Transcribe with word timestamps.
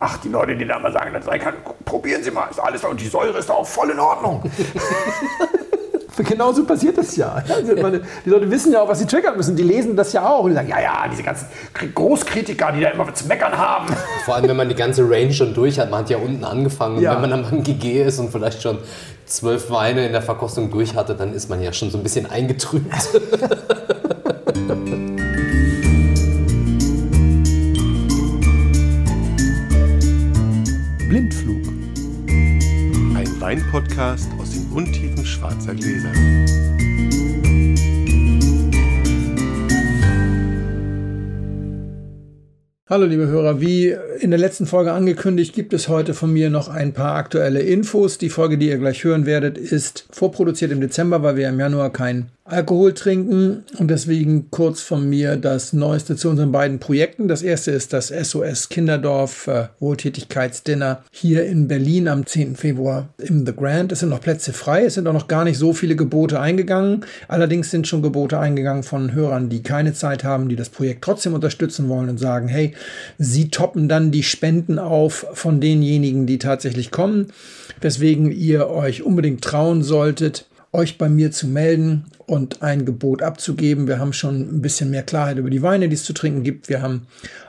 Ach, 0.00 0.16
die 0.18 0.28
Leute, 0.28 0.54
die 0.54 0.64
da 0.64 0.78
mal 0.78 0.92
sagen, 0.92 1.12
das 1.12 1.24
sei 1.24 1.40
kein, 1.40 1.54
probieren 1.84 2.22
Sie 2.22 2.30
mal, 2.30 2.46
ist 2.48 2.60
alles 2.60 2.82
da 2.82 2.88
und 2.88 3.00
die 3.00 3.08
Säure 3.08 3.36
ist 3.36 3.48
da 3.48 3.54
auch 3.54 3.66
voll 3.66 3.90
in 3.90 3.98
Ordnung. 3.98 4.42
Genauso 6.18 6.64
passiert 6.64 6.98
das 6.98 7.16
ja. 7.16 7.42
Also 7.48 7.76
meine, 7.76 8.02
die 8.24 8.30
Leute 8.30 8.50
wissen 8.50 8.72
ja 8.72 8.82
auch, 8.82 8.88
was 8.88 8.98
sie 8.98 9.06
triggern 9.06 9.36
müssen. 9.36 9.54
Die 9.54 9.62
lesen 9.62 9.96
das 9.96 10.12
ja 10.12 10.28
auch 10.28 10.44
und 10.44 10.50
die 10.50 10.56
sagen, 10.56 10.68
ja, 10.68 10.80
ja, 10.80 11.04
diese 11.10 11.22
ganzen 11.22 11.46
Großkritiker, 11.94 12.72
die 12.72 12.80
da 12.80 12.90
immer 12.90 13.12
zu 13.14 13.26
meckern 13.26 13.56
haben. 13.56 13.86
Vor 14.24 14.34
allem, 14.34 14.48
wenn 14.48 14.56
man 14.56 14.68
die 14.68 14.74
ganze 14.74 15.08
Range 15.08 15.32
schon 15.32 15.54
durch 15.54 15.78
hat. 15.78 15.90
Man 15.90 16.00
hat 16.00 16.10
ja 16.10 16.18
unten 16.18 16.44
angefangen. 16.44 17.00
Ja. 17.00 17.14
wenn 17.14 17.20
man 17.20 17.30
dann 17.30 17.50
beim 17.50 17.62
GG 17.62 18.02
ist 18.02 18.18
und 18.18 18.30
vielleicht 18.30 18.62
schon 18.62 18.78
zwölf 19.26 19.70
Weine 19.70 20.06
in 20.06 20.12
der 20.12 20.22
Verkostung 20.22 20.70
durch 20.70 20.96
hatte, 20.96 21.14
dann 21.14 21.32
ist 21.32 21.50
man 21.50 21.62
ja 21.62 21.72
schon 21.72 21.90
so 21.90 21.98
ein 21.98 22.02
bisschen 22.02 22.26
eingetrübt. 22.26 22.92
Ein 33.48 33.62
Weinpodcast 33.62 34.28
aus 34.38 34.50
den 34.50 34.66
Untiefen 34.72 35.24
schwarzer 35.24 35.74
Gläser. 35.74 36.12
Hallo 42.90 43.06
liebe 43.06 43.26
Hörer, 43.26 43.58
wie 43.62 43.96
in 44.20 44.32
der 44.32 44.38
letzten 44.38 44.66
Folge 44.66 44.92
angekündigt, 44.92 45.54
gibt 45.54 45.72
es 45.72 45.88
heute 45.88 46.12
von 46.12 46.30
mir 46.30 46.50
noch 46.50 46.68
ein 46.68 46.92
paar 46.92 47.14
aktuelle 47.16 47.60
Infos. 47.60 48.18
Die 48.18 48.28
Folge, 48.28 48.58
die 48.58 48.68
ihr 48.68 48.76
gleich 48.76 49.02
hören 49.02 49.24
werdet, 49.24 49.56
ist 49.56 50.06
vorproduziert 50.10 50.70
im 50.70 50.82
Dezember, 50.82 51.22
weil 51.22 51.36
wir 51.36 51.48
im 51.48 51.58
Januar 51.58 51.90
kein 51.90 52.28
Alkohol 52.50 52.94
trinken 52.94 53.64
und 53.78 53.90
deswegen 53.90 54.50
kurz 54.50 54.80
von 54.80 55.08
mir 55.08 55.36
das 55.36 55.74
Neueste 55.74 56.16
zu 56.16 56.30
unseren 56.30 56.50
beiden 56.50 56.78
Projekten. 56.78 57.28
Das 57.28 57.42
erste 57.42 57.72
ist 57.72 57.92
das 57.92 58.08
SOS 58.08 58.70
Kinderdorf 58.70 59.46
äh, 59.48 59.68
Wohltätigkeitsdinner 59.80 61.02
hier 61.10 61.44
in 61.44 61.68
Berlin 61.68 62.08
am 62.08 62.24
10. 62.24 62.56
Februar 62.56 63.10
im 63.18 63.44
The 63.44 63.54
Grand. 63.54 63.92
Es 63.92 64.00
sind 64.00 64.08
noch 64.08 64.22
Plätze 64.22 64.54
frei, 64.54 64.86
es 64.86 64.94
sind 64.94 65.06
auch 65.06 65.12
noch 65.12 65.28
gar 65.28 65.44
nicht 65.44 65.58
so 65.58 65.74
viele 65.74 65.94
Gebote 65.94 66.40
eingegangen. 66.40 67.04
Allerdings 67.28 67.70
sind 67.70 67.86
schon 67.86 68.00
Gebote 68.00 68.38
eingegangen 68.38 68.82
von 68.82 69.12
Hörern, 69.12 69.50
die 69.50 69.62
keine 69.62 69.92
Zeit 69.92 70.24
haben, 70.24 70.48
die 70.48 70.56
das 70.56 70.70
Projekt 70.70 71.04
trotzdem 71.04 71.34
unterstützen 71.34 71.88
wollen 71.90 72.08
und 72.08 72.18
sagen, 72.18 72.48
hey, 72.48 72.72
sie 73.18 73.50
toppen 73.50 73.90
dann 73.90 74.10
die 74.10 74.22
Spenden 74.22 74.78
auf 74.78 75.26
von 75.34 75.60
denjenigen, 75.60 76.26
die 76.26 76.38
tatsächlich 76.38 76.90
kommen, 76.90 77.26
weswegen 77.82 78.32
ihr 78.32 78.68
euch 78.68 79.02
unbedingt 79.02 79.44
trauen 79.44 79.82
solltet, 79.82 80.47
euch 80.72 80.98
bei 80.98 81.08
mir 81.08 81.30
zu 81.30 81.46
melden 81.46 82.04
und 82.26 82.62
ein 82.62 82.84
Gebot 82.84 83.22
abzugeben. 83.22 83.88
Wir 83.88 83.98
haben 83.98 84.12
schon 84.12 84.40
ein 84.40 84.62
bisschen 84.62 84.90
mehr 84.90 85.02
Klarheit 85.02 85.38
über 85.38 85.50
die 85.50 85.62
Weine, 85.62 85.88
die 85.88 85.94
es 85.94 86.04
zu 86.04 86.12
trinken 86.12 86.42
gibt. 86.42 86.68
Wir 86.68 86.82
haben 86.82 87.06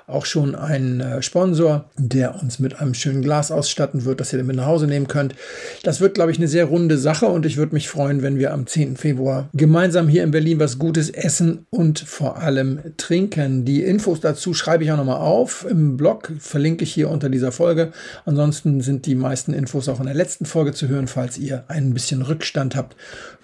auch 0.09 0.25
schon 0.25 0.55
einen 0.55 0.99
äh, 0.99 1.21
Sponsor, 1.21 1.89
der 1.97 2.41
uns 2.41 2.59
mit 2.59 2.79
einem 2.79 2.93
schönen 2.93 3.21
Glas 3.21 3.51
ausstatten 3.51 4.05
wird, 4.05 4.19
das 4.19 4.33
ihr 4.33 4.39
dann 4.39 4.47
mit 4.47 4.55
nach 4.55 4.65
Hause 4.65 4.87
nehmen 4.87 5.07
könnt. 5.07 5.35
Das 5.83 6.01
wird, 6.01 6.15
glaube 6.15 6.31
ich, 6.31 6.37
eine 6.37 6.47
sehr 6.47 6.65
runde 6.65 6.97
Sache 6.97 7.27
und 7.27 7.45
ich 7.45 7.57
würde 7.57 7.73
mich 7.73 7.89
freuen, 7.89 8.21
wenn 8.21 8.37
wir 8.37 8.53
am 8.53 8.67
10. 8.67 8.97
Februar 8.97 9.49
gemeinsam 9.53 10.07
hier 10.07 10.23
in 10.23 10.31
Berlin 10.31 10.59
was 10.59 10.79
Gutes 10.79 11.09
essen 11.09 11.65
und 11.69 11.99
vor 11.99 12.37
allem 12.37 12.79
trinken. 12.97 13.65
Die 13.65 13.83
Infos 13.83 14.19
dazu 14.19 14.53
schreibe 14.53 14.83
ich 14.83 14.91
auch 14.91 14.97
nochmal 14.97 15.21
auf 15.21 15.65
im 15.69 15.97
Blog, 15.97 16.31
verlinke 16.39 16.83
ich 16.83 16.93
hier 16.93 17.09
unter 17.09 17.29
dieser 17.29 17.51
Folge. 17.51 17.91
Ansonsten 18.25 18.81
sind 18.81 19.05
die 19.05 19.15
meisten 19.15 19.53
Infos 19.53 19.89
auch 19.89 19.99
in 19.99 20.05
der 20.05 20.15
letzten 20.15 20.45
Folge 20.45 20.73
zu 20.73 20.87
hören, 20.87 21.07
falls 21.07 21.37
ihr 21.37 21.63
ein 21.67 21.93
bisschen 21.93 22.21
Rückstand 22.21 22.75
habt. 22.75 22.95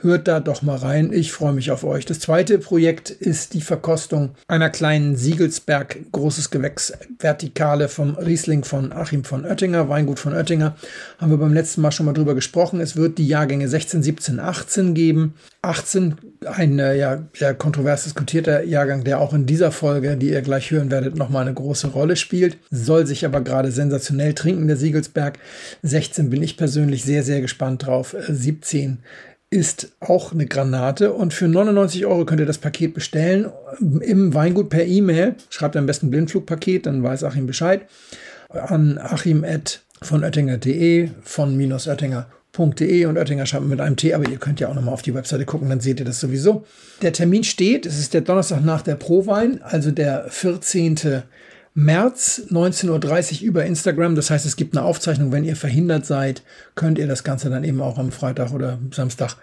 Hört 0.01 0.27
da 0.27 0.39
doch 0.39 0.61
mal 0.61 0.77
rein. 0.77 1.11
Ich 1.13 1.31
freue 1.31 1.53
mich 1.53 1.71
auf 1.71 1.83
euch. 1.83 2.05
Das 2.05 2.19
zweite 2.19 2.59
Projekt 2.59 3.09
ist 3.09 3.53
die 3.53 3.61
Verkostung 3.61 4.31
einer 4.47 4.69
kleinen 4.69 5.15
Siegelsberg 5.15 6.11
großes 6.11 6.51
Gewächsvertikale 6.55 7.89
vom 7.89 8.15
Riesling 8.15 8.63
von 8.63 8.93
Achim 8.93 9.25
von 9.25 9.43
Oettinger, 9.43 9.89
Weingut 9.89 10.19
von 10.19 10.33
Oettinger. 10.33 10.77
Haben 11.17 11.31
wir 11.31 11.37
beim 11.37 11.53
letzten 11.53 11.81
Mal 11.81 11.91
schon 11.91 12.05
mal 12.05 12.13
drüber 12.13 12.33
gesprochen. 12.33 12.79
Es 12.79 12.95
wird 12.95 13.17
die 13.17 13.27
Jahrgänge 13.27 13.67
16, 13.67 14.01
17, 14.01 14.39
18 14.39 14.93
geben. 14.93 15.33
18, 15.63 16.15
ein 16.45 16.79
äh, 16.79 16.95
ja, 16.95 17.23
ja, 17.35 17.53
kontrovers 17.53 18.05
diskutierter 18.05 18.63
Jahrgang, 18.63 19.03
der 19.03 19.19
auch 19.19 19.33
in 19.33 19.45
dieser 19.45 19.73
Folge, 19.73 20.15
die 20.15 20.29
ihr 20.29 20.41
gleich 20.41 20.71
hören 20.71 20.91
werdet, 20.91 21.17
nochmal 21.17 21.41
eine 21.41 21.53
große 21.53 21.87
Rolle 21.87 22.15
spielt. 22.15 22.57
Soll 22.71 23.05
sich 23.05 23.25
aber 23.25 23.41
gerade 23.41 23.71
sensationell 23.71 24.33
trinken, 24.33 24.67
der 24.67 24.77
Siegelsberg. 24.77 25.39
16 25.83 26.29
bin 26.29 26.41
ich 26.41 26.55
persönlich 26.55 27.03
sehr, 27.03 27.23
sehr 27.23 27.41
gespannt 27.41 27.85
drauf. 27.85 28.15
17 28.29 28.91
äh, 28.91 29.34
ist 29.49 29.95
auch 29.99 30.33
eine 30.33 30.47
Granate 30.47 31.13
und 31.13 31.33
für 31.33 31.47
99 31.47 32.05
Euro 32.05 32.25
könnt 32.25 32.39
ihr 32.39 32.45
das 32.45 32.57
Paket 32.57 32.93
bestellen 32.93 33.47
im 33.79 34.33
Weingut 34.33 34.69
per 34.69 34.85
E-Mail. 34.85 35.35
Schreibt 35.49 35.77
am 35.77 35.85
besten 35.85 36.09
Blindflugpaket, 36.09 36.85
dann 36.85 37.03
weiß 37.03 37.23
Achim 37.23 37.47
Bescheid. 37.47 37.81
An 38.49 38.97
achim 38.97 39.45
von 40.01 40.23
oettinger.de 40.23 41.09
von 41.23 41.55
minus 41.57 41.87
oettinger.de 41.87 43.05
und 43.05 43.17
Oettinger 43.17 43.45
schreibt 43.45 43.65
mit 43.65 43.81
einem 43.81 43.95
T, 43.97 44.13
aber 44.13 44.29
ihr 44.29 44.37
könnt 44.37 44.59
ja 44.59 44.69
auch 44.69 44.73
nochmal 44.73 44.93
auf 44.93 45.01
die 45.01 45.13
Webseite 45.13 45.45
gucken, 45.45 45.69
dann 45.69 45.79
seht 45.79 45.99
ihr 45.99 46.05
das 46.05 46.19
sowieso. 46.19 46.65
Der 47.01 47.11
Termin 47.11 47.43
steht, 47.43 47.85
es 47.85 47.99
ist 47.99 48.13
der 48.13 48.21
Donnerstag 48.21 48.63
nach 48.63 48.81
der 48.81 48.95
Prowein, 48.95 49.61
also 49.61 49.91
der 49.91 50.25
14. 50.29 51.23
März 51.77 52.43
19.30 52.49 53.41
Uhr 53.41 53.47
über 53.47 53.65
Instagram. 53.65 54.15
Das 54.15 54.29
heißt, 54.29 54.45
es 54.45 54.55
gibt 54.55 54.75
eine 54.75 54.85
Aufzeichnung. 54.85 55.33
Wenn 55.33 55.43
ihr 55.43 55.57
verhindert 55.57 56.05
seid, 56.05 56.41
könnt 56.73 56.97
ihr 56.97 57.05
das 57.05 57.25
Ganze 57.25 57.49
dann 57.49 57.65
eben 57.65 57.81
auch 57.81 57.97
am 57.97 58.13
Freitag 58.13 58.53
oder 58.53 58.79
Samstag 58.91 59.35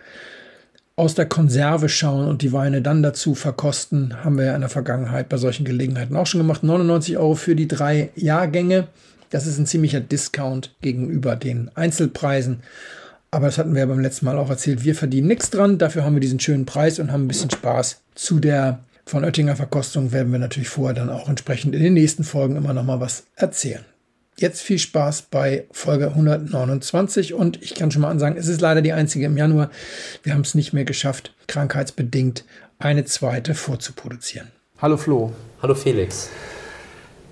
aus 0.96 1.14
der 1.14 1.26
Konserve 1.26 1.90
schauen 1.90 2.26
und 2.26 2.40
die 2.40 2.52
Weine 2.54 2.80
dann 2.80 3.02
dazu 3.02 3.34
verkosten. 3.34 4.24
Haben 4.24 4.38
wir 4.38 4.46
ja 4.46 4.54
in 4.54 4.62
der 4.62 4.70
Vergangenheit 4.70 5.28
bei 5.28 5.36
solchen 5.36 5.66
Gelegenheiten 5.66 6.16
auch 6.16 6.26
schon 6.26 6.40
gemacht. 6.40 6.62
99 6.62 7.18
Euro 7.18 7.34
für 7.34 7.54
die 7.54 7.68
drei 7.68 8.10
Jahrgänge. 8.16 8.88
Das 9.28 9.46
ist 9.46 9.58
ein 9.58 9.66
ziemlicher 9.66 10.00
Discount 10.00 10.74
gegenüber 10.80 11.36
den 11.36 11.70
Einzelpreisen. 11.74 12.62
Aber 13.30 13.46
das 13.46 13.58
hatten 13.58 13.74
wir 13.74 13.80
ja 13.80 13.86
beim 13.86 14.00
letzten 14.00 14.24
Mal 14.24 14.38
auch 14.38 14.48
erzählt. 14.48 14.84
Wir 14.84 14.94
verdienen 14.94 15.28
nichts 15.28 15.50
dran. 15.50 15.76
Dafür 15.76 16.04
haben 16.04 16.14
wir 16.14 16.20
diesen 16.20 16.40
schönen 16.40 16.64
Preis 16.64 16.98
und 16.98 17.12
haben 17.12 17.24
ein 17.24 17.28
bisschen 17.28 17.50
Spaß 17.50 18.00
zu 18.14 18.40
der 18.40 18.80
von 19.04 19.24
Oettinger 19.24 19.56
Verkostung 19.56 20.12
werden 20.12 20.32
wir 20.32 20.38
natürlich 20.38 20.68
vorher 20.68 20.94
dann 20.94 21.10
auch 21.10 21.28
entsprechend 21.28 21.74
in 21.74 21.82
den 21.82 21.94
nächsten 21.94 22.24
Folgen 22.24 22.56
immer 22.56 22.72
noch 22.72 22.84
mal 22.84 23.00
was 23.00 23.24
erzählen. 23.36 23.84
Jetzt 24.38 24.62
viel 24.62 24.78
Spaß 24.78 25.22
bei 25.30 25.66
Folge 25.72 26.08
129 26.08 27.34
und 27.34 27.62
ich 27.62 27.74
kann 27.74 27.90
schon 27.90 28.02
mal 28.02 28.10
ansagen, 28.10 28.38
es 28.38 28.48
ist 28.48 28.60
leider 28.60 28.80
die 28.80 28.92
einzige 28.92 29.26
im 29.26 29.36
Januar. 29.36 29.70
Wir 30.22 30.32
haben 30.32 30.40
es 30.40 30.54
nicht 30.54 30.72
mehr 30.72 30.84
geschafft, 30.84 31.34
krankheitsbedingt 31.48 32.44
eine 32.78 33.04
zweite 33.04 33.54
vorzuproduzieren. 33.54 34.50
Hallo 34.80 34.96
Flo. 34.96 35.32
Hallo 35.60 35.74
Felix. 35.74 36.30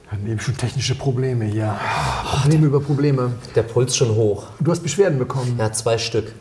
Wir 0.04 0.19
haben 0.19 0.26
eben 0.26 0.41
schon 0.41 0.56
technische 0.56 0.94
Probleme 0.94 1.47
hier. 1.47 1.78
Probleme 2.25 2.66
über 2.66 2.80
Probleme. 2.80 3.32
Der 3.54 3.62
Puls 3.62 3.97
schon 3.97 4.14
hoch. 4.14 4.48
Du 4.60 4.70
hast 4.70 4.82
Beschwerden 4.82 5.19
bekommen. 5.19 5.56
Ja, 5.59 5.72
zwei 5.72 5.98
Stück. 5.98 6.32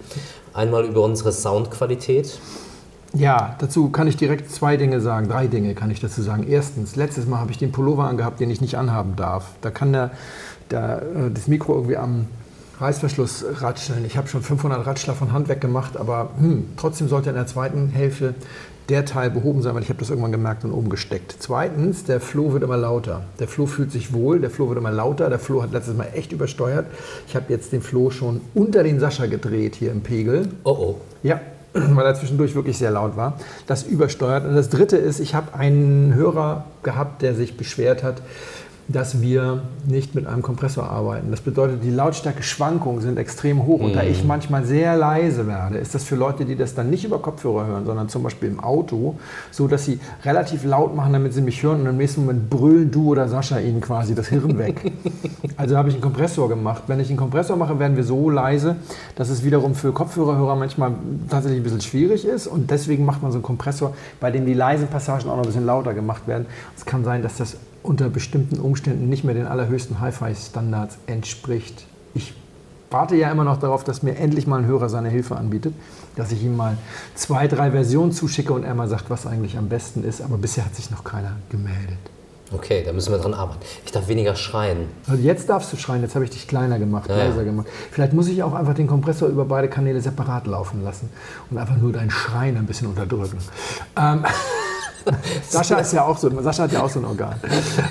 Einmal 0.53 0.85
über 0.85 1.01
unsere 1.01 1.31
Soundqualität 1.31 2.39
ja, 3.13 3.55
dazu 3.59 3.89
kann 3.89 4.07
ich 4.07 4.17
direkt 4.17 4.51
zwei 4.51 4.77
Dinge 4.77 5.01
sagen, 5.01 5.27
drei 5.27 5.47
Dinge 5.47 5.73
kann 5.73 5.89
ich 5.89 5.99
dazu 5.99 6.21
sagen. 6.21 6.45
Erstens, 6.47 6.95
letztes 6.95 7.25
Mal 7.25 7.39
habe 7.39 7.51
ich 7.51 7.57
den 7.57 7.71
Pullover 7.71 8.03
angehabt, 8.03 8.39
den 8.39 8.51
ich 8.51 8.61
nicht 8.61 8.75
anhaben 8.75 9.15
darf. 9.15 9.51
Da 9.61 9.71
kann 9.71 9.93
der, 9.93 10.11
der, 10.69 11.01
äh, 11.01 11.31
das 11.33 11.47
Mikro 11.47 11.73
irgendwie 11.73 11.97
am 11.97 12.27
Reißverschluss 12.79 13.45
ratscheln. 13.55 14.05
Ich 14.05 14.15
habe 14.15 14.27
schon 14.27 14.41
500 14.41 14.85
Ratschler 14.85 15.13
von 15.13 15.33
Hand 15.33 15.49
weg 15.49 15.59
gemacht, 15.59 15.97
aber 15.97 16.29
hm, 16.37 16.65
trotzdem 16.77 17.09
sollte 17.09 17.29
in 17.29 17.35
der 17.35 17.47
zweiten 17.47 17.89
Hälfte 17.89 18.35
der 18.89 19.05
Teil 19.05 19.29
behoben 19.29 19.61
sein, 19.61 19.75
weil 19.75 19.83
ich 19.83 19.89
habe 19.89 19.99
das 19.99 20.09
irgendwann 20.09 20.31
gemerkt 20.31 20.63
und 20.63 20.71
oben 20.71 20.89
gesteckt. 20.89 21.35
Zweitens, 21.39 22.05
der 22.05 22.19
Floh 22.19 22.53
wird 22.53 22.63
immer 22.63 22.77
lauter. 22.77 23.23
Der 23.39 23.47
Floh 23.47 23.65
fühlt 23.65 23.91
sich 23.91 24.13
wohl, 24.13 24.39
der 24.39 24.49
Floh 24.49 24.69
wird 24.69 24.79
immer 24.79 24.91
lauter. 24.91 25.29
Der 25.29 25.39
Floh 25.39 25.61
hat 25.61 25.71
letztes 25.71 25.95
Mal 25.95 26.07
echt 26.13 26.31
übersteuert. 26.31 26.87
Ich 27.27 27.35
habe 27.35 27.45
jetzt 27.49 27.71
den 27.71 27.81
Floh 27.81 28.09
schon 28.09 28.41
unter 28.53 28.83
den 28.83 28.99
Sascha 28.99 29.27
gedreht 29.27 29.75
hier 29.75 29.91
im 29.91 30.01
Pegel. 30.01 30.49
Oh 30.63 30.71
oh. 30.71 31.01
Ja, 31.21 31.39
weil 31.73 32.05
er 32.05 32.15
zwischendurch 32.15 32.55
wirklich 32.55 32.77
sehr 32.77 32.91
laut 32.91 33.15
war. 33.15 33.33
Das 33.67 33.83
übersteuert. 33.83 34.45
Und 34.45 34.55
das 34.55 34.69
Dritte 34.69 34.97
ist, 34.97 35.19
ich 35.19 35.35
habe 35.35 35.53
einen 35.53 36.13
Hörer 36.13 36.65
gehabt, 36.83 37.21
der 37.21 37.35
sich 37.35 37.57
beschwert 37.57 38.03
hat, 38.03 38.21
dass 38.91 39.21
wir 39.21 39.61
nicht 39.87 40.15
mit 40.15 40.25
einem 40.25 40.41
Kompressor 40.41 40.89
arbeiten. 40.89 41.29
Das 41.29 41.41
bedeutet, 41.41 41.83
die 41.83 41.91
Lautstärke-Schwankungen 41.91 43.01
sind 43.01 43.19
extrem 43.19 43.65
hoch. 43.67 43.81
Und 43.81 43.95
da 43.95 44.01
ich 44.01 44.23
mhm. 44.23 44.27
manchmal 44.27 44.65
sehr 44.65 44.97
leise 44.97 45.45
werde, 45.45 45.77
ist 45.77 45.93
das 45.93 46.03
für 46.03 46.15
Leute, 46.15 46.43
die 46.43 46.55
das 46.55 46.73
dann 46.73 46.89
nicht 46.89 47.05
über 47.05 47.19
Kopfhörer 47.19 47.67
hören, 47.67 47.85
sondern 47.85 48.09
zum 48.09 48.23
Beispiel 48.23 48.49
im 48.49 48.59
Auto, 48.59 49.15
so 49.51 49.67
dass 49.67 49.85
sie 49.85 49.99
relativ 50.25 50.65
laut 50.65 50.95
machen, 50.95 51.13
damit 51.13 51.33
sie 51.33 51.41
mich 51.41 51.61
hören 51.61 51.81
und 51.81 51.85
im 51.87 51.97
nächsten 51.97 52.21
Moment 52.21 52.49
brüllen 52.49 52.89
du 52.89 53.11
oder 53.11 53.27
Sascha 53.27 53.59
ihnen 53.59 53.79
quasi 53.79 54.15
das 54.15 54.27
Hirn 54.27 54.57
weg. 54.57 54.91
also 55.57 55.77
habe 55.77 55.89
ich 55.89 55.95
einen 55.95 56.01
Kompressor 56.01 56.49
gemacht. 56.49 56.83
Wenn 56.87 56.99
ich 56.99 57.09
einen 57.09 57.17
Kompressor 57.17 57.57
mache, 57.57 57.77
werden 57.77 57.95
wir 57.95 58.03
so 58.03 58.31
leise, 58.31 58.75
dass 59.15 59.29
es 59.29 59.43
wiederum 59.43 59.75
für 59.75 59.91
Kopfhörerhörer 59.91 60.55
manchmal 60.55 60.93
tatsächlich 61.29 61.59
ein 61.59 61.63
bisschen 61.63 61.81
schwierig 61.81 62.25
ist. 62.25 62.47
Und 62.47 62.71
deswegen 62.71 63.05
macht 63.05 63.21
man 63.21 63.31
so 63.31 63.37
einen 63.37 63.43
Kompressor, 63.43 63.93
bei 64.19 64.31
dem 64.31 64.47
die 64.47 64.55
leisen 64.55 64.87
Passagen 64.87 65.29
auch 65.29 65.35
noch 65.35 65.43
ein 65.43 65.47
bisschen 65.47 65.67
lauter 65.67 65.93
gemacht 65.93 66.27
werden. 66.27 66.47
Es 66.75 66.85
kann 66.85 67.03
sein, 67.03 67.21
dass 67.21 67.37
das 67.37 67.55
unter 67.83 68.09
bestimmten 68.09 68.59
Umständen 68.59 69.09
nicht 69.09 69.23
mehr 69.23 69.35
den 69.35 69.47
allerhöchsten 69.47 69.99
Hi-Fi-Standards 69.99 70.97
entspricht. 71.07 71.85
Ich 72.13 72.33
warte 72.91 73.15
ja 73.15 73.31
immer 73.31 73.43
noch 73.43 73.57
darauf, 73.57 73.83
dass 73.83 74.03
mir 74.03 74.15
endlich 74.17 74.47
mal 74.47 74.59
ein 74.59 74.65
Hörer 74.65 74.89
seine 74.89 75.09
Hilfe 75.09 75.35
anbietet, 75.37 75.73
dass 76.15 76.31
ich 76.31 76.43
ihm 76.43 76.57
mal 76.57 76.77
zwei, 77.15 77.47
drei 77.47 77.71
Versionen 77.71 78.11
zuschicke 78.11 78.53
und 78.53 78.63
er 78.63 78.75
mal 78.75 78.87
sagt, 78.87 79.09
was 79.09 79.25
eigentlich 79.27 79.57
am 79.57 79.69
besten 79.69 80.03
ist. 80.03 80.21
Aber 80.21 80.37
bisher 80.37 80.65
hat 80.65 80.75
sich 80.75 80.91
noch 80.91 81.03
keiner 81.03 81.33
gemeldet. 81.49 81.97
Okay, 82.51 82.81
da 82.83 82.93
müssen 82.93 83.11
wir 83.11 83.19
dran 83.19 83.35
arbeiten. 83.35 83.59
Ich 83.85 83.91
darf 83.91 84.07
weniger 84.07 84.35
schreien. 84.35 84.87
Also 85.07 85.21
jetzt 85.21 85.49
darfst 85.49 85.71
du 85.71 85.77
schreien, 85.77 86.01
jetzt 86.01 86.15
habe 86.15 86.25
ich 86.25 86.31
dich 86.31 86.47
kleiner 86.47 86.79
gemacht, 86.79 87.07
Ja, 87.07 87.17
leiser 87.17 87.43
gemacht. 87.43 87.67
Vielleicht 87.91 88.13
muss 88.13 88.27
ich 88.27 88.41
auch 88.41 88.53
einfach 88.53 88.73
den 88.73 88.87
Kompressor 88.87 89.29
über 89.29 89.45
beide 89.45 89.67
Kanäle 89.67 90.01
separat 90.01 90.47
laufen 90.47 90.83
lassen 90.83 91.09
und 91.51 91.59
einfach 91.59 91.77
nur 91.77 91.93
dein 91.93 92.09
Schreien 92.09 92.57
ein 92.57 92.65
bisschen 92.65 92.87
unterdrücken. 92.87 93.37
Ähm, 93.95 94.25
Sascha 95.49 95.77
ist 95.77 95.93
ja 95.93 96.03
auch 96.05 96.17
so, 96.17 96.29
Sascha 96.41 96.63
hat 96.63 96.71
ja 96.71 96.83
auch 96.83 96.89
so 96.89 96.99
ein 96.99 97.05
Organ. 97.05 97.35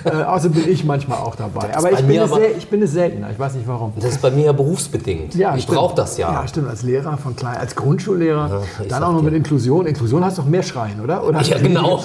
Äh, 0.04 0.22
außerdem 0.22 0.62
bin 0.62 0.72
ich 0.72 0.84
manchmal 0.84 1.18
auch 1.18 1.34
dabei. 1.34 1.76
Aber 1.76 1.92
ich 1.92 2.00
bin, 2.04 2.20
aber- 2.20 2.40
ich 2.56 2.68
bin 2.68 2.82
es 2.82 2.92
seltener, 2.92 3.30
ich 3.30 3.38
weiß 3.38 3.54
nicht 3.54 3.66
warum. 3.68 3.92
Das 3.96 4.10
ist 4.12 4.22
bei 4.22 4.30
mir 4.30 4.46
ja 4.46 4.52
berufsbedingt. 4.52 5.34
ich 5.34 5.40
stimmt. 5.62 5.66
brauche 5.78 5.94
das 5.94 6.16
ja. 6.18 6.32
Ja, 6.32 6.46
stimmt, 6.48 6.68
als 6.68 6.82
Lehrer 6.82 7.16
von 7.18 7.34
klein, 7.36 7.56
als 7.58 7.74
Grundschullehrer, 7.76 8.48
Ja, 8.48 8.82
ich 8.82 8.88
dann 8.88 9.02
auch 9.02 9.12
noch 9.12 9.18
dir. 9.20 9.24
mit 9.26 9.34
Inklusion. 9.34 9.86
Inklusion 9.86 10.24
hast 10.24 10.38
du 10.38 10.42
doch 10.42 10.48
mehr 10.48 10.62
Schreien, 10.62 11.00
oder? 11.00 11.24
oder 11.24 11.40
Ja, 11.42 11.58
genau. 11.62 12.00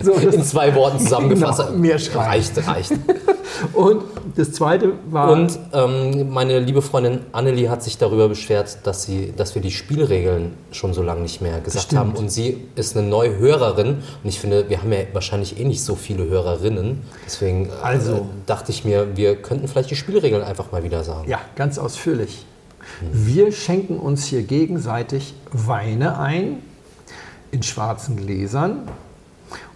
So, 0.04 0.12
In 0.12 0.42
zwei 0.42 0.74
Worten 0.74 0.98
zusammengefasst. 0.98 1.60
Genau, 1.66 1.78
mehr 1.78 1.98
schreien. 1.98 2.28
Reicht, 2.30 2.66
reicht. 2.66 2.92
und 3.74 4.02
das 4.36 4.52
zweite 4.52 4.92
war. 5.10 5.30
Und 5.30 5.58
ähm, 5.72 6.30
meine 6.30 6.58
liebe 6.60 6.80
Freundin 6.80 7.20
Annelie 7.32 7.68
hat 7.68 7.82
sich 7.82 7.98
darüber 7.98 8.28
beschwert, 8.28 8.78
dass, 8.84 9.02
sie, 9.02 9.32
dass 9.36 9.54
wir 9.54 9.60
die 9.62 9.70
Spielregeln 9.70 10.52
schon 10.72 10.94
so 10.94 11.02
lange 11.02 11.20
nicht 11.20 11.42
mehr 11.42 11.60
gesagt 11.60 11.86
Stimmt. 11.86 12.00
haben. 12.00 12.12
Und 12.12 12.30
sie 12.30 12.66
ist 12.76 12.96
eine 12.96 13.06
neue 13.06 13.36
Hörerin. 13.38 13.98
Und 14.22 14.28
ich 14.28 14.40
finde, 14.40 14.68
wir 14.70 14.80
haben 14.80 14.92
ja 14.92 15.00
wahrscheinlich 15.12 15.60
eh 15.60 15.64
nicht 15.64 15.82
so 15.84 15.94
viele 15.96 16.24
Hörerinnen. 16.28 17.02
Deswegen 17.26 17.66
äh, 17.66 17.82
Also. 17.82 18.26
dachte 18.46 18.70
ich 18.72 18.84
mir, 18.84 19.16
wir 19.16 19.36
könnten 19.36 19.68
vielleicht 19.68 19.90
die 19.90 19.96
Spielregeln 19.96 20.42
einfach 20.42 20.72
mal 20.72 20.82
wieder 20.82 21.04
sagen. 21.04 21.28
Ja, 21.28 21.40
ganz 21.56 21.78
ausführlich. 21.78 22.46
Wir 23.12 23.52
schenken 23.52 23.98
uns 23.98 24.24
hier 24.24 24.42
gegenseitig 24.42 25.34
Weine 25.52 26.18
ein 26.18 26.62
in 27.50 27.62
schwarzen 27.62 28.16
Gläsern. 28.16 28.88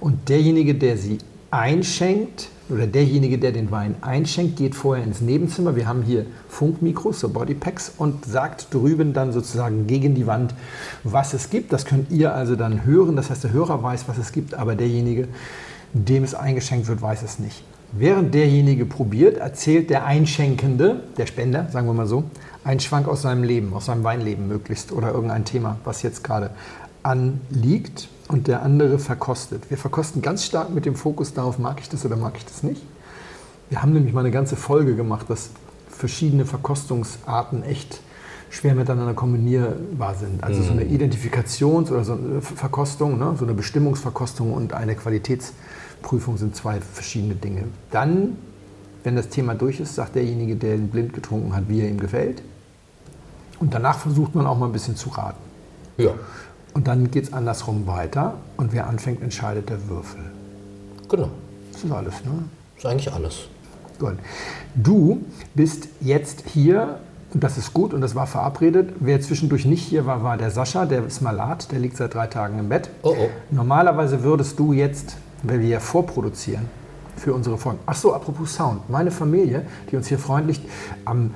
Und 0.01 0.29
derjenige, 0.29 0.75
der 0.75 0.97
sie 0.97 1.19
einschenkt, 1.51 2.49
oder 2.71 2.87
derjenige, 2.87 3.39
der 3.39 3.53
den 3.53 3.71
Wein 3.71 3.95
einschenkt, 4.01 4.57
geht 4.57 4.75
vorher 4.75 5.05
ins 5.05 5.21
Nebenzimmer. 5.21 5.77
Wir 5.77 5.87
haben 5.87 6.03
hier 6.03 6.25
Funkmikros, 6.49 7.21
so 7.21 7.29
Bodypacks, 7.29 7.93
und 7.99 8.25
sagt 8.25 8.73
drüben 8.73 9.13
dann 9.13 9.33
sozusagen 9.33 9.87
gegen 9.87 10.15
die 10.15 10.27
Wand, 10.27 10.55
was 11.03 11.35
es 11.35 11.51
gibt. 11.51 11.73
Das 11.73 11.85
könnt 11.85 12.11
ihr 12.11 12.35
also 12.35 12.57
dann 12.57 12.87
hören. 12.87 13.17
Das 13.17 13.29
heißt, 13.31 13.45
der 13.45 13.53
Hörer 13.53 13.83
weiß, 13.83 14.09
was 14.09 14.17
es 14.17 14.33
gibt, 14.33 14.55
aber 14.55 14.77
derjenige, 14.77 15.29
dem 15.93 16.25
es 16.25 16.35
eingeschenkt 16.35 16.89
wird, 16.89 17.03
weiß 17.03 17.23
es 17.23 17.39
nicht. 17.39 17.63
Während 17.93 18.35
derjenige 18.35 18.87
probiert, 18.87 19.37
erzählt 19.37 19.89
der 19.89 20.05
Einschenkende, 20.05 21.03
der 21.17 21.27
Spender, 21.27 21.69
sagen 21.71 21.87
wir 21.87 21.93
mal 21.93 22.09
so, 22.09 22.25
einen 22.65 22.81
Schwank 22.81 23.07
aus 23.07 23.23
seinem 23.23 23.45
Leben, 23.45 23.73
aus 23.73 23.87
seinem 23.87 24.03
Weinleben 24.03 24.49
möglichst 24.49 24.91
oder 24.91 25.13
irgendein 25.13 25.45
Thema, 25.45 25.79
was 25.85 26.03
jetzt 26.03 26.25
gerade 26.25 26.51
anliegt 27.05 28.09
und 28.29 28.49
der 28.49 28.63
andere 28.63 28.99
verkostet. 28.99 29.71
Wir 29.71 29.79
verkosten 29.79 30.23
ganz 30.23 30.45
stark 30.45 30.71
mit 30.71 30.87
dem 30.87 30.97
Fokus 30.97 31.35
darauf, 31.35 31.59
mag 31.59 31.79
ich 31.81 31.89
das 31.89 32.05
oder 32.05 32.17
mag 32.17 32.35
ich 32.37 32.45
das 32.45 32.63
nicht. 32.63 32.83
Wir 33.69 33.83
haben 33.83 33.93
nämlich 33.93 34.13
mal 34.13 34.21
eine 34.21 34.31
ganze 34.31 34.57
Folge 34.57 34.97
gemacht, 34.97 35.29
dass 35.29 35.51
verschiedene 35.89 36.45
Verkostungsarten 36.45 37.63
echt 37.63 38.01
schwer 38.51 38.75
miteinander 38.75 39.15
kombinierbar 39.15 40.15
sind. 40.15 40.43
Also 40.43 40.63
so 40.63 40.73
eine 40.73 40.85
Identifikations- 40.85 41.91
oder 41.91 42.05
so 42.05 42.15
eine 42.15 42.41
Verkostung, 42.41 43.19
ne? 43.19 43.35
so 43.39 43.45
eine 43.45 43.55
Bestimmungsverkostung 43.55 44.53
und 44.53 44.73
eine 44.73 44.95
Qualitätsprüfung 44.95 46.37
sind 46.39 46.57
zwei 46.57 46.81
verschiedene 46.81 47.35
Dinge. 47.35 47.65
Dann, 47.91 48.37
wenn 49.03 49.17
das 49.17 49.29
Thema 49.29 49.55
durch 49.55 49.81
ist, 49.81 49.95
sagt 49.95 50.15
derjenige, 50.15 50.57
der 50.57 50.77
ihn 50.77 50.89
blind 50.89 51.13
getrunken 51.13 51.55
hat, 51.55 51.69
wie 51.69 51.81
er 51.81 51.89
ihm 51.89 51.99
gefällt. 51.99 52.43
Und 53.61 53.75
danach 53.75 53.99
versucht 53.99 54.35
man 54.35 54.47
auch 54.47 54.59
mal 54.59 54.67
ein 54.67 54.73
bisschen 54.73 54.97
zu 54.97 55.11
raten. 55.11 55.43
Ja, 55.97 56.15
Und 56.75 56.89
dann 56.89 57.11
geht 57.11 57.25
es 57.25 57.33
andersrum 57.33 57.87
weiter 57.87 58.35
und 58.57 58.73
wer 58.73 58.89
anfängt, 58.89 59.23
entscheidet 59.23 59.71
der 59.71 59.89
Würfel. 59.89 60.21
genau. 61.09 61.31
Das 61.73 61.83
ist 61.83 61.91
alles, 61.91 62.25
ne? 62.25 62.45
Das 62.75 62.85
ist 62.85 62.91
eigentlich 62.91 63.13
alles. 63.13 63.49
Gut. 63.99 64.15
Du 64.75 65.25
bist 65.55 65.89
jetzt 66.01 66.45
hier 66.53 67.01
und 67.33 67.43
das 67.43 67.59
ist 67.59 67.73
gut 67.75 67.93
und 67.93 68.01
das 68.01 68.15
war 68.15 68.29
verabredet. 68.29 68.95
Wer 69.01 69.21
zwischendurch 69.21 69.65
nicht 69.65 69.83
hier 69.83 70.07
war, 70.07 70.23
war 70.23 70.37
der 70.37 70.51
Sascha, 70.51 70.87
der 70.87 71.05
ist 71.05 71.21
malat, 71.21 71.73
der 71.73 71.81
liegt 71.81 71.97
seit 71.97 72.15
drei 72.15 72.29
Tagen 72.29 72.61
im 72.61 72.69
Bett. 72.69 72.91
Oh, 73.03 73.15
oh. 73.19 73.29
Normalerweise 73.51 74.23
würdest 74.23 74.59
du 74.59 74.73
jetzt, 74.73 75.17
wenn 75.43 75.61
wir 75.61 75.69
ja 75.69 75.81
vorproduzieren 75.81 76.67
für 77.17 77.35
unsere 77.35 77.59
Folgen. 77.59 77.79
Ach 77.87 77.97
so, 77.97 78.15
apropos 78.15 78.55
Sound. 78.55 78.89
Meine 78.89 79.11
Familie, 79.11 79.67
die 79.91 79.97
uns 79.97 80.07
hier 80.09 80.19
freundlich 80.19 80.61
am 81.05 81.33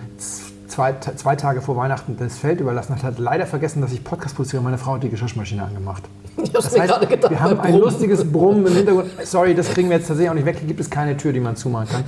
zwei, 0.78 0.94
zwei 1.16 1.34
Tage 1.34 1.60
vor 1.60 1.76
Weihnachten 1.76 2.16
das 2.20 2.38
Feld 2.38 2.60
überlassen 2.60 2.94
hat, 2.94 3.02
hat 3.02 3.18
leider 3.18 3.46
vergessen, 3.46 3.80
dass 3.82 3.90
ich 3.92 4.04
Podcast 4.04 4.36
produziere. 4.36 4.62
Meine 4.62 4.78
Frau 4.78 4.94
hat 4.94 5.02
die 5.02 5.08
Geschirrmaschine 5.08 5.64
angemacht. 5.64 6.04
Ich 6.36 6.54
hab's 6.54 6.66
Das 6.66 6.72
mir 6.72 6.82
heißt, 6.82 6.92
gerade 6.92 7.06
gedacht. 7.08 7.30
wir 7.32 7.40
haben 7.40 7.58
ein 7.58 7.72
Brummen. 7.72 7.80
lustiges 7.80 8.24
Brummen 8.32 8.64
im 8.64 8.72
Hintergrund. 8.72 9.10
Sorry, 9.24 9.56
das 9.56 9.70
kriegen 9.70 9.90
wir 9.90 9.96
jetzt 9.96 10.06
tatsächlich 10.06 10.30
auch 10.30 10.34
nicht 10.34 10.46
weg. 10.46 10.58
Hier 10.60 10.68
gibt 10.68 10.78
es 10.78 10.88
keine 10.88 11.16
Tür, 11.16 11.32
die 11.32 11.40
man 11.40 11.56
zumachen 11.56 11.88
kann. 11.88 12.04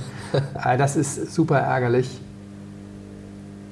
Äh, 0.73 0.77
Das 0.77 0.95
ist 0.95 1.33
super 1.33 1.59
ärgerlich. 1.59 2.21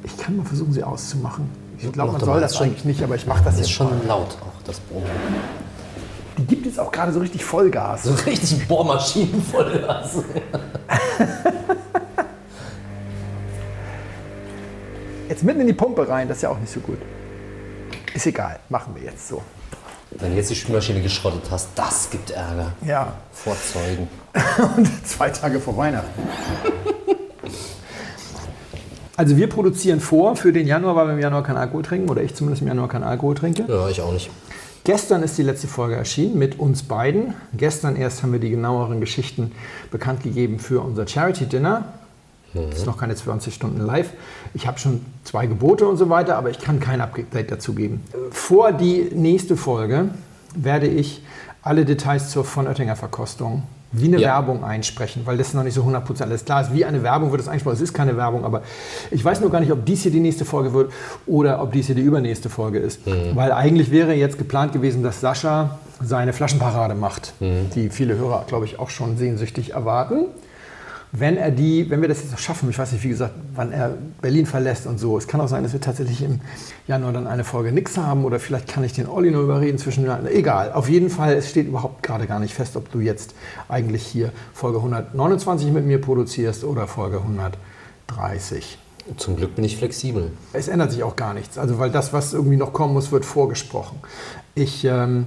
Ich 0.03 0.17
kann 0.17 0.35
mal 0.35 0.45
versuchen, 0.45 0.73
sie 0.73 0.83
auszumachen. 0.83 1.49
Ich 1.77 1.89
glaube, 1.93 2.11
man 2.11 2.19
soll 2.21 2.41
das 2.41 2.51
ist 2.51 2.57
schon- 2.57 2.67
eigentlich 2.67 2.83
nicht, 2.83 3.01
aber 3.01 3.15
ich 3.15 3.25
mache 3.25 3.37
das 3.45 3.53
Das 3.53 3.59
jetzt 3.59 3.67
ist 3.67 3.71
schon 3.71 3.87
laut 4.05 4.35
auch, 4.41 4.61
das 4.65 4.81
Brummen. 4.81 5.05
Die 6.37 6.43
gibt 6.45 6.65
jetzt 6.65 6.77
auch 6.77 6.91
gerade 6.91 7.13
so 7.13 7.21
richtig 7.21 7.45
Vollgas. 7.45 8.03
So 8.03 8.13
richtig 8.25 8.67
Bohrmaschinen 8.67 9.41
voll 9.41 9.81
Jetzt 15.29 15.43
mitten 15.43 15.61
in 15.61 15.67
die 15.67 15.73
Pumpe 15.73 16.09
rein, 16.09 16.27
das 16.27 16.37
ist 16.37 16.43
ja 16.43 16.49
auch 16.49 16.57
nicht 16.57 16.73
so 16.73 16.79
gut. 16.79 16.97
Ist 18.15 18.25
egal, 18.25 18.59
machen 18.67 18.95
wir 18.95 19.03
jetzt 19.03 19.27
so. 19.27 19.43
Wenn 20.09 20.31
du 20.31 20.37
jetzt 20.37 20.49
die 20.49 20.55
Spülmaschine 20.55 21.01
geschrottet 21.01 21.43
hast, 21.51 21.69
das 21.75 22.09
gibt 22.09 22.31
Ärger. 22.31 22.73
Ja, 22.83 23.13
Vor 23.31 23.55
Zeugen. 23.55 24.07
und 24.75 25.07
zwei 25.07 25.29
Tage 25.29 25.59
vor 25.59 25.77
Weihnachten. 25.77 26.23
Also 29.15 29.37
wir 29.37 29.47
produzieren 29.47 29.99
vor 29.99 30.35
für 30.35 30.51
den 30.51 30.65
Januar, 30.65 30.95
weil 30.95 31.07
wir 31.07 31.13
im 31.13 31.19
Januar 31.19 31.43
keinen 31.43 31.57
Alkohol 31.57 31.83
trinken, 31.83 32.09
oder 32.09 32.23
ich 32.23 32.33
zumindest 32.33 32.63
im 32.63 32.67
Januar 32.67 32.87
keinen 32.87 33.03
Alkohol 33.03 33.35
trinke. 33.35 33.65
Ja, 33.67 33.87
ich 33.87 34.01
auch 34.01 34.11
nicht. 34.11 34.31
Gestern 34.83 35.21
ist 35.21 35.37
die 35.37 35.43
letzte 35.43 35.67
Folge 35.67 35.95
erschienen 35.95 36.39
mit 36.39 36.57
uns 36.57 36.81
beiden. 36.81 37.35
Gestern 37.53 37.95
erst 37.95 38.23
haben 38.23 38.31
wir 38.31 38.39
die 38.39 38.49
genaueren 38.49 38.99
Geschichten 38.99 39.51
bekannt 39.91 40.23
gegeben 40.23 40.57
für 40.57 40.81
unser 40.81 41.05
Charity 41.05 41.45
Dinner. 41.45 41.83
Das 42.53 42.79
ist 42.79 42.85
noch 42.85 42.97
keine 42.97 43.15
20 43.15 43.53
Stunden 43.53 43.79
live. 43.85 44.09
Ich 44.53 44.67
habe 44.67 44.79
schon 44.79 45.05
zwei 45.23 45.45
Gebote 45.45 45.87
und 45.87 45.97
so 45.97 46.09
weiter, 46.09 46.35
aber 46.37 46.49
ich 46.49 46.59
kann 46.59 46.79
kein 46.79 47.01
Update 47.01 47.51
dazu 47.51 47.73
geben. 47.73 48.03
Vor 48.31 48.71
die 48.71 49.09
nächste 49.13 49.55
Folge 49.57 50.09
werde 50.55 50.87
ich 50.87 51.21
alle 51.61 51.85
Details 51.85 52.29
zur 52.31 52.45
von 52.45 52.67
Oettinger 52.67 52.95
Verkostung 52.95 53.63
wie 53.91 54.05
eine 54.05 54.19
Ja. 54.19 54.29
Werbung 54.35 54.63
einsprechen, 54.63 55.23
weil 55.25 55.37
das 55.37 55.53
noch 55.55 55.63
nicht 55.63 55.73
so 55.73 55.83
100% 55.83 56.21
alles 56.21 56.45
klar 56.45 56.61
ist. 56.61 56.73
Wie 56.73 56.85
eine 56.85 57.01
Werbung 57.01 57.31
wird 57.31 57.41
es 57.41 57.47
eingesprochen. 57.47 57.75
Es 57.75 57.81
ist 57.81 57.93
keine 57.93 58.15
Werbung, 58.17 58.45
aber 58.45 58.61
ich 59.09 59.23
weiß 59.25 59.41
nur 59.41 59.49
gar 59.49 59.59
nicht, 59.59 59.71
ob 59.71 59.83
dies 59.85 60.03
hier 60.03 60.11
die 60.11 60.19
nächste 60.19 60.45
Folge 60.45 60.73
wird 60.73 60.91
oder 61.25 61.61
ob 61.61 61.71
dies 61.71 61.87
hier 61.87 61.95
die 61.95 62.03
übernächste 62.03 62.49
Folge 62.49 62.77
ist. 62.79 62.99
Weil 63.33 63.51
eigentlich 63.51 63.89
wäre 63.91 64.13
jetzt 64.13 64.37
geplant 64.37 64.73
gewesen, 64.73 65.01
dass 65.01 65.21
Sascha 65.21 65.79
seine 66.01 66.33
Flaschenparade 66.33 66.93
macht, 66.95 67.33
die 67.39 67.89
viele 67.89 68.15
Hörer, 68.15 68.45
glaube 68.47 68.65
ich, 68.65 68.79
auch 68.79 68.89
schon 68.89 69.17
sehnsüchtig 69.17 69.71
erwarten. 69.73 70.25
Wenn 71.11 71.37
er 71.37 71.49
die, 71.49 71.89
wenn 71.89 72.01
wir 72.01 72.07
das 72.07 72.21
jetzt 72.21 72.31
noch 72.31 72.39
schaffen, 72.39 72.69
ich 72.69 72.77
weiß 72.77 72.91
nicht, 72.91 73.03
wie 73.03 73.09
gesagt, 73.09 73.33
wann 73.55 73.71
er 73.71 73.97
Berlin 74.21 74.45
verlässt 74.45 74.85
und 74.85 74.99
so. 74.99 75.17
Es 75.17 75.27
kann 75.27 75.41
auch 75.41 75.47
sein, 75.47 75.63
dass 75.63 75.73
wir 75.73 75.81
tatsächlich 75.81 76.21
im 76.21 76.39
Januar 76.87 77.13
dann 77.13 77.25
eine 77.25 77.43
Folge 77.43 77.71
nix 77.71 77.97
haben 77.97 78.25
oder 78.25 78.39
vielleicht 78.39 78.67
kann 78.67 78.83
ich 78.83 78.93
den 78.93 79.07
Olli 79.07 79.31
nur 79.31 79.41
überreden 79.41 79.79
zwischen. 79.79 80.07
Egal. 80.27 80.71
Auf 80.71 80.87
jeden 80.87 81.09
Fall, 81.09 81.33
es 81.33 81.49
steht 81.49 81.67
überhaupt 81.67 82.03
gerade 82.03 82.27
gar 82.27 82.39
nicht 82.39 82.53
fest, 82.53 82.75
ob 82.75 82.91
du 82.91 82.99
jetzt 82.99 83.33
eigentlich 83.67 84.05
hier 84.05 84.31
Folge 84.53 84.77
129 84.77 85.71
mit 85.71 85.85
mir 85.85 85.99
produzierst 85.99 86.63
oder 86.63 86.87
Folge 86.87 87.17
130. 87.17 88.77
Zum 89.17 89.35
Glück 89.35 89.55
bin 89.55 89.65
ich 89.65 89.77
flexibel. 89.77 90.31
Es 90.53 90.67
ändert 90.67 90.91
sich 90.91 91.01
auch 91.01 91.15
gar 91.15 91.33
nichts. 91.33 91.57
Also, 91.57 91.79
weil 91.79 91.89
das, 91.89 92.13
was 92.13 92.33
irgendwie 92.33 92.57
noch 92.57 92.71
kommen 92.71 92.93
muss, 92.93 93.11
wird 93.11 93.25
vorgesprochen. 93.25 93.99
Ich 94.53 94.85
ähm, 94.85 95.25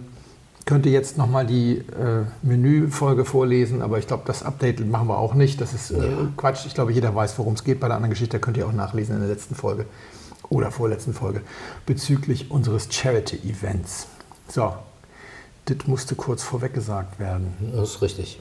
könnte 0.64 0.88
jetzt 0.88 1.19
nochmal 1.19 1.47
die 1.47 1.78
äh, 1.78 2.25
Menüfolge 2.42 3.25
vorlesen, 3.25 3.83
aber 3.83 3.99
ich 3.99 4.07
glaube, 4.07 4.23
das 4.26 4.42
Update 4.42 4.87
machen 4.87 5.09
wir 5.09 5.19
auch 5.19 5.35
nicht. 5.35 5.61
Das 5.61 5.75
ist 5.75 5.90
äh, 5.90 6.09
Quatsch. 6.37 6.66
Ich 6.66 6.75
glaube, 6.75 6.92
jeder 6.92 7.14
weiß, 7.14 7.38
worum 7.38 7.54
es 7.54 7.64
geht 7.64 7.81
bei 7.81 7.88
der 7.88 7.97
anderen 7.97 8.11
Geschichte. 8.11 8.38
Könnt 8.38 8.57
ihr 8.57 8.66
auch 8.66 8.73
nachlesen 8.73 9.14
in 9.14 9.21
der 9.21 9.31
letzten 9.31 9.54
Folge 9.54 9.87
oder 10.49 10.71
vorletzten 10.71 11.14
Folge 11.14 11.40
bezüglich 11.87 12.50
unseres 12.50 12.88
Charity-Events. 12.90 14.07
So, 14.49 14.75
das 15.64 15.78
musste 15.87 16.14
kurz 16.14 16.42
vorweg 16.42 16.75
gesagt 16.75 17.19
werden. 17.19 17.54
Das 17.75 17.90
ist 17.90 18.02
richtig. 18.02 18.40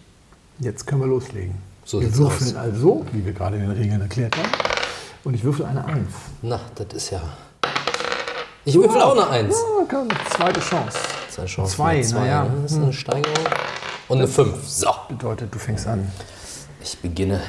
Jetzt 0.59 0.85
können 0.85 1.01
wir 1.01 1.07
loslegen. 1.07 1.55
So 1.85 2.01
wir 2.01 2.15
würfeln 2.17 2.51
aus. 2.51 2.61
also, 2.61 3.05
wie 3.13 3.25
wir 3.25 3.33
gerade 3.33 3.55
in 3.55 3.63
den 3.63 3.71
Regeln 3.71 4.01
erklärt 4.01 4.37
haben. 4.37 4.49
Und 5.23 5.33
ich 5.33 5.43
würfel 5.43 5.65
eine 5.65 5.85
Eins. 5.85 6.11
Na, 6.41 6.59
das 6.75 6.87
ist 6.93 7.09
ja. 7.11 7.21
Ich 8.65 8.75
würfel 8.75 9.01
auch 9.01 9.13
eine 9.13 9.27
Eins. 9.27 9.55
Ah, 9.55 9.85
komm, 9.89 10.07
zweite 10.29 10.59
Chance. 10.59 10.99
Zwei 11.31 11.45
Chancen. 11.45 11.75
Zwei, 11.75 11.97
mit 11.97 12.11
naja. 12.11 12.43
ne? 12.43 12.61
Das 12.63 12.71
ist 12.73 12.77
eine 12.77 12.93
Steigerung. 12.93 13.45
Und 14.09 14.17
eine 14.17 14.27
Fünf. 14.27 14.67
So, 14.67 14.89
Bedeutet, 15.07 15.53
du 15.53 15.59
fängst 15.59 15.87
an. 15.87 16.11
ich 16.83 16.97
beginne. 16.99 17.41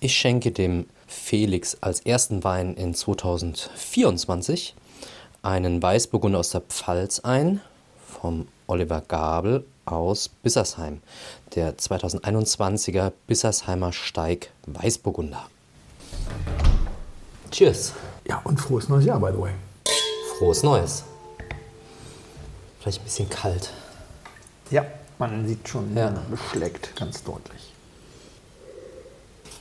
Ich 0.00 0.14
schenke 0.14 0.52
dem 0.52 0.86
Felix 1.06 1.78
als 1.80 2.00
ersten 2.00 2.44
Wein 2.44 2.74
in 2.74 2.92
2024 2.94 4.74
einen 5.42 5.82
Weißburgunder 5.82 6.38
aus 6.40 6.50
der 6.50 6.60
Pfalz 6.60 7.20
ein, 7.20 7.60
vom 8.20 8.46
Oliver 8.66 9.02
Gabel 9.06 9.64
aus 9.86 10.28
Bissersheim, 10.28 11.00
der 11.54 11.76
2021er 11.78 13.12
Bissersheimer 13.26 13.92
Steig 13.94 14.50
Weißburgunder. 14.66 15.46
Cheers. 17.50 17.94
Ja, 18.28 18.40
und 18.44 18.60
frohes 18.60 18.88
neues 18.88 19.04
Jahr, 19.06 19.20
by 19.20 19.30
the 19.32 19.38
way. 19.40 19.52
Frohes 20.38 20.62
Neues. 20.62 21.04
Vielleicht 22.80 23.00
ein 23.00 23.04
bisschen 23.04 23.30
kalt. 23.30 23.70
Ja, 24.70 24.84
man 25.18 25.46
sieht 25.46 25.68
schon 25.68 25.96
Ja. 25.96 26.12
beschlägt, 26.30 26.94
ganz 26.96 27.22
deutlich. 27.22 27.72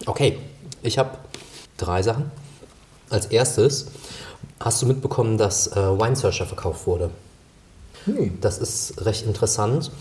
Okay, 0.05 0.39
ich 0.81 0.97
habe 0.97 1.17
drei 1.77 2.01
Sachen. 2.01 2.31
Als 3.09 3.27
erstes, 3.27 3.87
hast 4.59 4.81
du 4.81 4.85
mitbekommen, 4.87 5.37
dass 5.37 5.67
äh, 5.67 5.75
Wine 5.75 6.15
Searcher 6.15 6.45
verkauft 6.45 6.87
wurde? 6.87 7.11
Nee. 8.05 8.31
Das 8.41 8.57
ist 8.57 9.05
recht 9.05 9.25
interessant. 9.25 9.91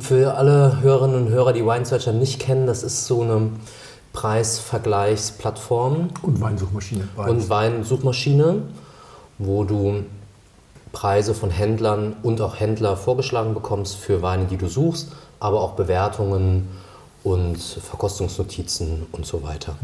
Für 0.00 0.34
alle 0.34 0.80
Hörerinnen 0.80 1.26
und 1.26 1.28
Hörer, 1.28 1.52
die 1.52 1.64
Wine 1.64 1.84
Searcher 1.84 2.12
nicht 2.12 2.40
kennen, 2.40 2.66
das 2.66 2.82
ist 2.82 3.04
so 3.06 3.20
eine 3.22 3.50
Preisvergleichsplattform 4.14 6.08
Und 6.22 6.40
Weinsuchmaschine. 6.40 7.06
und 7.16 7.48
Weinsuchmaschine, 7.50 8.62
wo 9.38 9.64
du 9.64 10.04
Preise 10.92 11.34
von 11.34 11.50
Händlern 11.50 12.14
und 12.22 12.40
auch 12.40 12.58
Händler 12.58 12.96
vorgeschlagen 12.96 13.54
bekommst 13.54 13.96
für 13.96 14.22
Weine, 14.22 14.44
die 14.44 14.56
du 14.56 14.68
suchst, 14.68 15.08
aber 15.40 15.60
auch 15.60 15.72
Bewertungen 15.72 16.68
und 17.24 17.58
Verkostungsnotizen 17.58 19.06
und 19.12 19.26
so 19.26 19.42
weiter. 19.42 19.76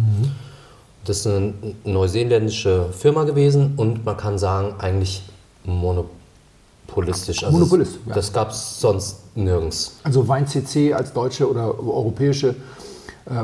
Das 1.05 1.19
ist 1.19 1.27
eine 1.27 1.55
neuseeländische 1.85 2.87
Firma 2.93 3.25
gewesen 3.25 3.75
und 3.77 4.05
man 4.05 4.17
kann 4.17 4.39
sagen, 4.39 4.75
eigentlich 4.79 5.23
monopolistisch. 5.65 7.43
Also 7.43 7.57
Monopolist, 7.59 7.99
ja. 8.07 8.15
Das 8.15 8.33
gab 8.33 8.51
es 8.51 8.81
sonst 8.81 9.17
nirgends. 9.35 9.97
Also 10.03 10.29
WeinCC 10.29 10.93
als 10.95 11.13
deutsche 11.13 11.51
oder 11.51 11.79
europäische 11.79 12.55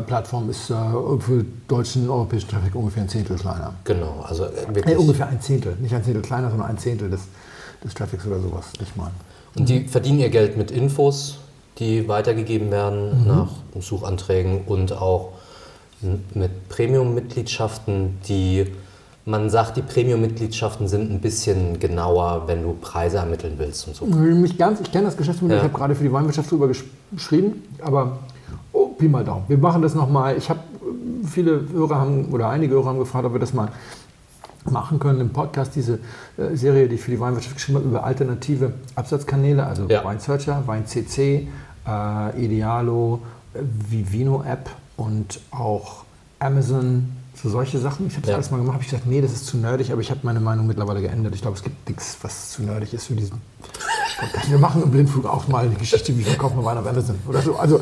Plattform 0.07 0.51
ist 0.51 0.69
äh, 0.71 0.75
für 1.21 1.45
deutschen 1.69 2.09
europäischen 2.11 2.49
Traffic 2.51 2.75
ungefähr 2.75 3.03
ein 3.05 3.09
Zehntel 3.09 3.37
kleiner. 3.37 3.75
Genau, 3.85 4.25
also 4.29 4.45
äh, 4.45 4.51
wirklich. 4.75 4.99
ungefähr 4.99 5.29
ein 5.29 5.41
Zehntel. 5.41 5.77
Nicht 5.81 5.95
ein 5.95 6.03
Zehntel 6.03 6.23
kleiner, 6.23 6.51
sondern 6.51 6.69
ein 6.69 6.79
Zehntel 6.79 7.09
des, 7.11 7.21
des 7.85 7.95
Traffics 7.95 8.27
oder 8.27 8.41
sowas. 8.41 8.67
Nicht 8.81 8.97
mal. 8.97 9.11
Und 9.57 9.69
die 9.69 9.87
verdienen 9.87 10.19
ihr 10.19 10.29
Geld 10.31 10.57
mit 10.57 10.71
Infos, 10.71 11.39
die 11.79 12.09
weitergegeben 12.09 12.71
werden 12.71 13.27
nach 13.27 13.51
Suchanträgen 13.81 14.63
und 14.67 14.93
auch 14.93 15.33
mit 16.35 16.69
Premium-Mitgliedschaften, 16.69 18.19
die 18.29 18.67
man 19.25 19.51
sagt, 19.51 19.77
die 19.77 19.83
Premium-Mitgliedschaften 19.83 20.87
sind 20.87 21.11
ein 21.11 21.21
bisschen 21.21 21.81
genauer, 21.81 22.45
wenn 22.47 22.63
du 22.63 22.75
Preise 22.81 23.17
ermitteln 23.17 23.55
willst 23.57 23.89
und 23.89 23.97
so. 23.97 24.07
Mich 24.07 24.57
ganz, 24.57 24.81
ich 24.81 24.93
kenne 24.93 25.07
das 25.07 25.17
Geschäftsmodell, 25.17 25.57
Ja. 25.57 25.65
ich 25.65 25.69
habe 25.69 25.79
gerade 25.79 25.95
für 25.97 26.05
die 26.05 26.13
Weinwirtschaft 26.13 26.49
drüber 26.51 26.67
gesch- 26.67 26.85
geschrieben, 27.11 27.63
aber 27.83 28.19
oh, 28.77 28.89
Pi 28.89 29.09
mal 29.09 29.25
Daumen. 29.25 29.45
Wir 29.49 29.59
machen 29.59 29.83
das 29.83 29.95
nochmal. 29.95 30.37
Ich 30.37 30.51
habe 30.51 30.61
viele 31.25 31.67
Hörer 31.73 31.97
haben 31.97 32.27
oder 32.33 32.49
einige 32.51 32.75
Hörer 32.75 32.87
haben 32.87 32.99
gefragt, 32.99 33.25
ob 33.25 33.33
wir 33.33 33.41
das 33.41 33.53
mal 33.55 33.69
machen 34.71 34.99
können 34.99 35.21
im 35.21 35.31
Podcast, 35.31 35.77
diese 35.77 36.01
äh, 36.37 36.55
Serie, 36.57 36.89
die 36.89 36.97
ich 36.97 37.01
für 37.01 37.13
die 37.13 37.21
Weinwirtschaft 37.21 37.55
geschrieben 37.55 37.79
habe, 37.79 37.89
über 37.89 38.05
alternative 38.05 38.73
Absatzkanäle, 38.97 39.65
also 39.65 39.87
Ja. 39.89 40.05
Weinsearcher, 40.05 40.63
WeinCC, 40.67 41.47
äh, 41.87 42.45
Idealo, 42.45 43.21
äh, 43.55 43.61
Vivino-App 43.91 44.71
und 44.97 45.41
auch 45.53 46.05
Amazon, 46.41 47.16
so 47.43 47.51
solche 47.51 47.79
Sachen. 47.79 48.07
Ich 48.07 48.15
habe 48.15 48.23
das 48.23 48.31
Ja. 48.31 48.35
alles 48.37 48.51
mal 48.51 48.57
gemacht, 48.59 48.75
habe 48.75 48.83
ich 48.85 48.91
gesagt, 48.91 49.07
nee, 49.07 49.21
das 49.21 49.33
ist 49.33 49.47
zu 49.47 49.57
nerdig, 49.59 49.93
aber 49.93 50.01
ich 50.01 50.11
habe 50.11 50.21
meine 50.23 50.41
Meinung 50.41 50.67
mittlerweile 50.67 51.01
geändert. 51.01 51.35
Ich 51.35 51.43
glaube, 51.43 51.57
es 51.57 51.63
gibt 51.63 51.89
nichts, 51.89 52.17
was 52.23 52.51
zu 52.53 52.63
nerdig 52.63 52.95
ist 52.95 53.07
für 53.07 53.15
diesen 53.15 53.41
Podcast. 54.19 54.51
Wir 54.51 54.59
machen 54.59 54.83
im 54.83 54.91
Blindflug 54.91 55.27
auch 55.27 55.47
mal 55.49 55.67
eine 55.67 55.75
Geschichte, 55.75 56.17
wie 56.17 56.23
verkauft 56.23 56.57
man 56.57 56.65
Wein 56.65 56.79
auf 56.79 56.87
Amazon 56.87 57.17
oder 57.29 57.43
so. 57.43 57.57
Also 57.57 57.81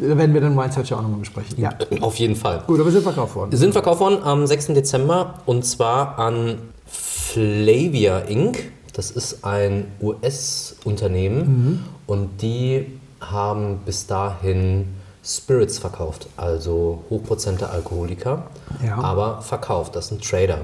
da 0.00 0.16
werden 0.18 0.34
wir 0.34 0.40
dann 0.40 0.56
Weinsearcher 0.56 0.96
auch 0.98 1.02
nochmal 1.02 1.20
besprechen. 1.20 1.58
Ja. 1.60 1.70
Auf 2.00 2.16
jeden 2.16 2.34
Fall. 2.36 2.64
Gut, 2.66 2.80
aber 2.80 2.90
sind 2.90 3.02
verkauft 3.02 3.34
worden. 3.36 3.56
sind 3.56 3.72
verkauft 3.72 4.00
worden 4.00 4.22
am 4.22 4.46
6. 4.46 4.68
Dezember 4.68 5.34
und 5.46 5.64
zwar 5.64 6.18
an 6.18 6.58
Flavia 6.86 8.18
Inc. 8.20 8.72
Das 8.92 9.12
ist 9.12 9.44
ein 9.44 9.84
US-Unternehmen 10.00 11.84
und 12.06 12.42
die 12.42 12.86
haben 13.20 13.78
bis 13.84 14.06
dahin 14.06 14.86
Spirits 15.28 15.78
verkauft, 15.78 16.26
also 16.38 17.02
hochprozente 17.10 17.68
Alkoholiker, 17.68 18.44
Ja. 18.84 18.96
aber 18.98 19.42
verkauft. 19.42 19.94
Das 19.94 20.08
sind 20.08 20.24
Trader. 20.24 20.60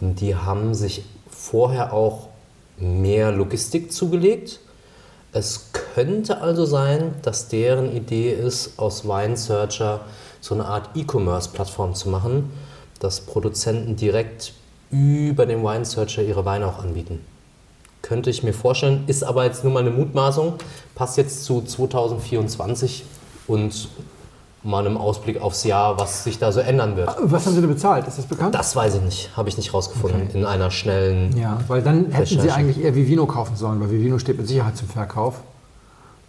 Und 0.00 0.20
die 0.20 0.34
haben 0.34 0.74
sich 0.74 1.04
vorher 1.30 1.92
auch 1.92 2.28
mehr 2.78 3.30
Logistik 3.30 3.92
zugelegt. 3.92 4.58
Es 5.32 5.70
könnte 5.94 6.40
also 6.40 6.64
sein, 6.64 7.14
dass 7.22 7.46
deren 7.48 7.94
Idee 7.94 8.32
ist, 8.32 8.78
aus 8.78 9.04
Wine 9.04 9.36
Searcher 9.36 10.00
so 10.40 10.54
eine 10.54 10.64
Art 10.66 10.90
E-Commerce-Plattform 10.96 11.94
zu 11.94 12.08
machen, 12.08 12.50
dass 12.98 13.20
Produzenten 13.20 13.94
direkt 13.96 14.52
über 14.90 15.46
den 15.46 15.62
Wine 15.62 15.84
Searcher 15.84 16.22
ihre 16.22 16.44
Weine 16.44 16.66
auch 16.66 16.78
anbieten. 16.82 17.20
Könnte 18.02 18.30
ich 18.30 18.42
mir 18.42 18.52
vorstellen, 18.54 19.04
ist 19.06 19.24
aber 19.24 19.44
jetzt 19.44 19.62
nur 19.64 19.72
mal 19.72 19.80
eine 19.80 19.90
Mutmaßung, 19.90 20.54
passt 20.94 21.16
jetzt 21.18 21.44
zu 21.44 21.62
2024 21.62 23.04
und 23.48 23.88
mal 24.62 24.84
einem 24.84 24.96
Ausblick 24.96 25.40
aufs 25.40 25.64
Jahr, 25.64 25.98
was 25.98 26.24
sich 26.24 26.38
da 26.38 26.50
so 26.50 26.60
ändern 26.60 26.96
wird. 26.96 27.08
Was 27.22 27.46
haben 27.46 27.54
Sie 27.54 27.60
denn 27.60 27.70
bezahlt? 27.70 28.06
Ist 28.08 28.18
das 28.18 28.26
bekannt? 28.26 28.54
Das 28.54 28.74
weiß 28.74 28.96
ich 28.96 29.02
nicht, 29.02 29.36
habe 29.36 29.48
ich 29.48 29.56
nicht 29.56 29.72
rausgefunden 29.72 30.28
in 30.30 30.44
einer 30.44 30.70
schnellen. 30.70 31.36
Ja, 31.36 31.60
weil 31.68 31.82
dann 31.82 32.10
hätten 32.10 32.40
Sie 32.40 32.50
eigentlich 32.50 32.82
eher 32.82 32.94
Vivino 32.94 33.26
kaufen 33.26 33.56
sollen, 33.56 33.80
weil 33.80 33.90
Vivino 33.90 34.18
steht 34.18 34.38
mit 34.38 34.48
Sicherheit 34.48 34.76
zum 34.76 34.88
Verkauf. 34.88 35.40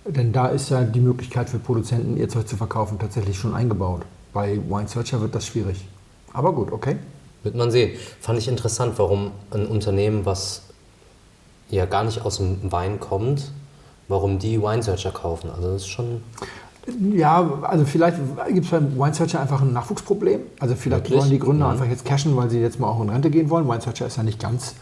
Denn 0.06 0.32
da 0.32 0.48
ist 0.48 0.70
ja 0.70 0.84
die 0.84 1.02
Möglichkeit 1.02 1.50
für 1.50 1.60
Produzenten, 1.60 2.16
ihr 2.16 2.30
Zeug 2.30 2.48
zu 2.48 2.56
verkaufen, 2.56 2.98
tatsächlich 2.98 3.38
schon 3.38 3.54
eingebaut. 3.54 4.04
Bei 4.34 4.58
Wine 4.58 4.88
Searcher 4.88 5.20
wird 5.20 5.36
das 5.36 5.46
schwierig. 5.46 5.86
Aber 6.32 6.54
gut, 6.54 6.72
okay. 6.72 6.98
Wird 7.44 7.56
man 7.56 7.72
sehen. 7.72 7.98
Fand 8.22 8.40
ich 8.40 8.48
interessant, 8.48 8.94
warum 8.98 9.32
ein 9.52 9.66
Unternehmen, 9.66 10.26
was 10.26 10.62
ja 11.70 11.86
gar 11.86 12.04
nicht 12.04 12.22
aus 12.22 12.38
dem 12.38 12.72
Wein 12.72 13.00
kommt, 13.00 13.52
warum 14.08 14.40
die 14.40 14.62
Wine 14.62 14.82
Searcher 14.82 15.12
kaufen. 15.12 15.50
Also 15.50 15.74
das 15.74 15.82
ist 15.82 15.88
schon. 15.88 16.22
Ja, 17.14 17.60
also 17.64 17.86
vielleicht 17.86 18.18
gibt 18.50 18.66
es 18.66 18.72
beim 18.72 18.96
Wine 18.98 19.14
Searcher 19.14 19.42
einfach 19.42 19.62
ein 19.62 19.74
Nachwuchsproblem. 19.74 20.40
Also 20.60 20.76
vielleicht 20.76 21.06
Wirklich? 21.06 21.20
wollen 21.20 21.30
die 21.30 21.40
Gründer 21.40 21.66
Mhm. 21.68 21.72
einfach 21.74 21.86
jetzt 21.88 22.06
cashen, 22.06 22.36
weil 22.38 22.50
sie 22.50 22.60
jetzt 22.60 22.80
mal 22.80 22.88
auch 22.88 23.02
in 23.02 23.10
Rente 23.10 23.30
gehen 23.30 23.50
wollen. 23.50 23.68
Wine 23.68 23.82
Searcher 23.82 24.08
ist 24.08 24.18
ja 24.18 24.24
nicht 24.24 24.40
ganz 24.40 24.76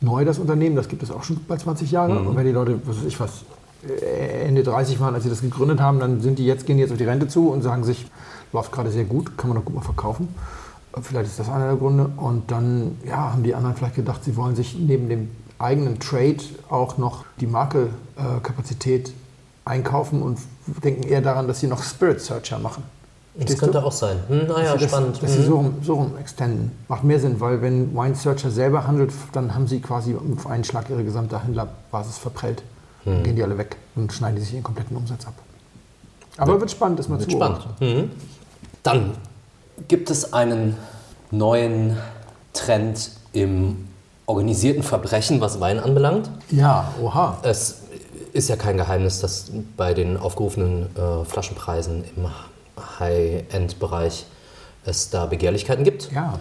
neu, 0.00 0.24
das 0.24 0.38
Unternehmen. 0.38 0.76
Das 0.76 0.88
gibt 0.88 1.02
es 1.02 1.10
auch 1.10 1.22
schon 1.24 1.38
bald 1.48 1.60
20 1.60 1.90
Jahre. 1.90 2.20
Mhm. 2.20 2.26
Und 2.28 2.36
wenn 2.36 2.44
die 2.46 2.52
Leute, 2.52 2.78
was 2.84 2.98
weiß 2.98 3.04
ich 3.06 3.18
was, 3.20 3.44
äh, 3.88 4.46
Ende 4.46 4.62
30 4.62 5.00
waren, 5.00 5.14
als 5.14 5.24
sie 5.24 5.30
das 5.30 5.40
gegründet 5.40 5.80
haben, 5.80 5.98
dann 5.98 6.20
sind 6.20 6.38
die 6.38 6.44
jetzt, 6.46 6.66
gehen 6.66 6.76
die 6.76 6.82
jetzt 6.82 6.92
auf 6.92 6.98
die 6.98 7.04
Rente 7.04 7.28
zu 7.28 7.48
und 7.48 7.62
sagen 7.62 7.84
sich, 7.84 8.06
läuft 8.52 8.70
gerade 8.72 8.90
sehr 8.90 9.04
gut, 9.04 9.38
kann 9.38 9.48
man 9.48 9.56
doch 9.58 9.64
gut 9.64 9.74
mal 9.76 9.80
verkaufen. 9.82 10.28
Äh, 10.94 11.00
Vielleicht 11.02 11.30
ist 11.30 11.38
das 11.38 11.48
einer 11.48 11.68
der 11.68 11.76
Gründe. 11.76 12.10
Und 12.16 12.50
dann 12.50 12.98
ja, 13.06 13.32
haben 13.32 13.42
die 13.42 13.54
anderen 13.54 13.76
vielleicht 13.76 13.96
gedacht, 13.96 14.22
sie 14.24 14.36
wollen 14.36 14.56
sich 14.56 14.76
neben 14.78 15.08
dem 15.08 15.30
eigenen 15.58 15.98
Trade 16.00 16.36
auch 16.68 16.98
noch 16.98 17.24
die 17.40 17.46
Marke-Kapazität 17.46 19.12
einkaufen 19.64 20.20
und 20.22 20.38
denken 20.66 21.02
eher 21.04 21.20
daran, 21.20 21.46
dass 21.48 21.60
sie 21.60 21.66
noch 21.66 21.82
Spirit 21.82 22.20
Searcher 22.20 22.58
machen. 22.58 22.82
Das 23.34 23.42
Verstehst 23.42 23.60
könnte 23.60 23.80
du? 23.80 23.86
auch 23.86 23.92
sein. 23.92 24.16
Hm, 24.28 24.46
naja, 24.46 24.72
Dass 24.72 24.80
sie 24.82 24.88
spannend. 24.88 25.16
Das, 25.16 25.20
dass 25.20 25.32
sie 25.32 25.38
Mhm. 25.40 25.44
so 25.46 25.54
rum, 25.56 25.74
so 25.82 25.94
rum 25.94 26.12
extenden. 26.18 26.72
Macht 26.88 27.04
mehr 27.04 27.20
Sinn, 27.20 27.38
weil 27.40 27.60
wenn 27.60 27.94
Wine 27.94 28.14
Searcher 28.14 28.50
selber 28.50 28.86
handelt, 28.86 29.12
dann 29.32 29.54
haben 29.54 29.66
sie 29.66 29.80
quasi 29.80 30.14
auf 30.16 30.46
einen 30.46 30.64
Schlag 30.64 30.88
ihre 30.88 31.04
gesamte 31.04 31.42
Händlerbasis 31.42 32.16
verprellt. 32.16 32.62
Hm. 33.04 33.12
Dann 33.14 33.22
gehen 33.24 33.36
die 33.36 33.42
alle 33.42 33.58
weg 33.58 33.76
und 33.94 34.10
schneiden 34.12 34.36
die 34.36 34.42
sich 34.42 34.54
ihren 34.54 34.62
kompletten 34.62 34.96
Umsatz 34.96 35.26
ab. 35.26 35.34
Aber 36.38 36.58
wird 36.60 36.70
spannend, 36.70 36.98
das 36.98 37.08
mal 37.08 37.18
zu 37.18 37.30
spannend. 37.30 37.66
Mhm. 37.80 38.10
Dann 38.82 39.12
gibt 39.88 40.10
es 40.10 40.32
einen 40.32 40.76
neuen 41.30 41.96
Trend 42.52 43.10
im 43.32 43.86
organisierten 44.26 44.82
Verbrechen, 44.82 45.40
was 45.40 45.60
Wein 45.60 45.78
anbelangt. 45.78 46.28
Ja, 46.50 46.92
oha. 47.02 47.38
Es 47.42 47.82
ist 48.36 48.48
ja 48.48 48.56
kein 48.56 48.76
Geheimnis, 48.76 49.20
dass 49.20 49.50
bei 49.76 49.94
den 49.94 50.16
aufgerufenen 50.16 50.94
äh, 50.96 51.24
Flaschenpreisen 51.24 52.04
im 52.16 52.28
High-End-Bereich 52.98 54.26
es 54.84 55.10
da 55.10 55.26
Begehrlichkeiten 55.26 55.84
gibt. 55.84 56.12
Ja. 56.12 56.38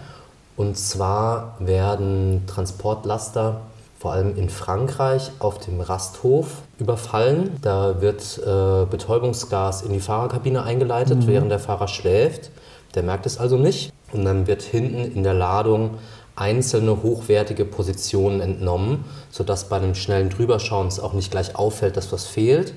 Und 0.58 0.78
zwar 0.78 1.56
werden 1.60 2.44
Transportlaster 2.48 3.62
vor 4.00 4.14
allem 4.14 4.38
in 4.38 4.50
Frankreich 4.50 5.32
auf 5.40 5.58
dem 5.60 5.82
Rasthof 5.82 6.62
überfallen. 6.78 7.58
Da 7.62 8.02
wird 8.02 8.38
äh, 8.38 8.86
Betäubungsgas 8.86 9.82
in 9.82 9.94
die 9.94 10.00
Fahrerkabine 10.00 10.64
eingeleitet, 10.64 11.28
während 11.28 11.50
der 11.50 11.60
Fahrer 11.60 11.88
schläft. 11.88 12.52
Der 12.94 13.04
merkt 13.04 13.26
es 13.26 13.40
also 13.40 13.58
nicht. 13.58 13.92
Und 14.14 14.26
dann 14.26 14.48
wird 14.48 14.62
hinten 14.62 15.12
in 15.12 15.24
der 15.24 15.34
Ladung 15.34 15.98
einzelne 16.36 17.02
hochwertige 17.02 17.66
Positionen 17.66 18.42
entnommen, 18.42 19.06
sodass 19.32 19.70
bei 19.70 19.78
einem 19.78 19.96
schnellen 19.96 20.30
Drüberschauen 20.30 20.88
es 20.88 21.00
auch 21.00 21.14
nicht 21.14 21.32
gleich 21.32 21.56
auffällt, 21.56 21.96
dass 21.98 22.12
was 22.12 22.26
fehlt. 22.26 22.74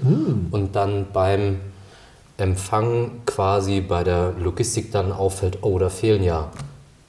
Und 0.50 0.76
dann 0.76 1.06
beim 1.12 1.60
Empfang 2.36 3.22
quasi 3.26 3.80
bei 3.80 4.04
der 4.04 4.32
Logistik 4.38 4.92
dann 4.92 5.10
auffällt, 5.10 5.58
oh, 5.62 5.78
da 5.78 5.88
fehlen 5.88 6.22
ja 6.22 6.50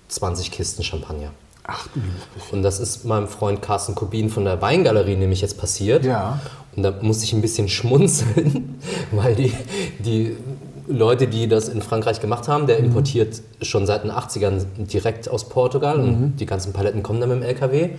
20 0.08 0.50
Kisten 0.50 0.84
Champagner. 0.84 1.29
Ach 1.63 1.88
du. 1.94 2.01
Und 2.51 2.63
das 2.63 2.79
ist 2.79 3.06
meinem 3.06 3.27
Freund 3.27 3.62
Carsten 3.62 3.94
Kubin 3.94 4.32
von 4.32 4.44
der 4.44 4.60
Weingalerie 4.60 5.15
nämlich 5.15 5.41
jetzt 5.41 5.60
passiert. 5.60 6.03
Ja. 6.03 6.39
Und 6.75 6.82
da 6.82 6.94
musste 7.01 7.25
ich 7.25 7.34
ein 7.34 7.41
bisschen 7.41 7.70
schmunzeln, 7.70 8.79
weil 9.12 9.36
die, 9.36 9.53
die 10.00 10.36
Leute, 10.89 11.27
die 11.27 11.48
das 11.48 11.69
in 11.69 11.81
Frankreich 11.81 12.19
gemacht 12.19 12.48
haben, 12.48 12.65
der 12.65 12.79
importiert 12.79 13.41
schon 13.62 13.86
seit 13.86 14.03
den 14.03 14.12
80ern 14.12 14.65
direkt 14.77 15.29
aus 15.29 15.48
Portugal 15.48 16.00
und 16.00 16.38
die 16.38 16.48
ganzen 16.48 16.74
Paletten 16.74 17.03
kommen 17.03 17.19
dann 17.22 17.29
mit 17.29 17.39
dem 17.39 17.43
LKW. 17.43 17.89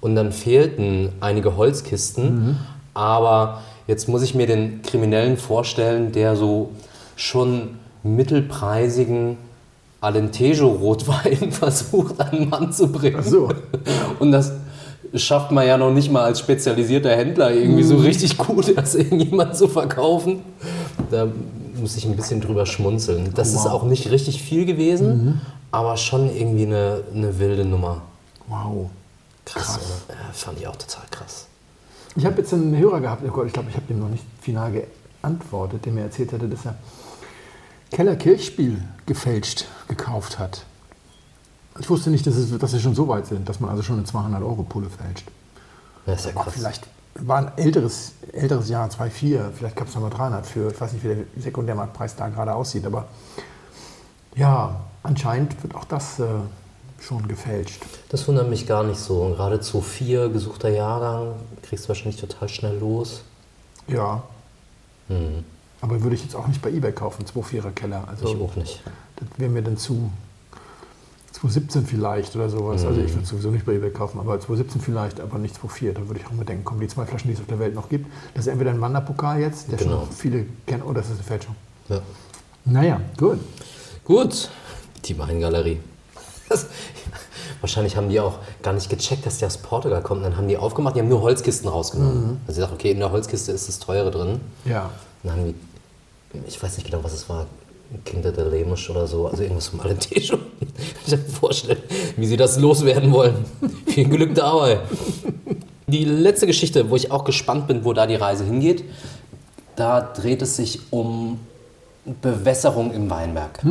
Und 0.00 0.14
dann 0.14 0.30
fehlten 0.30 1.08
einige 1.20 1.56
Holzkisten. 1.56 2.58
Aber 2.94 3.62
jetzt 3.88 4.08
muss 4.08 4.22
ich 4.22 4.34
mir 4.34 4.46
den 4.46 4.82
Kriminellen 4.82 5.36
vorstellen, 5.36 6.12
der 6.12 6.36
so 6.36 6.70
schon 7.16 7.70
mittelpreisigen 8.04 9.38
Alentejo-Rotwein 10.00 11.50
versucht 11.50 12.20
an 12.20 12.30
den 12.30 12.48
Mann 12.48 12.72
zu 12.72 12.92
bringen. 12.92 13.22
So. 13.22 13.48
Und 14.20 14.30
das 14.30 14.52
schafft 15.14 15.50
man 15.50 15.66
ja 15.66 15.78
noch 15.78 15.92
nicht 15.92 16.12
mal 16.12 16.24
als 16.24 16.38
spezialisierter 16.40 17.10
Händler 17.10 17.52
irgendwie 17.52 17.82
so 17.82 17.96
richtig 17.96 18.38
gut, 18.38 18.76
das 18.76 18.94
irgendjemand 18.94 19.56
zu 19.56 19.66
verkaufen. 19.66 20.40
Da 21.10 21.28
muss 21.86 21.96
ich 21.96 22.04
ein 22.04 22.16
bisschen 22.16 22.40
drüber 22.40 22.66
schmunzeln. 22.66 23.32
Das 23.34 23.50
ist 23.50 23.64
Wow. 23.64 23.66
auch 23.70 23.82
nicht 23.84 24.10
richtig 24.10 24.42
viel 24.42 24.66
gewesen, 24.66 25.40
aber 25.70 25.96
schon 25.96 26.34
irgendwie 26.34 26.66
eine, 26.66 27.04
eine 27.14 27.38
wilde 27.38 27.64
Nummer. 27.64 28.02
Wow. 28.48 28.90
Krass, 29.44 29.78
oder? 29.78 30.18
Ja, 30.18 30.32
fand 30.32 30.58
ich 30.58 30.66
auch 30.66 30.74
total 30.74 31.04
krass. 31.12 31.46
Ich 32.16 32.26
habe 32.26 32.38
jetzt 32.38 32.52
einen 32.52 32.76
Hörer 32.76 33.00
gehabt, 33.00 33.22
oh 33.24 33.30
Gott, 33.30 33.46
ich 33.46 33.52
glaube, 33.52 33.70
ich 33.70 33.76
habe 33.76 33.86
dem 33.86 34.00
noch 34.00 34.08
nicht 34.08 34.24
final 34.40 34.72
geantwortet, 35.22 35.84
der 35.84 35.92
mir 35.92 36.00
erzählt 36.00 36.32
hatte, 36.32 36.48
dass 36.48 36.64
er 36.66 36.74
Keller 37.92 38.16
Kirchspiel 38.16 38.82
gefälscht 39.06 39.66
gekauft 39.86 40.40
hat. 40.40 40.64
Ich 41.78 41.88
wusste 41.88 42.10
nicht, 42.10 42.26
dass, 42.26 42.34
es, 42.34 42.58
dass 42.58 42.72
sie 42.72 42.80
schon 42.80 42.96
so 42.96 43.06
weit 43.06 43.28
sind, 43.28 43.48
dass 43.48 43.60
man 43.60 43.70
also 43.70 43.84
schon 43.84 43.98
eine 43.98 44.06
200-Euro-Pulle 44.06 44.88
fälscht. 44.90 45.28
Das 46.04 46.18
ist 46.26 46.26
ja 46.34 46.42
krass. 46.42 46.52
vielleicht 46.52 46.82
war 47.20 47.38
ein 47.38 47.52
älteres, 47.58 48.12
älteres 48.32 48.68
Jahr, 48.68 48.88
2,4, 48.88 49.50
vielleicht 49.52 49.76
gab 49.76 49.88
es 49.88 49.94
nochmal 49.94 50.10
300 50.10 50.46
für, 50.46 50.70
ich 50.70 50.80
weiß 50.80 50.92
nicht, 50.92 51.04
wie 51.04 51.08
der 51.08 51.16
Sekundärmarktpreis 51.38 52.16
da 52.16 52.28
gerade 52.28 52.54
aussieht, 52.54 52.86
aber 52.86 53.06
ja, 54.34 54.80
anscheinend 55.02 55.62
wird 55.62 55.74
auch 55.74 55.84
das 55.84 56.18
äh, 56.18 56.24
schon 57.00 57.26
gefälscht. 57.28 57.82
Das 58.08 58.26
wundert 58.28 58.50
mich 58.50 58.66
gar 58.66 58.84
nicht 58.84 58.98
so. 58.98 59.22
Und 59.22 59.36
gerade 59.36 59.60
zu 59.60 59.80
vier 59.80 60.28
gesuchter 60.28 60.68
Jahrgang 60.68 61.34
kriegst 61.62 61.84
du 61.84 61.88
wahrscheinlich 61.88 62.20
total 62.20 62.48
schnell 62.48 62.78
los. 62.78 63.22
Ja, 63.88 64.22
Hm, 65.08 65.44
aber 65.80 66.02
würde 66.02 66.16
ich 66.16 66.22
jetzt 66.22 66.34
auch 66.34 66.46
nicht 66.46 66.60
bei 66.62 66.70
Ebay 66.70 66.92
kaufen, 66.92 67.24
2,4er 67.24 67.70
Keller. 67.72 68.04
Also, 68.08 68.34
ich 68.34 68.40
auch 68.40 68.56
nicht. 68.56 68.82
Das 69.16 69.28
wäre 69.38 69.50
mir 69.50 69.62
dann 69.62 69.76
zu 69.76 70.10
2017 71.48 71.86
vielleicht 71.86 72.34
oder 72.36 72.48
sowas. 72.48 72.84
Also 72.84 73.00
ich 73.00 73.12
würde 73.14 73.26
sowieso 73.26 73.50
nicht 73.50 73.64
bei 73.64 73.74
eBay 73.74 73.90
kaufen, 73.90 74.18
aber 74.20 74.38
2017 74.38 74.80
vielleicht, 74.80 75.20
aber 75.20 75.38
nicht 75.38 75.54
2004. 75.54 75.94
Da 75.94 76.06
würde 76.06 76.20
ich 76.20 76.26
auch 76.26 76.32
mal 76.32 76.44
denken, 76.44 76.64
kommen 76.64 76.80
die 76.80 76.88
zwei 76.88 77.06
Flaschen, 77.06 77.28
die 77.28 77.34
es 77.34 77.40
auf 77.40 77.46
der 77.46 77.58
Welt 77.58 77.74
noch 77.74 77.88
gibt. 77.88 78.06
Das 78.34 78.46
ist 78.46 78.52
entweder 78.52 78.70
ein 78.70 78.80
Wanderpokal 78.80 79.40
jetzt, 79.40 79.70
der 79.70 79.78
Genau. 79.78 80.00
schon 80.00 80.12
viele 80.12 80.46
kennen, 80.66 80.82
oder 80.82 81.00
das 81.00 81.06
ist 81.10 81.14
eine 81.16 81.22
Fälschung. 81.24 81.56
Ja. 81.88 82.00
Naja, 82.64 83.00
gut. 83.16 83.38
Gut, 84.04 84.50
die 85.04 85.18
Weingalerie. 85.18 85.78
Wahrscheinlich 87.60 87.96
haben 87.96 88.08
die 88.08 88.20
auch 88.20 88.38
gar 88.62 88.72
nicht 88.74 88.88
gecheckt, 88.90 89.26
dass 89.26 89.38
der 89.38 89.48
aus 89.48 89.58
Portugal 89.58 90.02
kommt. 90.02 90.24
Dann 90.24 90.36
haben 90.36 90.46
die 90.48 90.56
aufgemacht, 90.56 90.94
die 90.94 91.00
haben 91.00 91.08
nur 91.08 91.22
Holzkisten 91.22 91.68
rausgenommen. 91.68 92.40
Also 92.46 92.56
sie 92.56 92.60
dachten, 92.60 92.74
okay, 92.74 92.90
in 92.90 92.98
der 92.98 93.10
Holzkiste 93.10 93.50
ist 93.52 93.68
das 93.68 93.78
Teure 93.78 94.10
drin. 94.10 94.40
Ja. 94.64 94.90
Dann 95.22 95.32
haben 95.32 95.44
die, 96.32 96.38
ich 96.46 96.62
weiß 96.62 96.76
nicht 96.76 96.88
genau, 96.90 97.02
was 97.02 97.12
es 97.14 97.28
war, 97.28 97.46
Kinder 98.04 98.32
der 98.32 98.46
Lemisch 98.46 98.88
oder 98.90 99.06
so, 99.06 99.26
also 99.26 99.42
irgendwas 99.42 99.68
vom 99.68 99.80
Alentejo. 99.80 100.38
Ich 100.70 101.10
kann 101.10 101.20
mir 101.20 101.28
vorstellen, 101.28 101.82
wie 102.16 102.26
sie 102.26 102.36
das 102.36 102.58
loswerden 102.58 103.12
wollen. 103.12 103.44
Viel 103.86 104.08
Glück 104.08 104.34
dabei. 104.34 104.80
Die 105.86 106.04
letzte 106.04 106.46
Geschichte, 106.46 106.90
wo 106.90 106.96
ich 106.96 107.10
auch 107.12 107.24
gespannt 107.24 107.66
bin, 107.68 107.84
wo 107.84 107.92
da 107.92 108.06
die 108.06 108.16
Reise 108.16 108.44
hingeht, 108.44 108.84
da 109.76 110.00
dreht 110.00 110.42
es 110.42 110.56
sich 110.56 110.80
um 110.90 111.38
Bewässerung 112.22 112.92
im 112.92 113.08
Weinberg. 113.10 113.62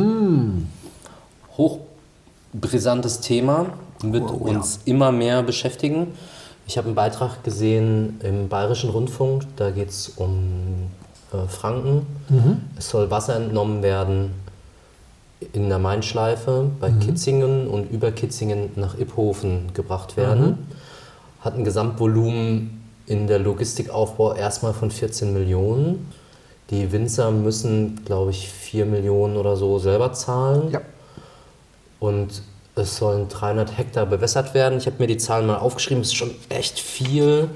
Hochbrisantes 1.56 3.20
Thema, 3.20 3.66
wird 4.02 4.24
Oh, 4.30 4.46
ja. 4.46 4.56
uns 4.58 4.80
immer 4.84 5.12
mehr 5.12 5.42
beschäftigen. 5.42 6.08
Ich 6.66 6.76
habe 6.78 6.86
einen 6.86 6.94
Beitrag 6.94 7.44
gesehen 7.44 8.20
im 8.22 8.48
Bayerischen 8.48 8.90
Rundfunk, 8.90 9.44
da 9.56 9.70
geht 9.70 9.90
es 9.90 10.08
um 10.16 10.88
äh, 11.44 11.48
Franken. 11.48 12.06
Mhm. 12.28 12.60
Es 12.78 12.90
soll 12.90 13.10
Wasser 13.10 13.36
entnommen 13.36 13.82
werden 13.82 14.32
in 15.52 15.68
der 15.68 15.78
Mainschleife 15.78 16.70
bei 16.80 16.90
Mhm. 16.90 17.00
Kitzingen 17.00 17.68
und 17.68 17.90
über 17.90 18.10
Kitzingen 18.10 18.70
nach 18.76 18.98
Iphofen 18.98 19.70
gebracht 19.74 20.16
werden. 20.16 20.46
Mhm. 20.46 20.58
Hat 21.40 21.54
ein 21.56 21.64
Gesamtvolumen 21.64 22.82
in 23.06 23.26
der 23.26 23.38
Logistikaufbau 23.38 24.34
erstmal 24.34 24.72
von 24.72 24.90
14 24.90 25.32
Millionen. 25.32 26.10
Die 26.70 26.90
Winzer 26.90 27.30
müssen, 27.30 28.04
glaube 28.04 28.32
ich, 28.32 28.48
4 28.48 28.86
Millionen 28.86 29.36
oder 29.36 29.56
so 29.56 29.78
selber 29.78 30.12
zahlen. 30.12 30.70
Ja. 30.72 30.80
Und 32.00 32.42
es 32.74 32.96
sollen 32.96 33.28
300 33.28 33.78
Hektar 33.78 34.06
bewässert 34.06 34.52
werden. 34.54 34.78
Ich 34.78 34.86
habe 34.86 34.96
mir 34.98 35.06
die 35.06 35.16
Zahlen 35.16 35.46
mal 35.46 35.56
aufgeschrieben, 35.58 36.02
das 36.02 36.08
ist 36.08 36.16
schon 36.16 36.32
echt 36.48 36.78
viel. 36.80 37.48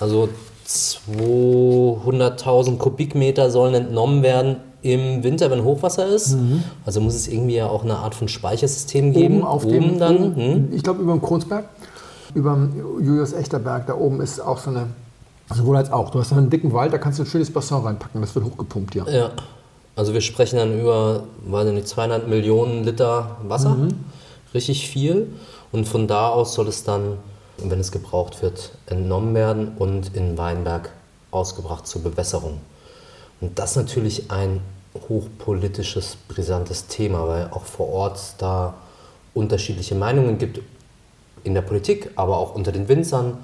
Also 0.00 0.28
200.000 0.66 2.78
Kubikmeter 2.78 3.50
sollen 3.50 3.74
entnommen 3.74 4.22
werden 4.22 4.56
im 4.82 5.22
Winter, 5.24 5.50
wenn 5.50 5.64
Hochwasser 5.64 6.06
ist. 6.06 6.36
Also 6.84 7.00
muss 7.00 7.14
es 7.14 7.28
irgendwie 7.28 7.56
ja 7.56 7.68
auch 7.68 7.82
eine 7.82 7.96
Art 7.96 8.14
von 8.14 8.28
Speichersystem 8.28 9.12
geben. 9.12 9.36
Mhm. 9.36 9.40
Oben 9.42 9.46
auf 9.48 9.66
dem, 9.66 9.98
dann. 9.98 10.16
oben, 10.16 10.36
Hm? 10.36 10.68
ich 10.72 10.82
glaube 10.82 11.02
über 11.02 11.12
dem 11.12 11.22
Kronsberg, 11.22 11.64
über 12.34 12.54
dem 12.54 13.04
Julius 13.04 13.32
Echterberg, 13.32 13.86
da 13.86 13.94
oben 13.94 14.20
ist 14.20 14.40
auch 14.40 14.58
so 14.58 14.70
eine, 14.70 14.86
sowohl 15.54 15.76
als 15.76 15.92
auch. 15.92 16.10
Du 16.10 16.20
hast 16.20 16.32
einen 16.32 16.50
dicken 16.50 16.72
Wald, 16.72 16.92
da 16.92 16.98
kannst 16.98 17.18
du 17.18 17.24
ein 17.24 17.26
schönes 17.26 17.52
Bassin 17.52 17.78
reinpacken, 17.78 18.20
das 18.20 18.34
wird 18.34 18.44
hochgepumpt, 18.44 18.94
ja. 18.94 19.06
Ja. 19.08 19.30
Also 19.96 20.12
wir 20.12 20.20
sprechen 20.20 20.56
dann 20.56 20.78
über, 20.78 21.22
weiß 21.46 21.68
ich 21.68 21.74
nicht, 21.74 21.88
200 21.88 22.28
Millionen 22.28 22.84
Liter 22.84 23.36
Wasser. 23.48 23.70
Mhm. 23.70 23.88
Richtig 24.52 24.88
viel. 24.88 25.28
Und 25.72 25.88
von 25.88 26.06
da 26.06 26.28
aus 26.28 26.54
soll 26.54 26.68
es 26.68 26.84
dann, 26.84 27.14
wenn 27.58 27.80
es 27.80 27.92
gebraucht 27.92 28.42
wird, 28.42 28.72
entnommen 28.86 29.34
werden 29.34 29.72
und 29.78 30.14
in 30.14 30.36
Weinberg 30.38 30.90
ausgebracht 31.30 31.86
zur 31.86 32.02
Bewässerung. 32.02 32.60
Und 33.40 33.58
das 33.58 33.72
ist 33.72 33.76
natürlich 33.76 34.30
ein 34.30 34.60
hochpolitisches, 35.08 36.16
brisantes 36.28 36.86
Thema, 36.86 37.28
weil 37.28 37.48
auch 37.50 37.64
vor 37.64 37.88
Ort 37.88 38.34
da 38.38 38.74
unterschiedliche 39.34 39.94
Meinungen 39.94 40.38
gibt 40.38 40.60
in 41.44 41.54
der 41.54 41.62
Politik, 41.62 42.10
aber 42.16 42.38
auch 42.38 42.54
unter 42.54 42.72
den 42.72 42.88
Winzern. 42.88 43.38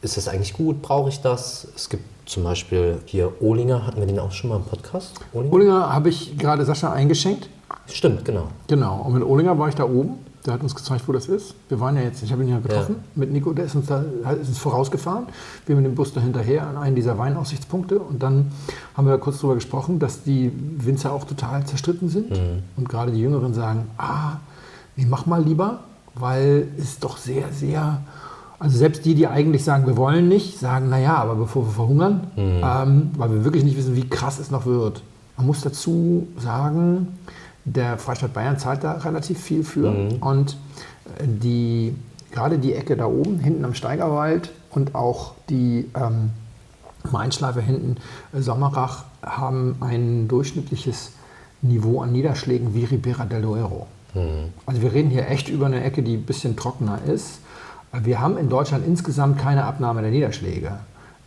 Ist 0.00 0.16
das 0.16 0.28
eigentlich 0.28 0.54
gut? 0.54 0.82
Brauche 0.82 1.08
ich 1.08 1.20
das? 1.20 1.68
Es 1.76 1.88
gibt 1.88 2.04
zum 2.28 2.44
Beispiel 2.44 3.00
hier 3.06 3.40
Ohlinger, 3.40 3.86
hatten 3.86 4.00
wir 4.00 4.06
den 4.06 4.18
auch 4.18 4.32
schon 4.32 4.50
mal 4.50 4.56
im 4.56 4.64
Podcast? 4.64 5.12
Ohlinger? 5.32 5.52
Ohlinger 5.52 5.92
habe 5.92 6.08
ich 6.08 6.38
gerade 6.38 6.64
Sascha 6.64 6.92
eingeschenkt. 6.92 7.48
Stimmt, 7.86 8.24
genau. 8.24 8.48
Genau, 8.68 9.02
und 9.02 9.14
mit 9.14 9.24
Ohlinger 9.24 9.58
war 9.58 9.68
ich 9.68 9.74
da 9.74 9.84
oben. 9.84 10.24
Der 10.44 10.54
hat 10.54 10.62
uns 10.62 10.74
gezeigt, 10.74 11.06
wo 11.06 11.12
das 11.12 11.26
ist. 11.26 11.54
Wir 11.68 11.78
waren 11.78 11.94
ja 11.94 12.02
jetzt, 12.02 12.20
ich 12.22 12.32
habe 12.32 12.42
ihn 12.42 12.48
ja 12.48 12.58
getroffen 12.58 12.96
mit 13.14 13.32
Nico, 13.32 13.52
der 13.52 13.66
ist 13.66 13.76
uns, 13.76 13.86
da, 13.86 14.04
hat- 14.24 14.38
ist 14.38 14.48
uns 14.48 14.58
vorausgefahren. 14.58 15.26
Wir 15.66 15.76
mit 15.76 15.84
dem 15.84 15.94
Bus 15.94 16.12
da 16.12 16.20
hinterher 16.20 16.66
an 16.66 16.76
einen 16.76 16.96
dieser 16.96 17.16
Weinaussichtspunkte. 17.16 18.00
Und 18.00 18.22
dann 18.24 18.50
haben 18.96 19.06
wir 19.06 19.16
kurz 19.18 19.36
darüber 19.36 19.54
gesprochen, 19.54 20.00
dass 20.00 20.24
die 20.24 20.50
Winzer 20.78 21.12
auch 21.12 21.24
total 21.24 21.64
zerstritten 21.64 22.08
sind. 22.08 22.32
Und 22.76 22.88
gerade 22.88 23.12
die 23.12 23.20
Jüngeren 23.20 23.54
sagen, 23.54 23.86
ah, 23.98 24.38
nee, 24.96 25.06
mach 25.08 25.26
mal 25.26 25.40
lieber, 25.42 25.80
weil 26.16 26.66
es 26.76 26.98
doch 26.98 27.16
sehr, 27.18 27.52
sehr... 27.52 28.00
Also 28.58 28.78
selbst 28.78 29.04
die, 29.04 29.14
die 29.16 29.26
eigentlich 29.26 29.64
sagen, 29.64 29.86
wir 29.88 29.96
wollen 29.96 30.28
nicht, 30.28 30.58
sagen, 30.58 30.88
naja, 30.88 31.16
aber 31.16 31.34
bevor 31.34 31.66
wir 31.66 31.72
verhungern, 31.72 32.28
ähm, 32.36 33.10
weil 33.16 33.30
wir 33.32 33.44
wirklich 33.44 33.64
nicht 33.64 33.76
wissen, 33.76 33.96
wie 33.96 34.08
krass 34.08 34.38
es 34.38 34.52
noch 34.52 34.66
wird. 34.66 35.02
Man 35.36 35.46
muss 35.46 35.62
dazu 35.62 36.28
sagen, 36.38 37.08
der 37.64 37.98
Freistaat 37.98 38.32
Bayern 38.32 38.58
zahlt 38.58 38.84
da 38.84 38.92
relativ 38.92 39.40
viel 39.40 39.64
für. 39.64 39.88
Und 40.20 40.56
äh, 41.18 41.24
die, 41.26 41.94
gerade 42.30 42.58
die 42.58 42.74
Ecke 42.74 42.96
da 42.96 43.06
oben, 43.06 43.38
hinten 43.38 43.64
am 43.64 43.74
Steigerwald 43.74 44.50
und 44.70 44.94
auch 44.94 45.34
die 45.48 45.90
ähm, 45.94 46.30
Mainschleife 47.10 47.60
hinten, 47.60 47.96
äh, 48.32 48.40
Sommerach, 48.40 49.04
haben 49.22 49.76
ein 49.80 50.28
durchschnittliches 50.28 51.12
Niveau 51.62 52.00
an 52.00 52.12
Niederschlägen 52.12 52.74
wie 52.74 52.84
Ribera 52.84 53.24
del 53.24 53.42
Duero. 53.42 53.86
Also 54.66 54.82
wir 54.82 54.92
reden 54.92 55.10
hier 55.10 55.28
echt 55.28 55.48
über 55.48 55.66
eine 55.66 55.82
Ecke, 55.84 56.02
die 56.02 56.16
ein 56.16 56.24
bisschen 56.24 56.56
trockener 56.56 56.98
ist. 57.06 57.38
Wir 57.92 58.20
haben 58.20 58.36
in 58.36 58.48
Deutschland 58.48 58.86
insgesamt 58.86 59.38
keine 59.38 59.64
Abnahme 59.64 60.02
der 60.02 60.10
Niederschläge. 60.10 60.78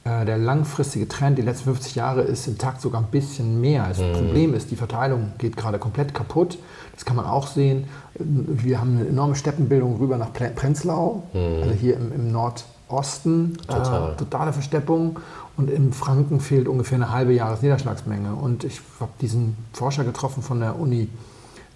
Äh, 0.05 0.23
Der 0.25 0.37
langfristige 0.37 1.07
Trend 1.07 1.37
die 1.37 1.41
letzten 1.41 1.65
50 1.65 1.95
Jahre 1.95 2.21
ist 2.21 2.47
intakt 2.47 2.79
sogar 2.79 3.01
ein 3.01 3.07
bisschen 3.07 3.59
mehr. 3.59 3.87
Das 3.87 3.97
Problem 3.97 4.53
ist, 4.53 4.71
die 4.71 4.75
Verteilung 4.75 5.33
geht 5.37 5.57
gerade 5.57 5.79
komplett 5.79 6.13
kaputt. 6.13 6.57
Das 6.93 7.05
kann 7.05 7.15
man 7.15 7.25
auch 7.25 7.47
sehen. 7.47 7.85
Wir 8.13 8.79
haben 8.79 8.97
eine 8.99 9.07
enorme 9.09 9.35
Steppenbildung 9.35 9.97
rüber 9.97 10.17
nach 10.17 10.31
Prenzlau, 10.31 11.23
also 11.33 11.71
hier 11.71 11.97
im, 11.97 12.11
im 12.13 12.31
Nordosten. 12.31 13.57
Total. 13.67 14.13
Äh, 14.13 14.15
totale 14.15 14.53
Versteppung. 14.53 15.19
Und 15.57 15.69
im 15.69 15.91
Franken 15.91 16.39
fehlt 16.39 16.67
ungefähr 16.67 16.97
eine 16.97 17.11
halbe 17.11 17.33
Jahresniederschlagsmenge. 17.33 18.35
Und 18.35 18.63
ich 18.63 18.81
habe 18.99 19.11
diesen 19.21 19.57
Forscher 19.73 20.03
getroffen 20.03 20.43
von 20.43 20.59
der 20.59 20.79
Uni 20.79 21.09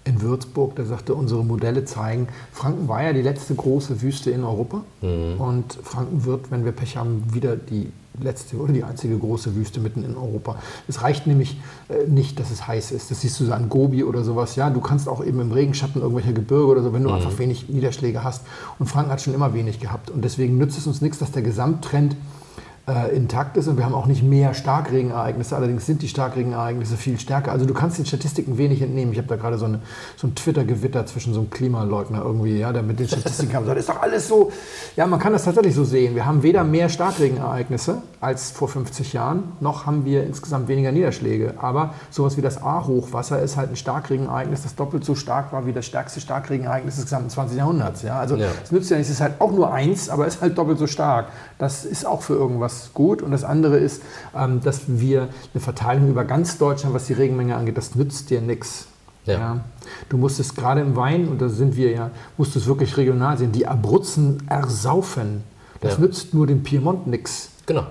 in 0.04 0.22
Würzburg, 0.22 0.76
der 0.76 0.86
sagte, 0.86 1.14
unsere 1.14 1.44
Modelle 1.44 1.84
zeigen, 1.84 2.28
Franken 2.52 2.88
war 2.88 3.02
ja 3.02 3.12
die 3.12 3.22
letzte 3.22 3.54
große 3.54 4.00
Wüste 4.02 4.30
in 4.30 4.44
Europa 4.44 4.82
und 5.02 5.78
Franken 5.82 6.24
wird, 6.24 6.50
wenn 6.50 6.64
wir 6.64 6.72
Pech 6.72 6.96
haben, 6.96 7.24
wieder 7.32 7.56
die 7.56 7.92
letzte 8.22 8.56
oder 8.56 8.72
die 8.72 8.84
einzige 8.84 9.16
große 9.18 9.54
Wüste 9.54 9.80
mitten 9.80 10.04
in 10.04 10.16
Europa. 10.16 10.56
Es 10.88 11.02
reicht 11.02 11.26
nämlich 11.26 11.58
äh, 11.88 12.06
nicht, 12.06 12.38
dass 12.38 12.50
es 12.50 12.66
heiß 12.66 12.92
ist. 12.92 13.10
Das 13.10 13.20
siehst 13.20 13.38
du 13.40 13.46
so 13.46 13.52
an 13.52 13.68
Gobi 13.68 14.04
oder 14.04 14.24
sowas. 14.24 14.56
Ja, 14.56 14.70
du 14.70 14.80
kannst 14.80 15.08
auch 15.08 15.24
eben 15.24 15.40
im 15.40 15.52
Regenschatten 15.52 16.02
irgendwelche 16.02 16.32
Gebirge 16.32 16.66
oder 16.66 16.82
so, 16.82 16.92
wenn 16.92 17.02
du 17.02 17.10
einfach 17.10 17.38
wenig 17.38 17.68
Niederschläge 17.68 18.22
hast. 18.22 18.44
Und 18.78 18.86
Franken 18.86 19.12
hat 19.12 19.20
schon 19.20 19.34
immer 19.34 19.54
wenig 19.54 19.80
gehabt. 19.80 20.10
Und 20.10 20.24
deswegen 20.24 20.58
nützt 20.58 20.78
es 20.78 20.86
uns 20.86 21.00
nichts, 21.00 21.18
dass 21.18 21.32
der 21.32 21.42
Gesamttrend 21.42 22.16
äh, 22.88 23.14
intakt 23.14 23.56
ist 23.56 23.68
und 23.68 23.76
wir 23.76 23.84
haben 23.84 23.94
auch 23.94 24.06
nicht 24.06 24.22
mehr 24.22 24.54
Starkregenereignisse. 24.54 25.54
Allerdings 25.54 25.86
sind 25.86 26.02
die 26.02 26.08
Starkregenereignisse 26.08 26.96
viel 26.96 27.18
stärker. 27.20 27.52
Also 27.52 27.66
du 27.66 27.74
kannst 27.74 27.98
den 27.98 28.06
Statistiken 28.06 28.58
wenig 28.58 28.82
entnehmen. 28.82 29.12
Ich 29.12 29.18
habe 29.18 29.28
da 29.28 29.36
gerade 29.36 29.58
so, 29.58 29.66
eine, 29.66 29.80
so 30.16 30.26
ein 30.26 30.34
Twitter-Gewitter 30.34 31.06
zwischen 31.06 31.32
so 31.34 31.40
einem 31.40 31.50
Klimaleugner 31.50 32.22
irgendwie, 32.22 32.58
ja, 32.58 32.72
der 32.72 32.82
mit 32.82 32.98
den 32.98 33.06
Statistiken 33.08 33.52
kam. 33.52 33.66
Das 33.66 33.76
ist 33.78 33.88
doch 33.88 34.00
alles 34.02 34.28
so. 34.28 34.50
Ja, 34.96 35.06
man 35.06 35.20
kann 35.20 35.32
das 35.32 35.44
tatsächlich 35.44 35.74
so 35.74 35.84
sehen. 35.84 36.14
Wir 36.14 36.26
haben 36.26 36.42
weder 36.42 36.64
mehr 36.64 36.88
Starkregenereignisse 36.88 38.02
als 38.20 38.50
vor 38.50 38.68
50 38.68 39.12
Jahren, 39.12 39.44
noch 39.60 39.86
haben 39.86 40.04
wir 40.04 40.24
insgesamt 40.24 40.68
weniger 40.68 40.92
Niederschläge. 40.92 41.54
Aber 41.58 41.94
sowas 42.10 42.36
wie 42.36 42.42
das 42.42 42.62
A-Hochwasser 42.62 43.40
ist 43.40 43.56
halt 43.56 43.70
ein 43.70 43.76
Starkregenereignis, 43.76 44.62
das 44.62 44.74
doppelt 44.74 45.04
so 45.04 45.14
stark 45.14 45.52
war 45.52 45.66
wie 45.66 45.72
das 45.72 45.86
stärkste 45.86 46.20
Starkregenereignis 46.20 46.96
des 46.96 47.04
gesamten 47.04 47.30
20. 47.30 47.58
Jahrhunderts. 47.58 48.02
Ja, 48.02 48.18
also 48.18 48.36
Ja. 48.36 48.48
es 48.62 48.72
nützt 48.72 48.90
ja 48.90 48.96
nichts, 48.96 49.10
es 49.10 49.16
ist 49.16 49.20
halt 49.22 49.40
auch 49.40 49.52
nur 49.52 49.72
eins, 49.72 50.08
aber 50.10 50.26
es 50.26 50.36
ist 50.36 50.42
halt 50.42 50.58
doppelt 50.58 50.78
so 50.78 50.86
stark. 50.86 51.28
Das 51.58 51.84
ist 51.84 52.06
auch 52.06 52.22
für 52.22 52.34
irgendwas 52.34 52.69
gut. 52.94 53.22
Und 53.22 53.30
das 53.30 53.44
andere 53.44 53.76
ist, 53.78 54.02
ähm, 54.36 54.60
dass 54.62 54.82
wir 54.86 55.28
eine 55.54 55.60
Verteilung 55.60 56.08
über 56.08 56.24
ganz 56.24 56.58
Deutschland, 56.58 56.94
was 56.94 57.06
die 57.06 57.12
Regenmenge 57.14 57.56
angeht, 57.56 57.76
das 57.76 57.94
nützt 57.94 58.30
dir 58.30 58.40
nichts. 58.40 58.86
Ja. 59.26 59.60
Du 60.08 60.16
musst 60.16 60.40
es 60.40 60.54
gerade 60.54 60.80
im 60.80 60.96
Wein, 60.96 61.28
und 61.28 61.40
da 61.40 61.48
sind 61.48 61.76
wir 61.76 61.90
ja, 61.92 62.10
musst 62.36 62.54
du 62.54 62.58
es 62.58 62.66
wirklich 62.66 62.96
regional 62.96 63.36
sehen, 63.38 63.52
die 63.52 63.66
Abruzzen 63.66 64.42
ersaufen. 64.48 65.44
Das 65.80 65.94
Ja. 65.94 66.00
nützt 66.00 66.34
nur 66.34 66.46
dem 66.46 66.62
Piemont 66.62 67.06
nichts. 67.06 67.50
Genau. 67.66 67.86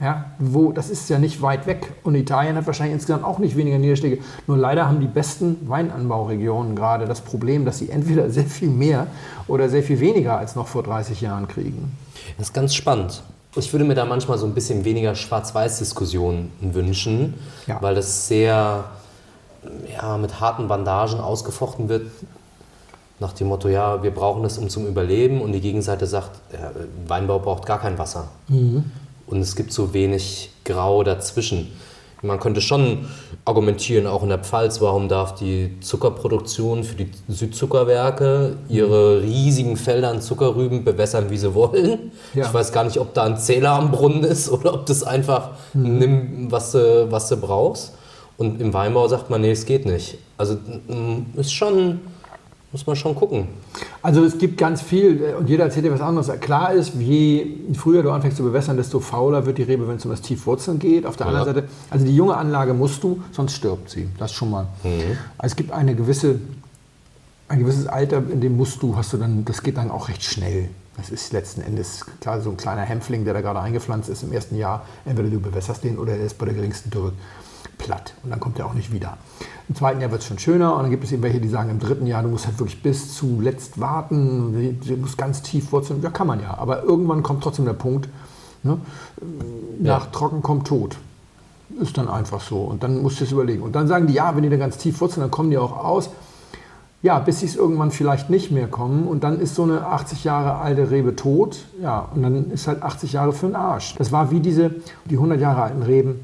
Ja, 0.00 0.32
wo, 0.38 0.72
das 0.72 0.90
ist 0.90 1.08
ja 1.08 1.18
nicht 1.18 1.40
weit 1.40 1.66
weg. 1.66 1.92
Und 2.02 2.14
Italien 2.16 2.56
hat 2.56 2.66
wahrscheinlich 2.66 2.94
insgesamt 2.94 3.24
auch 3.24 3.38
nicht 3.38 3.56
weniger 3.56 3.78
Niederschläge. 3.78 4.18
Nur 4.46 4.56
leider 4.58 4.86
haben 4.88 5.00
die 5.00 5.06
besten 5.06 5.56
Weinanbauregionen 5.68 6.74
gerade 6.76 7.06
das 7.06 7.20
Problem, 7.20 7.64
dass 7.64 7.78
sie 7.78 7.90
entweder 7.90 8.28
sehr 8.38 8.44
viel 8.44 8.68
mehr 8.68 9.06
oder 9.46 9.68
sehr 9.68 9.82
viel 9.82 10.00
weniger 10.00 10.36
als 10.36 10.56
noch 10.56 10.66
vor 10.68 10.82
30 10.82 11.20
Jahren 11.20 11.48
kriegen. 11.48 11.96
Das 12.36 12.48
ist 12.48 12.52
ganz 12.52 12.74
spannend. 12.74 13.22
Ich 13.56 13.72
würde 13.72 13.84
mir 13.84 13.94
da 13.94 14.04
manchmal 14.04 14.36
so 14.38 14.46
ein 14.46 14.54
bisschen 14.54 14.84
weniger 14.84 15.14
Schwarz-Weiß-Diskussionen 15.14 16.50
wünschen, 16.60 17.34
Ja. 17.66 17.80
weil 17.80 17.94
das 17.94 18.26
sehr 18.28 18.84
ja, 19.96 20.18
mit 20.18 20.40
harten 20.40 20.68
Bandagen 20.68 21.20
ausgefochten 21.20 21.88
wird. 21.88 22.06
Nach 23.20 23.32
dem 23.32 23.46
Motto, 23.48 23.68
ja, 23.68 24.02
wir 24.02 24.10
brauchen 24.10 24.42
das 24.42 24.58
um 24.58 24.68
zum 24.68 24.86
Überleben 24.86 25.40
und 25.40 25.52
die 25.52 25.60
Gegenseite 25.60 26.06
sagt, 26.06 26.30
ja, 26.52 26.72
Weinbau 27.06 27.38
braucht 27.38 27.64
gar 27.64 27.80
kein 27.80 27.96
Wasser. 27.96 28.28
Und 28.48 29.40
es 29.40 29.54
gibt 29.54 29.72
so 29.72 29.94
wenig 29.94 30.50
Grau 30.64 31.04
dazwischen. 31.04 31.70
Man 32.24 32.40
könnte 32.40 32.60
schon 32.60 33.06
argumentieren, 33.44 34.06
auch 34.06 34.22
in 34.22 34.30
der 34.30 34.38
Pfalz, 34.38 34.80
warum 34.80 35.08
darf 35.08 35.34
die 35.34 35.78
Zuckerproduktion 35.80 36.82
für 36.82 36.96
die 36.96 37.10
Südzuckerwerke 37.28 38.56
ihre 38.68 39.22
riesigen 39.22 39.76
Felder 39.76 40.10
an 40.10 40.22
Zuckerrüben 40.22 40.84
bewässern, 40.84 41.28
wie 41.28 41.36
sie 41.36 41.54
wollen. 41.54 42.12
Ja. 42.32 42.46
Ich 42.46 42.54
weiß 42.54 42.72
gar 42.72 42.84
nicht, 42.84 42.98
ob 42.98 43.12
da 43.12 43.24
ein 43.24 43.36
Zähler 43.36 43.72
am 43.72 43.90
Brunnen 43.90 44.24
ist 44.24 44.50
oder 44.50 44.72
ob 44.72 44.86
das 44.86 45.02
einfach 45.02 45.50
nimm, 45.74 46.50
was 46.50 46.72
du, 46.72 47.10
was 47.10 47.28
du 47.28 47.36
brauchst. 47.36 47.92
Und 48.36 48.60
im 48.60 48.72
Weinbau 48.72 49.06
sagt 49.06 49.28
man, 49.30 49.42
nee, 49.42 49.52
es 49.52 49.66
geht 49.66 49.84
nicht. 49.86 50.18
Also 50.38 50.56
ist 51.36 51.52
schon, 51.52 52.00
muss 52.74 52.88
man 52.88 52.96
schon 52.96 53.14
gucken. 53.14 53.46
Also 54.02 54.24
es 54.24 54.36
gibt 54.36 54.58
ganz 54.58 54.82
viel 54.82 55.22
äh, 55.22 55.34
und 55.34 55.48
jeder 55.48 55.62
erzählt 55.62 55.84
dir 55.86 55.92
was 55.92 56.00
anderes. 56.00 56.28
Klar 56.40 56.72
ist, 56.72 56.94
je 56.96 57.46
früher 57.74 58.02
du 58.02 58.10
anfängst 58.10 58.36
zu 58.36 58.42
bewässern, 58.42 58.76
desto 58.76 58.98
fauler 58.98 59.46
wird 59.46 59.58
die 59.58 59.62
Rebe, 59.62 59.86
wenn 59.86 59.94
es 59.96 60.04
um 60.04 60.10
das 60.10 60.20
Tiefwurzeln 60.22 60.80
geht. 60.80 61.06
Auf 61.06 61.16
der 61.16 61.28
Ja. 61.28 61.32
anderen 61.32 61.54
Seite, 61.54 61.68
also 61.88 62.04
die 62.04 62.16
junge 62.16 62.36
Anlage 62.36 62.74
musst 62.74 63.00
du, 63.04 63.22
sonst 63.30 63.52
stirbt 63.52 63.90
sie. 63.90 64.08
Das 64.18 64.32
schon 64.32 64.50
mal. 64.50 64.66
Also 65.38 65.52
es 65.52 65.56
gibt 65.56 65.70
eine 65.70 65.94
gewisse, 65.94 66.40
ein 67.46 67.60
gewisses 67.60 67.86
Alter, 67.86 68.18
in 68.28 68.40
dem 68.40 68.56
musst 68.56 68.82
du, 68.82 68.96
hast 68.96 69.12
du 69.12 69.18
dann, 69.18 69.44
das 69.44 69.62
geht 69.62 69.76
dann 69.76 69.92
auch 69.92 70.08
recht 70.08 70.24
schnell. 70.24 70.68
Das 70.96 71.10
ist 71.10 71.32
letzten 71.32 71.60
Endes 71.60 72.04
klar 72.20 72.40
so 72.40 72.50
ein 72.50 72.56
kleiner 72.56 72.82
Hämpfling, 72.82 73.24
der 73.24 73.34
da 73.34 73.40
gerade 73.40 73.60
eingepflanzt 73.60 74.08
ist 74.08 74.24
im 74.24 74.32
ersten 74.32 74.56
Jahr. 74.56 74.84
Entweder 75.04 75.28
du 75.28 75.38
bewässerst 75.38 75.84
den 75.84 75.96
oder 75.96 76.12
er 76.16 76.24
ist 76.26 76.38
bei 76.38 76.46
der 76.46 76.54
geringsten 76.54 76.90
Dürre 76.90 77.12
platt 77.78 78.14
und 78.22 78.30
dann 78.30 78.40
kommt 78.40 78.58
er 78.58 78.66
auch 78.66 78.74
nicht 78.74 78.92
wieder. 78.92 79.16
Im 79.68 79.74
zweiten 79.74 80.00
Jahr 80.00 80.10
wird 80.10 80.20
es 80.20 80.26
schon 80.28 80.38
schöner 80.38 80.76
und 80.76 80.82
dann 80.82 80.90
gibt 80.90 81.04
es 81.04 81.12
eben 81.12 81.22
welche, 81.22 81.40
die 81.40 81.48
sagen, 81.48 81.70
im 81.70 81.78
dritten 81.78 82.06
Jahr, 82.06 82.22
du 82.22 82.28
musst 82.28 82.46
halt 82.46 82.58
wirklich 82.58 82.82
bis 82.82 83.14
zuletzt 83.14 83.80
warten, 83.80 84.78
du 84.86 84.96
musst 84.96 85.16
ganz 85.16 85.42
tief 85.42 85.72
wurzeln. 85.72 86.02
Ja, 86.02 86.10
kann 86.10 86.26
man 86.26 86.40
ja, 86.40 86.56
aber 86.58 86.82
irgendwann 86.82 87.22
kommt 87.22 87.42
trotzdem 87.42 87.64
der 87.64 87.72
Punkt, 87.72 88.08
ne? 88.62 88.78
nach 89.80 90.04
Ja. 90.04 90.10
trocken 90.10 90.42
kommt 90.42 90.66
tot. 90.66 90.96
Ist 91.80 91.96
dann 91.96 92.08
einfach 92.08 92.40
so 92.40 92.58
und 92.58 92.82
dann 92.82 93.00
musst 93.02 93.20
du 93.20 93.24
es 93.24 93.32
überlegen. 93.32 93.62
Und 93.62 93.74
dann 93.74 93.88
sagen 93.88 94.06
die, 94.06 94.14
ja, 94.14 94.36
wenn 94.36 94.42
die 94.42 94.50
dann 94.50 94.60
ganz 94.60 94.76
tief 94.76 95.00
wurzeln, 95.00 95.22
dann 95.22 95.30
kommen 95.30 95.50
die 95.50 95.58
auch 95.58 95.76
aus. 95.76 96.10
Ja, 97.02 97.18
bis 97.18 97.40
sie 97.40 97.46
es 97.46 97.56
irgendwann 97.56 97.90
vielleicht 97.90 98.30
nicht 98.30 98.50
mehr 98.50 98.66
kommen 98.66 99.06
und 99.06 99.24
dann 99.24 99.38
ist 99.38 99.54
so 99.54 99.64
eine 99.64 99.86
80 99.86 100.24
Jahre 100.24 100.56
alte 100.56 100.90
Rebe 100.90 101.16
tot. 101.16 101.64
Ja, 101.82 102.08
und 102.14 102.22
dann 102.22 102.50
ist 102.50 102.66
halt 102.66 102.82
80 102.82 103.12
Jahre 103.12 103.32
für 103.32 103.46
den 103.46 103.56
Arsch. 103.56 103.94
Das 103.96 104.12
war 104.12 104.30
wie 104.30 104.40
diese, 104.40 104.74
die 105.04 105.16
100 105.16 105.38
Jahre 105.40 105.62
alten 105.62 105.82
Reben 105.82 106.20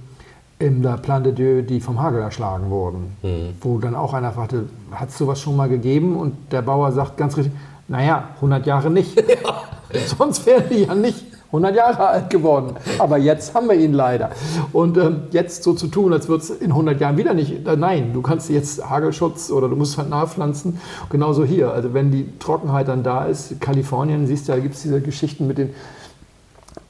in 0.61 0.83
der 0.83 0.99
Plan 0.99 1.25
de 1.25 1.33
Dieu, 1.33 1.63
die 1.63 1.81
vom 1.81 2.01
Hagel 2.01 2.21
erschlagen 2.21 2.71
wurden. 2.71 3.17
Wo 3.61 3.79
dann 3.79 3.97
auch 3.97 4.15
einer 4.15 4.31
fragte, 4.31 4.67
hat 4.93 5.09
es 5.09 5.19
sowas 5.19 5.41
schon 5.41 5.57
mal 5.57 5.69
gegeben? 5.69 6.17
Und 6.17 6.35
der 6.53 6.63
Bauer 6.63 6.93
sagt 6.93 7.17
ganz 7.17 7.37
richtig, 7.37 7.53
naja, 7.89 8.29
100 8.37 8.67
Jahre 8.67 8.91
nicht. 8.91 9.21
Sonst 10.19 10.47
wären 10.47 10.65
die 10.71 10.85
ja 10.85 10.95
nicht 10.95 11.25
100 11.47 11.75
Jahre 11.75 12.07
alt 12.07 12.31
geworden. 12.31 12.75
Aber 12.99 13.19
jetzt 13.19 13.55
haben 13.55 13.69
wir 13.69 13.75
ihn 13.75 13.93
leider. 13.93 14.31
Und 14.73 14.97
ähm, 14.97 15.23
jetzt 15.33 15.65
so 15.65 15.75
zu 15.75 15.89
tun, 15.89 16.13
als 16.13 16.29
würde 16.29 16.45
es 16.45 16.51
in 16.51 16.71
100 16.71 17.01
Jahren 17.01 17.17
wieder 17.17 17.35
nicht. 17.35 17.67
Äh, 17.67 17.77
nein, 17.77 18.13
du 18.13 18.23
kannst 18.23 18.51
jetzt 18.51 18.89
Hagelschutz 18.89 19.51
oder 19.51 19.69
du 19.69 19.75
musst 19.75 19.99
halt 19.99 20.11
nachpflanzen. 20.11 20.79
Genauso 21.11 21.45
hier. 21.45 21.73
Also 21.73 21.93
wenn 21.93 22.13
die 22.13 22.27
Trockenheit 22.39 22.87
dann 22.87 23.03
da 23.03 23.25
ist, 23.25 23.61
Kalifornien, 23.61 24.27
siehst 24.27 24.49
du, 24.49 24.53
da 24.53 24.59
gibt 24.59 24.77
es 24.77 24.83
diese 24.83 25.01
Geschichten 25.01 25.49
mit 25.49 25.59
den 25.59 25.71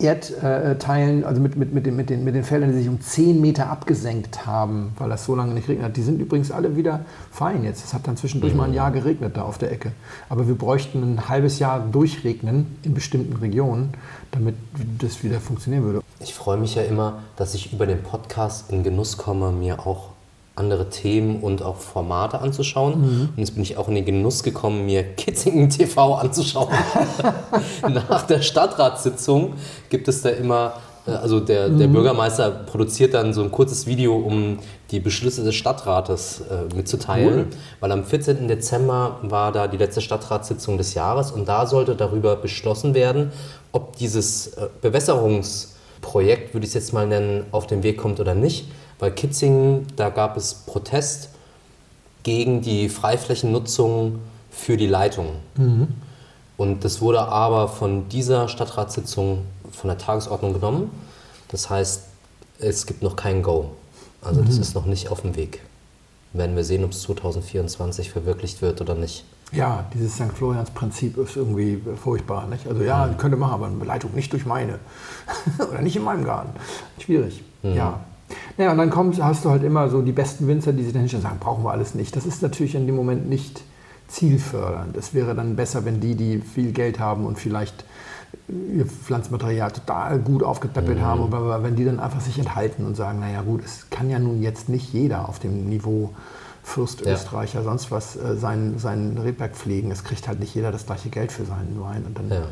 Erdteilen, 0.01 1.25
also 1.25 1.41
mit, 1.41 1.57
mit, 1.57 1.75
mit, 1.75 1.87
den, 1.87 1.97
mit, 1.97 2.11
den, 2.11 2.25
mit 2.25 2.35
den 2.35 2.45
Feldern, 2.45 2.73
die 2.73 2.79
sich 2.79 2.89
um 2.89 3.01
10 3.01 3.41
Meter 3.41 3.71
abgesenkt 3.71 4.47
haben, 4.47 4.93
weil 4.99 5.09
das 5.09 5.25
so 5.25 5.35
lange 5.35 5.55
nicht 5.55 5.69
regnet 5.69 5.87
hat. 5.87 5.97
Die 5.97 6.03
sind 6.03 6.21
übrigens 6.21 6.51
alle 6.51 6.77
wieder 6.77 7.05
fein 7.31 7.65
jetzt. 7.65 7.85
Es 7.85 7.95
hat 7.95 8.07
dann 8.07 8.17
zwischendurch 8.17 8.55
mal 8.55 8.65
ein 8.65 8.75
Jahr 8.75 8.91
geregnet 8.91 9.37
da 9.37 9.43
auf 9.43 9.59
der 9.59 9.73
Ecke. 9.73 9.93
Aber 10.29 10.49
wir 10.49 10.55
bräuchten 10.55 11.03
ein 11.03 11.29
halbes 11.29 11.59
Jahr 11.59 11.81
Durchregnen 11.81 12.79
in 12.83 12.95
bestimmten 12.95 13.37
Regionen, 13.37 13.95
damit 14.31 14.55
das 14.99 15.23
wieder 15.23 15.41
funktionieren 15.41 15.85
würde. 15.85 16.03
Ich 16.21 16.35
freue 16.35 16.57
mich 16.57 16.75
ja 16.75 16.83
immer, 16.83 17.23
dass 17.37 17.55
ich 17.55 17.73
über 17.73 17.87
den 17.87 18.03
Podcast 18.03 18.71
in 18.71 18.83
Genuss 18.83 19.17
komme, 19.17 19.53
mir 19.53 19.87
auch 19.87 20.11
andere 20.57 20.91
Themen 20.91 21.41
und 21.41 21.63
auch 21.63 21.77
Formate 21.77 22.41
anzuschauen. 22.41 22.95
Und 23.35 23.39
jetzt 23.39 23.55
bin 23.55 23.63
ich 23.63 23.77
auch 23.77 23.89
in 23.89 23.95
den 23.95 24.05
Genuss 24.05 24.43
gekommen, 24.43 24.87
mir 24.87 25.03
Kitzingen 25.03 25.71
TV 25.71 26.15
anzuschauen. 26.15 26.69
Nach 27.83 28.23
der 28.27 28.43
Stadtratssitzung 28.43 29.55
gibt 29.89 30.09
es 30.09 30.23
da 30.23 30.31
immer, 30.31 30.75
äh, 31.07 31.13
also 31.13 31.41
der, 31.41 31.69
der 31.69 31.87
Bürgermeister 31.87 32.51
produziert 32.51 33.15
dann 33.15 33.33
so 33.33 33.43
ein 33.43 33.51
kurzes 33.51 33.87
Video, 33.87 34.17
um 34.17 34.59
die 34.91 35.01
Beschlüsse 35.01 35.45
des 35.45 35.55
Stadtrates 35.55 36.43
äh, 36.43 36.75
mitzuteilen. 36.75 37.47
Weil 37.79 37.93
am 37.93 38.05
14. 38.05 38.49
Dezember 38.49 39.19
war 39.23 39.53
da 39.53 39.67
die 39.67 39.77
letzte 39.77 40.01
Stadtratssitzung 40.01 40.77
des 40.77 40.95
Jahres 40.95 41.31
und 41.31 41.49
da 41.49 41.67
sollte 41.67 41.95
darüber 41.95 42.37
beschlossen 42.37 42.95
werden, 42.95 43.33
ob 43.73 43.97
dieses 43.97 44.49
äh, 44.49 44.69
Bewässerungsprojekt, 44.83 46.55
würde 46.55 46.65
ich 46.65 46.71
es 46.71 46.75
jetzt 46.75 46.93
mal 46.93 47.07
nennen, 47.07 47.47
auf 47.53 47.67
den 47.67 47.83
Weg 47.83 47.99
kommt 47.99 48.21
oder 48.21 48.35
nicht. 48.35 48.67
Weil 49.01 49.13
Kitzingen, 49.13 49.87
da 49.97 50.11
gab 50.11 50.37
es 50.37 50.55
Protest 50.55 51.31
gegen 52.23 52.61
die 52.61 52.89
Freiflächennutzung 52.89 54.21
für 54.51 54.77
die 54.77 54.87
Leitungen. 54.87 55.37
Und 56.57 56.85
das 56.85 57.01
wurde 57.01 57.23
aber 57.23 57.69
von 57.69 58.09
dieser 58.11 58.49
Stadtratssitzung 58.49 59.45
von 59.73 59.89
der 59.89 59.97
Tagesordnung 59.97 60.53
genommen. 60.53 60.91
Das 61.49 61.71
heißt, 61.71 62.03
es 62.59 62.87
gibt 62.87 63.03
noch 63.03 63.17
kein 63.17 63.43
Go. 63.43 63.71
Also 64.21 64.43
das 64.43 64.59
ist 64.59 64.75
noch 64.75 64.85
nicht 64.85 65.09
auf 65.09 65.23
dem 65.23 65.35
Weg. 65.35 65.63
Werden 66.35 66.55
wir 66.55 66.65
sehen, 66.65 66.85
ob 66.85 66.91
es 66.91 67.01
2024 67.03 68.11
verwirklicht 68.11 68.61
wird 68.61 68.83
oder 68.83 68.95
nicht. 68.95 69.25
Ja, 69.53 69.87
dieses 69.95 70.15
St. 70.15 70.33
Florians-Prinzip 70.35 71.17
ist 71.17 71.35
irgendwie 71.35 71.81
furchtbar. 71.97 72.47
Nicht? 72.47 72.69
Also 72.69 72.83
ja, 72.83 73.09
könnte 73.19 73.37
machen, 73.37 73.55
aber 73.55 73.67
eine 73.67 73.85
Leitung 73.85 74.15
nicht 74.15 74.33
durch 74.33 74.47
meine. 74.47 74.79
Oder 75.59 75.81
nicht 75.81 75.97
in 75.97 76.05
meinem 76.05 76.25
Garten. 76.25 76.51
Schwierig. 77.01 77.43
Ja. 77.65 78.01
Naja, 78.57 78.73
und 78.73 78.79
dann 78.79 78.91
kommt, 78.91 79.23
hast 79.23 79.45
du 79.45 79.51
halt 79.51 79.63
immer 79.63 79.89
so 79.89 80.03
die 80.03 80.13
besten 80.13 80.47
Winzer, 80.47 80.73
die 80.73 80.83
sich 80.83 80.93
dann 80.93 81.01
hinstellen 81.01 81.25
und 81.25 81.31
sagen, 81.31 81.41
brauchen 81.41 81.65
wir 81.65 81.71
alles 81.73 81.95
nicht. 81.95 82.15
Das 82.17 82.27
ist 82.27 82.43
natürlich 82.43 82.75
in 82.75 82.87
dem 82.87 82.97
Moment 82.97 83.29
nicht 83.29 83.63
zielfördernd. 84.09 84.97
Es 84.97 85.15
wäre 85.15 85.35
dann 85.35 85.57
besser, 85.57 85.85
wenn 85.85 86.01
die, 86.01 86.15
die 86.15 86.39
viel 86.41 86.73
Geld 86.73 86.99
haben 86.99 87.27
und 87.27 87.39
vielleicht 87.39 87.85
ihr 88.49 88.87
Pflanzmaterial 88.87 89.71
total 89.73 90.19
gut 90.19 90.43
aufgepäppelt 90.43 91.01
haben, 91.01 91.23
aber 91.23 91.63
wenn 91.63 91.77
die 91.77 91.85
dann 91.85 91.99
einfach 92.01 92.21
sich 92.21 92.39
enthalten 92.39 92.85
und 92.87 92.97
sagen, 92.97 93.21
naja 93.21 93.43
gut, 93.43 93.65
es 93.65 93.91
kann 93.91 94.11
ja 94.11 94.19
nun 94.19 94.43
jetzt 94.43 94.69
nicht 94.69 94.93
jeder 94.93 95.29
auf 95.29 95.39
dem 95.39 95.69
Niveau 95.69 96.11
Fürst 96.63 97.05
Ja. 97.05 97.15
Österreicher, 97.15 97.63
sonst 97.63 97.91
was, 97.91 98.17
äh, 98.17 98.37
seinen, 98.37 98.79
seinen 98.79 99.19
Rebberg 99.19 99.57
pflegen. 99.57 99.91
Es 99.91 100.05
kriegt 100.05 100.29
halt 100.29 100.41
nicht 100.41 100.55
jeder 100.55 100.71
das 100.71 100.87
gleiche 100.87 101.09
Geld 101.09 101.33
für 101.33 101.45
seinen 101.45 101.81
Wein. 101.81 102.05
Und 102.07 102.19
dann, 102.19 102.29
Ja. 102.29 102.43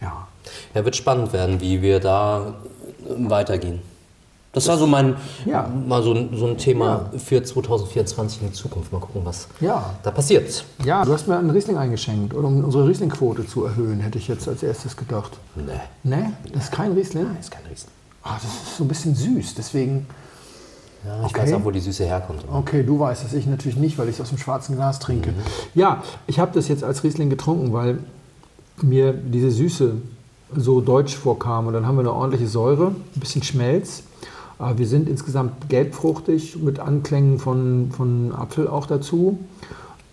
ja. 0.00 0.28
Ja, 0.74 0.84
wird 0.84 0.96
spannend 0.96 1.32
werden, 1.32 1.60
wie 1.60 1.82
wir 1.82 2.00
da 2.00 2.54
weitergehen. 3.18 3.80
Das 4.52 4.66
war 4.66 4.78
so 4.78 4.86
mein, 4.86 5.14
Ja. 5.44 5.68
mal 5.86 6.02
so, 6.02 6.12
ein- 6.14 6.30
so 6.36 6.46
ein 6.46 6.56
Thema 6.56 7.10
für 7.18 7.42
2024 7.44 8.40
in 8.42 8.48
die 8.48 8.52
Zukunft. 8.54 8.90
Mal 8.92 8.98
gucken, 9.00 9.20
was 9.24 9.46
Ja. 9.60 9.94
da 10.02 10.10
passiert. 10.10 10.64
Ja, 10.84 11.04
du 11.04 11.12
hast 11.12 11.28
mir 11.28 11.36
einen 11.38 11.50
Riesling 11.50 11.76
eingeschenkt, 11.76 12.32
um 12.34 12.64
unsere 12.64 12.88
Riesling-Quote 12.88 13.46
zu 13.46 13.64
erhöhen, 13.66 14.00
hätte 14.00 14.18
ich 14.18 14.26
jetzt 14.26 14.48
als 14.48 14.62
erstes 14.62 14.96
gedacht. 14.96 15.32
Nee, 15.54 15.62
Ne? 16.02 16.32
Das 16.52 16.64
ist 16.64 16.72
kein 16.72 16.92
Riesling? 16.92 17.26
ist 17.38 17.50
kein 17.50 17.64
Riesen. 17.66 17.88
Ah, 18.22 18.34
das 18.42 18.44
ist 18.44 18.76
so 18.78 18.84
ein 18.84 18.88
bisschen 18.88 19.14
süß, 19.14 19.54
deswegen. 19.54 20.06
Ja, 21.06 21.20
ich 21.20 21.26
Okay. 21.26 21.42
weiß 21.42 21.52
auch, 21.52 21.64
wo 21.64 21.70
die 21.70 21.80
Süße 21.80 22.04
herkommt. 22.04 22.42
Okay, 22.50 22.82
du 22.82 22.98
weißt 22.98 23.24
das, 23.24 23.32
ich 23.34 23.46
natürlich 23.46 23.76
nicht, 23.78 23.98
weil 23.98 24.08
ich 24.08 24.16
es 24.16 24.20
aus 24.20 24.30
dem 24.30 24.38
schwarzen 24.38 24.74
Glas 24.76 24.98
trinke. 24.98 25.32
Ja, 25.74 26.02
ich 26.26 26.38
habe 26.40 26.50
das 26.54 26.66
jetzt 26.68 26.82
als 26.82 27.04
Riesling 27.04 27.30
getrunken, 27.30 27.72
weil 27.72 27.98
mir 28.82 29.12
diese 29.12 29.50
Süße 29.50 29.92
so 30.56 30.80
deutsch 30.80 31.14
vorkam. 31.14 31.66
Und 31.68 31.74
dann 31.74 31.86
haben 31.86 31.96
wir 31.96 32.00
eine 32.00 32.12
ordentliche 32.12 32.48
Säure, 32.48 32.88
ein 32.88 33.20
bisschen 33.20 33.42
Schmelz. 33.42 34.02
Aber 34.58 34.78
wir 34.78 34.86
sind 34.86 35.08
insgesamt 35.08 35.68
gelbfruchtig 35.68 36.56
mit 36.56 36.80
Anklängen 36.80 37.38
von, 37.38 37.90
von 37.92 38.32
Apfel 38.34 38.66
auch 38.66 38.86
dazu 38.86 39.38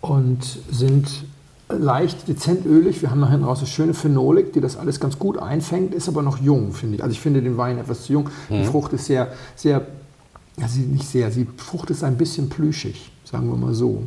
und 0.02 0.60
sind 0.72 1.26
leicht 1.68 2.28
dezent 2.28 2.66
ölig. 2.66 3.02
Wir 3.02 3.10
haben 3.10 3.20
nach 3.20 3.32
hinten 3.32 3.46
raus 3.46 3.60
eine 3.60 3.68
schöne 3.68 3.94
Phenolik, 3.96 4.54
die 4.54 4.62
das 4.62 4.78
alles 4.78 5.00
ganz 5.00 5.18
gut 5.18 5.40
einfängt, 5.40 5.96
ist 5.96 6.08
aber 6.08 6.22
noch 6.22 6.38
jung, 6.40 6.74
finde 6.74 6.98
ich. 6.98 7.04
Also 7.04 7.14
ich 7.14 7.20
finde 7.20 7.42
den 7.42 7.58
Wein 7.58 7.80
etwas 7.80 8.04
zu 8.04 8.14
jung. 8.14 8.30
Die 8.50 8.64
Frucht 8.66 8.94
ist 8.94 9.06
sehr, 9.06 9.30
sehr, 9.56 9.82
ja, 10.58 10.68
sie 10.68 10.82
nicht 10.82 11.08
sehr, 11.08 11.32
die 11.32 11.48
Frucht 11.58 11.90
ist 11.90 12.04
ein 12.04 12.18
bisschen 12.18 12.50
plüschig, 12.50 13.12
sagen 13.24 13.50
wir 13.50 13.58
mal 13.58 13.74
so. 13.74 14.04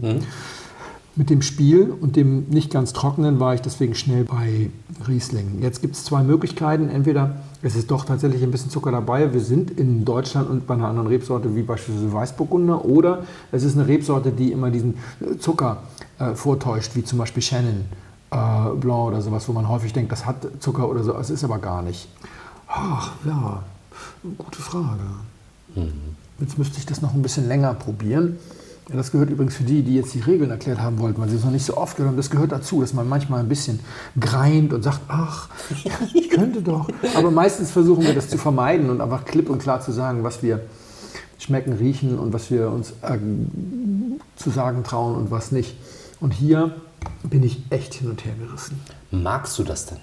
Mit 1.17 1.31
dem 1.31 1.43
Spiel 1.43 1.93
und 2.01 2.15
dem 2.15 2.45
nicht 2.49 2.71
ganz 2.71 2.93
trockenen 2.93 3.41
war 3.41 3.55
ich 3.55 3.61
deswegen 3.61 3.97
schnell 3.97 4.23
bei 4.23 4.71
Riesling. 5.09 5.59
Jetzt 5.61 5.83
gibt 5.83 5.97
es 5.97 6.05
zwei 6.05 6.23
Möglichkeiten. 6.23 6.89
Entweder 6.89 7.41
es 7.63 7.75
ist 7.75 7.91
doch 7.91 8.05
tatsächlich 8.05 8.43
ein 8.43 8.51
bisschen 8.51 8.71
Zucker 8.71 8.93
dabei. 8.93 9.33
Wir 9.33 9.41
sind 9.41 9.73
in 9.73 10.05
Deutschland 10.05 10.49
und 10.49 10.67
bei 10.67 10.75
einer 10.75 10.89
anderen 10.89 11.09
Rebsorte 11.09 11.57
wie 11.57 11.63
beispielsweise 11.63 12.13
Weißburgunder. 12.13 12.85
Oder 12.85 13.25
es 13.51 13.65
ist 13.65 13.77
eine 13.77 13.89
Rebsorte, 13.89 14.31
die 14.31 14.53
immer 14.53 14.71
diesen 14.71 14.95
äh, 15.21 15.39
Zucker 15.39 15.83
äh, 16.19 16.35
vortäuscht, 16.35 16.95
wie 16.95 17.03
zum 17.03 17.19
Beispiel 17.19 17.43
Chenin 17.43 17.87
äh, 18.31 18.37
Blanc 18.77 19.09
oder 19.09 19.23
sowas, 19.23 19.49
wo 19.49 19.53
man 19.53 19.69
häufig 19.69 19.93
denkt, 19.93 20.13
das 20.13 20.25
hat 20.25 20.47
Zucker 20.61 20.89
oder 20.89 21.03
so. 21.03 21.15
Es 21.15 21.31
ist 21.31 21.43
aber 21.43 21.59
gar 21.59 21.83
nicht. 21.83 22.09
Ach, 22.69 23.13
ja, 23.25 23.63
gute 24.37 24.61
Frage. 24.61 25.01
Jetzt 26.39 26.59
müsste 26.59 26.79
ich 26.79 26.87
das 26.87 27.03
noch 27.03 27.15
ein 27.15 27.23
bisschen 27.23 27.49
länger 27.49 27.75
probieren. 27.75 28.39
Ja, 28.89 28.97
das 28.97 29.13
gehört 29.13 29.29
übrigens 29.29 29.55
für 29.55 29.65
die, 29.65 29.83
die 29.83 29.95
jetzt 29.95 30.15
die 30.15 30.21
Regeln 30.21 30.51
erklärt 30.51 30.81
haben 30.81 30.99
wollten, 30.99 31.21
weil 31.21 31.29
sie 31.29 31.37
es 31.37 31.45
noch 31.45 31.51
nicht 31.51 31.65
so 31.65 31.77
oft 31.77 31.97
gehört 31.97 32.13
haben. 32.13 32.17
Das 32.17 32.31
gehört 32.31 32.53
dazu, 32.53 32.81
dass 32.81 32.95
man 32.95 33.07
manchmal 33.07 33.41
ein 33.41 33.49
bisschen 33.49 33.81
greint 34.19 34.73
und 34.73 34.83
sagt, 34.83 35.01
ach, 35.09 35.51
ich 36.15 36.31
könnte 36.31 36.63
doch. 36.63 36.89
Aber 37.15 37.31
meistens 37.31 37.71
versuchen 37.71 38.05
wir 38.05 38.15
das 38.15 38.29
zu 38.29 38.39
vermeiden 38.39 38.89
und 38.89 39.03
einfach 39.03 39.27
klipp 39.27 39.51
und 39.51 39.61
klar 39.61 39.83
zu 39.83 39.93
sagen, 39.93 40.25
was 40.25 40.43
wir 40.43 40.63
schmecken, 41.39 41.75
riechen 41.75 42.19
und 42.19 42.33
was 42.33 42.51
wir 42.51 42.71
uns 42.71 42.93
äh, 43.03 43.19
zu 44.37 44.51
sagen 44.51 44.83
trauen 44.85 45.17
und 45.17 45.31
was 45.31 45.53
nicht. 45.53 45.77
Und 46.21 46.33
hier 46.33 46.75
bin 47.23 47.43
ich 47.43 47.63
echt 47.71 47.95
hin 47.95 48.09
und 48.09 48.25
her 48.25 48.35
gerissen. 48.39 48.81
Magst 49.11 49.59
du 49.59 49.65
das 49.65 49.87
denn? 49.87 49.99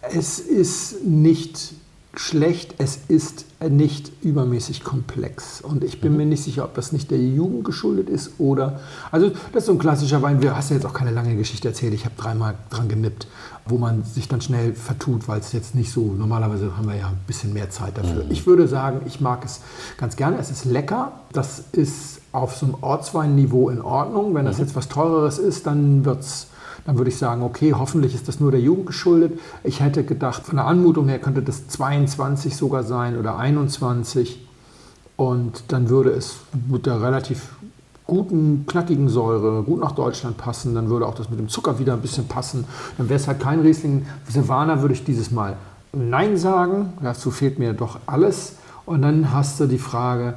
Es 0.00 0.38
ist 0.38 1.04
nicht 1.04 1.74
schlecht, 2.16 2.74
es 2.78 2.98
ist 3.08 3.46
nicht 3.60 4.12
übermäßig 4.22 4.84
komplex. 4.84 5.60
Und 5.60 5.84
ich 5.84 6.00
bin 6.00 6.16
mir 6.16 6.26
nicht 6.26 6.42
sicher, 6.42 6.64
ob 6.64 6.74
das 6.74 6.92
nicht 6.92 7.10
der 7.10 7.18
Jugend 7.18 7.64
geschuldet 7.64 8.08
ist 8.08 8.32
oder. 8.38 8.80
Also, 9.10 9.30
das 9.52 9.62
ist 9.62 9.66
so 9.66 9.72
ein 9.72 9.78
klassischer 9.78 10.22
Wein. 10.22 10.40
Du 10.40 10.54
hast 10.54 10.70
ja 10.70 10.76
jetzt 10.76 10.86
auch 10.86 10.92
keine 10.92 11.10
lange 11.10 11.36
Geschichte 11.36 11.68
erzählt. 11.68 11.94
Ich 11.94 12.04
habe 12.04 12.14
dreimal 12.16 12.54
dran 12.70 12.88
genippt, 12.88 13.26
wo 13.66 13.78
man 13.78 14.04
sich 14.04 14.28
dann 14.28 14.40
schnell 14.40 14.74
vertut, 14.74 15.28
weil 15.28 15.40
es 15.40 15.52
jetzt 15.52 15.74
nicht 15.74 15.90
so. 15.90 16.12
Normalerweise 16.12 16.76
haben 16.76 16.88
wir 16.88 16.96
ja 16.96 17.08
ein 17.08 17.18
bisschen 17.26 17.52
mehr 17.52 17.70
Zeit 17.70 17.96
dafür. 17.96 18.26
Ich 18.30 18.46
würde 18.46 18.68
sagen, 18.68 19.00
ich 19.06 19.20
mag 19.20 19.44
es 19.44 19.60
ganz 19.96 20.16
gerne. 20.16 20.38
Es 20.38 20.50
ist 20.50 20.64
lecker. 20.64 21.12
Das 21.32 21.64
ist 21.72 22.20
auf 22.32 22.56
so 22.56 22.66
einem 22.66 22.76
Ortsweinniveau 22.80 23.70
in 23.70 23.80
Ordnung. 23.80 24.34
Wenn 24.34 24.44
das 24.44 24.58
jetzt 24.58 24.76
was 24.76 24.88
Teureres 24.88 25.38
ist, 25.38 25.66
dann 25.66 26.04
wird 26.04 26.20
es 26.20 26.48
dann 26.86 26.98
würde 26.98 27.10
ich 27.10 27.16
sagen, 27.16 27.42
okay, 27.42 27.74
hoffentlich 27.74 28.14
ist 28.14 28.28
das 28.28 28.40
nur 28.40 28.50
der 28.50 28.60
Jugend 28.60 28.86
geschuldet. 28.86 29.38
Ich 29.62 29.80
hätte 29.80 30.04
gedacht, 30.04 30.44
von 30.44 30.56
der 30.56 30.66
Anmutung 30.66 31.08
her 31.08 31.18
könnte 31.18 31.42
das 31.42 31.68
22 31.68 32.56
sogar 32.56 32.82
sein 32.82 33.18
oder 33.18 33.38
21. 33.38 34.46
Und 35.16 35.64
dann 35.68 35.88
würde 35.88 36.10
es 36.10 36.36
mit 36.68 36.86
der 36.86 37.00
relativ 37.00 37.54
guten, 38.06 38.66
knackigen 38.66 39.08
Säure 39.08 39.62
gut 39.62 39.80
nach 39.80 39.92
Deutschland 39.92 40.36
passen. 40.36 40.74
Dann 40.74 40.90
würde 40.90 41.06
auch 41.06 41.14
das 41.14 41.30
mit 41.30 41.38
dem 41.38 41.48
Zucker 41.48 41.78
wieder 41.78 41.94
ein 41.94 42.02
bisschen 42.02 42.28
passen. 42.28 42.64
Dann 42.98 43.08
wäre 43.08 43.18
es 43.18 43.26
halt 43.26 43.40
kein 43.40 43.60
Riesling. 43.60 44.04
Silvaner 44.28 44.82
würde 44.82 44.94
ich 44.94 45.04
dieses 45.04 45.30
Mal 45.30 45.56
Nein 45.92 46.36
sagen. 46.36 46.92
Dazu 47.02 47.30
fehlt 47.30 47.58
mir 47.58 47.72
doch 47.72 47.98
alles. 48.06 48.56
Und 48.84 49.02
dann 49.02 49.32
hast 49.32 49.58
du 49.60 49.66
die 49.66 49.78
Frage, 49.78 50.34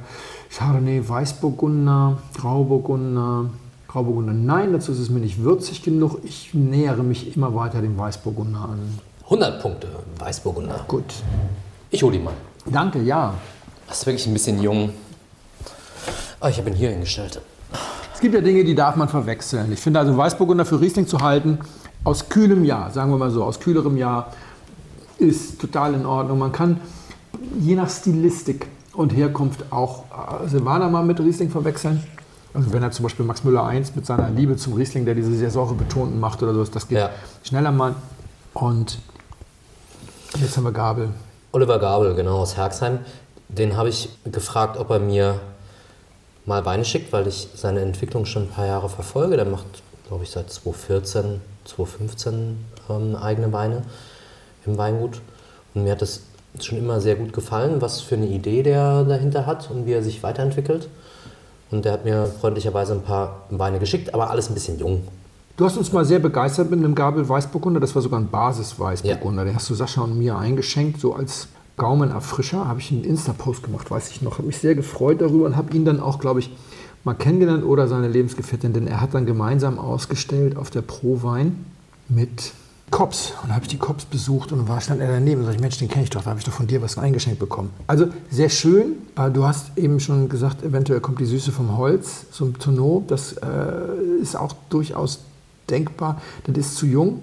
Chardonnay, 0.50 1.06
Weißburgunder, 1.06 2.18
Grauburgunder, 2.34 3.50
Grauburgunder, 3.88 4.34
nein, 4.34 4.74
dazu 4.74 4.92
ist 4.92 4.98
es 4.98 5.08
mir 5.08 5.20
nicht 5.20 5.42
würzig 5.42 5.82
genug. 5.82 6.18
Ich 6.22 6.52
nähere 6.52 7.02
mich 7.02 7.34
immer 7.34 7.54
weiter 7.54 7.80
dem 7.80 7.96
Weißburgunder 7.96 8.60
an. 8.60 8.98
100 9.24 9.62
Punkte, 9.62 9.88
Weißburgunder. 10.18 10.84
Gut. 10.86 11.14
Ich 11.90 12.02
hole 12.02 12.16
ihn 12.16 12.24
mal. 12.24 12.34
Danke, 12.66 13.00
ja. 13.00 13.32
Das 13.86 14.00
ist 14.00 14.06
wirklich 14.06 14.26
ein 14.26 14.34
bisschen 14.34 14.62
jung. 14.62 14.90
Ah, 16.38 16.50
ich 16.50 16.58
habe 16.58 16.68
ihn 16.68 16.76
hier 16.76 16.90
hingestellt. 16.90 17.40
Es 18.12 18.20
gibt 18.20 18.34
ja 18.34 18.42
Dinge, 18.42 18.62
die 18.62 18.74
darf 18.74 18.94
man 18.96 19.08
verwechseln. 19.08 19.72
Ich 19.72 19.80
finde 19.80 20.00
also 20.00 20.14
Weißburgunder 20.14 20.66
für 20.66 20.80
Riesling 20.80 21.06
zu 21.06 21.20
halten, 21.20 21.58
aus 22.04 22.28
kühlem 22.28 22.64
Jahr, 22.66 22.90
sagen 22.90 23.10
wir 23.10 23.16
mal 23.16 23.30
so, 23.30 23.42
aus 23.42 23.58
kühlerem 23.58 23.96
Jahr, 23.96 24.32
ist 25.16 25.58
total 25.58 25.94
in 25.94 26.04
Ordnung. 26.04 26.38
Man 26.38 26.52
kann 26.52 26.80
je 27.58 27.74
nach 27.74 27.88
Stilistik 27.88 28.66
und 28.92 29.16
Herkunft 29.16 29.72
auch 29.72 30.04
äh, 30.42 30.48
Silvaner 30.48 30.90
mal 30.90 31.04
mit 31.04 31.20
Riesling 31.20 31.48
verwechseln. 31.48 32.02
Also 32.54 32.72
wenn 32.72 32.82
er 32.82 32.90
zum 32.90 33.02
Beispiel 33.04 33.24
Max 33.24 33.44
Müller 33.44 33.64
1 33.64 33.94
mit 33.94 34.06
seiner 34.06 34.30
Liebe 34.30 34.56
zum 34.56 34.72
Riesling, 34.74 35.04
der 35.04 35.14
diese 35.14 35.34
sehr 35.34 35.50
säurebetonten 35.50 36.18
macht 36.18 36.42
oder 36.42 36.54
sowas, 36.54 36.70
das 36.70 36.88
geht 36.88 36.98
Ja. 36.98 37.10
schneller 37.42 37.70
mal. 37.70 37.94
Und 38.54 38.98
jetzt 40.40 40.56
haben 40.56 40.64
wir 40.64 40.72
Gabel. 40.72 41.10
Oliver 41.52 41.78
Gabel, 41.78 42.14
genau, 42.14 42.38
aus 42.38 42.56
Herxheim. 42.56 43.00
Den 43.48 43.76
habe 43.76 43.88
ich 43.88 44.10
gefragt, 44.24 44.76
ob 44.76 44.90
er 44.90 44.98
mir 44.98 45.40
mal 46.46 46.64
Weine 46.64 46.84
schickt, 46.84 47.12
weil 47.12 47.26
ich 47.26 47.48
seine 47.54 47.80
Entwicklung 47.80 48.24
schon 48.26 48.44
ein 48.44 48.48
paar 48.48 48.66
Jahre 48.66 48.88
verfolge. 48.88 49.36
Der 49.36 49.44
macht, 49.46 49.66
glaube 50.08 50.24
ich, 50.24 50.30
seit 50.30 50.50
2014, 50.50 51.40
2015 51.64 52.64
ähm, 52.90 53.16
eigene 53.16 53.52
Weine 53.52 53.82
im 54.66 54.76
Weingut. 54.78 55.20
Und 55.74 55.84
mir 55.84 55.92
hat 55.92 56.02
es 56.02 56.22
schon 56.60 56.78
immer 56.78 57.00
sehr 57.00 57.14
gut 57.16 57.32
gefallen, 57.32 57.80
was 57.80 58.00
für 58.00 58.16
eine 58.16 58.26
Idee 58.26 58.62
der 58.62 59.04
dahinter 59.04 59.46
hat 59.46 59.70
und 59.70 59.86
wie 59.86 59.92
er 59.92 60.02
sich 60.02 60.22
weiterentwickelt. 60.22 60.88
Und 61.70 61.84
der 61.84 61.92
hat 61.92 62.04
mir 62.04 62.26
freundlicherweise 62.26 62.94
ein 62.94 63.02
paar 63.02 63.46
Weine 63.50 63.78
geschickt, 63.78 64.14
aber 64.14 64.30
alles 64.30 64.48
ein 64.48 64.54
bisschen 64.54 64.78
jung. 64.78 65.02
Du 65.56 65.64
hast 65.64 65.76
uns 65.76 65.92
mal 65.92 66.04
sehr 66.04 66.20
begeistert 66.20 66.70
mit 66.70 66.78
einem 66.78 66.94
Gabel 66.94 67.28
Weißburgunder. 67.28 67.80
Das 67.80 67.94
war 67.94 68.02
sogar 68.02 68.20
ein 68.20 68.28
Basis-Weißburgunder. 68.28 69.44
Den 69.44 69.54
hast 69.54 69.68
du 69.68 69.74
Sascha 69.74 70.02
und 70.02 70.16
mir 70.16 70.38
eingeschenkt, 70.38 71.00
so 71.00 71.14
als 71.14 71.48
Gaumenerfrischer. 71.76 72.68
Habe 72.68 72.80
ich 72.80 72.92
einen 72.92 73.04
Insta-Post 73.04 73.64
gemacht, 73.64 73.90
weiß 73.90 74.10
ich 74.10 74.22
noch. 74.22 74.38
Habe 74.38 74.46
mich 74.46 74.58
sehr 74.58 74.74
gefreut 74.74 75.20
darüber 75.20 75.46
und 75.46 75.56
habe 75.56 75.74
ihn 75.74 75.84
dann 75.84 76.00
auch, 76.00 76.20
glaube 76.20 76.40
ich, 76.40 76.50
mal 77.04 77.14
kennengelernt 77.14 77.64
oder 77.64 77.88
seine 77.88 78.08
Lebensgefährtin, 78.08 78.72
denn 78.72 78.86
er 78.86 79.00
hat 79.00 79.14
dann 79.14 79.26
gemeinsam 79.26 79.78
ausgestellt 79.78 80.56
auf 80.56 80.70
der 80.70 80.82
Pro-Wein 80.82 81.64
mit 82.08 82.52
Kops. 82.90 83.32
Und 83.42 83.50
da 83.50 83.54
habe 83.54 83.64
ich 83.64 83.68
die 83.68 83.78
Kops 83.78 84.04
besucht 84.04 84.52
und 84.52 84.68
war 84.68 84.80
stand 84.80 85.00
er 85.00 85.08
daneben 85.08 85.40
und 85.40 85.46
sag 85.46 85.54
ich, 85.54 85.60
Mensch, 85.60 85.78
den 85.78 85.88
kenne 85.88 86.04
ich 86.04 86.10
doch, 86.10 86.22
da 86.22 86.30
habe 86.30 86.38
ich 86.38 86.44
doch 86.44 86.52
von 86.52 86.66
dir 86.66 86.82
was 86.82 86.98
eingeschenkt 86.98 87.38
bekommen. 87.38 87.70
Also 87.86 88.06
sehr 88.30 88.48
schön. 88.48 88.96
Äh, 89.16 89.30
Du 89.30 89.44
hast 89.44 89.76
eben 89.76 90.00
schon 90.00 90.28
gesagt, 90.28 90.62
eventuell 90.62 91.00
kommt 91.00 91.20
die 91.20 91.26
Süße 91.26 91.52
vom 91.52 91.76
Holz 91.76 92.30
zum 92.30 92.58
Tonneau. 92.58 93.04
Das 93.06 93.32
äh, 93.34 94.22
ist 94.22 94.36
auch 94.36 94.54
durchaus 94.68 95.20
denkbar. 95.68 96.20
Das 96.44 96.56
ist 96.56 96.76
zu 96.76 96.86
jung. 96.86 97.22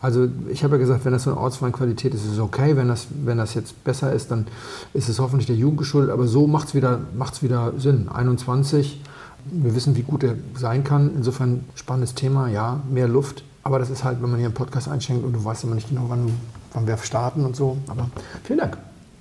Also 0.00 0.28
ich 0.50 0.62
habe 0.62 0.76
ja 0.76 0.78
gesagt, 0.78 1.04
wenn 1.04 1.12
das 1.12 1.24
so 1.24 1.30
eine 1.30 1.40
Ortsweinqualität 1.40 2.14
ist, 2.14 2.24
ist 2.24 2.32
es 2.32 2.38
okay. 2.38 2.76
Wenn 2.76 2.86
das, 2.86 3.08
wenn 3.24 3.38
das 3.38 3.54
jetzt 3.54 3.82
besser 3.82 4.12
ist, 4.12 4.30
dann 4.30 4.46
ist 4.94 5.08
es 5.08 5.18
hoffentlich 5.18 5.46
der 5.46 5.56
Jugend 5.56 5.78
geschuldet. 5.78 6.12
Aber 6.12 6.28
so 6.28 6.46
macht 6.46 6.68
es 6.68 6.74
wieder, 6.74 7.00
macht's 7.16 7.42
wieder 7.42 7.72
Sinn. 7.76 8.08
21, 8.08 9.00
wir 9.46 9.74
wissen, 9.74 9.96
wie 9.96 10.02
gut 10.02 10.22
er 10.22 10.36
sein 10.56 10.84
kann. 10.84 11.10
Insofern 11.16 11.64
spannendes 11.74 12.14
Thema, 12.14 12.48
ja, 12.48 12.80
mehr 12.88 13.08
Luft. 13.08 13.42
Aber 13.64 13.78
das 13.78 13.90
ist 13.90 14.02
halt, 14.02 14.20
wenn 14.22 14.30
man 14.30 14.38
hier 14.38 14.46
einen 14.46 14.54
Podcast 14.54 14.88
einschenkt 14.88 15.24
und 15.24 15.32
du 15.32 15.44
weißt 15.44 15.64
immer 15.64 15.74
nicht 15.74 15.88
genau, 15.88 16.04
wann, 16.08 16.38
wann 16.72 16.86
wir 16.86 16.96
starten 16.98 17.44
und 17.44 17.54
so. 17.54 17.76
Aber 17.86 18.10
vielen 18.44 18.58
Dank. 18.58 18.76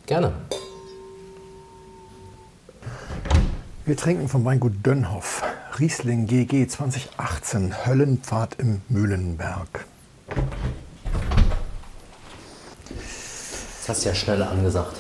Gerne. 0.08 0.32
Wir 3.86 3.98
trinken 3.98 4.28
vom 4.28 4.46
Weingut 4.46 4.74
Dönhoff. 4.86 5.44
Riesling 5.80 6.28
GG 6.28 6.68
2018. 6.68 7.86
Höllenpfad 7.86 8.56
im 8.60 8.82
Mühlenberg. 8.90 9.86
Das 13.80 13.90
hast 13.90 14.06
du 14.06 14.10
ja 14.10 14.16
schnell 14.16 14.44
angesagt. 14.44 14.98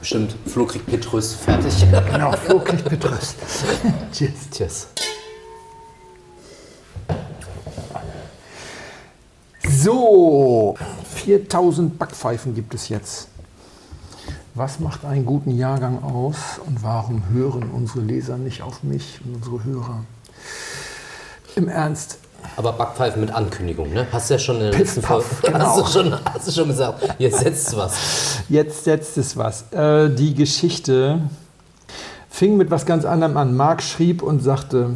Bestimmt, 0.00 0.36
Flo 0.46 0.64
kriegt 0.64 0.86
Petrus 0.86 1.34
fertig. 1.34 1.84
Genau, 2.10 2.32
Flo 2.32 2.60
kriegt 2.60 2.84
Petrus. 2.88 3.34
Cheers. 4.12 4.50
Cheers. 4.52 4.88
So, 9.80 10.74
4000 11.14 11.98
Backpfeifen 11.98 12.52
gibt 12.54 12.74
es 12.74 12.88
jetzt. 12.88 13.28
Was 14.54 14.80
macht 14.80 15.04
einen 15.04 15.24
guten 15.24 15.56
Jahrgang 15.56 16.02
aus 16.02 16.36
und 16.66 16.82
warum 16.82 17.22
hören 17.32 17.70
unsere 17.72 18.00
Leser 18.00 18.38
nicht 18.38 18.62
auf 18.62 18.82
mich 18.82 19.20
und 19.24 19.36
unsere 19.36 19.62
Hörer? 19.62 20.04
Im 21.54 21.68
Ernst, 21.68 22.18
Aber 22.56 22.72
Backpfeifen 22.72 23.20
mit 23.20 23.30
Ankündigung, 23.30 23.92
ne? 23.92 24.08
Hast 24.10 24.30
du 24.30 24.34
ja 24.34 24.40
schon 24.40 24.56
in 24.56 24.62
der 24.62 24.70
Piff, 24.70 24.80
letzten 24.80 25.02
Folge 25.02 25.26
genau. 25.42 25.58
hast, 25.60 25.78
du 25.78 26.00
schon, 26.00 26.24
hast 26.24 26.48
du 26.48 26.52
schon 26.52 26.68
gesagt, 26.68 27.14
jetzt 27.18 27.38
setzt 27.38 27.76
was. 27.76 27.94
Jetzt 28.48 28.82
setzt 28.82 29.16
es 29.16 29.36
was. 29.36 29.70
Äh, 29.70 30.10
die 30.10 30.34
Geschichte 30.34 31.20
fing 32.28 32.56
mit 32.56 32.72
was 32.72 32.84
ganz 32.84 33.04
anderem 33.04 33.36
an. 33.36 33.56
Marc 33.56 33.82
schrieb 33.82 34.22
und 34.22 34.40
sagte, 34.40 34.90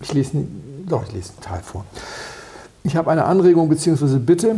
ich 0.00 0.12
lese, 0.12 0.44
doch, 0.86 1.02
ich 1.02 1.12
lese 1.12 1.30
einen 1.30 1.40
Teil 1.40 1.62
vor. 1.62 1.84
Ich 2.86 2.96
habe 2.96 3.10
eine 3.10 3.24
Anregung 3.24 3.70
bzw. 3.70 4.18
Bitte, 4.18 4.56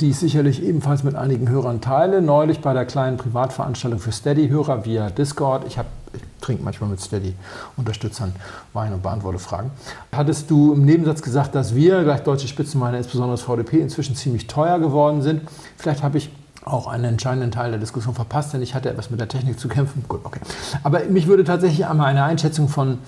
die 0.00 0.08
ich 0.08 0.16
sicherlich 0.16 0.62
ebenfalls 0.62 1.04
mit 1.04 1.14
einigen 1.14 1.50
Hörern 1.50 1.82
teile. 1.82 2.22
Neulich 2.22 2.62
bei 2.62 2.72
der 2.72 2.86
kleinen 2.86 3.18
Privatveranstaltung 3.18 4.00
für 4.00 4.12
Steady-Hörer 4.12 4.86
via 4.86 5.10
Discord. 5.10 5.66
Ich, 5.66 5.76
hab, 5.76 5.84
ich 6.14 6.22
trinke 6.40 6.64
manchmal 6.64 6.88
mit 6.88 7.02
Steady-Unterstützern 7.02 8.34
Wein 8.72 8.94
und 8.94 9.02
beantworte 9.02 9.38
Fragen. 9.38 9.72
Hattest 10.10 10.50
du 10.50 10.72
im 10.72 10.86
Nebensatz 10.86 11.20
gesagt, 11.20 11.54
dass 11.54 11.74
wir, 11.74 12.02
gleich 12.02 12.22
deutsche 12.22 12.48
Spitzenweine, 12.48 12.96
insbesondere 12.96 13.32
das 13.32 13.42
VDP, 13.42 13.80
inzwischen 13.80 14.16
ziemlich 14.16 14.46
teuer 14.46 14.78
geworden 14.78 15.20
sind? 15.20 15.42
Vielleicht 15.76 16.02
habe 16.02 16.16
ich 16.16 16.30
auch 16.66 16.88
einen 16.88 17.04
entscheidenden 17.04 17.52
Teil 17.52 17.70
der 17.70 17.78
Diskussion 17.78 18.14
verpasst, 18.14 18.52
denn 18.52 18.60
ich 18.60 18.74
hatte 18.74 18.90
etwas 18.90 19.08
mit 19.08 19.20
der 19.20 19.28
Technik 19.28 19.58
zu 19.58 19.68
kämpfen. 19.68 20.04
Gut, 20.08 20.20
okay. 20.24 20.40
Aber 20.82 21.04
mich 21.04 21.28
würde 21.28 21.44
tatsächlich 21.44 21.86
einmal 21.86 22.08
eine 22.08 22.24
Einschätzung 22.24 22.68
von 22.68 22.98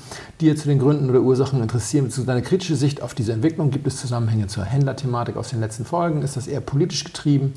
dir 0.40 0.56
zu 0.56 0.68
den 0.68 0.78
Gründen 0.78 1.10
oder 1.10 1.20
Ursachen 1.20 1.60
interessieren, 1.60 2.04
beziehungsweise 2.04 2.36
deine 2.36 2.42
kritische 2.42 2.76
Sicht 2.76 3.02
auf 3.02 3.14
diese 3.14 3.32
Entwicklung. 3.32 3.72
Gibt 3.72 3.88
es 3.88 3.96
Zusammenhänge 3.96 4.46
zur 4.46 4.64
Händlerthematik 4.64 5.36
aus 5.36 5.48
den 5.48 5.58
letzten 5.58 5.84
Folgen? 5.84 6.22
Ist 6.22 6.36
das 6.36 6.46
eher 6.46 6.60
politisch 6.60 7.02
getrieben? 7.02 7.52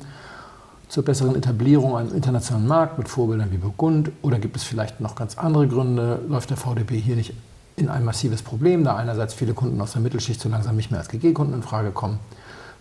Zur 0.88 1.04
besseren 1.04 1.36
Etablierung 1.36 1.96
am 1.96 2.12
internationalen 2.12 2.66
Markt 2.66 2.98
mit 2.98 3.08
Vorbildern 3.08 3.52
wie 3.52 3.58
Burgund? 3.58 4.10
Oder 4.22 4.40
gibt 4.40 4.56
es 4.56 4.64
vielleicht 4.64 5.00
noch 5.00 5.14
ganz 5.14 5.38
andere 5.38 5.68
Gründe? 5.68 6.18
Läuft 6.28 6.50
der 6.50 6.56
VDB 6.56 6.98
hier 6.98 7.14
nicht 7.14 7.32
in 7.76 7.88
ein 7.88 8.04
massives 8.04 8.42
Problem, 8.42 8.82
da 8.82 8.96
einerseits 8.96 9.34
viele 9.34 9.54
Kunden 9.54 9.80
aus 9.80 9.92
der 9.92 10.02
Mittelschicht 10.02 10.40
so 10.40 10.48
langsam 10.48 10.74
nicht 10.74 10.90
mehr 10.90 10.98
als 10.98 11.08
GG-Kunden 11.08 11.54
in 11.54 11.62
Frage 11.62 11.92
kommen? 11.92 12.18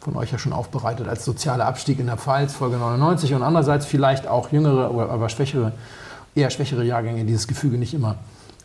Von 0.01 0.15
euch 0.15 0.31
ja 0.31 0.39
schon 0.39 0.51
aufbereitet 0.51 1.07
als 1.07 1.23
sozialer 1.23 1.67
Abstieg 1.67 1.99
in 1.99 2.07
der 2.07 2.17
Pfalz, 2.17 2.53
Folge 2.53 2.77
99 2.77 3.33
und 3.35 3.43
andererseits 3.43 3.85
vielleicht 3.85 4.27
auch 4.27 4.51
jüngere, 4.51 4.85
aber 4.85 5.09
aber 5.11 5.29
schwächere, 5.29 5.73
eher 6.35 6.49
schwächere 6.49 6.83
Jahrgänge 6.83 7.23
dieses 7.23 7.47
Gefüge 7.47 7.77
nicht 7.77 7.93
immer 7.93 8.15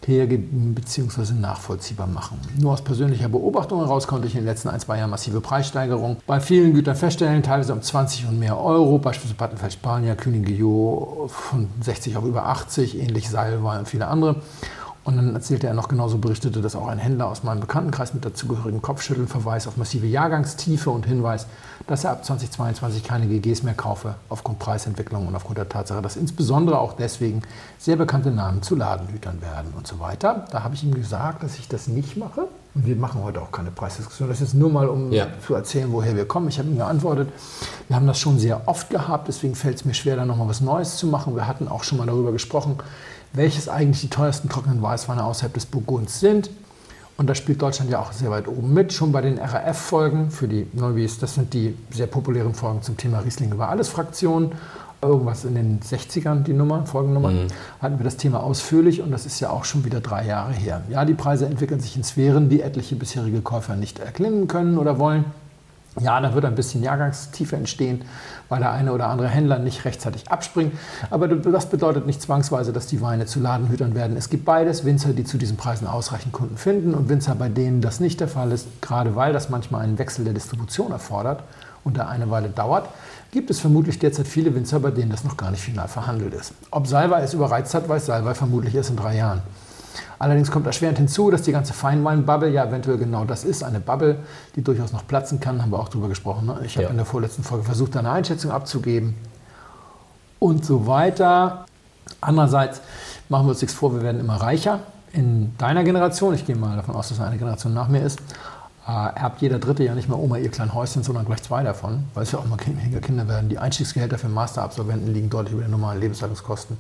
hergeben 0.07 0.75
bzw. 0.75 1.35
nachvollziehbar 1.35 2.07
machen. 2.07 2.39
Nur 2.59 2.73
aus 2.73 2.83
persönlicher 2.83 3.29
Beobachtung 3.29 3.81
heraus 3.81 4.07
konnte 4.07 4.27
ich 4.29 4.35
in 4.35 4.41
den 4.41 4.47
letzten 4.47 4.69
ein, 4.69 4.81
zwei 4.81 4.99
Jahren 4.99 5.11
massive 5.11 5.41
Preissteigerungen 5.41 6.19
bei 6.27 6.41
vielen 6.41 6.75
Gütern 6.75 6.97
feststellen, 6.97 7.43
teilweise 7.43 7.73
um 7.73 7.83
20 7.83 8.29
und 8.29 8.39
mehr 8.39 8.59
Euro, 8.59 8.99
beispielsweise 8.99 9.35
Battenfeld 9.35 9.73
Spanier, 9.73 10.15
Kühning 10.15 10.45
Guillot 10.45 11.31
von 11.31 11.69
60 11.81 12.17
auf 12.17 12.25
über 12.25 12.47
80, 12.47 13.01
ähnlich 13.01 13.29
Salva 13.29 13.79
und 13.79 13.89
viele 13.89 14.07
andere. 14.07 14.37
Und 15.07 15.17
dann 15.17 15.35
erzählte 15.37 15.69
er 15.69 15.75
noch 15.75 15.87
genauso 15.87 16.19
berichtete, 16.19 16.61
dass 16.61 16.75
auch 16.75 16.89
ein 16.89 16.99
Händler 16.99 17.29
aus 17.29 17.45
meinem 17.45 17.61
Bekanntenkreis 17.61 18.13
mit 18.13 18.25
dazugehörigen 18.25 18.83
Kopfschütteln 18.83 19.29
Verweis 19.29 19.69
auf 19.69 19.77
massive 19.77 20.05
Jahrgangstiefe 20.09 20.91
und 20.91 21.07
Hinweis, 21.07 21.47
dass 21.87 22.03
er 22.03 22.11
ab 22.11 22.25
2022 22.25 23.05
keine 23.05 23.29
GGs 23.29 23.63
mehr 23.63 23.75
kaufe, 23.75 24.17
aufgrund 24.29 24.59
Preisentwicklung 24.59 25.29
und 25.29 25.37
aufgrund 25.37 25.59
der 25.59 25.69
Tatsache, 25.69 26.03
dass 26.03 26.17
insbesondere 26.17 26.81
auch 26.81 26.95
deswegen 26.95 27.43
sehr 27.79 27.95
bekannte 27.95 28.33
Namen 28.33 28.63
zu 28.63 28.75
Ladenhütern 28.75 29.41
werden 29.41 29.73
und 29.77 29.87
so 29.87 30.01
weiter. 30.01 30.45
Da 30.51 30.65
habe 30.65 30.75
ich 30.75 30.83
ihm 30.83 30.93
gesagt, 30.93 31.45
dass 31.45 31.57
ich 31.57 31.69
das 31.69 31.87
nicht 31.87 32.17
mache. 32.17 32.49
Und 32.75 32.85
wir 32.85 32.97
machen 32.97 33.23
heute 33.23 33.41
auch 33.41 33.53
keine 33.53 33.71
Preisdiskussion. 33.71 34.29
Das 34.29 34.41
ist 34.41 34.55
nur 34.55 34.71
mal, 34.71 34.89
um 34.89 35.13
Ja. 35.13 35.29
zu 35.47 35.55
erzählen, 35.55 35.91
woher 35.93 36.17
wir 36.17 36.27
kommen. 36.27 36.49
Ich 36.49 36.59
habe 36.59 36.69
ihm 36.69 36.77
geantwortet, 36.79 37.29
wir 37.87 37.95
haben 37.95 38.09
das 38.09 38.19
schon 38.19 38.41
sehr 38.41 38.63
oft 38.67 38.91
gehabt, 38.91 39.29
deswegen 39.29 39.55
fällt 39.55 39.77
es 39.77 39.85
mir 39.85 39.95
schwer, 39.95 40.17
da 40.17 40.27
nochmal 40.27 40.49
was 40.49 40.61
Neues 40.61 40.97
zu 40.97 41.07
machen. 41.07 41.37
Wir 41.37 41.47
hatten 41.47 41.69
auch 41.69 41.85
schon 41.85 41.97
mal 41.97 42.07
darüber 42.07 42.33
gesprochen, 42.33 42.77
welches 43.33 43.69
eigentlich 43.69 44.01
die 44.01 44.11
teuersten 44.11 44.49
trockenen 44.49 44.83
Weißweine 44.83 45.25
außerhalb 45.25 45.53
des 45.53 45.67
Burgunds 45.67 46.21
sind. 46.21 46.51
Und 47.17 47.29
da 47.29 47.35
spielt 47.35 47.63
Deutschland 47.63 47.91
ja 47.91 48.01
auch 48.01 48.13
sehr 48.13 48.31
weit 48.31 48.47
oben 48.47 48.75
mit. 48.75 48.93
Schon 48.93 49.11
bei 49.11 49.23
den 49.23 49.39
RAF-Folgen 49.39 50.31
für 50.31 50.49
die 50.49 50.67
Neuwies, 50.75 51.19
das 51.19 51.35
sind 51.35 51.55
die 51.55 51.75
sehr 51.91 52.07
populären 52.07 52.55
Folgen 52.55 52.83
zum 52.83 52.97
Thema 52.97 53.21
Riesling 53.21 53.53
über 53.53 53.69
alles 53.69 53.89
Fraktionen. 53.89 54.53
Irgendwas 55.03 55.45
in 55.45 55.55
den 55.55 55.81
60ern, 55.81 56.43
die 56.43 56.53
Nummer, 56.53 56.85
Folgennummer, 56.87 57.31
hatten 57.81 57.99
wir 57.99 58.05
das 58.05 58.17
Thema 58.17 58.43
ausführlich 58.43 59.03
und 59.03 59.11
das 59.11 59.27
ist 59.27 59.41
ja 59.41 59.51
auch 59.51 59.65
schon 59.65 59.85
wieder 59.85 60.01
drei 60.01 60.27
Jahre 60.27 60.53
her. 60.53 60.83
Ja, 60.89 61.05
die 61.05 61.15
Preise 61.15 61.47
entwickeln 61.47 61.81
sich 61.81 61.97
in 61.97 62.03
Sphären, 62.03 62.49
die 62.49 62.63
etliche 62.63 62.97
bisherige 62.97 63.41
Käufer 63.43 63.77
nicht 63.77 63.99
erklimmen 63.99 64.49
können 64.49 64.79
oder 64.79 64.99
wollen. 64.99 65.27
Ja, 65.99 66.21
da 66.21 66.35
wird 66.35 66.45
ein 66.45 66.55
bisschen 66.55 66.83
Jahrgangstiefe 66.83 67.57
entstehen, 67.57 68.05
weil 68.51 68.61
der 68.61 68.73
eine 68.73 68.93
oder 68.93 69.09
andere 69.09 69.29
Händler 69.29 69.59
nicht 69.59 69.85
rechtzeitig 69.87 70.31
abspringt. 70.31 70.75
Aber 71.11 71.27
das 71.27 71.71
bedeutet 71.71 72.07
nicht 72.07 72.21
zwangsweise, 72.21 72.73
dass 72.73 72.87
die 72.87 73.01
Weine 73.01 73.25
zu 73.25 73.41
Ladenhütern 73.41 73.95
werden. 73.95 74.17
Es 74.17 74.29
gibt 74.29 74.45
beides, 74.45 74.85
Winzer, 74.85 75.15
die 75.15 75.25
zu 75.25 75.39
diesen 75.39 75.57
Preisen 75.57 75.87
ausreichend 75.87 76.33
Kunden 76.33 76.59
finden 76.59 76.95
und 76.95 77.09
Winzer, 77.09 77.35
bei 77.35 77.49
denen 77.49 77.81
das 77.81 77.99
nicht 77.99 78.21
der 78.21 78.29
Fall 78.29 78.53
ist, 78.53 78.67
gerade 78.83 79.17
weil 79.17 79.33
das 79.33 79.49
manchmal 79.49 79.83
einen 79.83 79.99
Wechsel 79.99 80.25
der 80.25 80.35
Distribution 80.35 80.93
erfordert 80.93 81.43
und 81.83 81.97
der 81.97 82.09
eine 82.09 82.31
Weile 82.31 82.51
dauert, 82.51 82.89
gibt 83.31 83.49
es 83.49 83.59
vermutlich 83.59 83.99
derzeit 83.99 84.29
viele 84.29 84.55
Winzer, 84.55 84.81
bei 84.81 84.91
denen 84.91 85.11
das 85.11 85.25
noch 85.25 85.37
gar 85.37 85.51
nicht 85.51 85.63
final 85.63 85.89
verhandelt 85.89 86.35
ist. 86.35 86.53
Ob 86.71 86.87
Salva 86.87 87.21
es 87.21 87.33
überreizt 87.33 87.73
hat, 87.75 87.89
weiß 87.89 88.07
Salva 88.07 88.35
vermutlich 88.35 88.75
erst 88.75 88.91
in 88.91 88.97
drei 88.97 89.17
Jahren. 89.17 89.43
Allerdings 90.19 90.51
kommt 90.51 90.67
erschwerend 90.67 90.99
hinzu, 90.99 91.31
dass 91.31 91.43
die 91.43 91.53
ganze 91.53 91.73
Feinwein-Bubble 91.73 92.49
ja 92.51 92.65
eventuell 92.65 92.99
genau 92.99 93.25
das 93.25 93.45
ist, 93.45 93.63
eine 93.63 93.81
Bubble, 93.81 94.19
die 94.55 94.63
durchaus 94.63 94.93
noch 94.93 95.07
platzen 95.07 95.41
kann, 95.41 95.63
haben 95.63 95.71
wir 95.71 95.79
auch 95.79 95.89
drüber 95.89 96.09
gesprochen. 96.09 96.47
Ne? 96.47 96.61
Ich 96.65 96.77
habe 96.77 96.85
Ja. 96.85 96.91
in 96.91 96.97
der 96.97 97.07
vorletzten 97.07 97.43
Folge 97.43 97.65
versucht, 97.65 97.95
da 97.95 98.01
eine 98.01 98.11
Einschätzung 98.11 98.51
abzugeben 98.51 99.15
und 100.39 100.65
so 100.65 100.87
weiter. 100.87 101.67
Andererseits 102.21 102.81
machen 103.29 103.47
wir 103.47 103.51
uns 103.51 103.61
nichts 103.61 103.77
vor, 103.77 103.93
wir 103.95 104.03
werden 104.03 104.21
immer 104.21 104.37
reicher. 104.37 104.81
In 105.13 105.57
deiner 105.59 105.83
Generation, 105.85 106.35
ich 106.35 106.45
gehe 106.47 106.57
mal 106.57 106.77
davon 106.77 106.95
aus, 106.95 107.09
dass 107.09 107.21
eine 107.21 107.39
Generation 107.39 107.73
nach 107.75 107.89
mir 107.89 108.03
ist, 108.03 108.21
äh, 108.87 108.91
erbt 109.19 109.41
jeder 109.41 109.59
Dritte 109.59 109.83
ja 109.83 109.95
nicht 109.95 110.09
mehr 110.09 110.19
Oma 110.19 110.37
ihr 110.37 110.51
klein 110.51 110.73
Häuschen, 110.75 111.03
sondern 111.03 111.25
gleich 111.25 111.43
zwei 111.43 111.63
davon, 111.63 112.05
weil 112.15 112.23
es 112.23 112.33
ja 112.33 112.39
auch 112.39 112.47
mal 112.47 112.59
weniger 112.65 113.01
Kinder 113.01 113.27
werden. 113.27 113.49
Die 113.49 113.59
Einstiegsgehälter 113.59 114.19
für 114.19 114.29
Masterabsolventen 114.29 115.13
liegen 115.13 115.31
deutlich 115.31 115.55
über 115.55 115.63
den 115.63 115.71
normalen 115.73 116.01
Lebenshaltungskosten. 116.01 116.77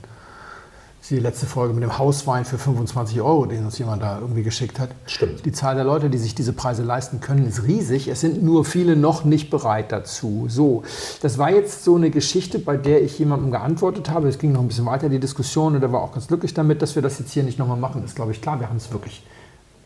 Das 0.98 1.12
ist 1.12 1.18
die 1.18 1.22
letzte 1.22 1.46
Folge 1.46 1.72
mit 1.72 1.84
dem 1.84 1.98
Hauswein 1.98 2.44
für 2.44 2.58
25 2.58 3.20
Euro, 3.20 3.46
den 3.46 3.64
uns 3.64 3.78
jemand 3.78 4.02
da 4.02 4.18
irgendwie 4.18 4.42
geschickt 4.42 4.80
hat. 4.80 4.90
Stimmt. 5.06 5.44
Die 5.46 5.52
Zahl 5.52 5.76
der 5.76 5.84
Leute, 5.84 6.10
die 6.10 6.18
sich 6.18 6.34
diese 6.34 6.52
Preise 6.52 6.82
leisten 6.82 7.20
können, 7.20 7.46
ist 7.46 7.62
riesig. 7.62 8.08
Es 8.08 8.20
sind 8.20 8.42
nur 8.42 8.64
viele 8.64 8.96
noch 8.96 9.24
nicht 9.24 9.48
bereit 9.48 9.92
dazu. 9.92 10.46
So, 10.48 10.82
das 11.22 11.38
war 11.38 11.50
jetzt 11.50 11.84
so 11.84 11.94
eine 11.94 12.10
Geschichte, 12.10 12.58
bei 12.58 12.76
der 12.76 13.02
ich 13.02 13.18
jemandem 13.20 13.52
geantwortet 13.52 14.10
habe. 14.10 14.26
Es 14.26 14.38
ging 14.38 14.50
noch 14.50 14.60
ein 14.60 14.68
bisschen 14.68 14.86
weiter, 14.86 15.08
die 15.08 15.20
Diskussion, 15.20 15.76
und 15.76 15.82
er 15.82 15.92
war 15.92 16.02
auch 16.02 16.12
ganz 16.12 16.26
glücklich 16.26 16.54
damit, 16.54 16.82
dass 16.82 16.96
wir 16.96 17.02
das 17.02 17.20
jetzt 17.20 17.30
hier 17.32 17.44
nicht 17.44 17.58
nochmal 17.58 17.78
machen. 17.78 18.04
Ist, 18.04 18.16
glaube 18.16 18.32
ich, 18.32 18.42
klar. 18.42 18.58
Wir 18.58 18.68
haben 18.68 18.78
es 18.78 18.90
wirklich 18.90 19.22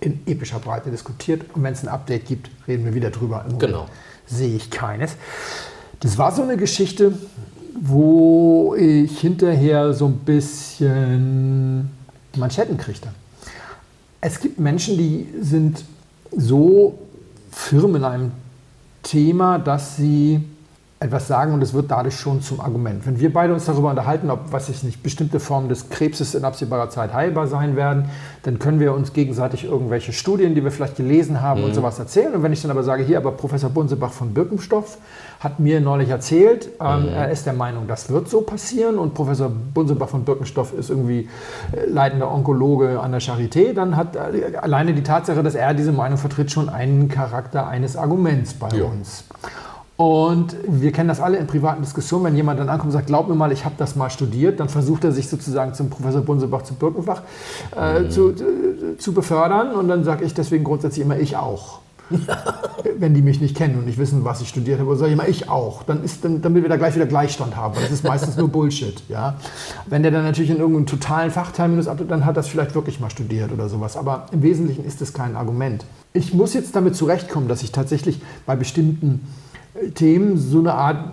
in 0.00 0.20
epischer 0.26 0.58
Breite 0.58 0.90
diskutiert. 0.90 1.44
Und 1.54 1.62
wenn 1.62 1.74
es 1.74 1.82
ein 1.82 1.88
Update 1.88 2.26
gibt, 2.26 2.50
reden 2.66 2.84
wir 2.84 2.94
wieder 2.94 3.10
drüber. 3.10 3.44
Im 3.48 3.58
Genau. 3.58 3.86
Sehe 4.26 4.56
ich 4.56 4.70
keines. 4.70 5.16
Das 6.00 6.16
war 6.16 6.32
so 6.32 6.42
eine 6.42 6.56
Geschichte, 6.56 7.12
wo 7.80 8.74
ich 8.76 9.20
hinterher 9.20 9.92
so 9.92 10.06
ein 10.06 10.16
bisschen 10.18 11.90
Manschetten 12.36 12.76
kriegte. 12.76 13.08
Es 14.20 14.40
gibt 14.40 14.58
Menschen, 14.58 14.96
die 14.96 15.26
sind 15.40 15.84
so 16.30 16.98
firm 17.50 17.96
in 17.96 18.04
einem 18.04 18.32
Thema, 19.02 19.58
dass 19.58 19.96
sie 19.96 20.44
etwas 21.02 21.26
sagen 21.26 21.54
und 21.54 21.62
es 21.62 21.72
wird 21.72 21.90
dadurch 21.90 22.14
schon 22.14 22.42
zum 22.42 22.60
Argument. 22.60 23.06
Wenn 23.06 23.18
wir 23.18 23.32
beide 23.32 23.54
uns 23.54 23.64
darüber 23.64 23.88
unterhalten, 23.88 24.30
ob, 24.30 24.52
was 24.52 24.68
ich 24.68 24.82
nicht, 24.82 25.02
bestimmte 25.02 25.40
Formen 25.40 25.70
des 25.70 25.88
Krebses 25.88 26.34
in 26.34 26.44
absehbarer 26.44 26.90
Zeit 26.90 27.14
heilbar 27.14 27.46
sein 27.46 27.74
werden, 27.74 28.10
dann 28.42 28.58
können 28.58 28.80
wir 28.80 28.92
uns 28.92 29.14
gegenseitig 29.14 29.64
irgendwelche 29.64 30.12
Studien, 30.12 30.54
die 30.54 30.62
wir 30.62 30.70
vielleicht 30.70 30.96
gelesen 30.96 31.40
haben 31.40 31.64
und 31.64 31.74
sowas 31.74 31.98
erzählen. 31.98 32.34
Und 32.34 32.42
wenn 32.42 32.52
ich 32.52 32.60
dann 32.60 32.70
aber 32.70 32.82
sage, 32.82 33.02
hier, 33.02 33.16
aber 33.16 33.32
Professor 33.32 33.70
Bunsebach 33.70 34.12
von 34.12 34.34
Birkenstoff 34.34 34.98
hat 35.40 35.58
mir 35.58 35.80
neulich 35.80 36.10
erzählt, 36.10 36.68
ähm, 36.80 37.08
er 37.08 37.30
ist 37.30 37.46
der 37.46 37.54
Meinung, 37.54 37.88
das 37.88 38.10
wird 38.10 38.28
so 38.28 38.42
passieren 38.42 38.98
und 38.98 39.14
Professor 39.14 39.50
Bunsebach 39.50 40.08
von 40.10 40.24
Birkenstoff 40.24 40.74
ist 40.74 40.90
irgendwie 40.90 41.28
äh, 41.72 41.86
leitender 41.88 42.30
Onkologe 42.30 43.00
an 43.00 43.10
der 43.12 43.22
Charité, 43.22 43.72
dann 43.72 43.96
hat 43.96 44.16
äh, 44.16 44.56
alleine 44.60 44.92
die 44.92 45.02
Tatsache, 45.02 45.42
dass 45.42 45.54
er 45.54 45.72
diese 45.72 45.92
Meinung 45.92 46.18
vertritt, 46.18 46.50
schon 46.50 46.68
einen 46.68 47.08
Charakter 47.08 47.66
eines 47.66 47.96
Arguments 47.96 48.52
bei 48.54 48.68
Ja. 48.76 48.84
uns. 48.84 49.24
Und 49.96 50.56
wir 50.66 50.92
kennen 50.92 51.08
das 51.08 51.20
alle 51.20 51.36
in 51.36 51.46
privaten 51.46 51.82
Diskussionen, 51.82 52.24
wenn 52.24 52.36
jemand 52.36 52.58
dann 52.58 52.70
ankommt 52.70 52.86
und 52.86 52.92
sagt, 52.92 53.06
glaub 53.08 53.28
mir 53.28 53.34
mal, 53.34 53.52
ich 53.52 53.66
habe 53.66 53.74
das 53.76 53.96
mal 53.96 54.08
studiert, 54.08 54.58
dann 54.58 54.70
versucht 54.70 55.04
er 55.04 55.12
sich 55.12 55.28
sozusagen 55.28 55.74
zum 55.74 55.90
Professor 55.90 56.22
Bunsebach 56.22 56.62
zu 56.62 56.72
Birkenfach 56.74 57.20
äh, 57.76 58.08
zu, 58.08 58.30
äh, 58.30 58.96
zu 58.98 59.12
befördern 59.12 59.72
und 59.74 59.88
dann 59.88 60.02
sage 60.04 60.24
ich 60.24 60.32
deswegen 60.32 60.64
grundsätzlich 60.64 61.04
immer, 61.04 61.18
ich 61.18 61.36
auch. 61.36 61.80
Wenn 62.98 63.14
die 63.14 63.22
mich 63.22 63.40
nicht 63.40 63.56
kennen 63.56 63.78
und 63.78 63.86
nicht 63.86 63.98
wissen, 63.98 64.24
was 64.24 64.40
ich 64.40 64.48
studiert 64.48 64.80
habe, 64.80 64.96
sage 64.96 65.12
ich 65.12 65.16
mal, 65.16 65.28
ich 65.28 65.48
auch. 65.48 65.82
Dann 65.82 66.02
ist, 66.02 66.24
damit 66.24 66.62
wir 66.62 66.68
da 66.68 66.76
gleich 66.76 66.94
wieder 66.94 67.06
Gleichstand 67.06 67.56
haben. 67.56 67.76
Weil 67.76 67.82
das 67.82 67.92
ist 67.92 68.04
meistens 68.04 68.36
nur 68.36 68.48
Bullshit. 68.48 69.02
Ja? 69.08 69.36
Wenn 69.86 70.02
der 70.02 70.12
dann 70.12 70.22
natürlich 70.22 70.50
in 70.50 70.58
irgendeinem 70.58 70.86
totalen 70.86 71.30
Fachteilminus 71.30 71.88
ab, 71.88 71.98
dann 72.08 72.24
hat 72.24 72.36
das 72.36 72.46
vielleicht 72.46 72.74
wirklich 72.74 73.00
mal 73.00 73.10
studiert 73.10 73.50
oder 73.50 73.68
sowas. 73.68 73.96
Aber 73.96 74.26
im 74.30 74.42
Wesentlichen 74.42 74.84
ist 74.84 75.00
das 75.00 75.12
kein 75.12 75.34
Argument. 75.34 75.84
Ich 76.12 76.32
muss 76.32 76.54
jetzt 76.54 76.76
damit 76.76 76.94
zurechtkommen, 76.94 77.48
dass 77.48 77.62
ich 77.62 77.72
tatsächlich 77.72 78.20
bei 78.46 78.54
bestimmten 78.54 79.26
äh, 79.74 79.90
Themen 79.90 80.38
so 80.38 80.60
eine 80.60 80.74
Art 80.74 81.12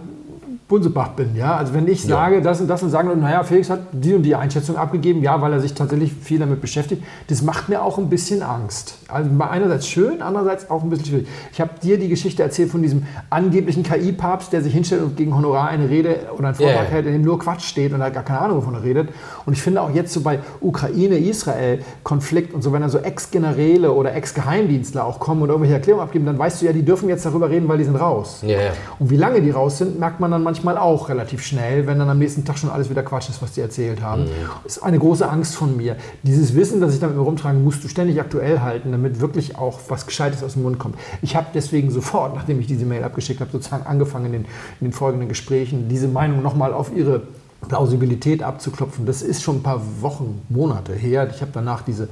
Bunsebach 0.68 1.09
bin. 1.09 1.34
Ja? 1.36 1.55
Also 1.55 1.74
wenn 1.74 1.88
ich 1.88 2.03
sage 2.03 2.41
das 2.41 2.59
und 2.59 2.68
das 2.68 2.84
und 2.84 2.89
sagen, 2.89 3.09
naja, 3.22 3.43
Felix 3.43 3.70
hat 3.70 3.80
die 3.93 4.13
und 4.13 4.24
die 4.24 4.36
Einschätzung 4.36 4.76
abgegeben, 4.76 5.22
ja, 5.24 5.41
weil 5.41 5.53
er 5.53 5.61
sich 5.61 5.74
tatsächlich 5.74 6.11
viel 6.13 6.39
damit 6.39 6.59
beschäftigt, 6.59 7.03
das 7.30 7.41
macht 7.41 7.70
mir 7.70 7.82
auch 7.82 7.97
ein 7.97 8.09
bisschen 8.09 8.43
Angst. 8.43 8.97
Also 9.07 9.30
einerseits 9.39 9.88
schön, 9.88 10.22
andererseits 10.22 10.70
auch 10.70 10.84
ein 10.84 10.89
bisschen 10.89 11.05
schwierig. 11.05 11.28
Ich 11.53 11.61
habe 11.61 11.72
dir 11.82 11.97
die 11.97 12.09
Geschichte 12.09 12.43
erzählt 12.43 12.70
von 12.70 12.82
diesem 12.82 13.03
angeblichen 13.30 13.84
KI-Papst, 13.84 14.51
der 14.51 14.61
sich 14.61 14.74
hinstellt 14.74 15.03
und 15.03 15.15
gegen 15.15 15.34
Honorar 15.34 15.70
eine 15.70 15.89
Rede 15.89 16.18
oder 16.38 16.47
einen 16.47 16.55
Vortrag 16.55 16.76
Ja, 16.76 16.84
ja. 16.84 16.89
hält, 16.89 17.05
in 17.05 17.13
dem 17.13 17.22
nur 17.22 17.39
Quatsch 17.39 17.63
steht 17.63 17.93
und 17.93 18.01
er 18.01 18.07
hat 18.07 18.13
gar 18.13 18.24
keine 18.24 18.39
Ahnung, 18.41 18.57
wovon 18.57 18.74
er 18.74 18.84
redet. 18.84 19.07
Und 19.45 19.53
ich 19.53 19.61
finde 19.61 19.82
auch 19.82 19.91
jetzt 19.93 20.11
so 20.11 20.20
bei 20.20 20.39
Ukraine-Israel-Konflikt 20.59 22.53
und 22.53 22.61
so, 22.61 22.74
wenn 22.74 22.82
da 22.82 22.89
so 22.89 22.97
Ex-Generäle 22.97 23.93
oder 23.93 24.13
Ex-Geheimdienstler 24.13 25.05
auch 25.05 25.20
kommen 25.20 25.43
und 25.43 25.47
irgendwelche 25.49 25.76
Erklärungen 25.76 26.03
abgeben, 26.03 26.26
dann 26.26 26.38
weißt 26.38 26.61
du 26.61 26.65
ja, 26.65 26.74
die 26.74 26.84
dürfen 26.84 27.07
jetzt 27.07 27.26
darüber 27.26 27.49
reden, 27.49 27.70
weil 27.70 27.78
die 27.78 27.86
sind 27.86 27.95
raus. 27.95 28.39
Ja, 28.41 28.59
ja. 28.59 28.72
Und 28.99 29.09
wie 29.09 29.15
lange 29.18 29.41
die 29.41 29.51
raus 29.51 29.78
sind, 29.78 29.97
merkt 29.97 30.20
man 30.20 30.30
dann 30.30 30.43
manchmal 30.43 30.57
auch 30.78 31.10
relativ 31.10 31.43
schnell, 31.43 31.88
wenn 31.88 31.99
dann 31.99 32.10
am 32.10 32.20
nächsten 32.20 32.45
Tag 32.45 32.58
schon 32.58 32.70
alles 32.70 32.89
wieder 32.89 33.03
Quatsch 33.03 33.30
ist, 33.30 33.41
was 33.41 33.51
die 33.53 33.62
erzählt 33.62 34.01
haben. 34.01 34.26
Das 34.64 34.78
ist 34.78 34.84
eine 34.84 34.99
große 34.99 35.28
Angst 35.28 35.55
von 35.55 35.76
mir. 35.76 35.97
Dieses 36.24 36.55
Wissen, 36.55 36.82
das 36.82 36.93
ich 36.93 36.99
damit 36.99 37.18
rumtrage, 37.18 37.58
musst 37.58 37.84
du 37.84 37.88
ständig 37.88 38.20
aktuell 38.20 38.62
halten, 38.62 38.91
damit 38.91 39.20
wirklich 39.20 39.58
auch 39.58 39.80
was 39.89 40.05
Gescheites 40.05 40.43
aus 40.43 40.53
dem 40.53 40.64
Mund 40.64 40.80
kommt. 40.80 40.95
Ich 41.22 41.36
habe 41.36 41.47
deswegen 41.53 41.91
sofort, 41.91 42.36
nachdem 42.36 42.60
ich 42.60 42.68
diese 42.68 42.86
Mail 42.86 43.03
abgeschickt 43.03 43.39
habe, 43.39 43.51
sozusagen 43.51 43.86
angefangen 43.86 44.28
in 44.28 44.32
den, 44.32 44.45
in 44.80 44.88
den 44.88 44.93
folgenden 44.93 45.30
Gesprächen, 45.30 45.89
diese 45.89 46.08
Meinung 46.08 46.41
nochmal 46.41 46.74
auf 46.74 46.95
ihre 46.95 47.22
Plausibilität 47.68 48.43
abzuklopfen. 48.43 49.05
Das 49.05 49.22
ist 49.22 49.41
schon 49.41 49.58
ein 49.58 49.64
paar 49.64 49.82
Wochen, 50.01 50.41
Monate 50.49 50.93
her. 50.93 51.30
Ich 51.34 51.41
habe 51.41 51.51
danach 51.53 51.82
diese 51.82 52.08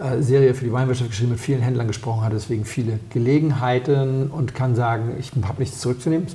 äh, 0.00 0.22
Serie 0.22 0.54
für 0.54 0.64
die 0.64 0.72
Weinwirtschaft 0.72 1.10
geschrieben, 1.10 1.32
mit 1.32 1.40
vielen 1.40 1.60
Händlern 1.60 1.88
gesprochen, 1.88 2.22
hatte 2.22 2.36
deswegen 2.36 2.64
viele 2.64 2.98
Gelegenheiten 3.10 4.28
und 4.28 4.54
kann 4.54 4.74
sagen, 4.74 5.16
ich 5.18 5.32
habe 5.42 5.60
nichts 5.60 5.80
zurückzunehmen. 5.80 6.26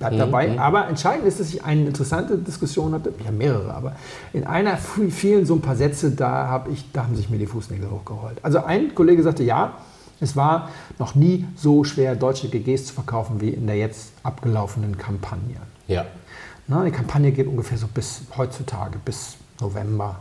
Bleibt 0.00 0.18
dabei. 0.18 0.58
Aber 0.58 0.88
entscheidend 0.88 1.28
ist, 1.28 1.40
dass 1.40 1.50
ich 1.52 1.62
eine 1.62 1.84
interessante 1.84 2.38
Diskussion 2.38 2.94
hatte, 2.94 3.12
ich 3.18 3.26
habe 3.26 3.36
mehrere, 3.36 3.74
aber 3.74 3.96
in 4.32 4.46
einer 4.46 4.78
fielen 4.78 5.44
so 5.44 5.54
ein 5.54 5.60
paar 5.60 5.76
Sätze, 5.76 6.10
da, 6.10 6.48
hab 6.48 6.70
ich, 6.70 6.90
da 6.92 7.04
haben 7.04 7.14
sich 7.14 7.28
mir 7.28 7.36
die 7.36 7.46
Fußnägel 7.46 7.90
hochgerollt. 7.90 8.38
Also 8.42 8.64
ein 8.64 8.94
Kollege 8.94 9.22
sagte, 9.22 9.42
ja, 9.42 9.74
es 10.18 10.36
war 10.36 10.70
noch 10.98 11.14
nie 11.14 11.46
so 11.54 11.84
schwer, 11.84 12.16
deutsche 12.16 12.48
GGs 12.48 12.86
zu 12.86 12.94
verkaufen 12.94 13.42
wie 13.42 13.50
in 13.50 13.66
der 13.66 13.76
jetzt 13.76 14.12
abgelaufenen 14.22 14.96
Kampagne. 14.96 15.56
Ja. 15.86 16.06
Na, 16.66 16.82
die 16.82 16.92
Kampagne 16.92 17.30
geht 17.30 17.46
ungefähr 17.46 17.76
so 17.76 17.86
bis 17.86 18.22
heutzutage, 18.38 18.98
bis 19.04 19.36
November. 19.60 20.20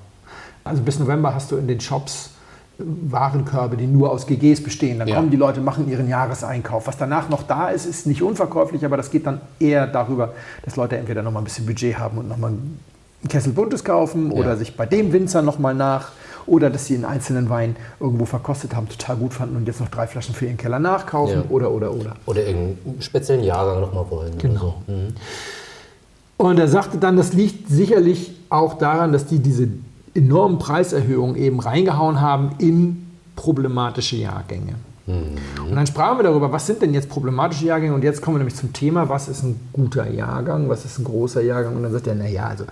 Also 0.65 0.81
bis 0.81 0.99
November 0.99 1.33
hast 1.33 1.51
du 1.51 1.55
in 1.55 1.69
den 1.69 1.79
Shops 1.79 2.31
Warenkörbe, 2.79 3.75
die 3.77 3.87
nur 3.87 4.09
aus 4.11 4.25
GGs 4.25 4.63
bestehen. 4.63 4.99
Dann 4.99 5.07
Ja. 5.07 5.15
kommen 5.17 5.29
die 5.29 5.37
Leute, 5.37 5.59
machen 5.61 5.89
ihren 5.89 6.07
Jahreseinkauf. 6.07 6.87
Was 6.87 6.97
danach 6.97 7.29
noch 7.29 7.43
da 7.43 7.69
ist, 7.69 7.85
ist 7.85 8.07
nicht 8.07 8.21
unverkäuflich, 8.21 8.85
aber 8.85 8.97
das 8.97 9.11
geht 9.11 9.25
dann 9.27 9.41
eher 9.59 9.85
darüber, 9.87 10.33
dass 10.63 10.75
Leute 10.75 10.97
entweder 10.97 11.21
noch 11.21 11.31
mal 11.31 11.39
ein 11.39 11.43
bisschen 11.45 11.65
Budget 11.65 11.97
haben 11.99 12.17
und 12.17 12.27
noch 12.29 12.37
mal 12.37 12.47
einen 12.47 12.79
Kessel 13.27 13.51
Buntes 13.51 13.83
kaufen 13.83 14.31
oder 14.31 14.51
Ja. 14.51 14.55
sich 14.55 14.77
bei 14.77 14.85
dem 14.85 15.11
Winzer 15.11 15.41
noch 15.41 15.59
mal 15.59 15.75
nach 15.75 16.11
oder 16.45 16.69
dass 16.69 16.85
sie 16.85 16.95
einen 16.95 17.05
einzelnen 17.05 17.49
Wein 17.49 17.75
irgendwo 17.99 18.25
verkostet 18.25 18.75
haben, 18.75 18.87
total 18.87 19.17
gut 19.17 19.33
fanden 19.33 19.57
und 19.57 19.67
jetzt 19.67 19.81
noch 19.81 19.89
drei 19.89 20.07
Flaschen 20.07 20.33
für 20.33 20.45
ihren 20.45 20.57
Keller 20.57 20.79
nachkaufen 20.79 21.35
Ja. 21.43 21.43
oder 21.49 21.69
oder 21.71 21.91
oder. 21.93 22.15
Oder 22.25 22.45
irgendeinen 22.47 23.01
speziellen 23.01 23.43
Jahrgang 23.43 23.81
nochmal 23.81 24.05
wollen. 24.09 24.29
oder 24.33 24.41
Genau. 24.41 24.75
So. 24.87 24.93
Mhm. 24.93 25.13
Und 26.37 26.57
er 26.57 26.69
sagte 26.69 26.97
dann, 26.97 27.17
das 27.17 27.33
liegt 27.33 27.67
sicherlich 27.69 28.33
auch 28.49 28.75
daran, 28.77 29.11
dass 29.11 29.25
die 29.25 29.39
diese 29.39 29.67
enormen 30.13 30.59
Preiserhöhungen 30.59 31.35
eben 31.35 31.59
reingehauen 31.59 32.21
haben 32.21 32.51
in 32.59 33.07
problematische 33.35 34.17
Jahrgänge. 34.17 34.75
Und 35.67 35.75
dann 35.75 35.87
sprachen 35.87 36.19
wir 36.19 36.23
darüber, 36.23 36.51
was 36.51 36.67
sind 36.67 36.81
denn 36.81 36.93
jetzt 36.93 37.09
problematische 37.09 37.65
Jahrgänge? 37.65 37.95
Und 37.95 38.03
jetzt 38.03 38.21
kommen 38.21 38.35
wir 38.35 38.39
nämlich 38.39 38.55
zum 38.55 38.73
Thema, 38.73 39.09
was 39.09 39.27
ist 39.27 39.43
ein 39.43 39.59
guter 39.73 40.07
Jahrgang, 40.07 40.69
was 40.69 40.85
ist 40.85 40.99
ein 40.99 41.03
großer 41.03 41.41
Jahrgang? 41.41 41.75
Und 41.75 41.83
dann 41.83 41.91
sagt 41.91 42.05
er, 42.05 42.15
naja, 42.15 42.45
also 42.45 42.65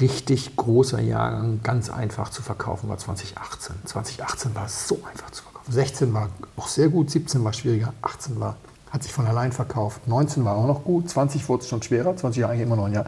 richtig 0.00 0.54
großer 0.54 1.00
Jahrgang, 1.00 1.60
ganz 1.62 1.90
einfach 1.90 2.28
zu 2.28 2.42
verkaufen 2.42 2.88
war 2.88 2.98
2018. 2.98 3.74
2018 3.84 4.54
war 4.54 4.66
es 4.66 4.86
so 4.86 5.00
einfach 5.10 5.30
zu 5.30 5.42
verkaufen. 5.42 5.72
16 5.72 6.14
war 6.14 6.28
auch 6.56 6.68
sehr 6.68 6.88
gut, 6.88 7.10
17 7.10 7.42
war 7.42 7.52
schwieriger, 7.52 7.92
18 8.02 8.38
war, 8.38 8.56
hat 8.90 9.02
sich 9.02 9.12
von 9.12 9.26
allein 9.26 9.50
verkauft, 9.50 10.06
19 10.06 10.44
war 10.44 10.56
auch 10.56 10.66
noch 10.66 10.84
gut, 10.84 11.08
20 11.10 11.48
wurde 11.48 11.62
es 11.62 11.68
schon 11.68 11.82
schwerer, 11.82 12.16
20 12.16 12.40
Jahre 12.40 12.52
eigentlich 12.52 12.66
immer 12.66 12.76
noch 12.76 12.86
ein 12.86 12.92
Jahr. 12.92 13.06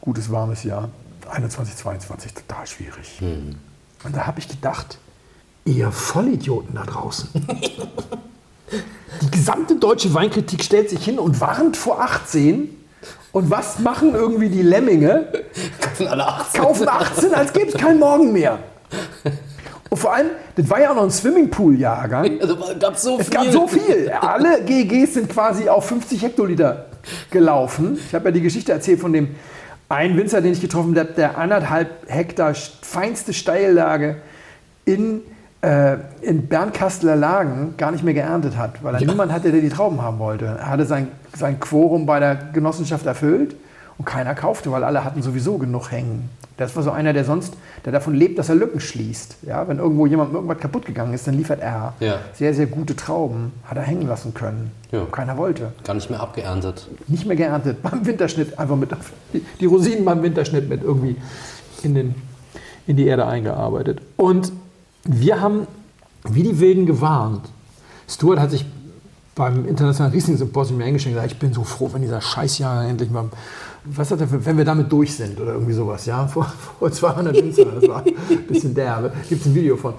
Gutes, 0.00 0.30
warmes 0.30 0.64
Jahr. 0.64 0.90
21, 1.34 1.76
22 1.76 2.34
total 2.34 2.66
schwierig. 2.66 3.20
Und 3.20 4.16
da 4.16 4.26
habe 4.26 4.38
ich 4.38 4.48
gedacht, 4.48 4.98
ihr 5.64 5.90
Vollidioten 5.90 6.74
da 6.74 6.84
draußen. 6.84 7.28
Die 9.22 9.30
gesamte 9.30 9.76
deutsche 9.76 10.12
Weinkritik 10.14 10.64
stellt 10.64 10.90
sich 10.90 11.04
hin 11.04 11.18
und 11.18 11.40
warnt 11.40 11.76
vor 11.76 12.00
18. 12.00 12.68
Und 13.32 13.50
was 13.50 13.78
machen 13.78 14.14
irgendwie 14.14 14.48
die 14.48 14.62
Lemminge? 14.62 15.26
Kaufen 15.80 16.08
alle 16.08 16.26
18. 16.26 16.60
Kaufen 16.62 16.88
18, 16.88 17.34
als 17.34 17.52
gäbe 17.52 17.68
es 17.68 17.74
keinen 17.74 17.98
Morgen 17.98 18.32
mehr. 18.32 18.58
Und 19.90 19.98
vor 19.98 20.14
allem, 20.14 20.28
das 20.56 20.68
war 20.70 20.80
ja 20.80 20.90
auch 20.90 20.94
noch 20.96 21.02
ein 21.04 21.10
Swimmingpool-Jahrgang. 21.10 22.38
Also 22.40 22.56
gab 22.78 22.96
so 22.96 23.18
Es 23.18 23.26
viel. 23.28 23.34
gab 23.34 23.46
so 23.52 23.66
viel. 23.68 24.10
Alle 24.10 24.62
GGs 24.64 25.14
sind 25.14 25.28
quasi 25.28 25.68
auf 25.68 25.86
50 25.88 26.22
Hektoliter 26.22 26.86
gelaufen. 27.30 27.98
Ich 28.08 28.14
habe 28.14 28.26
ja 28.26 28.30
die 28.30 28.40
Geschichte 28.40 28.72
erzählt 28.72 29.00
von 29.00 29.12
dem 29.12 29.34
einen 29.88 30.16
Winzer, 30.16 30.40
den 30.40 30.52
ich 30.52 30.60
getroffen 30.60 30.98
habe, 30.98 31.12
der 31.12 31.38
anderthalb 31.38 31.88
Hektar 32.08 32.54
feinste 32.54 33.32
Steillage 33.32 34.16
in, 34.84 35.20
äh, 35.62 35.96
in 36.22 36.46
Bernkasteler 36.46 37.16
Lagen 37.16 37.74
gar 37.76 37.90
nicht 37.90 38.04
mehr 38.04 38.14
geerntet 38.14 38.56
hat, 38.56 38.82
weil 38.82 38.94
er 38.94 39.00
niemand 39.00 39.32
hatte, 39.32 39.52
der 39.52 39.60
die 39.60 39.68
Trauben 39.68 40.02
haben 40.02 40.18
wollte. 40.18 40.46
Er 40.46 40.70
hatte 40.70 40.86
sein, 40.86 41.08
sein 41.36 41.60
Quorum 41.60 42.06
bei 42.06 42.20
der 42.20 42.36
Genossenschaft 42.52 43.06
erfüllt 43.06 43.56
und 43.98 44.04
keiner 44.04 44.34
kaufte, 44.34 44.70
weil 44.72 44.84
alle 44.84 45.04
hatten 45.04 45.22
sowieso 45.22 45.58
genug 45.58 45.90
hängen. 45.92 46.28
Das 46.56 46.76
war 46.76 46.82
so 46.84 46.92
einer, 46.92 47.12
der 47.12 47.24
sonst, 47.24 47.54
der 47.84 47.92
davon 47.92 48.14
lebt, 48.14 48.38
dass 48.38 48.48
er 48.48 48.54
Lücken 48.54 48.78
schließt. 48.80 49.38
Ja, 49.42 49.66
wenn 49.66 49.78
irgendwo 49.78 50.06
jemand 50.06 50.32
irgendwas 50.32 50.58
kaputt 50.58 50.86
gegangen 50.86 51.12
ist, 51.12 51.26
dann 51.26 51.34
liefert 51.34 51.60
er 51.60 51.94
Ja. 51.98 52.18
sehr, 52.32 52.54
sehr 52.54 52.66
gute 52.66 52.94
Trauben. 52.94 53.52
Hat 53.64 53.76
er 53.76 53.82
hängen 53.82 54.06
lassen 54.06 54.34
können. 54.34 54.70
Ja. 54.92 55.04
Keiner 55.10 55.36
wollte. 55.36 55.72
Gar 55.82 55.94
nicht 55.94 56.10
mehr 56.10 56.20
abgeerntet. 56.20 56.88
Nicht 57.08 57.26
mehr 57.26 57.36
geerntet. 57.36 57.82
Beim 57.82 58.06
Winterschnitt 58.06 58.56
einfach 58.58 58.76
mit 58.76 58.90
die, 59.60 59.66
Rosinen 59.66 60.04
beim 60.04 60.22
Winterschnitt 60.22 60.68
mit 60.68 60.82
irgendwie 60.84 61.16
in, 61.82 61.94
den, 61.96 62.14
in 62.86 62.96
die 62.96 63.06
Erde 63.06 63.26
eingearbeitet. 63.26 64.00
Und 64.16 64.52
wir 65.02 65.40
haben 65.40 65.66
wie 66.28 66.44
die 66.44 66.60
Wilden 66.60 66.86
gewarnt. 66.86 67.48
Stuart 68.08 68.38
hat 68.38 68.50
sich 68.52 68.64
beim 69.34 69.66
Internationalen 69.66 70.12
Riesling-Symposium 70.14 70.80
eingeschenkt 70.80 71.16
und 71.16 71.22
gesagt, 71.22 71.32
ich 71.32 71.38
bin 71.40 71.52
so 71.52 71.64
froh, 71.64 71.90
wenn 71.92 72.02
dieser 72.02 72.20
Scheißjahr 72.20 72.84
endlich 72.86 73.10
mal, 73.10 73.24
was 73.84 74.10
hat 74.10 74.20
er 74.20 74.28
für, 74.28 74.44
wenn 74.44 74.56
wir 74.56 74.64
damit 74.64 74.90
durch 74.90 75.14
sind 75.14 75.38
oder 75.38 75.52
irgendwie 75.52 75.72
sowas, 75.72 76.06
ja, 76.06 76.26
vor, 76.28 76.44
vor 76.78 76.90
200 76.90 77.36
Winzern, 77.36 77.68
das 77.74 77.88
war 77.88 78.04
ein 78.04 78.46
bisschen 78.48 78.74
derbe, 78.74 79.12
gibt 79.28 79.42
es 79.42 79.46
ein 79.46 79.54
Video 79.54 79.76
von. 79.76 79.94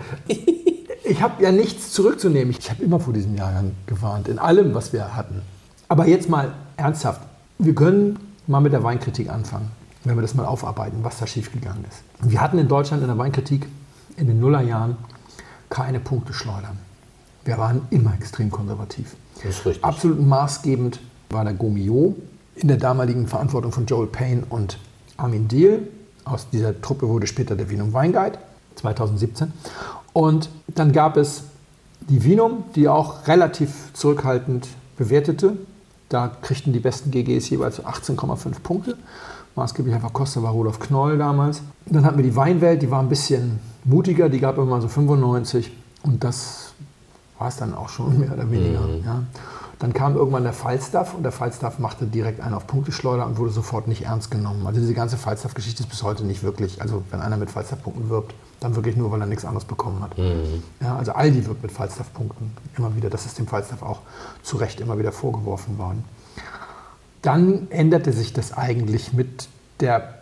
Ich 1.03 1.21
habe 1.21 1.43
ja 1.43 1.51
nichts 1.51 1.91
zurückzunehmen. 1.91 2.55
Ich 2.57 2.69
habe 2.69 2.83
immer 2.83 2.99
vor 2.99 3.13
diesem 3.13 3.35
Jahrgang 3.35 3.71
gewarnt, 3.85 4.27
in 4.27 4.39
allem, 4.39 4.73
was 4.73 4.91
wir 4.91 5.15
hatten. 5.15 5.41
Aber 5.87 6.07
jetzt 6.07 6.29
mal 6.29 6.53
ernsthaft. 6.77 7.21
Wir 7.59 7.75
können 7.75 8.19
mal 8.47 8.59
mit 8.59 8.73
der 8.73 8.83
Weinkritik 8.83 9.29
anfangen, 9.29 9.69
wenn 10.03 10.15
wir 10.15 10.21
das 10.21 10.33
mal 10.33 10.45
aufarbeiten, 10.45 10.97
was 11.03 11.19
da 11.19 11.27
schiefgegangen 11.27 11.85
ist. 11.85 12.01
Wir 12.21 12.41
hatten 12.41 12.57
in 12.57 12.67
Deutschland 12.67 13.01
in 13.03 13.07
der 13.07 13.17
Weinkritik 13.17 13.67
in 14.17 14.27
den 14.27 14.39
Nullerjahren 14.39 14.97
keine 15.69 15.99
Punkte 15.99 16.33
schleudern. 16.33 16.79
Wir 17.43 17.57
waren 17.59 17.83
immer 17.91 18.13
extrem 18.15 18.49
konservativ. 18.49 19.15
Das 19.35 19.45
ist 19.45 19.65
richtig. 19.65 19.83
Absolut 19.85 20.25
maßgebend 20.25 20.99
war 21.29 21.43
der 21.43 21.53
Gomio 21.53 22.15
in 22.55 22.67
der 22.67 22.77
damaligen 22.77 23.27
Verantwortung 23.27 23.71
von 23.71 23.85
Joel 23.85 24.07
Payne 24.07 24.43
und 24.49 24.77
Armin 25.17 25.47
Deal. 25.47 25.87
Aus 26.23 26.49
dieser 26.49 26.79
Truppe 26.81 27.07
wurde 27.07 27.27
später 27.27 27.55
der 27.55 27.69
Vinum 27.69 27.93
Weinguide 27.93 28.37
2017. 28.75 29.51
Und 30.13 30.49
dann 30.67 30.91
gab 30.91 31.17
es 31.17 31.43
die 32.01 32.23
Vinum, 32.23 32.63
die 32.75 32.87
auch 32.87 33.27
relativ 33.27 33.93
zurückhaltend 33.93 34.67
bewertete. 34.97 35.57
Da 36.09 36.27
kriegten 36.41 36.73
die 36.73 36.79
besten 36.79 37.11
GGs 37.11 37.49
jeweils 37.49 37.77
so 37.77 37.83
18,5 37.83 38.59
Punkte. 38.61 38.97
Maßgeblicher 39.55 39.99
Verkoster 39.99 40.43
war 40.43 40.51
Rudolf 40.51 40.79
Knoll 40.79 41.17
damals. 41.17 41.61
Dann 41.85 42.05
hatten 42.05 42.17
wir 42.17 42.23
die 42.23 42.35
Weinwelt, 42.35 42.81
die 42.81 42.91
war 42.91 43.01
ein 43.01 43.09
bisschen 43.09 43.59
mutiger, 43.85 44.29
die 44.29 44.39
gab 44.39 44.57
immer 44.57 44.81
so 44.81 44.87
95. 44.87 45.71
Und 46.03 46.23
das 46.23 46.73
war 47.39 47.47
es 47.47 47.57
dann 47.57 47.73
auch 47.73 47.89
schon 47.89 48.19
mehr 48.19 48.33
oder 48.33 48.49
weniger. 48.49 48.87
Ja. 49.03 49.23
Dann 49.85 49.93
kam 49.93 50.15
irgendwann 50.15 50.41
der 50.41 50.51
Falstaff 50.51 51.13
und 51.13 51.21
der 51.21 51.31
Falstaff 51.31 51.77
machte 51.77 52.07
direkt 52.07 52.39
einen 52.39 52.55
auf 52.55 52.65
Punkteschleuder 52.65 53.23
und 53.23 53.37
wurde 53.37 53.51
sofort 53.51 53.87
nicht 53.87 54.05
ernst 54.05 54.31
genommen. 54.31 54.65
Also 54.65 54.79
diese 54.79 54.95
ganze 54.95 55.15
Falstaff-Geschichte 55.15 55.83
ist 55.83 55.89
bis 55.89 56.01
heute 56.01 56.25
nicht 56.25 56.41
wirklich, 56.41 56.81
also 56.81 57.03
wenn 57.11 57.21
einer 57.21 57.37
mit 57.37 57.51
Falstaff-Punkten 57.51 58.09
wirbt, 58.09 58.33
dann 58.61 58.75
wirklich 58.75 58.95
nur, 58.95 59.11
weil 59.11 59.21
er 59.21 59.27
nichts 59.27 59.45
anderes 59.45 59.65
bekommen 59.65 60.01
hat. 60.01 60.17
Ja, 60.81 60.97
also 60.97 61.11
Aldi 61.11 61.45
wirbt 61.45 61.61
mit 61.61 61.71
Falstaff-Punkten 61.71 62.57
immer 62.75 62.95
wieder. 62.95 63.11
Das 63.11 63.27
ist 63.27 63.37
dem 63.37 63.45
Falstaff 63.45 63.83
auch 63.83 63.99
zu 64.41 64.57
Recht 64.57 64.81
immer 64.81 64.97
wieder 64.97 65.11
vorgeworfen 65.11 65.77
worden. 65.77 66.03
Dann 67.21 67.67
änderte 67.69 68.11
sich 68.11 68.33
das 68.33 68.53
eigentlich 68.53 69.13
mit 69.13 69.47
der 69.81 70.15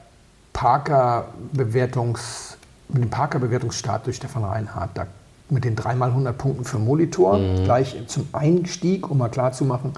Parker-Bewertungs, 0.52 2.58
mit 2.90 3.02
dem 3.02 3.10
Parker-Bewertungsstart 3.10 4.08
durch 4.08 4.18
Stefan 4.18 4.44
Reinhardt. 4.44 4.90
Da 4.96 5.08
mit 5.50 5.66
den 5.66 5.76
dreimal 5.76 6.10
100 6.10 6.38
Punkten 6.38 6.66
für 6.66 6.80
Molitor, 6.80 7.40
gleich 7.64 7.96
zum 8.08 8.28
Einstieg, 8.32 9.10
um 9.10 9.18
mal 9.18 9.30
klarzumachen, 9.30 9.94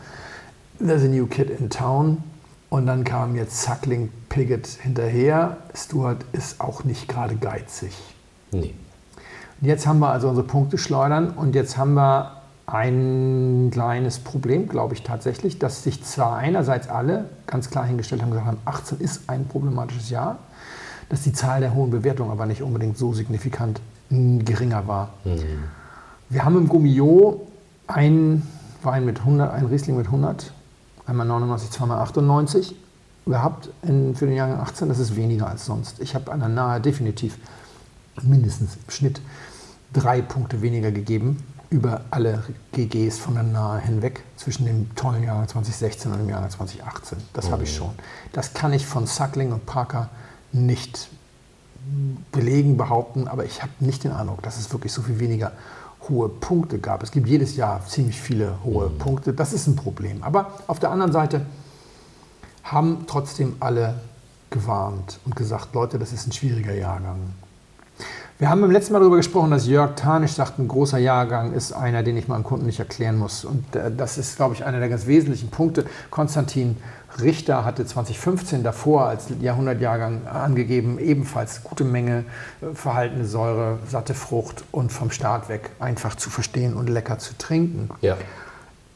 there's 0.80 1.04
a 1.04 1.08
new 1.08 1.28
kid 1.28 1.50
in 1.50 1.70
town. 1.70 2.24
Und 2.70 2.88
dann 2.88 3.04
kam 3.04 3.36
jetzt 3.36 3.62
Suckling 3.62 4.10
Piggott 4.28 4.68
hinterher. 4.68 5.58
Stuart 5.74 6.26
ist 6.34 6.60
auch 6.60 6.84
nicht 6.84 7.08
gerade 7.08 7.36
geizig. 7.36 7.93
Nee. 8.52 8.74
Und 9.62 9.68
jetzt 9.68 9.88
haben 9.88 10.00
wir 10.00 10.10
also 10.10 10.28
unsere 10.28 10.46
Punkte 10.46 10.78
schleudern 10.78 11.30
und 11.30 11.56
jetzt 11.56 11.78
haben 11.78 11.93
wir 11.93 12.41
ein 12.68 13.70
kleines 13.72 14.20
Problem, 14.20 14.68
glaube 14.68 14.96
ich 14.96 15.04
tatsächlich, 15.04 15.60
dass 15.60 15.84
sich 15.84 16.04
zwar 16.04 16.38
einerseits 16.38 16.89
alle 16.89 17.30
ganz 17.46 17.70
klar 17.70 17.86
hingestellt 17.86 18.22
haben 18.22 18.30
und 18.32 18.38
gesagt 18.38 18.48
haben, 18.48 18.62
18 18.66 19.00
ist 19.00 19.30
ein 19.30 19.48
problematisches 19.48 20.10
Jahr, 20.10 20.39
dass 21.10 21.22
die 21.22 21.32
Zahl 21.32 21.62
der 21.62 21.74
hohen 21.74 21.91
Bewertungen 21.91 22.32
aber 22.32 22.48
nicht 22.48 22.64
unbedingt 22.64 22.98
so 22.98 23.14
signifikant 23.14 23.80
geringer 24.10 24.88
war. 24.88 25.14
Wir 26.30 26.45
haben 26.45 26.58
im 26.58 26.70
Gummio 26.70 27.47
einen 27.88 28.47
Wein 28.84 29.06
mit 29.06 29.20
100, 29.20 29.51
einen 29.51 29.68
Riesling 29.68 29.97
mit 29.97 30.08
100, 30.08 30.51
einmal 31.06 31.26
99, 31.26 31.72
zweimal 31.72 31.99
98 31.99 32.76
gehabt 33.26 33.70
in, 33.84 34.16
für 34.16 34.26
den 34.26 34.36
Jahrgang 34.36 34.60
18. 34.60 34.89
Das 34.89 34.99
ist 34.99 35.16
weniger 35.16 35.47
als 35.47 35.66
sonst. 35.66 35.99
Ich 35.99 36.16
habe 36.16 36.32
einer 36.32 36.47
nahe 36.47 36.80
definitiv 36.80 37.38
mindestens 38.22 38.76
im 38.76 38.91
Schnitt 38.91 39.22
drei 39.93 40.22
Punkte 40.22 40.62
weniger 40.62 40.91
gegeben 40.91 41.43
über 41.70 42.01
alle 42.12 42.43
GGs 42.74 43.18
von 43.18 43.34
der 43.34 43.43
Nahe 43.43 43.80
hinweg 43.82 44.24
zwischen 44.38 44.66
dem 44.66 44.93
tollen 44.95 45.24
Jahr 45.24 45.47
2016 45.47 46.12
und 46.12 46.20
dem 46.20 46.30
Jahr 46.30 46.47
2018. 46.47 47.18
Das 47.34 47.51
habe 47.51 47.64
ich 47.64 47.76
schon. 47.76 47.91
Das 48.34 48.53
kann 48.53 48.72
ich 48.72 48.86
von 48.86 49.08
Suckling 49.08 49.51
und 49.51 49.66
Parker 49.66 50.10
nicht 50.51 51.10
belegen, 52.32 52.78
behaupten, 52.78 53.28
aber 53.28 53.46
ich 53.46 53.62
habe 53.62 53.72
nicht 53.80 54.04
den 54.04 54.12
Eindruck, 54.12 54.42
dass 54.42 54.58
es 54.58 54.72
wirklich 54.72 54.92
so 54.92 55.02
viel 55.02 55.20
weniger 55.20 55.52
hohe 56.10 56.30
Punkte 56.30 56.80
gab. 56.80 57.04
Es 57.04 57.12
gibt 57.12 57.28
jedes 57.28 57.56
Jahr 57.56 57.86
ziemlich 57.86 58.20
viele 58.20 58.64
hohe 58.64 58.90
Punkte. 58.90 59.34
Das 59.34 59.54
ist 59.54 59.68
ein 59.68 59.76
Problem. 59.76 60.24
Aber 60.24 60.52
auf 60.68 60.80
der 60.80 60.92
anderen 60.92 61.12
Seite 61.12 61.46
haben 62.64 63.06
trotzdem 63.08 63.56
alle 63.60 63.96
gewarnt 64.50 65.20
und 65.26 65.36
gesagt, 65.36 65.74
Leute, 65.74 66.00
das 66.00 66.14
ist 66.14 66.28
ein 66.28 66.32
schwieriger 66.32 66.74
Jahrgang. 66.74 67.34
Wir 68.38 68.50
haben 68.50 68.60
beim 68.60 68.72
letzten 68.72 68.92
Mal 68.92 69.00
darüber 69.00 69.16
gesprochen, 69.16 69.52
dass 69.52 69.66
Jörg 69.66 69.96
Tarnisch 69.96 70.34
sagt, 70.34 70.60
ein 70.60 70.68
großer 70.68 70.98
Jahrgang 70.98 71.54
ist 71.54 71.72
einer, 71.72 72.04
den 72.04 72.18
ich 72.18 72.28
meinem 72.28 72.44
Kunden 72.44 72.66
nicht 72.66 72.80
erklären 72.80 73.18
muss. 73.18 73.46
Und 73.46 73.76
äh, 73.76 73.90
das 73.96 74.18
ist, 74.18 74.36
glaube 74.36 74.56
ich, 74.56 74.66
einer 74.66 74.80
der 74.80 74.90
ganz 74.90 75.08
wesentlichen 75.08 75.50
Punkte. 75.50 75.86
Konstantin 76.10 76.76
Richter 77.22 77.66
hatte 77.66 77.86
2015 77.86 78.63
davor 78.63 79.05
als 79.05 79.28
Jahrhundertjahrgang 79.39 80.28
angegeben, 80.28 80.99
ebenfalls 80.99 81.63
gute 81.63 81.84
Menge 81.84 82.26
äh, 82.61 82.74
verhaltene 82.74 83.26
Säure, 83.26 83.80
satte 83.88 84.13
Frucht 84.13 84.63
und 84.72 84.91
vom 84.91 85.11
Start 85.11 85.49
weg 85.49 85.72
einfach 85.80 86.16
zu 86.16 86.30
verstehen 86.30 86.74
und 86.74 86.89
lecker 86.89 87.20
zu 87.20 87.38
trinken. 87.38 87.89
Ja. 88.01 88.18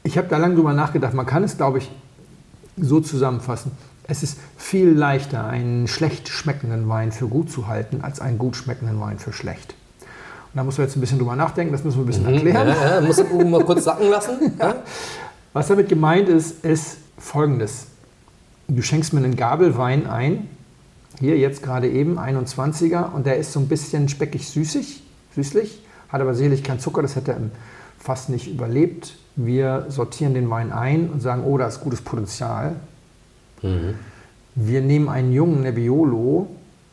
Ich 0.04 0.18
habe 0.18 0.28
da 0.28 0.38
lange 0.38 0.56
drüber 0.56 0.74
nachgedacht. 0.74 1.14
Man 1.14 1.26
kann 1.26 1.44
es, 1.44 1.58
glaube 1.58 1.80
ich, 1.80 1.92
so 2.78 3.00
zusammenfassen. 3.00 3.72
Es 4.08 4.24
ist 4.24 4.40
viel 4.58 4.90
leichter, 4.90 5.46
einen 5.46 5.88
schlecht 5.88 6.30
schmeckenden 6.30 6.90
Wein 6.90 7.12
für 7.12 7.28
gut 7.28 7.52
zu 7.52 7.68
halten, 7.68 8.00
als 8.02 8.20
einen 8.20 8.38
gut 8.38 8.56
schmeckenden 8.56 9.00
Wein 9.00 9.20
für 9.20 9.34
schlecht. 9.34 9.76
Und 10.52 10.58
da 10.58 10.64
muss 10.64 10.78
man 10.80 10.88
jetzt 10.88 10.98
ein 10.98 11.02
bisschen 11.02 11.20
drüber 11.20 11.36
nachdenken, 11.36 11.72
das 11.74 11.84
müssen 11.84 11.98
wir 11.98 12.04
ein 12.04 12.08
bisschen 12.08 12.26
erklären. 12.26 12.68
Ja, 12.70 12.96
ja, 12.96 13.02
muss 13.02 13.20
ich 13.20 13.32
mal 13.32 13.64
kurz 13.64 13.84
sacken 13.84 14.10
lassen. 14.10 14.54
Ja. 14.60 14.76
Was 15.54 15.68
damit 15.68 15.90
gemeint 15.90 16.30
ist, 16.30 16.64
ist 16.64 16.98
folgendes. 17.18 17.88
Du 18.72 18.84
schenkst 18.84 19.14
mir 19.14 19.24
einen 19.24 19.36
Gabelwein 19.36 20.06
ein, 20.06 20.48
hier 21.20 21.40
jetzt 21.40 21.64
gerade 21.64 21.90
eben, 21.90 22.20
21er, 22.20 23.12
und 23.12 23.26
der 23.26 23.38
ist 23.38 23.52
so 23.52 23.60
ein 23.60 23.68
bisschen 23.68 24.10
speckig 24.10 24.48
süßig, 24.48 25.02
süßlich, 25.34 25.82
hat 26.10 26.22
aber 26.22 26.36
sicherlich 26.36 26.64
keinen 26.64 26.80
Zucker, 26.80 27.02
das 27.02 27.16
hätte 27.16 27.32
er 27.32 27.38
im 27.38 27.52
Fass 27.98 28.30
nicht 28.30 28.48
überlebt. 28.48 29.16
Wir 29.36 29.88
sortieren 29.90 30.36
den 30.36 30.52
Wein 30.52 30.72
ein 30.72 31.10
und 31.10 31.20
sagen, 31.20 31.44
oh, 31.46 31.58
da 31.58 31.68
ist 31.68 31.82
gutes 31.82 32.02
Potenzial. 32.02 32.76
Wir 34.54 34.82
nehmen 34.82 35.10
einen 35.10 35.34
jungen 35.34 35.64
Nebbiolo 35.64 36.48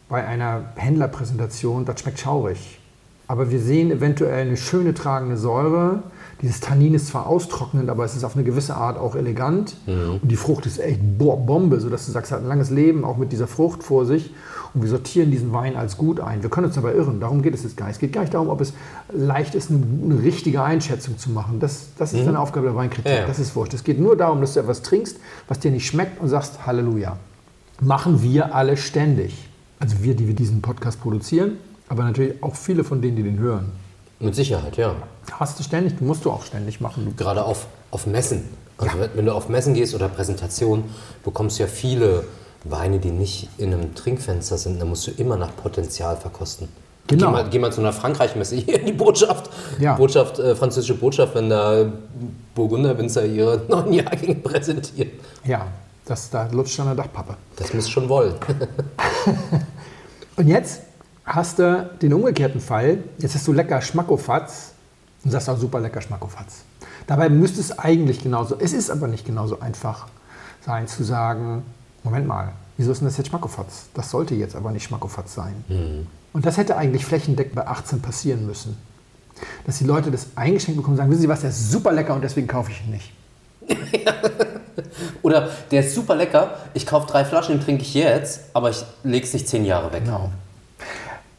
bei 0.08 0.26
einer 0.26 0.72
Händlerpräsentation, 0.76 1.84
das 1.84 2.00
schmeckt 2.00 2.20
schaurig. 2.20 2.80
Aber 3.28 3.50
wir 3.50 3.60
sehen 3.60 3.90
eventuell 3.90 4.46
eine 4.46 4.56
schöne 4.56 4.94
tragende 4.94 5.36
Säure. 5.36 6.02
Dieses 6.42 6.60
Tannin 6.60 6.92
ist 6.92 7.06
zwar 7.06 7.26
austrocknend, 7.26 7.88
aber 7.88 8.04
es 8.04 8.14
ist 8.14 8.22
auf 8.22 8.34
eine 8.34 8.44
gewisse 8.44 8.76
Art 8.76 8.98
auch 8.98 9.14
elegant. 9.14 9.76
Und 10.20 10.28
die 10.28 10.36
Frucht 10.36 10.66
ist 10.66 10.78
echt 10.78 11.00
boah, 11.18 11.38
Bombe, 11.38 11.80
sodass 11.80 12.04
du 12.06 12.12
sagst, 12.12 12.30
er 12.30 12.36
hat 12.36 12.44
ein 12.44 12.48
langes 12.48 12.70
Leben, 12.70 13.04
auch 13.04 13.16
mit 13.16 13.32
dieser 13.32 13.46
Frucht 13.46 13.82
vor 13.82 14.04
sich. 14.04 14.34
Und 14.74 14.82
wir 14.82 14.90
sortieren 14.90 15.30
diesen 15.30 15.54
Wein 15.54 15.76
als 15.76 15.96
gut 15.96 16.20
ein. 16.20 16.42
Wir 16.42 16.50
können 16.50 16.66
uns 16.66 16.74
dabei 16.74 16.92
irren, 16.92 17.20
darum 17.20 17.40
geht 17.40 17.54
es 17.54 17.62
jetzt 17.62 17.78
gar 17.78 17.86
nicht. 17.86 17.94
Es 17.94 18.00
geht 18.00 18.12
gar 18.12 18.20
nicht 18.20 18.34
darum, 18.34 18.48
ob 18.48 18.60
es 18.60 18.74
leicht 19.10 19.54
ist, 19.54 19.70
eine, 19.70 19.82
eine 20.04 20.22
richtige 20.22 20.62
Einschätzung 20.62 21.16
zu 21.16 21.30
machen. 21.30 21.58
Das, 21.60 21.88
das 21.96 22.12
ist 22.12 22.28
eine 22.28 22.38
Aufgabe 22.38 22.66
der 22.66 22.76
Weinkritik, 22.76 23.10
ja. 23.10 23.26
das 23.26 23.38
ist 23.38 23.56
wurscht. 23.56 23.72
Es 23.72 23.84
geht 23.84 23.98
nur 23.98 24.16
darum, 24.16 24.42
dass 24.42 24.52
du 24.52 24.60
etwas 24.60 24.82
trinkst, 24.82 25.16
was 25.48 25.60
dir 25.60 25.70
nicht 25.70 25.86
schmeckt 25.86 26.20
und 26.20 26.28
sagst 26.28 26.66
Halleluja. 26.66 27.16
Machen 27.80 28.22
wir 28.22 28.54
alle 28.54 28.76
ständig. 28.76 29.48
Also 29.78 30.02
wir, 30.02 30.14
die 30.14 30.26
wir 30.26 30.34
diesen 30.34 30.60
Podcast 30.60 31.00
produzieren, 31.00 31.52
aber 31.88 32.04
natürlich 32.04 32.42
auch 32.42 32.54
viele 32.54 32.84
von 32.84 33.00
denen, 33.00 33.16
die 33.16 33.22
den 33.22 33.38
hören. 33.38 33.72
Mit 34.18 34.34
Sicherheit, 34.34 34.76
ja. 34.76 34.94
Hast 35.32 35.58
du 35.58 35.62
ständig, 35.62 36.00
musst 36.00 36.24
du 36.24 36.30
auch 36.30 36.44
ständig 36.44 36.80
machen. 36.80 37.14
Gerade 37.16 37.44
auf, 37.44 37.66
auf 37.90 38.06
Messen. 38.06 38.44
Also 38.78 38.98
wenn- 38.98 39.10
wenn 39.14 39.26
du 39.26 39.32
auf 39.34 39.48
Messen 39.48 39.74
gehst 39.74 39.94
oder 39.94 40.08
Präsentationen, 40.08 40.84
bekommst 41.24 41.58
du 41.58 41.64
ja 41.64 41.68
viele 41.68 42.24
Weine, 42.64 42.98
die 42.98 43.10
nicht 43.10 43.48
in 43.58 43.72
einem 43.72 43.94
Trinkfenster 43.94 44.58
sind. 44.58 44.80
Da 44.80 44.84
musst 44.84 45.06
du 45.06 45.10
immer 45.12 45.36
nach 45.36 45.54
Potenzial 45.54 46.16
verkosten. 46.16 46.68
Genau. 47.08 47.26
Geh 47.26 47.32
mal, 47.32 47.48
geh 47.50 47.58
mal 47.60 47.72
zu 47.72 47.80
einer 47.80 47.92
Frankreich-Messe, 47.92 48.56
hier 48.66 48.80
in 48.80 48.86
die 48.86 48.92
Botschaft, 48.92 49.50
Ja. 49.78 49.94
Botschaft 49.96 50.38
äh, 50.38 50.56
französische 50.56 50.94
Botschaft, 50.94 51.34
wenn 51.34 51.48
da 51.50 51.86
Burgunderwinzer 52.54 53.24
ihre 53.26 53.58
neuen 53.68 53.92
Jahrgänge 53.92 54.34
präsentieren. 54.36 55.10
Ja, 55.44 55.66
das, 56.06 56.30
da 56.30 56.48
lutscht 56.50 56.74
schon 56.74 56.86
eine 56.86 56.96
Dachpappe. 56.96 57.36
Das 57.56 57.72
musst 57.74 57.88
du 57.88 57.92
schon 57.92 58.08
wollen. 58.08 58.34
Und 60.36 60.48
jetzt 60.48 60.80
hast 61.26 61.58
du 61.58 61.90
den 62.00 62.14
umgekehrten 62.14 62.60
Fall. 62.60 62.98
Jetzt 63.18 63.34
hast 63.34 63.46
du 63.46 63.52
lecker 63.52 63.82
Schmackofatz 63.82 64.72
und 65.24 65.32
sagst 65.32 65.50
auch 65.50 65.58
super 65.58 65.80
lecker 65.80 66.00
Schmackofatz. 66.00 66.62
Dabei 67.06 67.28
müsste 67.28 67.60
es 67.60 67.78
eigentlich 67.78 68.22
genauso, 68.22 68.56
es 68.58 68.72
ist 68.72 68.90
aber 68.90 69.08
nicht 69.08 69.26
genauso 69.26 69.60
einfach 69.60 70.06
sein 70.64 70.88
zu 70.88 71.04
sagen, 71.04 71.62
Moment 72.02 72.26
mal, 72.26 72.52
wieso 72.76 72.92
ist 72.92 73.00
denn 73.00 73.08
das 73.08 73.16
jetzt 73.16 73.28
Schmackofatz? 73.28 73.86
Das 73.94 74.10
sollte 74.10 74.34
jetzt 74.34 74.56
aber 74.56 74.70
nicht 74.70 74.84
Schmackofatz 74.84 75.34
sein. 75.34 75.54
Und 76.32 76.46
das 76.46 76.56
hätte 76.56 76.76
eigentlich 76.76 77.04
flächendeckend 77.04 77.54
bei 77.54 77.66
18 77.66 78.00
passieren 78.00 78.46
müssen. 78.46 78.76
Dass 79.66 79.78
die 79.78 79.84
Leute 79.84 80.10
das 80.10 80.28
eingeschenkt 80.34 80.76
bekommen 80.76 80.94
und 80.94 80.98
sagen, 80.98 81.10
wissen 81.10 81.22
Sie 81.22 81.28
was, 81.28 81.40
der 81.40 81.50
ist 81.50 81.70
super 81.70 81.92
lecker 81.92 82.14
und 82.14 82.22
deswegen 82.22 82.46
kaufe 82.46 82.70
ich 82.70 82.82
ihn 82.84 82.90
nicht. 82.90 83.12
Oder 85.22 85.50
der 85.70 85.80
ist 85.80 85.94
super 85.94 86.14
lecker, 86.14 86.56
ich 86.74 86.86
kaufe 86.86 87.06
drei 87.06 87.24
Flaschen, 87.24 87.56
den 87.56 87.64
trinke 87.64 87.82
ich 87.82 87.94
jetzt, 87.94 88.40
aber 88.52 88.70
ich 88.70 88.84
lege 89.02 89.26
es 89.26 89.32
nicht 89.32 89.48
zehn 89.48 89.64
Jahre 89.64 89.92
weg. 89.92 90.04
Genau. 90.04 90.30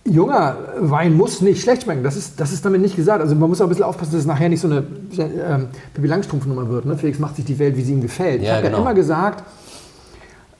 Junger 0.09 0.55
Wein 0.79 1.13
muss 1.15 1.41
nicht 1.41 1.61
schlecht 1.61 1.83
schmecken. 1.83 2.03
Das 2.03 2.15
ist, 2.15 2.39
das 2.39 2.51
ist 2.53 2.63
damit 2.65 2.81
nicht 2.81 2.95
gesagt. 2.95 3.21
Also 3.21 3.35
man 3.35 3.49
muss 3.49 3.59
auch 3.61 3.65
ein 3.65 3.69
bisschen 3.69 3.85
aufpassen, 3.85 4.11
dass 4.13 4.21
es 4.21 4.25
nachher 4.27 4.49
nicht 4.49 4.61
so 4.61 4.67
eine 4.67 4.83
ähm, 5.17 5.67
Pippi 5.93 6.07
Langstrumpf-Nummer 6.07 6.69
wird. 6.69 6.85
Ne? 6.85 6.97
Felix 6.97 7.19
macht 7.19 7.35
sich 7.35 7.45
die 7.45 7.57
Welt, 7.59 7.75
wie 7.77 7.81
sie 7.83 7.93
ihm 7.93 8.01
gefällt. 8.01 8.41
ich 8.41 8.47
Ja, 8.47 8.55
habe 8.55 8.63
ja 8.65 8.69
genau. 8.69 8.81
immer 8.81 8.93
gesagt, 8.93 9.43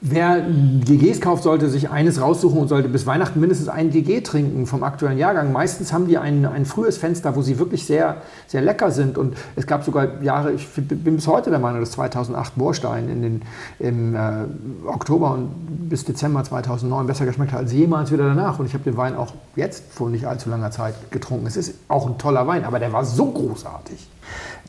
wer 0.00 0.40
GGs 0.40 1.20
kauft, 1.20 1.42
sollte 1.42 1.68
sich 1.68 1.90
eines 1.90 2.20
raussuchen 2.20 2.58
und 2.58 2.68
sollte 2.68 2.88
bis 2.88 3.06
Weihnachten 3.06 3.40
mindestens 3.40 3.68
ein 3.68 3.90
GG 3.90 4.20
trinken 4.20 4.66
vom 4.66 4.84
aktuellen 4.84 5.18
Jahrgang. 5.18 5.52
Meistens 5.52 5.92
haben 5.92 6.06
die 6.06 6.18
ein, 6.18 6.46
ein 6.46 6.66
frühes 6.66 6.98
Fenster, 6.98 7.34
wo 7.34 7.42
sie 7.42 7.58
wirklich 7.58 7.84
sehr, 7.84 8.22
sehr 8.46 8.62
lecker 8.62 8.90
sind. 8.90 9.18
Und 9.18 9.36
es 9.56 9.66
gab 9.66 9.84
sogar 9.84 10.22
Jahre, 10.22 10.52
ich 10.52 10.68
bin 10.68 11.16
bis 11.16 11.26
heute 11.26 11.50
der 11.50 11.58
Meinung, 11.58 11.80
dass 11.80 11.92
2008 11.92 12.56
Moorstein 12.56 13.08
in 13.08 13.22
den, 13.22 13.42
im 13.80 14.14
äh, 14.14 14.44
Oktober 14.86 15.32
und 15.32 15.88
bis 15.88 16.04
Dezember 16.04 16.44
2009 16.44 17.06
besser 17.06 17.26
geschmeckt 17.26 17.52
hat 17.52 17.60
als 17.60 17.72
jemals 17.72 18.12
wieder 18.12 18.24
danach. 18.24 18.58
Und 18.58 18.66
ich 18.66 18.74
habe 18.74 18.84
den 18.84 18.96
Wein 18.96 19.16
auch 19.16 19.32
jetzt 19.56 19.92
vor 19.92 20.10
nicht 20.10 20.26
allzu 20.26 20.48
langer 20.48 20.70
Zeit 20.70 20.94
getrunken. 21.10 21.46
Es 21.46 21.56
ist 21.56 21.74
auch 21.88 22.06
ein 22.06 22.18
toller 22.18 22.46
Wein, 22.46 22.64
aber 22.64 22.78
der 22.78 22.92
war 22.92 23.04
so 23.04 23.26
großartig. 23.26 24.08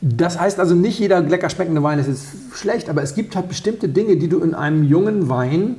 Das 0.00 0.38
heißt 0.38 0.58
also, 0.58 0.74
nicht 0.74 0.98
jeder 0.98 1.20
lecker 1.20 1.50
schmeckende 1.50 1.82
Wein 1.82 1.98
ist 1.98 2.06
jetzt 2.06 2.26
schlecht, 2.54 2.88
aber 2.88 3.02
es 3.02 3.14
gibt 3.14 3.36
halt 3.36 3.48
bestimmte 3.48 3.88
Dinge, 3.88 4.16
die 4.16 4.28
du 4.28 4.40
in 4.40 4.54
einem 4.54 4.84
jungen 4.84 5.28
Wein 5.28 5.76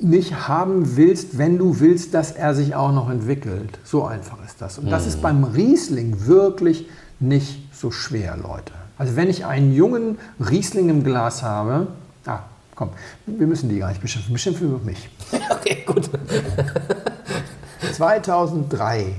nicht 0.00 0.48
haben 0.48 0.96
willst, 0.96 1.38
wenn 1.38 1.58
du 1.58 1.80
willst, 1.80 2.12
dass 2.14 2.32
er 2.32 2.54
sich 2.54 2.74
auch 2.74 2.92
noch 2.92 3.08
entwickelt. 3.08 3.78
So 3.84 4.04
einfach 4.04 4.44
ist 4.44 4.60
das. 4.60 4.78
Und 4.78 4.90
das 4.90 5.06
ist 5.06 5.22
beim 5.22 5.44
Riesling 5.44 6.26
wirklich 6.26 6.88
nicht 7.20 7.68
so 7.72 7.90
schwer, 7.90 8.36
Leute. 8.36 8.72
Also 8.98 9.16
wenn 9.16 9.30
ich 9.30 9.46
einen 9.46 9.72
jungen 9.72 10.18
Riesling 10.38 10.88
im 10.88 11.04
Glas 11.04 11.42
habe, 11.42 11.86
ah, 12.26 12.40
komm, 12.74 12.90
wir 13.26 13.46
müssen 13.46 13.68
die 13.68 13.78
gar 13.78 13.88
nicht 13.88 14.00
beschimpfen, 14.00 14.32
beschimpfen 14.32 14.70
wir 14.70 14.78
mich. 14.78 15.08
Okay, 15.50 15.84
gut. 15.86 16.10
2003 17.92 19.14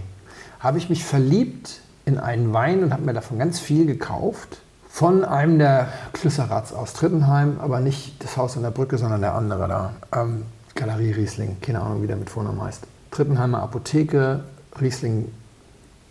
habe 0.59 0.77
ich 0.77 0.89
mich 0.89 1.03
verliebt 1.03 1.79
in 2.05 2.17
einen 2.17 2.53
Wein 2.53 2.83
und 2.83 2.93
habe 2.93 3.03
mir 3.03 3.13
davon 3.13 3.39
ganz 3.39 3.59
viel 3.59 3.85
gekauft. 3.85 4.59
Von 4.89 5.25
einem 5.25 5.57
der 5.57 5.87
Klüsserrats 6.13 6.71
aus 6.71 6.93
Trittenheim, 6.93 7.59
aber 7.59 7.79
nicht 7.79 8.23
das 8.23 8.37
Haus 8.37 8.57
an 8.57 8.63
der 8.63 8.71
Brücke, 8.71 8.97
sondern 8.97 9.21
der 9.21 9.33
andere 9.33 9.67
da. 9.67 9.93
Ähm, 10.13 10.43
Galerie 10.75 11.11
Riesling, 11.11 11.57
keine 11.61 11.81
Ahnung, 11.81 12.03
wie 12.03 12.07
der 12.07 12.15
mit 12.15 12.29
Vornamen 12.29 12.61
heißt. 12.61 12.83
Trittenheimer 13.09 13.63
Apotheke, 13.63 14.43
Riesling 14.79 15.31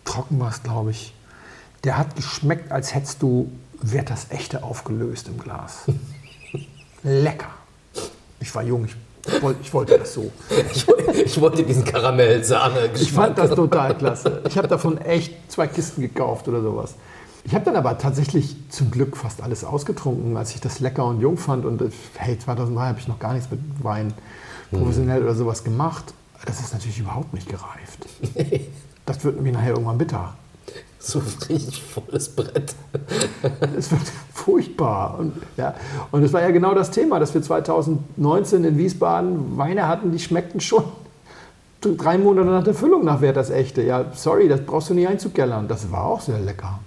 trocken 0.03 0.39
war 0.39 0.49
es, 0.49 0.63
glaube 0.63 0.91
ich. 0.91 1.13
Der 1.83 1.97
hat 1.97 2.15
geschmeckt, 2.15 2.71
als 2.71 2.93
hättest 2.93 3.21
du 3.21 3.49
wird 3.83 4.09
das 4.09 4.31
echte 4.31 4.63
aufgelöst 4.63 5.27
im 5.27 5.37
Glas. 5.37 5.83
Lecker. 7.03 7.49
Ich 8.39 8.53
war 8.55 8.63
jung, 8.63 8.85
ich, 8.85 8.95
wollte, 9.41 9.59
ich 9.61 9.73
wollte 9.73 9.97
das 9.97 10.13
so. 10.13 10.31
Ich, 10.73 10.87
ich 11.25 11.41
wollte 11.41 11.63
diesen 11.63 11.85
Karamell-Sahne. 11.85 12.89
Ich 12.95 13.11
fand 13.11 13.37
das 13.37 13.51
total 13.51 13.95
klasse. 13.97 14.41
Ich 14.47 14.57
habe 14.57 14.67
davon 14.67 14.97
echt 14.97 15.51
zwei 15.51 15.67
Kisten 15.67 16.01
gekauft 16.01 16.47
oder 16.47 16.61
sowas. 16.61 16.95
Ich 17.45 17.53
habe 17.53 17.65
dann 17.65 17.75
aber 17.75 17.97
tatsächlich 17.97 18.55
zum 18.69 18.89
Glück 18.89 19.17
fast 19.17 19.41
alles 19.41 19.63
ausgetrunken, 19.63 20.37
als 20.37 20.55
ich 20.55 20.61
das 20.61 20.79
lecker 20.79 21.05
und 21.05 21.19
jung 21.19 21.37
fand. 21.37 21.65
Und 21.65 21.83
hey, 22.15 22.39
2003 22.39 22.81
habe 22.81 22.99
ich 22.99 23.07
noch 23.07 23.19
gar 23.19 23.33
nichts 23.33 23.51
mit 23.51 23.59
Wein 23.81 24.13
professionell 24.71 25.23
oder 25.23 25.35
sowas 25.35 25.63
gemacht. 25.63 26.13
Das 26.45 26.59
ist 26.59 26.73
natürlich 26.73 26.99
überhaupt 26.99 27.33
nicht 27.33 27.47
gereift. 27.47 28.07
Das 29.05 29.21
wird 29.25 29.41
mir 29.41 29.51
nachher 29.51 29.71
irgendwann 29.71 29.97
bitter. 29.97 30.33
So 31.05 31.21
richtig 31.49 31.83
volles 31.83 32.29
Brett. 32.29 32.75
Es 33.77 33.91
wird 33.91 34.01
furchtbar. 34.33 35.19
Und, 35.19 35.33
ja, 35.57 35.75
und 36.11 36.23
das 36.23 36.31
war 36.31 36.41
ja 36.41 36.51
genau 36.51 36.73
das 36.73 36.91
Thema, 36.91 37.19
dass 37.19 37.33
wir 37.33 37.41
2019 37.41 38.63
in 38.63 38.77
Wiesbaden 38.77 39.57
Weine 39.57 39.87
hatten, 39.89 40.13
die 40.13 40.19
schmeckten 40.19 40.61
schon 40.61 40.85
drei 41.81 42.17
Monate 42.17 42.47
nach 42.47 42.63
der 42.63 42.73
Füllung 42.73 43.03
nach 43.03 43.19
Wert 43.19 43.35
das 43.35 43.49
echte. 43.49 43.81
Ja, 43.81 44.05
sorry, 44.13 44.47
das 44.47 44.61
brauchst 44.61 44.89
du 44.89 44.93
nicht 44.93 45.07
einzukellern. 45.07 45.67
Das 45.67 45.91
war 45.91 46.05
auch 46.05 46.21
sehr 46.21 46.39
lecker. 46.39 46.79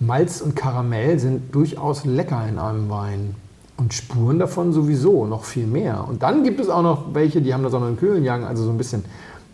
Malz 0.00 0.40
und 0.40 0.56
Karamell 0.56 1.18
sind 1.18 1.54
durchaus 1.54 2.04
lecker 2.04 2.46
in 2.48 2.58
einem 2.58 2.88
Wein. 2.90 3.34
Und 3.76 3.94
Spuren 3.94 4.38
davon 4.38 4.72
sowieso, 4.72 5.26
noch 5.26 5.44
viel 5.44 5.66
mehr. 5.66 6.06
Und 6.08 6.22
dann 6.22 6.44
gibt 6.44 6.60
es 6.60 6.68
auch 6.68 6.82
noch 6.82 7.14
welche, 7.14 7.40
die 7.42 7.52
haben 7.52 7.62
das 7.62 7.74
auch 7.74 7.80
noch 7.80 7.88
in 7.88 7.96
Kühlenjagen, 7.96 8.46
also 8.46 8.64
so 8.64 8.70
ein 8.70 8.78
bisschen 8.78 9.04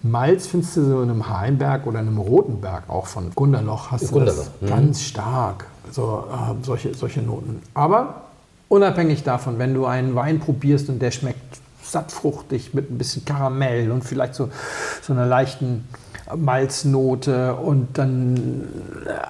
Malz 0.03 0.47
findest 0.47 0.77
du 0.77 0.85
so 0.85 1.03
in 1.03 1.11
einem 1.11 1.29
Heimberg 1.29 1.87
oder 1.87 2.01
in 2.01 2.09
einem 2.09 2.19
Rotenberg 2.19 2.89
auch 2.89 3.07
von 3.07 3.31
Gunderloch. 3.35 3.91
Hast 3.91 4.13
du 4.13 4.21
das 4.21 4.51
mhm. 4.61 4.67
ganz 4.67 5.03
stark, 5.03 5.67
so, 5.91 6.25
äh, 6.31 6.65
solche, 6.65 6.95
solche 6.95 7.21
Noten. 7.21 7.63
Aber 7.75 8.23
unabhängig 8.69 9.25
davon, 9.25 9.59
wenn 9.59 9.75
du 9.75 9.87
einen 9.87 10.15
Wein 10.15 10.39
probierst 10.39 10.89
und 10.89 11.01
der 11.01 11.11
schmeckt 11.11 11.61
sattfruchtig 11.83 12.75
mit 12.75 12.91
ein 12.91 12.99
bisschen 12.99 13.25
Karamell 13.25 13.91
und 13.91 14.05
vielleicht 14.05 14.35
so, 14.35 14.51
so 15.03 15.13
einer 15.13 15.27
leichten 15.27 15.89
Malznote 16.37 17.55
und 17.55 17.97
dann 17.99 18.69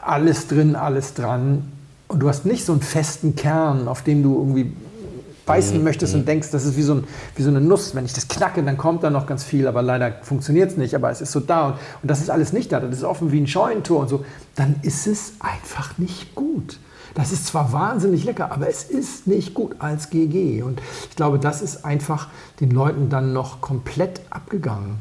alles 0.05 0.49
drin, 0.49 0.77
alles 0.77 1.14
dran. 1.14 1.73
Und 2.09 2.21
du 2.21 2.29
hast 2.29 2.47
nicht 2.47 2.64
so 2.64 2.73
einen 2.73 2.83
festen 2.83 3.37
Kern, 3.37 3.87
auf 3.87 4.03
dem 4.03 4.23
du 4.23 4.35
irgendwie 4.37 4.73
beißen 5.49 5.82
möchtest 5.82 6.14
und 6.14 6.28
denkst, 6.28 6.51
das 6.53 6.64
ist 6.64 6.76
wie 6.76 6.82
so, 6.82 6.94
ein, 6.94 7.05
wie 7.34 7.42
so 7.42 7.49
eine 7.49 7.61
Nuss. 7.61 7.94
Wenn 7.94 8.05
ich 8.05 8.12
das 8.12 8.28
knacke, 8.28 8.62
dann 8.62 8.76
kommt 8.76 9.03
da 9.03 9.11
noch 9.11 9.26
ganz 9.26 9.42
viel, 9.42 9.66
aber 9.66 9.82
leider 9.82 10.12
funktioniert 10.22 10.70
es 10.70 10.76
nicht. 10.76 10.94
Aber 10.94 11.11
es 11.11 11.20
ist 11.20 11.32
so 11.32 11.40
da 11.40 11.66
und, 11.66 11.72
und 11.72 12.11
das 12.11 12.20
ist 12.20 12.30
alles 12.30 12.53
nicht 12.53 12.70
da. 12.70 12.78
Das 12.78 12.94
ist 12.94 13.05
offen 13.05 13.32
wie 13.32 13.40
ein 13.40 13.46
Scheunentor 13.46 14.01
und 14.01 14.09
so. 14.09 14.24
Dann 14.55 14.76
ist 14.82 15.07
es 15.07 15.32
einfach 15.40 15.99
nicht 15.99 16.34
gut. 16.34 16.78
Das 17.14 17.32
ist 17.32 17.46
zwar 17.46 17.72
wahnsinnig 17.72 18.24
lecker, 18.24 18.53
aber 18.53 18.68
es 18.68 18.84
ist 18.84 19.26
nicht 19.26 19.55
gut 19.55 19.76
als 19.80 20.11
GG. 20.11 20.62
Und 20.62 20.80
ich 21.11 21.16
glaube, 21.16 21.38
das 21.38 21.62
ist 21.62 21.84
einfach 21.84 22.28
den 22.61 22.70
Leuten 22.70 23.09
dann 23.09 23.32
noch 23.32 23.61
komplett 23.61 24.20
abgegangen. 24.30 24.99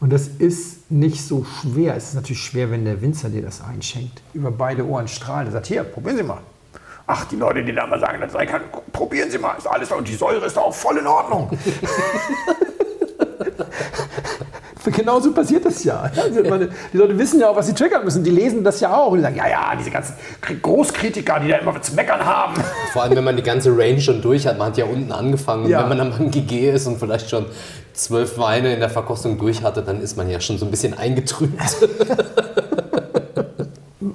Und 0.00 0.12
das 0.12 0.28
ist 0.28 0.90
nicht 0.90 1.22
so 1.22 1.44
schwer. 1.44 1.96
Es 1.96 2.08
ist 2.08 2.14
natürlich 2.14 2.42
schwer, 2.42 2.70
wenn 2.70 2.84
der 2.84 3.02
Winzer 3.02 3.28
dir 3.28 3.42
das 3.42 3.60
einschenkt. 3.60 4.22
Über 4.32 4.50
beide 4.50 4.86
Ohren 4.86 5.08
strahlt. 5.08 5.48
Er 5.48 5.52
sagt, 5.52 5.66
hier, 5.66 5.82
probieren 5.82 6.16
Sie 6.16 6.22
mal. 6.22 6.40
Ach, 7.10 7.24
die 7.24 7.36
Leute, 7.36 7.64
die 7.64 7.74
da 7.74 7.86
mal 7.86 7.98
sagen, 7.98 8.20
das 8.20 8.32
sei 8.32 8.44
kein, 8.44 8.60
probieren 8.92 9.30
Sie 9.30 9.38
mal, 9.38 9.54
ist 9.56 9.66
alles 9.66 9.88
da 9.88 9.94
und 9.94 10.06
die 10.06 10.14
Säure 10.14 10.44
ist 10.44 10.58
da 10.58 10.60
auch 10.60 10.74
voll 10.74 10.98
in 10.98 11.06
Ordnung. 11.06 11.50
Genauso 14.90 15.32
passiert 15.32 15.64
das 15.64 15.84
ja. 15.84 16.10
Also 16.16 16.42
meine, 16.48 16.70
die 16.92 16.96
Leute 16.96 17.18
wissen 17.18 17.40
ja 17.40 17.50
auch, 17.50 17.56
was 17.56 17.66
sie 17.66 17.74
triggern 17.74 18.04
müssen. 18.04 18.24
Die 18.24 18.30
lesen 18.30 18.64
das 18.64 18.80
ja 18.80 18.96
auch 18.96 19.12
und 19.12 19.18
die 19.18 19.22
sagen, 19.22 19.36
ja, 19.36 19.48
ja, 19.48 19.74
diese 19.78 19.90
ganzen 19.90 20.14
Großkritiker, 20.62 21.40
die 21.40 21.48
da 21.48 21.58
immer 21.58 21.80
zu 21.80 21.94
meckern 21.94 22.24
haben. 22.24 22.54
Vor 22.92 23.02
allem, 23.02 23.16
wenn 23.16 23.24
man 23.24 23.36
die 23.36 23.42
ganze 23.42 23.70
Range 23.76 24.00
schon 24.00 24.22
durch 24.22 24.46
hat. 24.46 24.56
Man 24.56 24.68
hat 24.68 24.78
ja 24.78 24.86
unten 24.86 25.12
angefangen. 25.12 25.68
Ja. 25.68 25.82
Wenn 25.82 25.90
man 25.90 25.98
dann 25.98 26.10
beim 26.10 26.30
GG 26.30 26.70
ist 26.70 26.86
und 26.86 26.98
vielleicht 26.98 27.28
schon 27.28 27.46
zwölf 27.92 28.38
Weine 28.38 28.72
in 28.72 28.80
der 28.80 28.90
Verkostung 28.90 29.38
durch 29.38 29.62
hatte, 29.62 29.82
dann 29.82 30.00
ist 30.00 30.16
man 30.16 30.30
ja 30.30 30.40
schon 30.40 30.56
so 30.58 30.64
ein 30.64 30.70
bisschen 30.70 30.96
eingetrübt. 30.96 31.60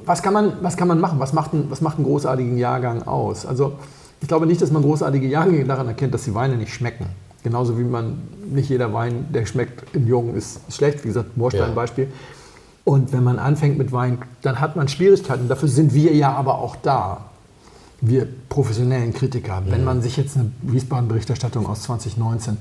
was 0.06 0.22
kann 0.22 0.34
man, 0.34 0.54
was 0.62 0.78
kann 0.78 0.88
man 0.88 1.00
machen? 1.00 1.20
Was 1.20 1.34
macht, 1.34 1.54
einen, 1.54 1.70
was 1.70 1.82
macht 1.82 1.98
einen 1.98 2.06
großartigen 2.06 2.58
Jahrgang 2.58 3.04
aus? 3.04 3.46
Also 3.46 3.74
ich 4.22 4.28
glaube 4.28 4.46
nicht, 4.46 4.62
dass 4.62 4.72
man 4.72 4.82
großartige 4.82 5.28
Jahrgänge 5.28 5.66
daran 5.66 5.88
erkennt, 5.88 6.14
dass 6.14 6.24
die 6.24 6.34
Weine 6.34 6.56
nicht 6.56 6.74
schmecken. 6.74 7.06
Genauso 7.44 7.78
wie 7.78 7.84
man 7.84 8.22
nicht 8.50 8.70
jeder 8.70 8.94
Wein, 8.94 9.26
der 9.34 9.46
schmeckt 9.46 9.94
in 9.94 10.08
Jungen, 10.08 10.36
ist 10.36 10.62
schlecht. 10.70 11.04
Wie 11.04 11.10
gesagt, 11.10 11.36
Moorstein 11.36 11.70
Ja. 11.70 11.76
Beispiel. 11.76 12.08
Und 12.86 13.12
wenn 13.14 13.24
man 13.24 13.40
anfängt 13.40 13.78
mit 13.78 13.92
Wein, 13.92 14.20
dann 14.42 14.60
hat 14.60 14.76
man 14.76 14.88
Schwierigkeiten. 14.88 15.48
Dafür 15.48 15.70
sind 15.70 15.94
wir 15.94 16.14
ja 16.14 16.34
aber 16.34 16.60
auch 16.60 16.76
da. 16.78 17.26
Wir 18.02 18.28
professionellen 18.50 19.14
Kritiker. 19.14 19.62
Wenn 19.66 19.84
man 19.86 20.02
sich 20.02 20.18
jetzt 20.18 20.36
eine 20.38 20.52
Wiesbaden-Berichterstattung 20.62 21.66
aus 21.66 21.84
2019 21.84 22.58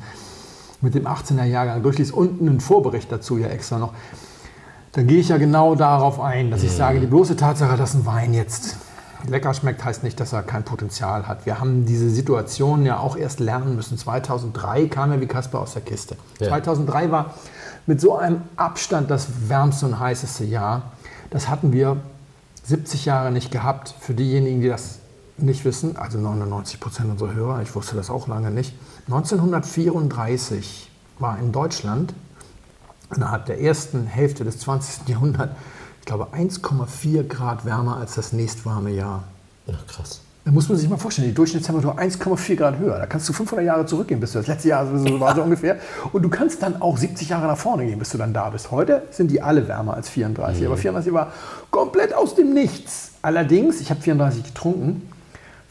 mit 0.80 0.94
dem 0.94 1.06
18er 1.06 1.44
Jahrgang 1.44 1.82
durchliest 1.82 2.12
und 2.12 2.40
einen 2.40 2.60
Vorbericht 2.60 3.10
dazu 3.10 3.38
ja 3.38 3.48
extra 3.48 3.78
noch, 3.78 3.92
dann 4.92 5.06
gehe 5.06 5.18
ich 5.18 5.28
ja 5.28 5.38
genau 5.38 5.74
darauf 5.74 6.20
ein, 6.20 6.50
dass 6.50 6.62
ich 6.62 6.72
sage, 6.72 7.00
die 7.00 7.06
bloße 7.06 7.36
Tatsache, 7.36 7.76
dass 7.76 7.94
ein 7.94 8.04
Wein 8.04 8.34
jetzt 8.34 8.76
lecker 9.26 9.54
schmeckt, 9.54 9.84
heißt 9.84 10.02
nicht, 10.02 10.20
dass 10.20 10.32
er 10.32 10.42
kein 10.42 10.64
Potenzial 10.64 11.26
hat. 11.26 11.46
Wir 11.46 11.60
haben 11.60 11.86
diese 11.86 12.10
Situation 12.10 12.84
ja 12.84 12.98
auch 12.98 13.16
erst 13.16 13.40
lernen 13.40 13.76
müssen. 13.76 13.96
2003 13.96 14.86
kam 14.86 15.12
er 15.12 15.20
wie 15.20 15.26
Kasper 15.26 15.60
aus 15.60 15.72
der 15.72 15.82
Kiste. 15.82 16.16
Ja. 16.40 16.48
2003 16.48 17.10
war 17.10 17.34
mit 17.86 18.00
so 18.00 18.16
einem 18.16 18.42
Abstand 18.56 19.10
das 19.10 19.48
wärmste 19.48 19.86
und 19.86 19.98
heißeste 19.98 20.44
Jahr. 20.44 20.92
Das 21.30 21.48
hatten 21.48 21.72
wir 21.72 21.96
70 22.64 23.06
Jahre 23.06 23.32
nicht 23.32 23.50
gehabt. 23.50 23.94
Für 24.00 24.14
diejenigen, 24.14 24.60
die 24.60 24.68
das 24.68 24.98
nicht 25.38 25.64
wissen, 25.64 25.96
also 25.96 26.18
99 26.18 26.80
Prozent 26.80 27.10
unserer 27.10 27.34
Hörer, 27.34 27.62
ich 27.62 27.74
wusste 27.74 27.96
das 27.96 28.10
auch 28.10 28.28
lange 28.28 28.50
nicht. 28.50 28.74
1934 29.06 30.90
war 31.18 31.38
in 31.38 31.52
Deutschland 31.52 32.14
innerhalb 33.16 33.46
der 33.46 33.60
ersten 33.60 34.06
Hälfte 34.06 34.44
des 34.44 34.58
20. 34.58 35.08
Jahrhunderts, 35.08 35.54
ich 36.00 36.06
glaube, 36.06 36.28
1,4 36.34 37.24
Grad 37.24 37.64
wärmer 37.64 37.96
als 37.98 38.14
das 38.14 38.32
nächstwarme 38.32 38.90
Jahr. 38.90 39.24
Ach, 39.68 39.86
krass. 39.86 40.20
Da 40.44 40.50
muss 40.50 40.68
man 40.68 40.76
sich 40.76 40.88
mal 40.88 40.96
vorstellen, 40.96 41.28
die 41.28 41.34
Durchschnittstemperatur 41.34 42.00
1,4 42.00 42.56
Grad 42.56 42.78
höher. 42.78 42.98
Da 42.98 43.06
kannst 43.06 43.28
du 43.28 43.32
500 43.32 43.64
Jahre 43.64 43.86
zurückgehen, 43.86 44.18
bis 44.18 44.32
du 44.32 44.38
das 44.38 44.48
letzte 44.48 44.68
Jahr 44.68 44.84
so 44.86 45.20
war 45.20 45.36
so 45.36 45.42
ungefähr. 45.44 45.78
Und 46.12 46.22
du 46.22 46.28
kannst 46.28 46.62
dann 46.64 46.82
auch 46.82 46.96
70 46.96 47.28
Jahre 47.28 47.46
nach 47.46 47.56
vorne 47.56 47.86
gehen, 47.86 48.00
bis 48.00 48.10
du 48.10 48.18
dann 48.18 48.34
da 48.34 48.50
bist. 48.50 48.72
Heute 48.72 49.02
sind 49.12 49.30
die 49.30 49.40
alle 49.40 49.68
wärmer 49.68 49.94
als 49.94 50.08
34. 50.08 50.66
Aber 50.66 50.76
34 50.76 51.12
war 51.12 51.32
komplett 51.70 52.12
aus 52.12 52.34
dem 52.34 52.52
Nichts. 52.52 53.12
Allerdings, 53.22 53.80
ich 53.80 53.90
habe 53.90 54.00
34 54.00 54.42
getrunken. 54.42 55.11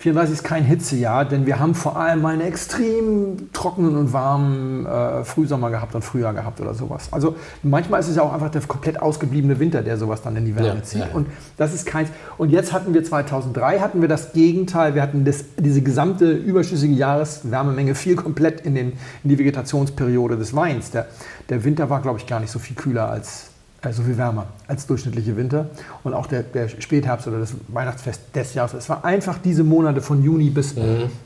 34 0.02 0.34
ist 0.34 0.44
kein 0.44 0.64
Hitzejahr, 0.64 1.26
denn 1.26 1.46
wir 1.46 1.60
haben 1.60 1.76
vor 1.76 1.96
allem 1.96 2.26
einen 2.26 2.42
extrem 2.42 3.54
trockenen 3.54 3.96
und 3.96 4.14
warmen 4.14 4.88
äh, 4.88 5.24
Frühsommer 5.24 5.70
gehabt 5.70 5.94
und 5.94 6.04
Frühjahr 6.04 6.34
gehabt 6.34 6.60
oder 6.60 6.74
sowas. 6.74 7.10
Also 7.12 7.36
manchmal 7.62 8.00
ist 8.00 8.08
es 8.08 8.16
ja 8.16 8.24
auch 8.24 8.34
einfach 8.34 8.50
der 8.50 8.62
komplett 8.62 9.00
ausgebliebene 9.00 9.60
Winter, 9.60 9.84
der 9.84 9.98
sowas 9.98 10.24
dann 10.24 10.36
in 10.38 10.46
die 10.46 10.56
Wärme 10.56 10.70
Ja, 10.80 10.84
zieht. 10.84 11.02
ja. 11.02 11.08
Und 11.14 11.28
das 11.58 11.76
ist 11.76 11.86
keins. 11.86 12.10
Und 12.40 12.50
jetzt 12.50 12.74
hatten 12.74 12.96
wir 12.96 13.04
2003 13.04 13.80
hatten 13.80 14.02
wir 14.02 14.08
das 14.08 14.34
Gegenteil. 14.34 14.96
Wir 14.96 15.04
hatten 15.04 15.24
das, 15.24 15.46
diese 15.60 15.84
gesamte 15.84 16.32
überschüssige 16.32 16.96
Jahreswärmemenge 16.96 17.94
viel 17.94 18.16
komplett 18.16 18.62
in, 18.62 18.74
den, 18.74 18.94
in 19.24 19.30
die 19.30 19.38
Vegetationsperiode 19.38 20.36
des 20.36 20.56
Weins. 20.56 20.90
Der, 20.90 21.06
der 21.50 21.64
Winter 21.64 21.92
war, 21.92 22.02
glaube 22.02 22.18
ich, 22.18 22.26
gar 22.26 22.40
nicht 22.40 22.52
so 22.52 22.58
viel 22.58 22.76
kühler 22.76 23.08
als 23.08 23.51
so 23.90 24.04
viel 24.04 24.18
wärmer 24.18 24.46
als 24.68 24.86
durchschnittliche 24.86 25.36
Winter. 25.36 25.68
Und 26.04 26.14
auch 26.14 26.28
der, 26.28 26.44
der 26.44 26.70
Spätherbst 26.70 27.28
oder 27.28 27.40
das 27.40 27.54
Weihnachtsfest 27.68 28.22
des 28.36 28.54
Jahres. 28.54 28.74
Es 28.74 28.90
war 28.90 29.04
einfach 29.04 29.38
diese 29.40 29.64
Monate 29.64 30.02
von 30.02 30.24
Juni 30.24 30.50
bis 30.50 30.76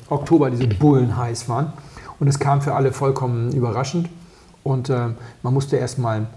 Oktober, 0.10 0.50
diese 0.50 0.68
Bullen 0.68 1.18
heiß 1.18 1.50
waren. 1.50 1.74
Und 2.20 2.28
es 2.28 2.40
kam 2.40 2.62
für 2.62 2.74
alle 2.74 2.94
vollkommen 2.94 3.52
überraschend. 3.52 4.08
Und 4.64 4.90
äh, 4.90 5.10
man 5.44 5.54
musste 5.54 5.76
erst 5.76 6.00
mal 6.00 6.28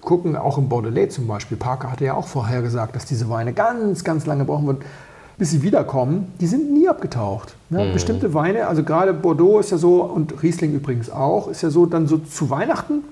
gucken, 0.00 0.36
auch 0.36 0.58
im 0.58 0.68
Bordelais 0.68 1.08
zum 1.08 1.26
Beispiel. 1.26 1.56
Parker 1.56 1.90
hatte 1.90 2.04
ja 2.04 2.14
auch 2.14 2.26
vorher 2.26 2.62
gesagt, 2.62 2.96
dass 2.96 3.04
diese 3.04 3.28
Weine 3.28 3.52
ganz, 3.52 4.04
ganz 4.04 4.26
lange 4.26 4.44
brauchen 4.44 4.66
würden, 4.66 4.80
bis 5.36 5.50
sie 5.50 5.62
wiederkommen. 5.62 6.32
Die 6.40 6.46
sind 6.46 6.72
nie 6.72 6.88
abgetaucht. 6.88 7.54
Ja, 7.70 7.92
Bestimmte 7.92 8.34
Weine, 8.34 8.66
also 8.66 8.82
gerade 8.82 9.14
Bordeaux 9.14 9.60
ist 9.60 9.70
ja 9.70 9.78
so, 9.78 10.02
und 10.02 10.42
Riesling 10.42 10.74
übrigens 10.74 11.10
auch, 11.10 11.48
ist 11.48 11.62
ja 11.62 11.70
so, 11.70 11.86
dann 11.86 12.06
so 12.06 12.18
zu 12.18 12.50
Weihnachten 12.50 13.04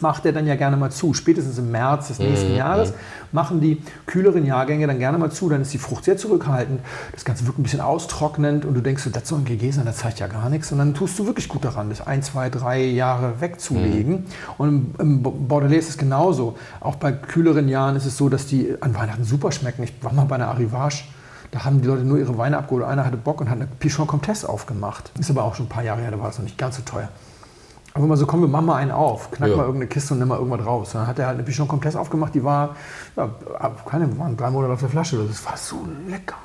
macht 0.00 0.24
er 0.24 0.32
dann 0.32 0.46
ja 0.46 0.56
gerne 0.56 0.76
mal 0.76 0.90
zu. 0.90 1.12
Spätestens 1.14 1.58
im 1.58 1.70
März 1.70 2.08
des 2.08 2.18
nächsten 2.18 2.52
Mhm, 2.52 2.56
Jahres 2.56 2.94
machen 3.30 3.60
die 3.60 3.82
kühleren 4.06 4.46
Jahrgänge 4.46 4.86
dann 4.86 4.98
gerne 4.98 5.18
mal 5.18 5.30
zu. 5.30 5.48
Dann 5.48 5.62
ist 5.62 5.72
die 5.72 5.78
Frucht 5.78 6.04
sehr 6.04 6.16
zurückhaltend. 6.16 6.80
Das 7.12 7.24
Ganze 7.24 7.46
wirkt 7.46 7.58
ein 7.58 7.62
bisschen 7.62 7.80
austrocknend 7.80 8.64
und 8.64 8.74
du 8.74 8.80
denkst, 8.80 9.02
so, 9.02 9.10
das 9.10 9.28
soll 9.28 9.40
ein 9.40 9.44
GG 9.44 9.70
sein, 9.70 9.84
das 9.84 9.98
zeigt 9.98 10.20
ja 10.20 10.26
gar 10.26 10.48
nichts. 10.48 10.72
Und 10.72 10.78
dann 10.78 10.94
tust 10.94 11.18
du 11.18 11.26
wirklich 11.26 11.48
gut 11.48 11.64
daran, 11.64 11.90
das 11.90 12.06
ein, 12.06 12.22
zwei, 12.22 12.48
drei 12.48 12.82
Jahre 12.82 13.40
wegzulegen. 13.40 14.24
Und 14.58 14.94
im, 14.98 15.22
Bordelais 15.22 15.78
ist 15.78 15.90
es 15.90 15.98
genauso. 15.98 16.56
Auch 16.80 16.96
bei 16.96 17.12
kühleren 17.12 17.68
Jahren 17.68 17.96
ist 17.96 18.06
es 18.06 18.16
so, 18.16 18.28
dass 18.28 18.46
die 18.46 18.74
an 18.80 18.94
Weihnachten 18.94 19.24
super 19.24 19.52
schmecken. 19.52 19.82
Ich 19.82 19.92
war 20.02 20.12
mal 20.12 20.24
bei 20.24 20.36
einer 20.36 20.48
Arrivage. 20.48 21.04
Da 21.50 21.66
haben 21.66 21.82
die 21.82 21.86
Leute 21.86 22.04
nur 22.04 22.18
ihre 22.18 22.38
Weine 22.38 22.56
abgeholt. 22.56 22.84
Einer 22.84 23.04
hatte 23.04 23.18
Bock 23.18 23.42
und 23.42 23.50
hat 23.50 23.56
eine 23.56 23.66
Pichon 23.66 24.06
Comtesse 24.06 24.48
aufgemacht. 24.48 25.12
Ist 25.18 25.30
aber 25.30 25.44
auch 25.44 25.54
schon 25.54 25.66
ein 25.66 25.68
paar 25.68 25.84
Jahre 25.84 26.00
her, 26.00 26.10
da 26.10 26.18
war 26.18 26.30
es 26.30 26.38
noch 26.38 26.44
nicht 26.44 26.56
ganz 26.56 26.76
so 26.76 26.82
teuer. 26.82 27.10
Aber 27.94 28.04
immer 28.04 28.16
so, 28.16 28.24
komm, 28.26 28.40
wir 28.40 28.48
machen 28.48 28.66
mal 28.66 28.76
einen 28.76 28.90
auf, 28.90 29.30
knack 29.30 29.50
Ja. 29.50 29.56
mal 29.56 29.64
irgendeine 29.64 29.86
Kiste 29.88 30.14
und 30.14 30.20
nimm 30.20 30.28
mal 30.28 30.38
irgendwas 30.38 30.64
raus. 30.64 30.90
Dann 30.92 31.06
hat 31.06 31.18
er 31.18 31.26
halt 31.26 31.34
eine 31.36 31.42
Pichon 31.44 31.68
Comtesse 31.68 32.00
aufgemacht, 32.00 32.34
die 32.34 32.42
war, 32.42 32.76
ja, 33.16 33.28
keine, 33.88 34.18
waren 34.18 34.36
drei 34.36 34.50
Monate 34.50 34.72
auf 34.72 34.80
der 34.80 34.88
Flasche. 34.88 35.22
Das 35.28 35.44
war 35.44 35.56
so 35.56 35.86
lecker. 36.08 36.36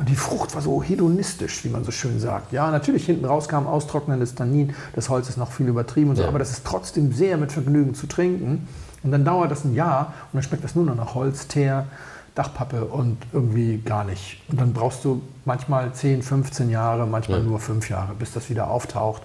Und 0.00 0.08
die 0.08 0.16
Frucht 0.16 0.54
war 0.54 0.60
so 0.62 0.82
hedonistisch, 0.82 1.64
wie 1.64 1.68
man 1.68 1.84
so 1.84 1.90
schön 1.92 2.18
sagt. 2.18 2.52
Ja, 2.52 2.70
natürlich 2.72 3.06
hinten 3.06 3.24
raus 3.24 3.46
kam 3.48 3.66
austrocknendes 3.68 4.34
Tannin, 4.34 4.74
das 4.94 5.08
Holz 5.08 5.28
ist 5.28 5.38
noch 5.38 5.52
viel 5.52 5.68
übertrieben 5.68 6.10
und 6.10 6.16
so, 6.16 6.22
Ja. 6.22 6.28
aber 6.28 6.40
das 6.40 6.50
ist 6.50 6.66
trotzdem 6.66 7.12
sehr 7.12 7.36
mit 7.36 7.52
Vergnügen 7.52 7.94
zu 7.94 8.06
trinken. 8.08 8.66
Und 9.04 9.12
dann 9.12 9.24
dauert 9.24 9.50
das 9.52 9.64
ein 9.64 9.74
Jahr 9.74 10.12
und 10.32 10.34
dann 10.38 10.42
schmeckt 10.42 10.64
das 10.64 10.74
nur 10.74 10.84
noch 10.84 10.96
nach 10.96 11.14
Holz, 11.14 11.46
Teer, 11.46 11.86
Dachpappe 12.34 12.84
und 12.86 13.18
irgendwie 13.32 13.78
gar 13.78 14.02
nicht. 14.04 14.42
Und 14.50 14.60
dann 14.60 14.72
brauchst 14.72 15.04
du 15.04 15.22
manchmal 15.44 15.92
10, 15.92 16.22
15 16.22 16.68
Jahre, 16.68 17.06
manchmal 17.06 17.40
nur 17.42 17.60
5 17.60 17.88
Jahre, 17.88 18.12
bis 18.18 18.32
das 18.32 18.50
wieder 18.50 18.68
auftaucht. 18.68 19.22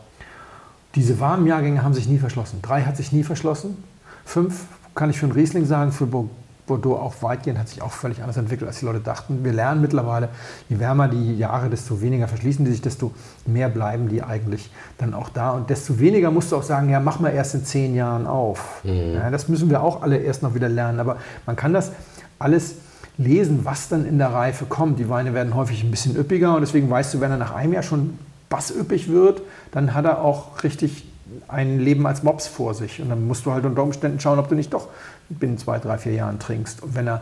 Diese 0.95 1.19
warmen 1.19 1.45
Jahrgänge 1.45 1.83
haben 1.83 1.93
sich 1.93 2.07
nie 2.07 2.17
verschlossen. 2.17 2.59
Drei 2.61 2.81
hat 2.83 2.97
sich 2.97 3.11
nie 3.11 3.23
verschlossen. 3.23 3.77
Fünf 4.25 4.65
kann 4.95 5.09
ich 5.09 5.19
für 5.19 5.25
einen 5.25 5.33
Riesling 5.33 5.65
sagen, 5.65 5.91
für 5.91 6.05
Bo- 6.07 6.29
Bordeaux 6.65 6.97
auch 6.97 7.15
weitgehend, 7.23 7.57
hat 7.59 7.67
sich 7.67 7.81
auch 7.81 7.91
völlig 7.91 8.21
anders 8.21 8.37
entwickelt, 8.37 8.67
als 8.67 8.79
die 8.79 8.85
Leute 8.85 8.99
dachten. 8.99 9.43
Wir 9.43 9.53
lernen 9.53 9.81
mittlerweile, 9.81 10.29
je 10.67 10.77
wärmer 10.79 11.07
die 11.07 11.35
Jahre, 11.35 11.69
desto 11.69 11.99
weniger 12.01 12.27
verschließen 12.27 12.63
die 12.63 12.71
sich, 12.71 12.81
desto 12.81 13.11
mehr 13.47 13.69
bleiben 13.69 14.07
die 14.07 14.21
eigentlich 14.21 14.69
dann 14.99 15.15
auch 15.15 15.29
da. 15.29 15.51
Und 15.51 15.69
desto 15.71 15.97
weniger 15.99 16.29
musst 16.29 16.51
du 16.51 16.57
auch 16.57 16.63
sagen, 16.63 16.89
ja, 16.89 16.99
mach 16.99 17.19
mal 17.19 17.29
erst 17.29 17.55
in 17.55 17.65
zehn 17.65 17.95
Jahren 17.95 18.27
auf. 18.27 18.81
Ja, 18.83 19.31
das 19.31 19.47
müssen 19.47 19.69
wir 19.71 19.81
auch 19.81 20.03
alle 20.03 20.17
erst 20.17 20.43
noch 20.43 20.53
wieder 20.53 20.69
lernen. 20.69 20.99
Aber 20.99 21.17
man 21.47 21.55
kann 21.55 21.73
das 21.73 21.91
alles 22.37 22.75
lesen, 23.17 23.61
was 23.63 23.89
dann 23.89 24.05
in 24.05 24.17
der 24.19 24.31
Reife 24.31 24.65
kommt. 24.65 24.99
Die 24.99 25.09
Weine 25.09 25.33
werden 25.33 25.55
häufig 25.55 25.83
ein 25.83 25.89
bisschen 25.91 26.15
üppiger 26.15 26.53
und 26.55 26.61
deswegen 26.61 26.89
weißt 26.89 27.13
du, 27.15 27.19
wenn 27.19 27.31
er 27.31 27.37
nach 27.37 27.53
einem 27.55 27.73
Jahr 27.73 27.83
schon 27.83 28.17
bassüppig 28.49 29.09
wird, 29.09 29.41
dann 29.71 29.93
hat 29.93 30.05
er 30.05 30.21
auch 30.21 30.63
richtig 30.63 31.05
ein 31.47 31.79
Leben 31.79 32.07
als 32.07 32.23
Mops 32.23 32.47
vor 32.47 32.73
sich. 32.73 33.01
Und 33.01 33.09
dann 33.09 33.27
musst 33.27 33.45
du 33.45 33.51
halt 33.51 33.65
unter 33.65 33.83
Umständen 33.83 34.19
schauen, 34.19 34.39
ob 34.39 34.49
du 34.49 34.55
nicht 34.55 34.73
doch 34.73 34.87
binnen 35.29 35.57
zwei, 35.57 35.77
drei, 35.79 35.97
vier 35.97 36.13
Jahren 36.13 36.39
trinkst. 36.39 36.81
Und 36.83 36.95
wenn 36.95 37.07
er 37.07 37.21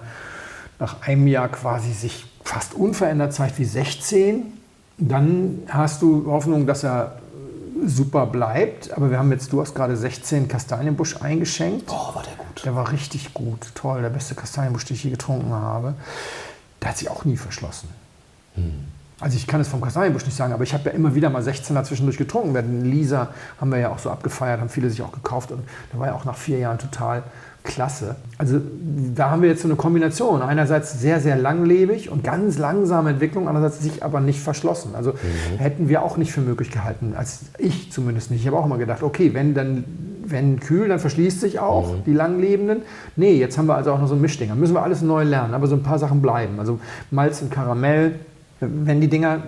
nach 0.79 1.01
einem 1.01 1.27
Jahr 1.27 1.49
quasi 1.49 1.91
sich 1.91 2.25
fast 2.43 2.73
unverändert 2.73 3.33
zeigt 3.33 3.59
wie 3.59 3.65
16, 3.65 4.53
dann 4.97 5.59
hast 5.67 6.01
du 6.01 6.25
Hoffnung, 6.27 6.65
dass 6.65 6.83
er 6.83 7.19
super 7.85 8.25
bleibt. 8.25 8.95
Aber 8.95 9.11
wir 9.11 9.19
haben 9.19 9.31
jetzt, 9.31 9.51
du 9.51 9.61
hast 9.61 9.75
gerade 9.75 9.97
16 9.97 10.47
Kastanienbusch 10.47 11.21
eingeschenkt. 11.21 11.89
Oh, 11.89 12.15
war 12.15 12.23
der 12.23 12.35
gut. 12.37 12.65
Der 12.65 12.75
war 12.75 12.91
richtig 12.91 13.33
gut, 13.33 13.71
toll, 13.75 14.01
der 14.01 14.09
beste 14.09 14.35
Kastanienbusch, 14.35 14.85
den 14.85 14.95
ich 14.95 15.03
je 15.03 15.11
getrunken 15.11 15.51
habe. 15.51 15.93
Der 16.81 16.89
hat 16.89 16.97
sich 16.97 17.09
auch 17.09 17.25
nie 17.25 17.37
verschlossen. 17.37 17.89
Also 19.19 19.35
ich 19.35 19.47
kann 19.47 19.59
es 19.59 19.67
vom 19.67 19.81
Kastanienbusch 19.81 20.25
nicht 20.25 20.37
sagen, 20.37 20.53
aber 20.53 20.63
ich 20.63 20.73
habe 20.73 20.89
ja 20.89 20.91
immer 20.91 21.15
wieder 21.15 21.29
mal 21.31 21.41
16er 21.41 21.83
zwischendurch 21.83 22.17
getrunken. 22.17 22.53
Wir 22.53 22.59
hatten 22.59 22.85
Lisa 22.85 23.29
haben 23.59 23.71
wir 23.71 23.79
ja 23.79 23.89
auch 23.89 23.97
so 23.97 24.11
abgefeiert, 24.11 24.59
haben 24.59 24.69
viele 24.69 24.89
sich 24.91 25.01
auch 25.01 25.11
gekauft 25.11 25.51
und 25.51 25.63
der 25.91 25.99
war 25.99 26.07
ja 26.07 26.13
auch 26.13 26.25
nach 26.25 26.35
vier 26.35 26.59
Jahren 26.59 26.77
total 26.77 27.23
klasse. 27.63 28.15
Also 28.37 28.61
da 29.15 29.31
haben 29.31 29.41
wir 29.41 29.49
jetzt 29.49 29.63
so 29.63 29.67
eine 29.67 29.75
Kombination. 29.75 30.41
Einerseits 30.41 30.99
sehr, 30.99 31.19
sehr 31.19 31.35
langlebig 31.35 32.09
und 32.09 32.23
ganz 32.23 32.57
langsame 32.57 33.09
Entwicklung, 33.09 33.47
andererseits 33.47 33.83
sich 33.83 34.03
aber 34.03 34.19
nicht 34.19 34.39
verschlossen. 34.39 34.95
Also 34.95 35.13
hätten 35.57 35.89
wir 35.89 36.03
auch 36.03 36.17
nicht 36.17 36.31
für 36.31 36.41
möglich 36.41 36.71
gehalten, 36.71 37.13
als 37.17 37.41
ich 37.57 37.91
zumindest 37.91 38.31
nicht. 38.31 38.41
Ich 38.41 38.47
habe 38.47 38.57
auch 38.57 38.65
immer 38.65 38.77
gedacht, 38.77 39.03
okay, 39.03 39.33
wenn 39.33 39.53
dann 39.53 39.83
wenn 40.29 40.59
kühl, 40.59 40.89
dann 40.89 40.99
verschließt 40.99 41.39
sich 41.39 41.59
auch 41.59 41.95
die 42.05 42.13
langlebenden. 42.13 42.81
Nee, 43.15 43.37
jetzt 43.37 43.57
haben 43.57 43.67
wir 43.67 43.75
also 43.75 43.93
auch 43.93 43.99
noch 43.99 44.07
so 44.07 44.15
ein 44.15 44.21
Mischding. 44.21 44.49
Dann 44.49 44.59
müssen 44.59 44.73
wir 44.73 44.83
alles 44.83 45.01
neu 45.01 45.23
lernen, 45.23 45.53
aber 45.53 45.67
so 45.67 45.75
ein 45.75 45.83
paar 45.83 45.99
Sachen 45.99 46.21
bleiben. 46.21 46.59
Also 46.59 46.79
Malz 47.11 47.41
und 47.41 47.49
Karamell, 47.49 48.15
wenn 48.59 49.01
die 49.01 49.07
Dinger 49.07 49.43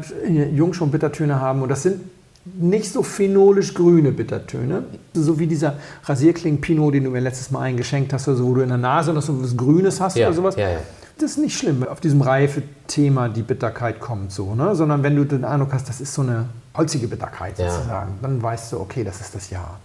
jung 0.54 0.74
schon 0.74 0.92
Bittertöne 0.92 1.40
haben 1.42 1.62
und 1.62 1.70
das 1.70 1.84
sind 1.84 2.02
nicht 2.46 2.92
so 2.92 3.04
phenolisch 3.04 3.74
grüne 3.74 4.12
Bittertöne, 4.12 4.84
so 5.14 5.38
wie 5.40 5.46
dieser 5.48 5.76
Rasierklingen-Pinot, 6.06 6.94
den 6.94 7.04
du 7.04 7.10
mir 7.12 7.20
letztes 7.20 7.52
Mal 7.52 7.62
eingeschenkt 7.62 8.14
hast, 8.14 8.28
also 8.28 8.46
wo 8.46 8.56
du 8.56 8.62
in 8.62 8.70
der 8.70 8.78
Nase 8.78 9.14
noch 9.14 9.22
so 9.22 9.42
was 9.44 9.56
Grünes 9.56 10.00
hast 10.02 10.16
Ja, 10.18 10.28
oder 10.28 10.36
sowas. 10.36 10.56
ja, 10.56 10.70
ja. 10.70 10.80
Das 11.20 11.32
ist 11.32 11.38
nicht 11.38 11.58
schlimm, 11.58 11.86
auf 11.86 12.00
diesem 12.00 12.22
Reife-Thema 12.22 13.28
die 13.28 13.42
Bitterkeit 13.42 14.00
kommt 14.00 14.32
so, 14.32 14.56
ne? 14.56 14.74
sondern 14.76 15.04
wenn 15.04 15.16
du 15.18 15.26
den 15.26 15.44
Eindruck 15.44 15.74
hast, 15.74 15.90
das 15.90 16.00
ist 16.00 16.14
so 16.14 16.22
eine 16.22 16.46
holzige 16.76 17.08
Bitterkeit 17.10 17.58
sozusagen, 17.58 18.14
dann 18.22 18.42
weißt 18.42 18.72
du, 18.72 18.80
okay, 18.80 19.04
das 19.04 19.20
ist 19.20 19.36
das 19.36 19.50
Jahr. 19.50 19.80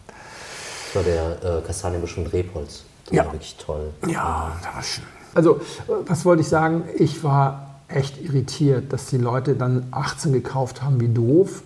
Das 0.95 0.95
war 0.95 1.03
der 1.43 1.59
äh, 1.59 1.61
Kastanienbusch 1.66 2.16
und 2.18 2.33
Rebholz. 2.33 2.85
Das 3.07 3.16
Ja. 3.16 3.25
war 3.27 3.33
wirklich 3.33 3.57
toll. 3.57 3.91
Ja, 4.07 4.53
das 4.62 4.75
war 4.75 4.83
schön. 4.83 5.05
Also, 5.35 5.57
äh, 5.57 5.61
was 6.07 6.25
wollte 6.25 6.43
ich 6.43 6.49
sagen? 6.49 6.85
Ich 6.97 7.25
war 7.25 7.74
echt 7.89 8.22
irritiert, 8.22 8.93
dass 8.93 9.07
die 9.07 9.18
Leute 9.18 9.55
dann 9.55 9.87
18 9.91 10.32
gekauft 10.32 10.82
haben, 10.82 11.01
wie 11.01 11.09
doof. 11.09 11.62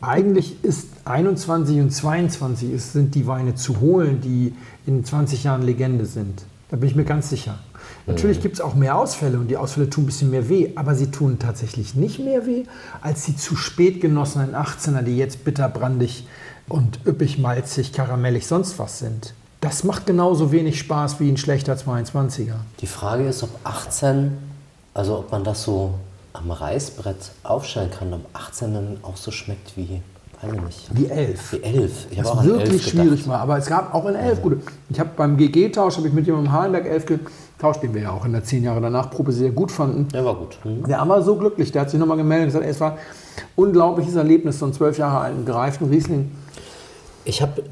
Eigentlich 0.00 0.62
ist 0.62 0.88
21 1.04 1.80
und 1.80 1.90
22 1.90 2.72
ist, 2.72 2.92
sind 2.92 3.14
die 3.14 3.26
Weine 3.26 3.54
zu 3.54 3.80
holen, 3.80 4.20
die 4.20 4.54
in 4.86 5.04
20 5.04 5.44
Jahren 5.44 5.62
Legende 5.62 6.06
sind. 6.06 6.44
Da 6.68 6.76
bin 6.76 6.88
ich 6.88 6.96
mir 6.96 7.04
ganz 7.04 7.30
sicher. 7.30 7.58
Natürlich 8.06 8.40
gibt 8.40 8.54
es 8.54 8.60
auch 8.60 8.74
mehr 8.74 8.96
Ausfälle 8.96 9.38
und 9.38 9.48
die 9.48 9.56
Ausfälle 9.56 9.88
tun 9.88 10.04
ein 10.04 10.06
bisschen 10.06 10.30
mehr 10.30 10.48
weh, 10.48 10.72
aber 10.74 10.94
sie 10.94 11.10
tun 11.10 11.38
tatsächlich 11.38 11.94
nicht 11.94 12.18
mehr 12.18 12.46
weh 12.46 12.64
als 13.00 13.24
die 13.24 13.36
zu 13.36 13.56
spät 13.56 14.00
genossenen 14.00 14.54
18er, 14.54 15.02
die 15.02 15.16
jetzt 15.16 15.44
bitterbrandig 15.44 16.26
und 16.68 17.00
üppig, 17.06 17.38
malzig, 17.38 17.92
karamellig, 17.92 18.46
sonst 18.46 18.78
was 18.78 18.98
sind. 18.98 19.34
Das 19.60 19.84
macht 19.84 20.06
genauso 20.06 20.52
wenig 20.52 20.78
Spaß 20.78 21.18
wie 21.20 21.28
ein 21.28 21.36
schlechter 21.36 21.74
22er. 21.74 22.56
Die 22.80 22.86
Frage 22.86 23.26
ist, 23.26 23.42
ob 23.42 23.50
18, 23.64 24.32
also 24.96 25.18
ob 25.18 25.30
man 25.30 25.44
das 25.44 25.62
so 25.62 25.94
am 26.32 26.50
Reißbrett 26.50 27.30
aufstellen 27.42 27.90
kann, 27.90 28.12
ob 28.14 28.20
18 28.32 28.72
dann 28.72 28.96
auch 29.02 29.16
so 29.16 29.30
schmeckt 29.30 29.76
wie, 29.76 30.00
weiß 30.40 30.52
ich 30.54 30.62
nicht, 30.62 30.90
Wie 30.92 31.06
11. 31.06 31.52
wie 31.52 31.62
11. 31.62 32.06
Ich 32.10 32.24
Was 32.24 32.44
wirklich 32.44 32.70
11 32.70 32.88
schwierig 32.88 33.28
war. 33.28 33.40
Aber 33.40 33.58
es 33.58 33.66
gab 33.66 33.94
auch 33.94 34.06
in 34.06 34.14
11 34.14 34.42
gute. 34.42 34.58
Ich 34.88 34.98
habe 34.98 35.10
beim 35.14 35.36
GG-Tausch, 35.36 35.98
habe 35.98 36.08
ich 36.08 36.14
mit 36.14 36.26
jemandem 36.26 36.52
Halenberg 36.52 36.86
11 36.86 37.06
getauscht, 37.06 37.82
den 37.82 37.92
wir 37.94 38.02
ja 38.02 38.10
auch 38.10 38.24
in 38.24 38.32
der 38.32 38.42
10 38.42 38.62
Jahre 38.62 38.80
danach 38.80 39.10
Probe 39.10 39.32
sehr 39.32 39.50
gut 39.50 39.70
fanden. 39.70 40.08
Der 40.08 40.24
war 40.24 40.34
gut. 40.34 40.56
Hm. 40.62 40.84
Der 40.84 41.06
war 41.06 41.22
so 41.22 41.36
glücklich, 41.36 41.72
der 41.72 41.82
hat 41.82 41.90
sich 41.90 42.00
nochmal 42.00 42.16
gemeldet 42.16 42.46
und 42.46 42.48
gesagt, 42.48 42.64
ey, 42.64 42.70
es 42.70 42.80
war 42.80 42.92
ein 42.92 42.98
unglaubliches 43.54 44.14
Erlebnis, 44.14 44.58
so 44.58 44.64
einen 44.64 44.74
12 44.74 44.98
Jahre 44.98 45.18
alten 45.18 45.44
gereiften 45.44 45.88
Riesling. 45.88 46.30
Ich 47.24 47.42
habe 47.42 47.62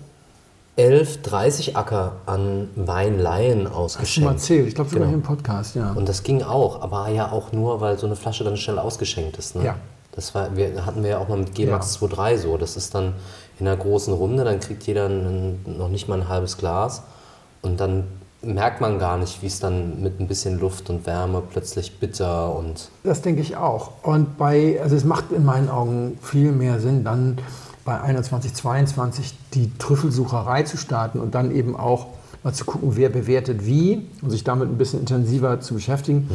11 0.77 1.23
30 1.23 1.77
Acker 1.77 2.17
an 2.27 2.69
Weinlaien 2.75 3.59
Hast 3.65 3.69
du 3.69 3.71
mal 3.73 3.77
ausgeschenkt. 3.85 4.31
erzählt, 4.31 4.69
ich 4.69 4.75
glaube 4.75 4.91
sogar 4.91 5.07
Genau. 5.07 5.09
hier 5.11 5.17
im 5.17 5.37
Podcast, 5.37 5.77
ja. 5.77 5.93
Und 5.93 6.09
das 6.09 6.23
ging 6.25 6.43
auch, 6.43 6.83
aber 6.83 7.09
ja 7.11 7.31
auch 7.31 7.53
nur, 7.53 7.81
weil 7.81 7.99
so 7.99 8.07
eine 8.07 8.17
Flasche 8.17 8.43
dann 8.45 8.57
schnell 8.57 8.79
ausgeschenkt 8.79 9.37
ist. 9.39 9.55
Ne? 9.55 9.65
Ja. 9.65 9.77
Das 10.13 10.35
war, 10.35 10.57
wir, 10.57 10.85
hatten 10.87 11.03
wir 11.03 11.11
ja 11.11 11.19
auch 11.19 11.29
mal 11.29 11.39
mit 11.39 11.55
G-Max 11.55 11.97
2.3 12.01 12.39
so. 12.39 12.57
Das 12.57 12.77
ist 12.77 12.95
dann 12.95 13.15
in 13.61 13.67
einer 13.69 13.77
großen 13.77 14.13
Runde, 14.15 14.45
dann 14.45 14.59
kriegt 14.61 14.85
jeder 14.85 15.07
ein, 15.09 15.61
noch 15.79 15.89
nicht 15.89 16.09
mal 16.09 16.21
ein 16.21 16.29
halbes 16.29 16.57
Glas. 16.57 17.03
Und 17.63 17.79
dann 17.81 18.05
merkt 18.43 18.81
man 18.81 18.99
gar 18.99 19.17
nicht, 19.17 19.43
wie 19.43 19.47
es 19.47 19.59
dann 19.61 20.03
mit 20.03 20.21
ein 20.21 20.29
bisschen 20.29 20.59
Luft 20.61 20.91
und 20.91 21.07
Wärme 21.07 21.41
plötzlich 21.51 21.99
bitter 21.99 22.55
und 22.55 22.91
Das 23.03 23.23
denke 23.23 23.41
ich 23.41 23.57
auch. 23.57 23.93
Und 24.03 24.37
bei, 24.37 24.79
also 24.83 24.95
es 24.97 25.05
macht 25.05 25.33
in 25.33 25.45
meinen 25.45 25.69
Augen 25.71 26.19
viel 26.21 26.53
mehr 26.53 26.79
Sinn, 26.79 27.05
dann 27.05 27.39
bei 27.85 28.01
21, 28.01 28.55
22 28.55 29.35
die 29.53 29.71
Trüffelsucherei 29.79 30.63
zu 30.63 30.77
starten 30.77 31.21
und 31.21 31.35
dann 31.35 31.55
eben 31.55 31.77
auch 31.77 32.07
mal 32.43 32.53
zu 32.53 32.65
gucken, 32.65 32.91
wer 32.97 33.09
bewertet 33.09 33.65
wie 33.65 34.07
und 34.21 34.31
sich 34.31 34.45
damit 34.45 34.69
ein 34.69 34.77
bisschen 34.77 35.01
intensiver 35.01 35.61
zu 35.61 35.75
beschäftigen. 35.75 36.29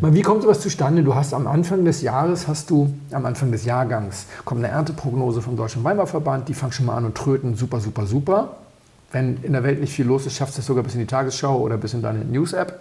Mal, 0.00 0.14
Wie 0.14 0.22
kommt 0.22 0.42
sowas 0.42 0.60
zustande? 0.60 1.02
Du 1.02 1.14
hast 1.14 1.34
am 1.34 1.46
Anfang 1.46 1.84
des 1.84 2.00
Jahres, 2.00 2.48
hast 2.48 2.70
du 2.70 2.92
am 3.12 3.26
Anfang 3.26 3.52
des 3.52 3.66
Jahrgangs, 3.66 4.26
kommt 4.44 4.64
eine 4.64 4.72
Ernteprognose 4.72 5.42
vom 5.42 5.56
Deutschen 5.56 5.84
Weinbauverband, 5.84 6.48
die 6.48 6.54
fangen 6.54 6.72
schon 6.72 6.86
mal 6.86 6.96
an 6.96 7.04
und 7.04 7.14
tröten 7.14 7.54
super, 7.56 7.80
super, 7.80 8.06
super. 8.06 8.56
Wenn 9.12 9.42
in 9.42 9.52
der 9.52 9.62
Welt 9.62 9.80
nicht 9.80 9.92
viel 9.92 10.06
los 10.06 10.24
ist, 10.24 10.34
schaffst 10.34 10.56
du 10.56 10.60
es 10.60 10.66
sogar 10.66 10.82
bis 10.82 10.94
in 10.94 11.00
die 11.00 11.06
Tagesschau 11.06 11.58
oder 11.58 11.76
bis 11.76 11.94
in 11.94 12.00
deine 12.00 12.24
News-App. 12.24 12.78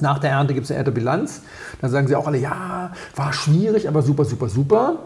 Nach 0.00 0.18
der 0.20 0.30
Ernte 0.30 0.54
gibt 0.54 0.64
es 0.64 0.70
eine 0.70 0.78
Erntebilanz. 0.78 1.40
Dann 1.80 1.90
sagen 1.90 2.06
sie 2.06 2.14
auch 2.14 2.26
alle, 2.26 2.38
ja, 2.38 2.92
war 3.16 3.32
schwierig, 3.32 3.88
aber 3.88 4.02
super, 4.02 4.24
super, 4.24 4.48
super. 4.48 4.96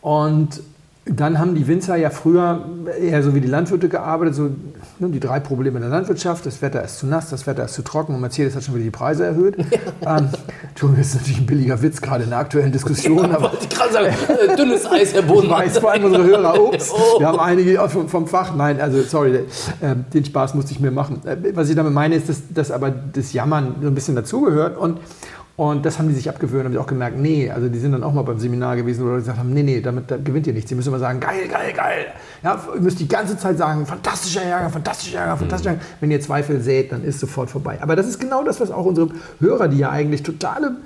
Und 0.00 0.60
dann 1.06 1.38
haben 1.38 1.54
die 1.54 1.68
Winzer 1.68 1.96
ja 1.96 2.08
früher 2.08 2.64
eher 2.98 3.22
so 3.22 3.34
wie 3.34 3.40
die 3.42 3.48
Landwirte 3.48 3.90
gearbeitet, 3.90 4.34
so 4.34 4.44
ne, 4.98 5.08
die 5.10 5.20
drei 5.20 5.38
Probleme 5.38 5.78
der 5.78 5.90
Landwirtschaft. 5.90 6.46
Das 6.46 6.62
Wetter 6.62 6.82
ist 6.82 6.98
zu 6.98 7.06
nass, 7.06 7.28
das 7.28 7.46
Wetter 7.46 7.66
ist 7.66 7.74
zu 7.74 7.82
trocken 7.82 8.14
und 8.14 8.22
Mercedes 8.22 8.56
hat 8.56 8.64
schon 8.64 8.74
wieder 8.74 8.84
die 8.84 8.90
Preise 8.90 9.24
erhöht. 9.24 9.56
Ähm, 10.06 10.28
Entschuldigung, 10.68 10.98
das 11.02 11.08
ist 11.08 11.14
natürlich 11.14 11.38
ein 11.40 11.46
billiger 11.46 11.80
Witz 11.80 12.00
gerade 12.02 12.24
in 12.24 12.30
der 12.30 12.38
aktuellen 12.38 12.72
Diskussion, 12.72 13.24
aber 13.32 13.52
Wollte 13.52 13.64
ich 13.64 13.68
gerade 13.70 13.92
sagen, 13.92 14.06
äh, 14.06 14.56
dünnes 14.56 14.84
Eis, 14.84 15.14
Herr 15.14 15.20
ich 15.20 15.26
Boden. 15.26 15.48
weiß 15.48 15.78
vor 15.78 15.92
allem 15.92 16.04
unsere 16.04 16.24
Hörer, 16.24 16.62
ups, 16.62 16.90
Oh. 16.94 17.20
wir 17.20 17.26
haben 17.26 17.38
einige 17.40 17.78
vom, 17.88 18.08
vom 18.08 18.26
Fach. 18.26 18.54
Nein, 18.54 18.80
also 18.80 19.00
sorry, 19.02 19.34
äh, 19.36 19.44
den 20.12 20.24
Spaß 20.24 20.54
musste 20.54 20.72
ich 20.72 20.80
mir 20.80 20.90
machen. 20.90 21.22
Äh, 21.24 21.36
was 21.54 21.70
ich 21.70 21.76
damit 21.76 21.94
meine, 21.94 22.16
ist, 22.16 22.28
dass, 22.28 22.42
dass 22.52 22.70
aber 22.70 22.90
das 22.90 23.32
Jammern 23.32 23.76
so 23.80 23.88
ein 23.88 23.94
bisschen 23.94 24.14
dazugehört 24.14 24.76
und 24.76 24.98
und 25.56 25.86
das 25.86 25.98
haben 25.98 26.08
die 26.08 26.14
sich 26.14 26.28
abgewöhnt, 26.28 26.64
haben 26.64 26.72
die 26.72 26.78
auch 26.78 26.86
gemerkt, 26.86 27.16
nee, 27.16 27.48
also 27.48 27.68
die 27.68 27.78
sind 27.78 27.92
dann 27.92 28.02
auch 28.02 28.12
mal 28.12 28.22
beim 28.22 28.40
Seminar 28.40 28.74
gewesen, 28.74 29.04
wo 29.04 29.10
die 29.10 29.18
gesagt 29.18 29.38
haben, 29.38 29.52
nee, 29.52 29.62
nee, 29.62 29.80
damit 29.80 30.10
da 30.10 30.16
gewinnt 30.16 30.48
ihr 30.48 30.52
nichts. 30.52 30.68
Sie 30.68 30.74
müssen 30.74 30.88
immer 30.88 30.98
sagen, 30.98 31.20
geil, 31.20 31.46
geil, 31.48 31.72
geil. 31.72 32.06
Ja, 32.42 32.60
ihr 32.74 32.80
müsst 32.80 32.98
die 32.98 33.06
ganze 33.06 33.38
Zeit 33.38 33.56
sagen, 33.56 33.86
fantastischer 33.86 34.44
Jahrgang, 34.44 34.72
fantastischer 34.72 35.18
Jahrgang, 35.18 35.38
fantastischer 35.38 35.70
Jahrgang. 35.70 35.86
Wenn 36.00 36.10
ihr 36.10 36.20
Zweifel 36.20 36.60
seht, 36.60 36.90
dann 36.90 37.04
ist 37.04 37.20
sofort 37.20 37.50
vorbei. 37.50 37.78
Aber 37.80 37.94
das 37.94 38.08
ist 38.08 38.18
genau 38.18 38.42
das, 38.42 38.58
was 38.60 38.72
auch 38.72 38.84
unsere 38.84 39.10
Hörer, 39.38 39.68
die 39.68 39.78
ja 39.78 39.90
eigentlich 39.90 40.24
totale 40.24 40.76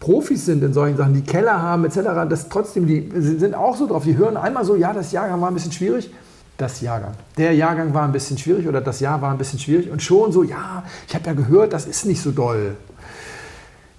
Profis 0.00 0.44
sind 0.44 0.64
in 0.64 0.72
solchen 0.72 0.96
Sachen, 0.96 1.14
die 1.14 1.22
Keller 1.22 1.62
haben 1.62 1.84
etc., 1.84 2.00
das 2.28 2.48
trotzdem, 2.48 2.88
die 2.88 3.12
sind 3.14 3.54
auch 3.54 3.76
so 3.76 3.86
drauf, 3.86 4.02
die 4.02 4.16
hören 4.16 4.36
einmal 4.36 4.64
so, 4.64 4.74
ja, 4.74 4.92
das 4.92 5.12
Jahrgang 5.12 5.40
war 5.40 5.48
ein 5.48 5.54
bisschen 5.54 5.72
schwierig. 5.72 6.10
Das 6.56 6.80
Jahrgang. 6.80 7.12
Der 7.38 7.54
Jahrgang 7.54 7.94
war 7.94 8.02
ein 8.02 8.12
bisschen 8.12 8.36
schwierig 8.36 8.66
oder 8.66 8.80
das 8.82 9.00
Jahr 9.00 9.22
war 9.22 9.30
ein 9.30 9.38
bisschen 9.38 9.58
schwierig 9.58 9.90
und 9.90 10.02
schon 10.02 10.30
so, 10.30 10.42
ja, 10.42 10.82
ich 11.08 11.14
habe 11.14 11.26
ja 11.26 11.32
gehört, 11.32 11.72
das 11.72 11.86
ist 11.86 12.04
nicht 12.04 12.20
so 12.20 12.32
doll. 12.32 12.76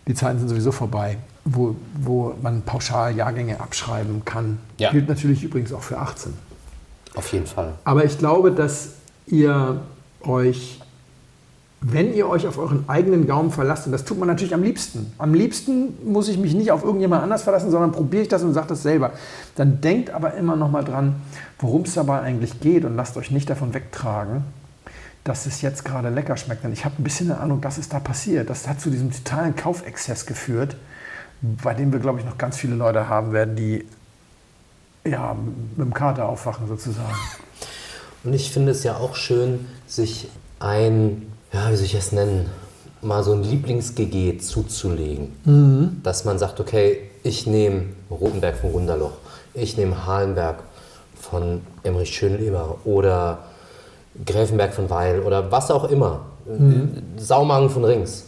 Die 0.07 0.13
Zeiten 0.13 0.39
sind 0.39 0.49
sowieso 0.49 0.71
vorbei, 0.71 1.17
wo, 1.45 1.75
wo 2.01 2.33
man 2.41 2.61
pauschal 2.63 3.15
Jahrgänge 3.15 3.59
abschreiben 3.59 4.23
kann. 4.25 4.59
Ja. 4.77 4.91
Gilt 4.91 5.07
natürlich 5.07 5.43
übrigens 5.43 5.73
auch 5.73 5.81
für 5.81 5.97
18. 5.97 6.33
Auf 7.15 7.31
jeden 7.33 7.45
Fall. 7.45 7.73
Aber 7.83 8.05
ich 8.05 8.17
glaube, 8.17 8.51
dass 8.51 8.91
ihr 9.27 9.81
euch, 10.21 10.79
wenn 11.81 12.13
ihr 12.13 12.27
euch 12.29 12.47
auf 12.47 12.57
euren 12.57 12.87
eigenen 12.87 13.27
Gaumen 13.27 13.51
verlasst, 13.51 13.85
und 13.85 13.91
das 13.91 14.05
tut 14.05 14.17
man 14.17 14.27
natürlich 14.27 14.53
am 14.53 14.63
liebsten, 14.63 15.11
am 15.17 15.33
liebsten 15.33 15.93
muss 16.05 16.29
ich 16.29 16.37
mich 16.37 16.53
nicht 16.53 16.71
auf 16.71 16.83
irgendjemand 16.83 17.23
anders 17.23 17.43
verlassen, 17.43 17.71
sondern 17.71 17.91
probiere 17.91 18.23
ich 18.23 18.29
das 18.29 18.43
und 18.43 18.53
sage 18.53 18.67
das 18.67 18.83
selber. 18.83 19.11
Dann 19.55 19.81
denkt 19.81 20.11
aber 20.11 20.35
immer 20.35 20.55
noch 20.55 20.71
mal 20.71 20.83
dran, 20.83 21.15
worum 21.59 21.81
es 21.81 21.93
dabei 21.93 22.21
eigentlich 22.21 22.59
geht 22.59 22.85
und 22.85 22.95
lasst 22.95 23.17
euch 23.17 23.31
nicht 23.31 23.49
davon 23.49 23.73
wegtragen, 23.73 24.43
dass 25.23 25.45
es 25.45 25.61
jetzt 25.61 25.85
gerade 25.85 26.09
lecker 26.09 26.37
schmeckt. 26.37 26.63
Denn 26.63 26.73
ich 26.73 26.85
habe 26.85 26.95
ein 26.99 27.03
bisschen 27.03 27.31
eine 27.31 27.39
Ahnung, 27.39 27.59
was 27.63 27.77
ist 27.77 27.93
da 27.93 27.99
passiert. 27.99 28.49
Das 28.49 28.67
hat 28.67 28.81
zu 28.81 28.89
diesem 28.89 29.11
totalen 29.11 29.55
Kaufexzess 29.55 30.25
geführt, 30.25 30.75
bei 31.41 31.73
dem 31.73 31.91
wir, 31.91 31.99
glaube 31.99 32.19
ich, 32.19 32.25
noch 32.25 32.37
ganz 32.37 32.57
viele 32.57 32.75
Leute 32.75 33.07
haben 33.07 33.33
werden, 33.33 33.55
die 33.55 33.85
ja, 35.03 35.35
mit 35.75 35.85
dem 35.85 35.93
Kater 35.93 36.27
aufwachen 36.27 36.67
sozusagen. 36.67 37.15
Und 38.23 38.33
ich 38.33 38.51
finde 38.51 38.71
es 38.71 38.83
ja 38.83 38.97
auch 38.97 39.15
schön, 39.15 39.65
sich 39.87 40.29
ein, 40.59 41.31
ja, 41.51 41.71
wie 41.71 41.75
soll 41.75 41.85
ich 41.85 41.95
es 41.95 42.11
nennen, 42.11 42.49
mal 43.01 43.23
so 43.23 43.33
ein 43.33 43.43
Lieblings-GG 43.43 44.37
zuzulegen. 44.39 46.01
Dass 46.03 46.23
man 46.23 46.37
sagt, 46.37 46.59
okay, 46.59 47.09
ich 47.23 47.47
nehme 47.47 47.85
Rotenberg 48.09 48.57
von 48.57 48.71
Gunderloch, 48.71 49.13
ich 49.53 49.75
nehme 49.77 50.05
Halenberg 50.05 50.63
von 51.19 51.61
Emmerich 51.83 52.13
Schönleber 52.13 52.77
oder 52.85 53.45
Gräfenberg 54.25 54.73
von 54.73 54.89
Weil 54.89 55.21
oder 55.21 55.51
was 55.51 55.71
auch 55.71 55.85
immer. 55.85 56.21
Saumagen 57.17 57.69
von 57.69 57.85
Rings. 57.85 58.25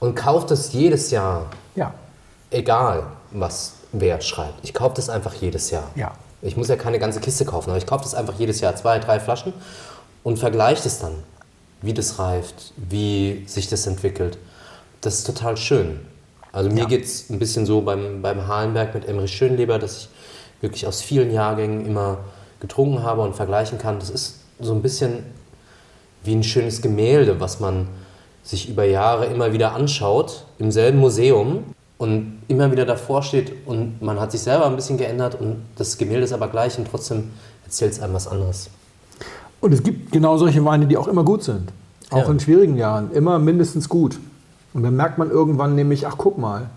Und 0.00 0.14
kauft 0.14 0.50
es 0.50 0.72
jedes 0.72 1.10
Jahr, 1.10 1.46
Ja, 1.74 1.92
egal 2.50 3.04
was 3.30 3.74
wer 3.92 4.20
schreibt. 4.20 4.58
Ich 4.62 4.74
kaufe 4.74 4.94
das 4.96 5.08
einfach 5.08 5.34
jedes 5.34 5.70
Jahr. 5.70 5.84
Ja. 5.94 6.12
Ich 6.42 6.56
muss 6.56 6.68
ja 6.68 6.76
keine 6.76 6.98
ganze 6.98 7.20
Kiste 7.20 7.44
kaufen, 7.44 7.70
aber 7.70 7.78
ich 7.78 7.86
kaufe 7.86 8.04
das 8.04 8.14
einfach 8.14 8.34
jedes 8.38 8.60
Jahr, 8.60 8.76
zwei, 8.76 8.98
drei 8.98 9.18
Flaschen 9.18 9.52
und 10.22 10.38
vergleiche 10.38 10.82
das 10.84 11.00
dann, 11.00 11.12
wie 11.82 11.92
das 11.94 12.18
reift, 12.18 12.72
wie 12.76 13.44
sich 13.46 13.68
das 13.68 13.86
entwickelt. 13.86 14.38
Das 15.00 15.14
ist 15.14 15.26
total 15.26 15.56
schön. 15.56 16.00
Also 16.52 16.70
mir 16.70 16.80
Ja. 16.82 16.86
geht 16.86 17.04
es 17.04 17.28
ein 17.30 17.38
bisschen 17.38 17.66
so 17.66 17.80
beim, 17.82 18.22
beim 18.22 18.46
Halenberg 18.46 18.94
mit 18.94 19.06
Emmerich 19.06 19.32
Schönleber, 19.32 19.78
dass 19.78 19.96
ich 19.98 20.08
wirklich 20.60 20.86
aus 20.86 21.02
vielen 21.02 21.32
Jahrgängen 21.32 21.84
immer 21.86 22.18
getrunken 22.60 23.02
habe 23.02 23.22
und 23.22 23.34
vergleichen 23.36 23.78
kann. 23.78 23.98
Das 23.98 24.10
ist 24.10 24.37
so 24.60 24.72
ein 24.74 24.82
bisschen 24.82 25.24
wie 26.24 26.34
ein 26.34 26.42
schönes 26.42 26.82
Gemälde, 26.82 27.40
was 27.40 27.60
man 27.60 27.88
sich 28.42 28.68
über 28.68 28.84
Jahre 28.84 29.26
immer 29.26 29.52
wieder 29.52 29.74
anschaut, 29.74 30.44
im 30.58 30.70
selben 30.70 30.98
Museum 30.98 31.64
und 31.98 32.38
immer 32.48 32.70
wieder 32.72 32.86
davor 32.86 33.22
steht 33.22 33.66
und 33.66 34.00
man 34.00 34.18
hat 34.18 34.32
sich 34.32 34.40
selber 34.40 34.66
ein 34.66 34.76
bisschen 34.76 34.96
geändert 34.98 35.38
und 35.40 35.56
das 35.76 35.98
Gemälde 35.98 36.24
ist 36.24 36.32
aber 36.32 36.48
gleich 36.48 36.78
und 36.78 36.88
trotzdem 36.90 37.30
erzählt 37.64 37.92
es 37.92 38.00
einem 38.00 38.14
was 38.14 38.26
anderes. 38.26 38.70
Und 39.60 39.72
es 39.74 39.82
gibt 39.82 40.12
genau 40.12 40.36
solche 40.38 40.64
Weine, 40.64 40.86
die 40.86 40.96
auch 40.96 41.08
immer 41.08 41.24
gut 41.24 41.42
sind. 41.42 41.72
Auch 42.10 42.18
Ja. 42.18 42.30
in 42.30 42.40
schwierigen 42.40 42.76
Jahren. 42.76 43.10
Immer 43.12 43.38
mindestens 43.38 43.88
gut. 43.88 44.18
Und 44.72 44.82
dann 44.82 44.94
merkt 44.96 45.18
man 45.18 45.30
irgendwann 45.30 45.74
nämlich, 45.74 46.06
ach 46.06 46.14
guck 46.16 46.38
mal, 46.38 46.70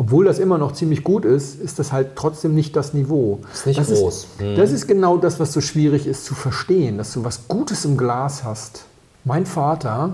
obwohl 0.00 0.24
das 0.24 0.38
immer 0.38 0.56
noch 0.56 0.72
ziemlich 0.72 1.04
gut 1.04 1.26
ist, 1.26 1.60
ist 1.60 1.78
das 1.78 1.92
halt 1.92 2.16
trotzdem 2.16 2.54
nicht 2.54 2.74
das 2.74 2.94
Niveau. 2.94 3.40
Ist 3.52 3.66
nicht 3.66 3.78
das 3.78 3.88
groß. 3.88 4.14
Ist, 4.14 4.40
Mhm. 4.40 4.56
Das 4.56 4.72
ist 4.72 4.86
genau 4.86 5.18
das, 5.18 5.38
was 5.38 5.52
so 5.52 5.60
schwierig 5.60 6.06
ist 6.06 6.24
zu 6.24 6.34
verstehen, 6.34 6.96
dass 6.96 7.12
du 7.12 7.22
was 7.22 7.48
Gutes 7.48 7.84
im 7.84 7.98
Glas 7.98 8.42
hast. 8.42 8.86
Mein 9.26 9.44
Vater, 9.44 10.12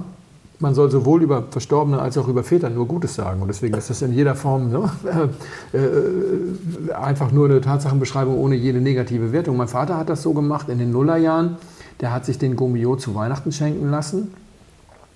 man 0.58 0.74
soll 0.74 0.90
sowohl 0.90 1.22
über 1.22 1.44
Verstorbene 1.50 2.00
als 2.00 2.18
auch 2.18 2.26
über 2.26 2.42
Väter 2.42 2.68
nur 2.68 2.86
Gutes 2.88 3.14
sagen. 3.14 3.40
Und 3.40 3.46
deswegen 3.46 3.76
ist 3.76 3.88
das 3.88 4.02
in 4.02 4.12
jeder 4.12 4.34
Form 4.34 4.72
ne, 4.72 4.90
äh, 5.72 5.78
äh, 5.78 6.92
einfach 6.94 7.30
nur 7.30 7.44
eine 7.44 7.60
Tatsachenbeschreibung 7.60 8.36
ohne 8.36 8.56
jede 8.56 8.80
negative 8.80 9.30
Wertung. 9.30 9.56
Mein 9.56 9.68
Vater 9.68 9.96
hat 9.96 10.08
das 10.08 10.20
so 10.20 10.32
gemacht 10.32 10.68
in 10.68 10.78
den 10.78 10.90
Nullerjahren. 10.90 11.58
Der 12.00 12.12
hat 12.12 12.24
sich 12.24 12.38
den 12.38 12.56
Gomio 12.56 12.96
zu 12.96 13.14
Weihnachten 13.14 13.52
schenken 13.52 13.88
lassen. 13.88 14.32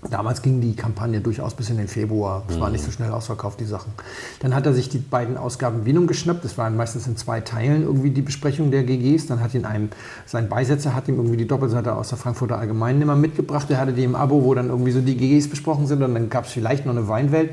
Damals 0.09 0.41
ging 0.41 0.63
die 0.63 0.75
Kampagne 0.75 1.21
durchaus 1.21 1.55
bis 1.55 1.69
in 1.69 1.77
den 1.77 1.87
Februar. 1.87 2.43
Es 2.49 2.59
war 2.59 2.71
nicht 2.71 2.83
so 2.83 2.91
schnell 2.91 3.11
ausverkauft, 3.11 3.61
die 3.61 3.67
Sachen. 3.67 3.93
Dann 4.41 4.55
hat 4.55 4.65
er 4.65 4.73
sich 4.73 4.89
die 4.89 4.99
beiden 4.99 5.37
Ausgaben 5.37 5.85
Vinum 5.85 6.07
geschnappt. 6.07 6.43
Das 6.43 6.57
waren 6.57 6.75
meistens 6.75 7.07
in 7.07 7.19
zwei 7.19 7.41
Teilen 7.41 7.83
irgendwie 7.83 8.09
die 8.09 8.23
Besprechung 8.23 8.71
der 8.71 8.85
GGs. 8.85 9.27
Dann 9.27 9.41
hat 9.41 9.53
ihn 9.53 9.67
einem, 9.67 9.91
sein 10.25 10.49
Beisetzer 10.49 10.95
hat 10.95 11.09
ihm 11.09 11.17
irgendwie 11.17 11.37
die 11.37 11.47
Doppelseite 11.47 11.95
aus 11.95 12.09
der 12.09 12.17
Frankfurter 12.17 12.59
Allgemeinen 12.59 13.03
immer 13.03 13.15
mitgebracht. 13.15 13.69
Der 13.69 13.79
hatte 13.79 13.93
die 13.93 14.05
im 14.05 14.15
Abo, 14.15 14.43
wo 14.43 14.55
dann 14.55 14.71
irgendwie 14.71 14.93
so 14.93 15.03
die 15.03 15.17
GGs 15.17 15.51
besprochen 15.51 15.87
sind. 15.87 16.03
Und 16.03 16.15
dann 16.15 16.31
gab 16.31 16.47
es 16.47 16.53
vielleicht 16.53 16.87
noch 16.87 16.97
eine 16.97 17.07
Weinwelt. 17.07 17.51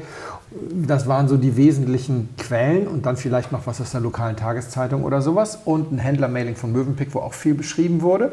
Das 0.71 1.05
waren 1.05 1.27
so 1.27 1.35
die 1.35 1.57
wesentlichen 1.57 2.29
Quellen 2.37 2.87
und 2.87 3.05
dann 3.05 3.17
vielleicht 3.17 3.51
noch 3.51 3.67
was 3.67 3.81
aus 3.81 3.91
der 3.91 3.99
lokalen 3.99 4.37
Tageszeitung 4.37 5.03
oder 5.03 5.21
sowas. 5.21 5.59
Und 5.65 5.91
ein 5.91 5.97
Händlermailing 5.97 6.55
von 6.55 6.71
Mövenpick, 6.71 7.13
wo 7.13 7.19
auch 7.19 7.33
viel 7.33 7.55
beschrieben 7.55 8.01
wurde. 8.01 8.31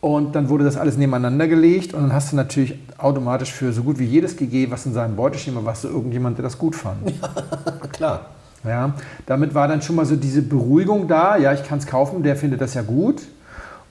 Und 0.00 0.36
dann 0.36 0.48
wurde 0.48 0.64
das 0.64 0.76
alles 0.76 0.96
nebeneinander 0.96 1.48
gelegt 1.48 1.92
und 1.92 2.02
dann 2.02 2.12
hast 2.12 2.30
du 2.30 2.36
natürlich 2.36 2.78
automatisch 2.98 3.52
für 3.52 3.72
so 3.72 3.82
gut 3.82 3.98
wie 3.98 4.04
jedes 4.04 4.36
GG, 4.36 4.70
was 4.70 4.86
in 4.86 4.92
seinem 4.92 5.16
Beuteschema 5.16 5.64
war, 5.64 5.74
so 5.74 5.88
irgendjemand, 5.88 6.38
der 6.38 6.44
das 6.44 6.56
gut 6.56 6.76
fand. 6.76 7.12
Klar. 7.92 8.26
Ja, 8.64 8.94
damit 9.26 9.54
war 9.54 9.68
dann 9.68 9.82
schon 9.82 9.96
mal 9.96 10.04
so 10.04 10.16
diese 10.16 10.42
Beruhigung 10.42 11.08
da. 11.08 11.36
Ja, 11.36 11.52
ich 11.52 11.64
kann 11.64 11.78
es 11.78 11.86
kaufen, 11.86 12.22
der 12.22 12.36
findet 12.36 12.60
das 12.60 12.74
ja 12.74 12.82
gut. 12.82 13.22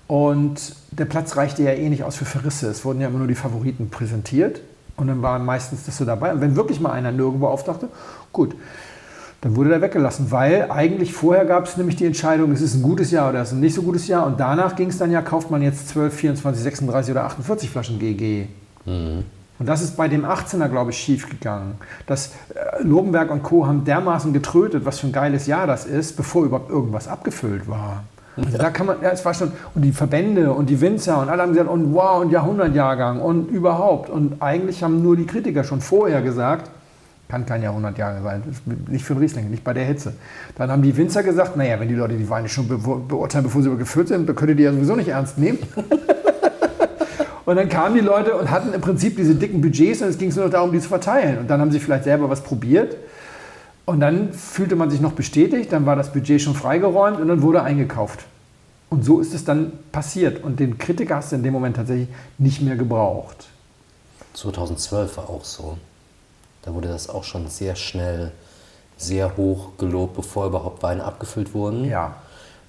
Und 0.07 0.75
der 0.91 1.05
Platz 1.05 1.35
reichte 1.35 1.63
ja 1.63 1.71
eh 1.71 1.89
nicht 1.89 2.03
aus 2.03 2.15
für 2.15 2.25
Verrisse. 2.25 2.67
Es 2.67 2.85
wurden 2.85 3.01
ja 3.01 3.07
immer 3.07 3.19
nur 3.19 3.27
die 3.27 3.35
Favoriten 3.35 3.89
präsentiert. 3.89 4.61
Und 4.95 5.07
dann 5.07 5.21
war 5.21 5.39
meistens 5.39 5.85
das 5.85 5.97
so 5.97 6.05
dabei. 6.05 6.33
Und 6.33 6.41
wenn 6.41 6.55
wirklich 6.55 6.79
mal 6.79 6.91
einer 6.91 7.11
nirgendwo 7.11 7.47
auftauchte, 7.47 7.89
gut, 8.31 8.55
dann 9.41 9.55
wurde 9.55 9.69
der 9.69 9.81
weggelassen. 9.81 10.31
Weil 10.31 10.69
eigentlich 10.71 11.13
vorher 11.13 11.45
gab 11.45 11.65
es 11.65 11.77
nämlich 11.77 11.95
die 11.95 12.05
Entscheidung, 12.05 12.51
es 12.51 12.61
ist 12.61 12.75
ein 12.75 12.81
gutes 12.81 13.11
Jahr 13.11 13.29
oder 13.29 13.41
es 13.41 13.49
ist 13.49 13.53
ein 13.55 13.59
nicht 13.59 13.75
so 13.75 13.81
gutes 13.81 14.07
Jahr. 14.07 14.25
Und 14.25 14.39
danach 14.39 14.75
ging 14.75 14.89
es 14.89 14.97
dann 14.97 15.11
ja, 15.11 15.21
kauft 15.21 15.51
man 15.51 15.61
jetzt 15.61 15.89
12, 15.89 16.13
24, 16.13 16.63
36 16.63 17.11
oder 17.11 17.25
48 17.25 17.69
Flaschen 17.69 17.99
GG. 17.99 18.47
Und 19.59 19.65
das 19.65 19.81
ist 19.81 19.97
bei 19.97 20.07
dem 20.07 20.23
18er, 20.25 20.69
glaube 20.69 20.91
ich, 20.91 20.97
schief 20.97 21.29
gegangen. 21.29 21.75
Das 22.05 22.33
äh, 22.53 22.83
Lobenberg 22.83 23.31
und 23.31 23.43
Co. 23.43 23.65
haben 23.65 23.83
dermaßen 23.83 24.31
getrötet, 24.33 24.85
was 24.85 24.99
für 24.99 25.07
ein 25.07 25.13
geiles 25.13 25.47
Jahr 25.47 25.65
das 25.65 25.85
ist, 25.85 26.15
bevor 26.15 26.45
überhaupt 26.45 26.69
irgendwas 26.69 27.07
abgefüllt 27.07 27.67
war. 27.67 28.03
Also 28.37 28.57
da 28.59 28.69
kann 28.69 28.85
man, 28.85 29.01
ja, 29.01 29.09
es 29.09 29.25
war 29.25 29.33
schon, 29.33 29.51
und 29.73 29.81
die 29.81 29.91
Verbände 29.91 30.53
und 30.53 30.69
die 30.69 30.79
Winzer 30.79 31.19
und 31.19 31.29
alle 31.29 31.41
haben 31.41 31.53
gesagt, 31.53 31.69
und 31.69 31.93
wow, 31.95 32.21
und 32.21 32.29
Jahrhundertjahrgang 32.29 33.19
und 33.19 33.49
überhaupt. 33.49 34.11
Und 34.11 34.43
eigentlich 34.43 34.83
haben 34.83 35.01
nur 35.01 35.17
die 35.17 35.25
Kritiker 35.25 35.63
schon 35.63 35.81
vorher 35.81 36.21
gesagt, 36.21 36.69
kann 37.29 37.45
kein 37.45 37.61
Jahrhundertjahrgang 37.61 38.23
sein, 38.23 38.43
das 38.45 38.57
ist 38.57 38.89
nicht 38.89 39.03
für 39.03 39.13
einen 39.13 39.21
Riesling, 39.21 39.49
nicht 39.49 39.63
bei 39.63 39.73
der 39.73 39.85
Hitze. 39.85 40.13
Dann 40.55 40.71
haben 40.71 40.81
die 40.81 40.95
Winzer 40.95 41.23
gesagt, 41.23 41.57
naja, 41.57 41.79
wenn 41.79 41.89
die 41.89 41.95
Leute 41.95 42.15
die 42.15 42.29
Weine 42.29 42.47
schon 42.47 42.67
be 42.67 42.77
beurteilen, 42.77 43.43
bevor 43.43 43.61
sie 43.61 43.75
gefüllt 43.75 44.07
sind, 44.07 44.27
dann 44.27 44.35
könnt 44.35 44.49
ihr 44.49 44.55
die 44.55 44.63
ja 44.63 44.71
sowieso 44.71 44.95
nicht 44.95 45.09
ernst 45.09 45.37
nehmen. 45.37 45.59
Und 47.47 47.55
dann 47.55 47.69
kamen 47.69 47.95
die 47.95 48.01
Leute 48.01 48.35
und 48.35 48.51
hatten 48.51 48.73
im 48.73 48.81
Prinzip 48.81 49.15
diese 49.15 49.33
dicken 49.33 49.61
Budgets 49.61 50.01
und 50.01 50.09
es 50.09 50.17
ging 50.17 50.35
nur 50.35 50.43
noch 50.43 50.51
darum, 50.51 50.73
die 50.73 50.81
zu 50.81 50.89
verteilen. 50.89 51.37
Und 51.37 51.49
dann 51.49 51.61
haben 51.61 51.71
sie 51.71 51.79
vielleicht 51.79 52.03
selber 52.03 52.29
was 52.29 52.43
probiert. 52.43 52.97
Und 53.85 54.01
dann 54.01 54.33
fühlte 54.33 54.75
man 54.75 54.89
sich 54.89 54.99
noch 54.99 55.13
bestätigt, 55.13 55.71
dann 55.71 55.85
war 55.85 55.95
das 55.95 56.11
Budget 56.11 56.41
schon 56.41 56.55
freigeräumt 56.55 57.21
und 57.21 57.29
dann 57.29 57.41
wurde 57.41 57.63
eingekauft. 57.63 58.25
Und 58.89 59.05
so 59.05 59.21
ist 59.21 59.33
es 59.33 59.45
dann 59.45 59.71
passiert. 59.93 60.43
Und 60.43 60.59
den 60.59 60.77
Kritiker 60.77 61.15
hast 61.15 61.31
du 61.31 61.37
in 61.37 61.43
dem 61.43 61.53
Moment 61.53 61.77
tatsächlich 61.77 62.09
nicht 62.37 62.61
mehr 62.61 62.75
gebraucht. 62.75 63.47
2012 64.33 65.15
war 65.15 65.29
auch 65.29 65.45
so. 65.45 65.77
Da 66.67 66.73
wurde 66.73 66.89
das 66.89 67.07
auch 67.07 67.23
schon 67.23 67.47
sehr 67.47 67.77
schnell 67.77 68.33
sehr 68.97 69.37
hoch 69.37 69.77
gelobt, 69.77 70.17
bevor 70.17 70.47
überhaupt 70.47 70.83
Weine 70.83 71.05
abgefüllt 71.05 71.53
wurden. 71.53 71.85
Ja. 71.85 72.17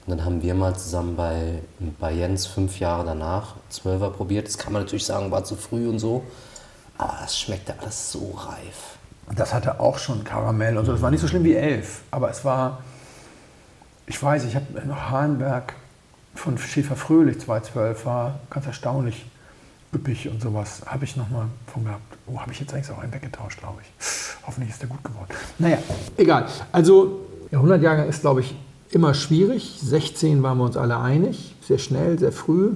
Und 0.06 0.16
dann 0.16 0.24
haben 0.24 0.40
wir 0.40 0.54
mal 0.54 0.76
zusammen 0.76 1.16
bei, 1.16 1.58
bei 1.98 2.12
Jens 2.12 2.46
fünf 2.46 2.78
Jahre 2.78 3.04
danach 3.04 3.56
12er 3.72 4.10
probiert. 4.10 4.46
Das 4.46 4.56
kann 4.56 4.72
man 4.72 4.82
natürlich 4.82 5.04
sagen, 5.04 5.32
war 5.32 5.42
zu 5.42 5.56
früh 5.56 5.88
und 5.88 5.98
so. 5.98 6.22
Aber 6.96 7.18
das 7.22 7.36
schmeckte 7.36 7.74
alles 7.80 8.12
so 8.12 8.30
reif. 8.36 8.98
Das 9.34 9.52
hatte 9.52 9.80
auch 9.80 9.98
schon 9.98 10.22
Karamell 10.22 10.78
und 10.78 10.84
so. 10.84 10.92
Das 10.92 11.02
war 11.02 11.10
nicht 11.10 11.20
so 11.20 11.26
schlimm 11.26 11.42
wie 11.42 11.56
elf, 11.56 12.02
aber 12.12 12.30
es 12.30 12.44
war, 12.44 12.84
ich 14.06 14.22
weiß, 14.22 14.44
ich 14.44 14.54
habe 14.54 14.66
noch 14.86 15.10
Hahnberg 15.10 15.74
von 16.36 16.56
Schäfer 16.56 16.94
Fröhlich 16.94 17.40
2012 17.40 18.06
war 18.06 18.38
ganz 18.48 18.64
erstaunlich 18.64 19.26
üppig 19.94 20.28
und 20.28 20.42
sowas. 20.42 20.82
Habe 20.86 21.04
ich 21.04 21.16
noch 21.16 21.28
mal 21.30 21.46
von 21.72 21.84
gehabt. 21.84 22.02
Oh, 22.26 22.38
habe 22.38 22.52
ich 22.52 22.60
jetzt 22.60 22.74
eigentlich 22.74 22.90
auch 22.90 22.98
einen 22.98 23.12
weggetauscht, 23.12 23.60
glaube 23.60 23.80
ich. 23.82 24.06
Hoffentlich 24.46 24.70
ist 24.70 24.82
der 24.82 24.88
gut 24.88 25.02
geworden. 25.04 25.28
Naja, 25.58 25.78
egal. 26.16 26.46
Also, 26.72 27.20
der 27.50 27.60
100-Jahrgang 27.60 28.08
ist, 28.08 28.20
glaube 28.20 28.40
ich, 28.40 28.54
immer 28.90 29.14
schwierig. 29.14 29.78
16 29.82 30.42
waren 30.42 30.58
wir 30.58 30.64
uns 30.64 30.76
alle 30.76 30.98
einig, 30.98 31.54
sehr 31.60 31.78
schnell, 31.78 32.18
sehr 32.18 32.32
früh. 32.32 32.72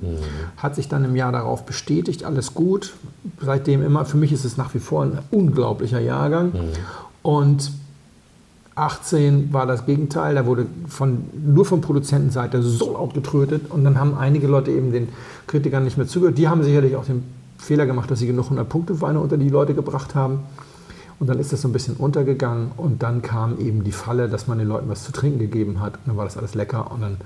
Hat 0.56 0.74
sich 0.74 0.88
dann 0.88 1.04
im 1.04 1.16
Jahr 1.16 1.32
darauf 1.32 1.64
bestätigt, 1.64 2.24
alles 2.24 2.54
gut. 2.54 2.94
Seitdem 3.40 3.82
immer, 3.82 4.04
für 4.04 4.16
mich 4.16 4.32
ist 4.32 4.44
es 4.44 4.56
nach 4.56 4.74
wie 4.74 4.78
vor 4.78 5.04
ein 5.04 5.18
unglaublicher 5.30 6.00
Jahrgang. 6.00 6.52
Und 7.22 7.72
18 8.74 9.52
war 9.52 9.66
das 9.66 9.84
Gegenteil, 9.84 10.34
da 10.34 10.46
wurde 10.46 10.66
von, 10.88 11.24
nur 11.34 11.64
von 11.64 11.80
Produzentenseite 11.80 12.62
so 12.62 12.94
laut 12.94 13.14
getrötet 13.14 13.70
und 13.70 13.84
dann 13.84 13.98
haben 13.98 14.16
einige 14.16 14.46
Leute 14.46 14.70
eben 14.70 14.92
den 14.92 15.08
Kritikern 15.46 15.84
nicht 15.84 15.98
mehr 15.98 16.06
zugehört. 16.06 16.38
Die 16.38 16.48
haben 16.48 16.62
sicherlich 16.62 16.96
auch 16.96 17.04
den 17.04 17.22
Fehler 17.58 17.86
gemacht, 17.86 18.10
dass 18.10 18.18
sie 18.18 18.26
genug 18.26 18.50
100-Punkte-Weine 18.50 19.20
unter 19.20 19.36
die 19.36 19.48
Leute 19.50 19.74
gebracht 19.74 20.14
haben. 20.14 20.40
Und 21.20 21.28
dann 21.28 21.38
ist 21.38 21.52
das 21.52 21.60
so 21.60 21.68
ein 21.68 21.72
bisschen 21.72 21.94
untergegangen 21.96 22.72
und 22.76 23.02
dann 23.04 23.22
kam 23.22 23.58
eben 23.60 23.84
die 23.84 23.92
Falle, 23.92 24.28
dass 24.28 24.48
man 24.48 24.58
den 24.58 24.66
Leuten 24.66 24.88
was 24.88 25.04
zu 25.04 25.12
trinken 25.12 25.38
gegeben 25.38 25.80
hat. 25.80 25.94
Und 25.94 26.00
dann 26.06 26.16
war 26.16 26.24
das 26.24 26.36
alles 26.36 26.54
lecker 26.54 26.90
und 26.90 27.00
dann 27.02 27.18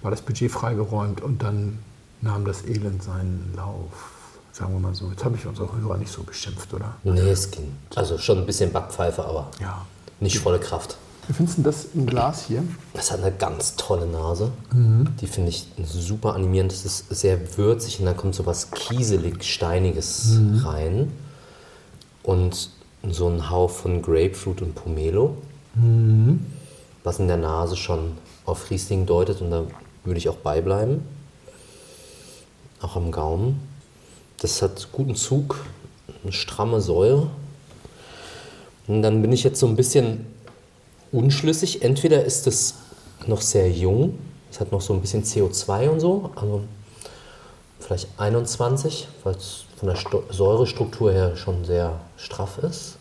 war 0.00 0.10
das 0.10 0.22
Budget 0.22 0.50
freigeräumt 0.50 1.20
und 1.20 1.42
dann 1.42 1.78
nahm 2.22 2.46
das 2.46 2.64
Elend 2.64 3.02
seinen 3.02 3.52
Lauf. 3.54 4.12
Sagen 4.52 4.72
wir 4.72 4.80
mal 4.80 4.94
so. 4.94 5.08
Jetzt 5.10 5.24
habe 5.24 5.36
ich 5.36 5.46
unsere 5.46 5.68
Hörer 5.76 5.98
nicht 5.98 6.10
so 6.10 6.22
beschimpft, 6.22 6.72
oder? 6.72 6.94
Nee, 7.04 7.20
es 7.30 7.50
ging. 7.50 7.72
Also 7.94 8.16
schon 8.16 8.38
ein 8.38 8.46
bisschen 8.46 8.72
Backpfeife, 8.72 9.22
aber 9.22 9.50
Ja. 9.60 9.84
Nicht 10.22 10.38
volle 10.38 10.58
Kraft. 10.58 10.96
Wie 11.28 11.34
findest 11.34 11.58
du 11.58 11.62
das 11.62 11.86
im 11.94 12.06
Glas 12.06 12.46
hier? 12.46 12.64
Es 12.94 13.12
hat 13.12 13.22
eine 13.22 13.30
ganz 13.30 13.76
tolle 13.76 14.06
Nase. 14.06 14.50
Die 15.20 15.26
finde 15.26 15.50
ich 15.50 15.68
super 15.84 16.34
animierend. 16.34 16.72
Es 16.72 16.84
ist 16.84 17.04
sehr 17.10 17.56
würzig 17.56 18.00
und 18.00 18.06
dann 18.06 18.16
kommt 18.16 18.34
so 18.34 18.44
was 18.44 18.70
kieselig, 18.70 19.44
steiniges 19.44 20.38
rein. 20.64 21.12
Und 22.24 22.70
so 23.08 23.28
ein 23.28 23.50
Hauch 23.50 23.70
von 23.70 24.02
Grapefruit 24.02 24.62
und 24.62 24.74
Pomelo. 24.74 25.36
Was 27.04 27.18
in 27.18 27.28
der 27.28 27.36
Nase 27.36 27.76
schon 27.76 28.12
auf 28.44 28.70
Riesling 28.70 29.06
deutet 29.06 29.40
und 29.40 29.50
da 29.50 29.64
würde 30.04 30.18
ich 30.18 30.28
auch 30.28 30.36
beibleiben. 30.36 31.02
Auch 32.80 32.96
am 32.96 33.12
Gaumen. 33.12 33.60
Das 34.40 34.60
hat 34.60 34.88
guten 34.90 35.14
Zug, 35.14 35.64
eine 36.24 36.32
stramme 36.32 36.80
Säure. 36.80 37.28
Und 38.88 39.02
dann 39.02 39.22
bin 39.22 39.32
ich 39.32 39.44
jetzt 39.44 39.60
so 39.60 39.66
ein 39.66 39.76
bisschen 39.76 40.26
unschlüssig. 41.12 41.82
Entweder 41.82 42.24
ist 42.24 42.46
es 42.46 42.74
noch 43.26 43.40
sehr 43.40 43.70
jung, 43.70 44.18
es 44.50 44.60
hat 44.60 44.72
noch 44.72 44.80
so 44.80 44.92
ein 44.92 45.00
bisschen 45.00 45.22
CO2 45.24 45.88
und 45.88 46.00
so, 46.00 46.30
also 46.34 46.62
vielleicht 47.80 48.08
21, 48.18 49.08
weil 49.24 49.34
es 49.34 49.64
von 49.76 49.88
der 49.88 49.96
Sto 49.96 50.22
Säurestruktur 50.30 51.12
her 51.12 51.36
schon 51.36 51.64
sehr 51.64 52.00
straff 52.16 52.58
ist. 52.58 52.98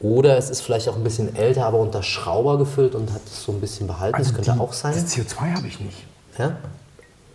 Oder 0.00 0.38
es 0.38 0.48
ist 0.48 0.60
vielleicht 0.60 0.88
auch 0.88 0.96
ein 0.96 1.02
bisschen 1.02 1.34
älter, 1.34 1.66
aber 1.66 1.78
unter 1.78 2.02
Schrauber 2.04 2.56
gefüllt 2.56 2.94
und 2.94 3.12
hat 3.12 3.22
es 3.26 3.42
so 3.42 3.52
ein 3.52 3.60
bisschen 3.60 3.86
behalten. 3.88 4.16
das 4.18 4.32
könnte 4.32 4.52
die- 4.52 4.60
auch 4.60 4.72
sein. 4.72 4.94
Das 4.94 5.12
CO2 5.12 5.54
habe 5.56 5.66
ich 5.66 5.80
nicht. 5.80 5.96
Ja? 6.38 6.56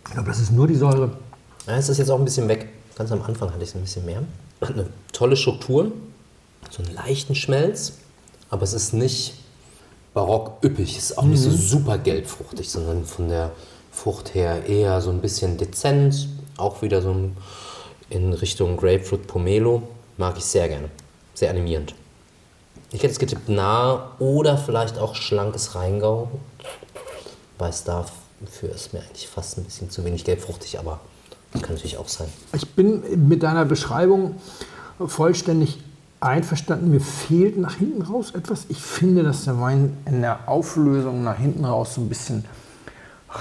Ich 0.06 0.12
glaube, 0.12 0.28
das 0.28 0.40
ist 0.40 0.50
nur 0.50 0.66
die 0.66 0.74
Säure. 0.76 1.10
Ja, 1.66 1.76
es 1.76 1.88
ist 1.88 1.98
jetzt 1.98 2.10
auch 2.10 2.18
ein 2.18 2.24
bisschen 2.24 2.48
weg. 2.48 2.68
Ganz 2.96 3.12
am 3.12 3.22
Anfang 3.22 3.50
hatte 3.52 3.62
ich 3.62 3.68
es 3.70 3.74
ein 3.74 3.82
bisschen 3.82 4.04
mehr. 4.06 4.22
Hat 4.62 4.70
eine 4.70 4.86
tolle 5.12 5.36
Struktur, 5.36 5.92
so 6.72 6.82
einen 6.82 6.94
leichten 6.94 7.34
Schmelz, 7.34 7.94
aber 8.50 8.62
es 8.62 8.72
ist 8.72 8.92
nicht 8.92 9.34
barock 10.14 10.64
üppig. 10.64 10.96
Es 10.96 11.10
ist 11.10 11.18
auch 11.18 11.24
nicht 11.24 11.40
so 11.40 11.50
super 11.50 11.98
gelbfruchtig, 11.98 12.70
sondern 12.70 13.04
von 13.04 13.28
der 13.28 13.50
Frucht 13.90 14.34
her 14.34 14.66
eher 14.66 15.00
so 15.00 15.10
ein 15.10 15.20
bisschen 15.20 15.58
dezent. 15.58 16.28
Auch 16.56 16.82
wieder 16.82 17.02
so 17.02 17.14
in 18.10 18.32
Richtung 18.32 18.76
Grapefruit 18.76 19.26
Pomelo. 19.26 19.82
Mag 20.16 20.38
ich 20.38 20.44
sehr 20.44 20.68
gerne. 20.68 20.88
Sehr 21.34 21.50
animierend. 21.50 21.94
Ich 22.92 23.02
hätte 23.02 23.12
es 23.12 23.18
getippt 23.18 23.48
nah 23.48 24.12
oder 24.20 24.56
vielleicht 24.56 24.98
auch 24.98 25.16
schlankes 25.16 25.74
Rheingau. 25.74 26.30
Weiß 27.58 27.82
dafür 27.82 28.70
ist 28.72 28.92
mir 28.92 29.00
eigentlich 29.00 29.26
fast 29.26 29.58
ein 29.58 29.64
bisschen 29.64 29.90
zu 29.90 30.04
wenig 30.04 30.24
gelbfruchtig, 30.24 30.78
aber 30.78 31.00
das 31.52 31.62
kann 31.62 31.74
natürlich 31.74 31.98
auch 31.98 32.08
sein. 32.08 32.28
Ich 32.52 32.68
bin 32.70 33.28
mit 33.28 33.42
deiner 33.42 33.64
Beschreibung 33.64 34.36
vollständig 35.04 35.78
einverstanden. 36.24 36.90
Mir 36.90 37.00
fehlt 37.00 37.58
nach 37.58 37.76
hinten 37.76 38.02
raus 38.02 38.32
etwas. 38.34 38.66
Ich 38.68 38.80
finde, 38.80 39.22
dass 39.22 39.44
der 39.44 39.60
Wein 39.60 39.96
in 40.06 40.22
der 40.22 40.48
Auflösung 40.48 41.22
nach 41.22 41.38
hinten 41.38 41.64
raus 41.64 41.94
so 41.94 42.00
ein 42.00 42.08
bisschen 42.08 42.44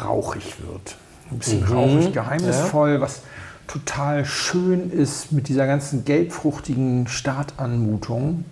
rauchig 0.03 0.55
wird. 0.61 0.97
Ein 1.31 1.39
bisschen 1.39 1.63
rauchig, 1.63 2.13
geheimnisvoll, 2.13 3.01
was 3.01 3.21
total 3.67 4.25
schön 4.25 4.91
ist 4.91 5.31
mit 5.31 5.47
dieser 5.47 5.65
ganzen 5.65 6.05
gelbfruchtigen 6.05 7.07
Startanmutung. 7.07 8.45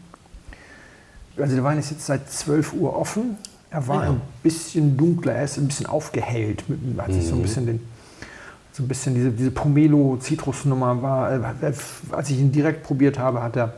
Also 1.37 1.55
der 1.55 1.63
Wein 1.63 1.77
ist 1.77 1.91
jetzt 1.91 2.05
seit 2.05 2.29
12 2.29 2.73
Uhr 2.73 2.95
offen. 2.95 3.37
Er 3.69 3.87
war 3.87 4.03
ein 4.03 4.21
bisschen 4.43 4.97
dunkler, 4.97 5.33
er 5.33 5.43
ist 5.45 5.57
ein 5.57 5.67
bisschen 5.67 5.85
aufgehellt. 5.85 6.67
Mit, 6.67 6.79
hat 7.01 7.11
sich 7.11 7.25
so 7.25 7.35
ein 7.35 7.41
bisschen 7.41 7.65
den, 7.65 7.79
so 8.73 8.83
ein 8.83 8.87
bisschen 8.87 9.15
diese, 9.15 9.31
diese 9.31 9.51
Pomelo-Zitrusnummer 9.51 11.01
war, 11.01 11.31
äh, 11.31 11.73
als 12.11 12.29
ich 12.29 12.39
ihn 12.39 12.51
direkt 12.51 12.83
probiert 12.83 13.17
habe, 13.17 13.41
hat 13.41 13.55
er 13.55 13.73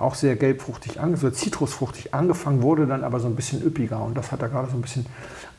auch 0.00 0.14
sehr 0.14 0.36
gelbfruchtig 0.36 1.00
angefangen, 1.00 1.32
so 1.32 1.38
zitrusfruchtig 1.38 2.14
angefangen, 2.14 2.62
wurde 2.62 2.86
dann 2.86 3.04
aber 3.04 3.20
so 3.20 3.26
ein 3.26 3.36
bisschen 3.36 3.62
üppiger 3.62 4.02
und 4.02 4.16
das 4.16 4.32
hat 4.32 4.42
er 4.42 4.48
gerade 4.48 4.70
so 4.70 4.76
ein 4.76 4.82
bisschen 4.82 5.06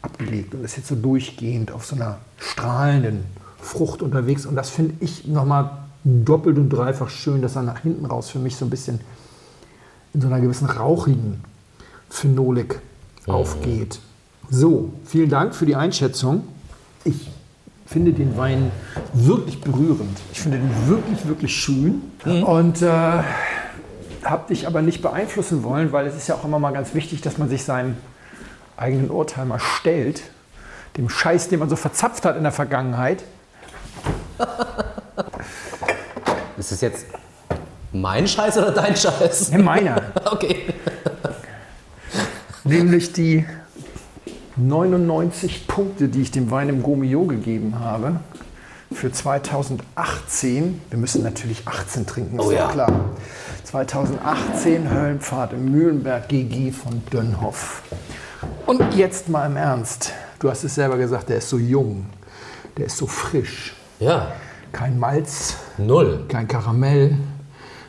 abgelegt 0.01 0.53
und 0.53 0.63
ist 0.63 0.77
jetzt 0.77 0.87
so 0.87 0.95
durchgehend 0.95 1.71
auf 1.71 1.85
so 1.85 1.95
einer 1.95 2.17
strahlenden 2.37 3.23
Frucht 3.59 4.01
unterwegs 4.01 4.45
und 4.45 4.55
das 4.55 4.69
finde 4.69 4.95
ich 4.99 5.27
nochmal 5.27 5.71
doppelt 6.03 6.57
und 6.57 6.69
dreifach 6.69 7.09
schön, 7.09 7.41
dass 7.41 7.55
er 7.55 7.61
nach 7.61 7.79
hinten 7.79 8.05
raus 8.05 8.29
für 8.29 8.39
mich 8.39 8.55
so 8.55 8.65
ein 8.65 8.69
bisschen 8.69 8.99
in 10.13 10.21
so 10.21 10.27
einer 10.27 10.41
gewissen 10.41 10.67
rauchigen 10.67 11.41
Phenolik 12.09 12.79
aufgeht. 13.27 13.99
So, 14.49 14.91
vielen 15.05 15.29
Dank 15.29 15.55
für 15.55 15.65
die 15.65 15.75
Einschätzung. 15.75 16.43
Ich 17.03 17.29
finde 17.85 18.13
den 18.13 18.37
Wein 18.37 18.71
wirklich 19.13 19.61
berührend. 19.61 20.17
Ich 20.31 20.41
finde 20.41 20.57
den 20.57 20.87
wirklich, 20.87 21.27
wirklich 21.27 21.55
schön. 21.55 22.01
Und 22.25 22.81
äh, 22.81 23.21
habe 24.23 24.47
dich 24.49 24.67
aber 24.67 24.81
nicht 24.81 25.01
beeinflussen 25.01 25.63
wollen, 25.63 25.91
weil 25.91 26.07
es 26.07 26.15
ist 26.15 26.27
ja 26.27 26.35
auch 26.35 26.45
immer 26.45 26.59
mal 26.59 26.71
ganz 26.71 26.93
wichtig, 26.93 27.21
dass 27.21 27.37
man 27.37 27.49
sich 27.49 27.63
seinem 27.63 27.97
eigenen 28.77 29.09
Urteil 29.09 29.45
mal 29.45 29.59
stellt. 29.59 30.23
Dem 30.97 31.09
Scheiß, 31.09 31.49
den 31.49 31.59
man 31.59 31.69
so 31.69 31.75
verzapft 31.75 32.25
hat 32.25 32.35
in 32.37 32.43
der 32.43 32.51
Vergangenheit. 32.51 33.23
Ist 36.57 36.71
das 36.71 36.81
jetzt 36.81 37.05
mein 37.91 38.27
Scheiß 38.27 38.57
oder 38.57 38.71
dein 38.71 38.95
Scheiß? 38.95 39.51
Ne, 39.51 39.59
meiner. 39.59 40.01
Okay. 40.25 40.65
Nämlich 42.63 43.13
die 43.13 43.45
99 44.55 45.67
Punkte, 45.67 46.07
die 46.07 46.21
ich 46.21 46.31
dem 46.31 46.51
Wein 46.51 46.69
im 46.69 46.83
Gomio 46.83 47.25
gegeben 47.25 47.79
habe 47.79 48.19
für 48.93 49.11
2018. 49.11 50.81
Wir 50.89 50.99
müssen 50.99 51.23
natürlich 51.23 51.67
18 51.67 52.05
trinken, 52.05 52.39
ist 52.39 52.45
Oh 52.45 52.51
ja 52.51 52.59
ja. 52.59 52.71
klar. 52.71 52.91
2018 53.71 54.91
Höllenpfad 54.91 55.53
im 55.53 55.71
Mühlenberg 55.71 56.27
GG 56.27 56.71
von 56.71 57.01
Dönhoff. 57.09 57.83
Und 58.65 58.81
jetzt 58.95 59.29
mal 59.29 59.45
im 59.45 59.55
Ernst. 59.55 60.11
Du 60.39 60.49
hast 60.49 60.65
es 60.65 60.75
selber 60.75 60.97
gesagt, 60.97 61.29
der 61.29 61.37
ist 61.37 61.47
so 61.47 61.57
jung, 61.57 62.05
der 62.77 62.87
ist 62.87 62.97
so 62.97 63.07
frisch. 63.07 63.73
Ja, 64.01 64.27
Kein 64.73 64.99
Malz, 64.99 65.55
null. 65.77 66.25
kein 66.27 66.49
Karamell, 66.49 67.15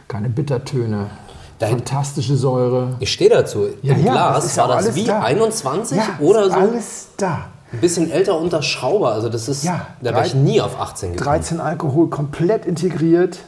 keine 0.06 0.28
Bittertöne. 0.28 1.10
Da- 1.58 1.66
Fantastische 1.66 2.36
Säure. 2.36 2.94
Ich 3.00 3.12
stehe 3.12 3.30
dazu. 3.30 3.66
Ja, 3.82 3.94
Im 3.94 4.04
ja, 4.04 4.12
Glas 4.12 4.44
das 4.44 4.56
war 4.58 4.68
das 4.68 4.94
wie 4.94 5.04
da. 5.04 5.20
21 5.22 5.98
Ja, 5.98 6.04
oder 6.20 6.48
so 6.48 6.56
Alles 6.58 7.08
da. 7.16 7.46
ein 7.72 7.80
bisschen 7.80 8.08
älter 8.10 8.38
unter 8.38 8.62
Schrauber. 8.62 9.12
Also 9.12 9.28
das 9.28 9.48
ist, 9.48 9.64
Ja, 9.64 9.86
da 10.00 10.14
wäre 10.14 10.26
ich 10.26 10.34
nie 10.34 10.60
auf 10.60 10.78
18 10.80 11.14
gekommen. 11.14 11.28
13 11.28 11.60
Alkohol 11.60 12.08
komplett 12.08 12.66
integriert. 12.66 13.38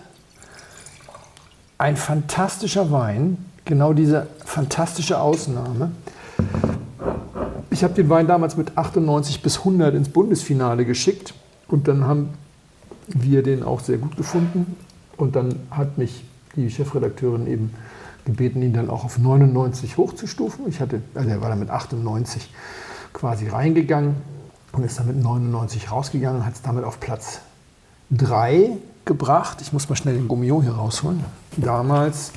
Ein 1.77 1.97
fantastischer 1.97 2.93
Wein, 2.93 3.39
genau 3.64 3.93
diese 3.93 4.29
fantastische 4.45 5.18
Ausnahme. 5.18 5.91
Ich 7.70 7.83
habe 7.83 7.95
den 7.95 8.09
Wein 8.09 8.29
damals 8.29 8.57
mit 8.57 8.79
98 8.79 9.43
bis 9.43 9.59
100 9.59 9.95
ins 9.95 10.09
Bundesfinale 10.09 10.85
geschickt 10.85 11.35
und 11.66 11.89
dann 11.89 12.05
haben 12.05 12.29
wir 13.09 13.43
den 13.43 13.64
auch 13.64 13.81
sehr 13.81 13.99
gut 13.99 14.16
gefunden 14.16 14.77
und 15.16 15.35
dann 15.35 15.57
hat 15.70 15.99
mich 15.99 16.25
die 16.55 16.70
Chefredakteurin 16.70 17.49
eben 17.49 17.75
gebeten, 18.25 18.62
ihn 18.62 18.72
dann 18.72 18.89
auch 18.89 19.05
auf 19.05 19.18
99 19.18 19.97
hochzustufen. 19.97 20.68
Ich 20.68 20.81
hatte, 20.81 21.03
also 21.14 21.29
er 21.29 21.41
war 21.41 21.49
dann 21.49 21.59
mit 21.59 21.70
98 21.70 22.51
quasi 23.12 23.49
reingegangen 23.49 24.14
und 24.70 24.85
ist 24.85 25.01
damit 25.01 25.20
99 25.20 25.91
rausgegangen 25.91 26.41
und 26.41 26.47
hat 26.47 26.55
es 26.55 26.62
damit 26.62 26.85
auf 26.85 27.01
Platz 27.01 27.41
3 28.12 28.77
gebracht. 29.05 29.61
Ich 29.61 29.72
muss 29.72 29.88
mal 29.88 29.96
schnell 29.96 30.14
den 30.14 30.28
Gummio 30.28 30.62
hier 30.62 30.72
rausholen. 30.72 31.24
Damals 31.57 32.32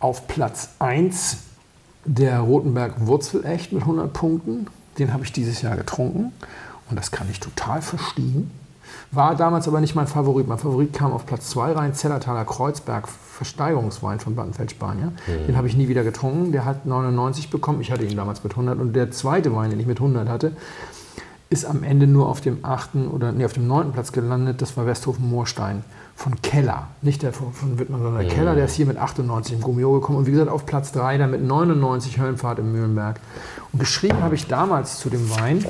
auf 0.00 0.26
Platz 0.28 0.70
1 0.78 1.38
der 2.04 2.40
Rotenberg 2.40 3.06
Wurzelecht 3.06 3.72
mit 3.72 3.82
100 3.82 4.12
Punkten. 4.12 4.66
Den 4.98 5.12
habe 5.12 5.24
ich 5.24 5.32
dieses 5.32 5.62
Jahr 5.62 5.76
getrunken 5.76 6.32
und 6.90 6.96
das 6.96 7.10
kann 7.10 7.28
ich 7.30 7.40
total 7.40 7.82
verstehen. 7.82 8.50
War 9.10 9.36
damals 9.36 9.68
aber 9.68 9.80
nicht 9.80 9.94
mein 9.94 10.06
Favorit. 10.06 10.48
Mein 10.48 10.58
Favorit 10.58 10.92
kam 10.92 11.12
auf 11.12 11.26
Platz 11.26 11.50
2 11.50 11.72
rein, 11.72 11.94
Zellertaler 11.94 12.44
Kreuzberg 12.44 13.08
Versteigerungswein 13.08 14.20
von 14.20 14.34
Battenfeld 14.34 14.70
Spanier. 14.70 15.12
Mhm. 15.26 15.46
Den 15.46 15.56
habe 15.56 15.68
ich 15.68 15.76
nie 15.76 15.88
wieder 15.88 16.04
getrunken. 16.04 16.52
Der 16.52 16.64
hat 16.64 16.86
99 16.86 17.50
bekommen. 17.50 17.80
Ich 17.80 17.92
hatte 17.92 18.04
ihn 18.04 18.16
damals 18.16 18.42
mit 18.42 18.52
100. 18.52 18.78
Und 18.78 18.94
der 18.94 19.10
zweite 19.10 19.54
Wein, 19.54 19.70
den 19.70 19.80
ich 19.80 19.86
mit 19.86 19.98
100 19.98 20.28
hatte, 20.28 20.52
ist 21.50 21.64
am 21.64 21.82
Ende 21.82 22.06
nur 22.06 22.28
auf 22.28 22.40
dem 22.40 22.58
achten 22.62 23.08
oder 23.08 23.32
nee, 23.32 23.44
auf 23.44 23.54
dem 23.54 23.66
neunten 23.66 23.92
Platz 23.92 24.12
gelandet. 24.12 24.60
Das 24.60 24.76
war 24.76 24.86
Westhofen 24.86 25.28
Moorstein 25.28 25.82
von 26.14 26.40
Keller. 26.42 26.88
Nicht 27.00 27.22
der 27.22 27.32
von, 27.32 27.52
von 27.52 27.78
Wittmann, 27.78 28.02
sondern 28.02 28.22
der 28.22 28.30
mhm. 28.30 28.36
Keller. 28.36 28.54
Der 28.54 28.66
ist 28.66 28.74
hier 28.74 28.86
mit 28.86 28.98
98 28.98 29.54
im 29.54 29.60
Gummio 29.62 29.92
gekommen. 29.92 30.18
Und 30.18 30.26
wie 30.26 30.32
gesagt, 30.32 30.50
auf 30.50 30.66
Platz 30.66 30.92
3 30.92 31.16
dann 31.16 31.30
mit 31.30 31.42
99 31.42 32.18
Höllenfahrt 32.18 32.58
im 32.58 32.72
Mühlenberg. 32.72 33.20
Und 33.72 33.78
geschrieben 33.78 34.20
habe 34.20 34.34
ich 34.34 34.46
damals 34.46 34.98
zu 34.98 35.08
dem 35.08 35.30
Wein, 35.30 35.64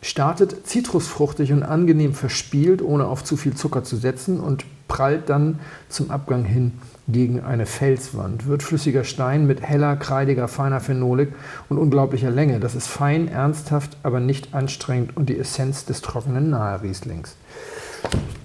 startet 0.00 0.66
zitrusfruchtig 0.66 1.52
und 1.52 1.62
angenehm 1.62 2.14
verspielt, 2.14 2.80
ohne 2.80 3.06
auf 3.06 3.22
zu 3.22 3.36
viel 3.36 3.54
Zucker 3.54 3.84
zu 3.84 3.96
setzen 3.96 4.40
und 4.40 4.64
prallt 4.92 5.30
dann 5.30 5.58
zum 5.88 6.10
Abgang 6.10 6.44
hin 6.44 6.72
gegen 7.08 7.40
eine 7.40 7.64
Felswand. 7.64 8.46
Wird 8.46 8.62
flüssiger 8.62 9.04
Stein 9.04 9.46
mit 9.46 9.62
heller, 9.62 9.96
kreidiger, 9.96 10.48
feiner 10.48 10.80
Phenolik 10.80 11.32
und 11.70 11.78
unglaublicher 11.78 12.30
Länge. 12.30 12.60
Das 12.60 12.74
ist 12.74 12.88
fein, 12.88 13.26
ernsthaft, 13.26 13.96
aber 14.02 14.20
nicht 14.20 14.54
anstrengend 14.54 15.16
und 15.16 15.30
die 15.30 15.38
Essenz 15.38 15.86
des 15.86 16.02
trockenen 16.02 16.50
Nahe-Rieslings. 16.50 17.36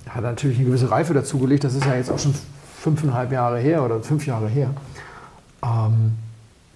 Hat 0.07 0.23
natürlich 0.23 0.57
eine 0.57 0.67
gewisse 0.67 0.89
Reife 0.89 1.13
dazugelegt. 1.13 1.65
Das 1.65 1.73
ist 1.73 1.85
ja 1.85 1.95
jetzt 1.95 2.09
auch 2.09 2.19
schon 2.19 2.33
fünfeinhalb 2.79 3.33
Jahre 3.33 3.59
her 3.59 3.83
oder 3.83 3.99
fünf 3.99 4.25
Jahre 4.25 4.47
her. 4.47 4.69
Ähm, 5.61 6.13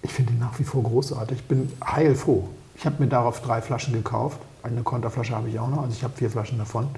ich 0.02 0.12
finde 0.12 0.34
ihn 0.34 0.38
nach 0.38 0.58
wie 0.58 0.64
vor 0.64 0.82
großartig. 0.82 1.38
Ich 1.38 1.48
bin 1.48 1.72
heilfroh. 1.82 2.46
Ich 2.76 2.84
habe 2.84 2.96
mir 2.98 3.08
darauf 3.08 3.40
drei 3.40 3.62
Flaschen 3.62 3.94
gekauft. 3.94 4.38
Eine 4.62 4.82
Konterflasche 4.82 5.34
habe 5.34 5.48
ich 5.48 5.58
auch 5.58 5.70
noch. 5.70 5.82
Also 5.82 5.94
ich 5.96 6.04
habe 6.04 6.12
vier 6.14 6.28
Flaschen 6.28 6.58
davon 6.58 6.88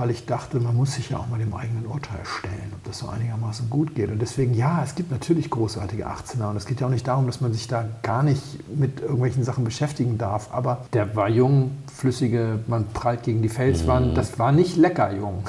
weil 0.00 0.10
ich 0.10 0.24
dachte, 0.24 0.58
man 0.60 0.74
muss 0.74 0.94
sich 0.94 1.10
ja 1.10 1.18
auch 1.18 1.28
mal 1.28 1.38
dem 1.38 1.52
eigenen 1.52 1.84
Urteil 1.84 2.24
stellen, 2.24 2.72
ob 2.72 2.82
das 2.84 3.00
so 3.00 3.08
einigermaßen 3.08 3.68
gut 3.68 3.94
geht. 3.94 4.10
Und 4.10 4.18
deswegen, 4.18 4.54
ja, 4.54 4.82
es 4.82 4.94
gibt 4.94 5.10
natürlich 5.10 5.50
großartige 5.50 6.08
18er 6.08 6.48
und 6.48 6.56
es 6.56 6.64
geht 6.64 6.80
ja 6.80 6.86
auch 6.86 6.90
nicht 6.90 7.06
darum, 7.06 7.26
dass 7.26 7.42
man 7.42 7.52
sich 7.52 7.68
da 7.68 7.86
gar 8.02 8.22
nicht 8.22 8.42
mit 8.74 9.02
irgendwelchen 9.02 9.44
Sachen 9.44 9.62
beschäftigen 9.62 10.16
darf. 10.16 10.54
Aber 10.54 10.86
der 10.94 11.14
war 11.16 11.28
jung, 11.28 11.72
flüssige, 11.94 12.60
man 12.66 12.86
prallt 12.88 13.24
gegen 13.24 13.42
die 13.42 13.50
Felswand. 13.50 14.12
Mhm. 14.12 14.14
Das 14.14 14.38
war 14.38 14.52
nicht 14.52 14.78
lecker 14.78 15.12
jung. 15.12 15.44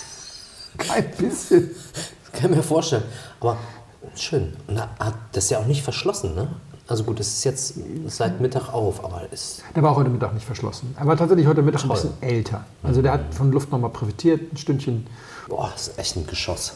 Kein 0.78 1.04
bisschen. 1.18 1.72
Das 1.92 2.40
kann 2.40 2.50
ich 2.52 2.56
mir 2.56 2.62
vorstellen. 2.62 3.04
Aber 3.40 3.58
schön. 4.14 4.54
Und 4.66 4.82
das 5.32 5.44
ist 5.44 5.50
ja 5.50 5.58
auch 5.58 5.66
nicht 5.66 5.82
verschlossen, 5.82 6.34
ne? 6.34 6.48
Also 6.88 7.02
gut, 7.02 7.18
es 7.18 7.28
ist 7.28 7.44
jetzt 7.44 7.74
seit 8.06 8.40
Mittag 8.40 8.72
auf, 8.72 9.04
aber 9.04 9.22
es. 9.32 9.60
Der 9.74 9.82
war 9.82 9.96
heute 9.96 10.08
Mittag 10.08 10.34
nicht 10.34 10.46
verschlossen. 10.46 10.94
Er 10.96 11.06
war 11.06 11.16
tatsächlich 11.16 11.46
heute 11.46 11.62
Mittag 11.62 11.80
Toll. 11.80 11.90
ein 11.90 11.94
bisschen 11.94 12.22
älter. 12.22 12.64
Also 12.84 13.02
der 13.02 13.12
hat 13.12 13.34
von 13.34 13.50
Luft 13.50 13.72
nochmal 13.72 13.90
profitiert, 13.90 14.52
ein 14.52 14.56
Stündchen. 14.56 15.06
Boah, 15.48 15.70
das 15.72 15.88
ist 15.88 15.98
echt 15.98 16.16
ein 16.16 16.26
Geschoss. 16.26 16.74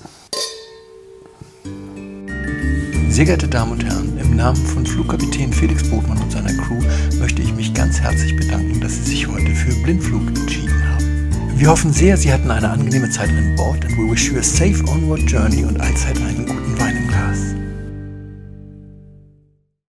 Sehr 3.09 3.25
geehrte 3.25 3.47
Damen 3.49 3.73
und 3.73 3.85
Herren, 3.85 4.19
im 4.19 4.35
Namen 4.35 4.57
von 4.57 4.85
Flugkapitän 4.85 5.53
Felix 5.53 5.89
Botmann 5.89 6.21
und 6.21 6.33
seiner 6.33 6.55
Crew 6.55 6.81
möchte 7.19 7.43
ich 7.43 7.55
mich 7.55 7.73
ganz 7.75 8.01
herzlich 8.01 8.35
bedanken, 8.37 8.81
dass 8.81 8.93
Sie 8.93 9.03
sich 9.03 9.29
heute 9.29 9.55
für 9.55 9.75
Blindflug 9.83 10.27
entschieden 10.29 10.89
haben. 10.89 11.31
Wir 11.57 11.69
hoffen 11.69 11.93
sehr, 11.93 12.17
Sie 12.17 12.33
hatten 12.33 12.51
eine 12.51 12.71
angenehme 12.71 13.11
Zeit 13.11 13.29
an 13.29 13.55
Bord 13.57 13.85
and 13.85 13.97
we 13.97 14.11
wish 14.11 14.31
you 14.31 14.39
a 14.39 14.43
safe 14.43 14.83
onward 14.89 15.21
journey 15.31 15.65
und 15.65 15.81
allzeit 15.81 16.17
einen 16.19 16.47
guten 16.47 16.60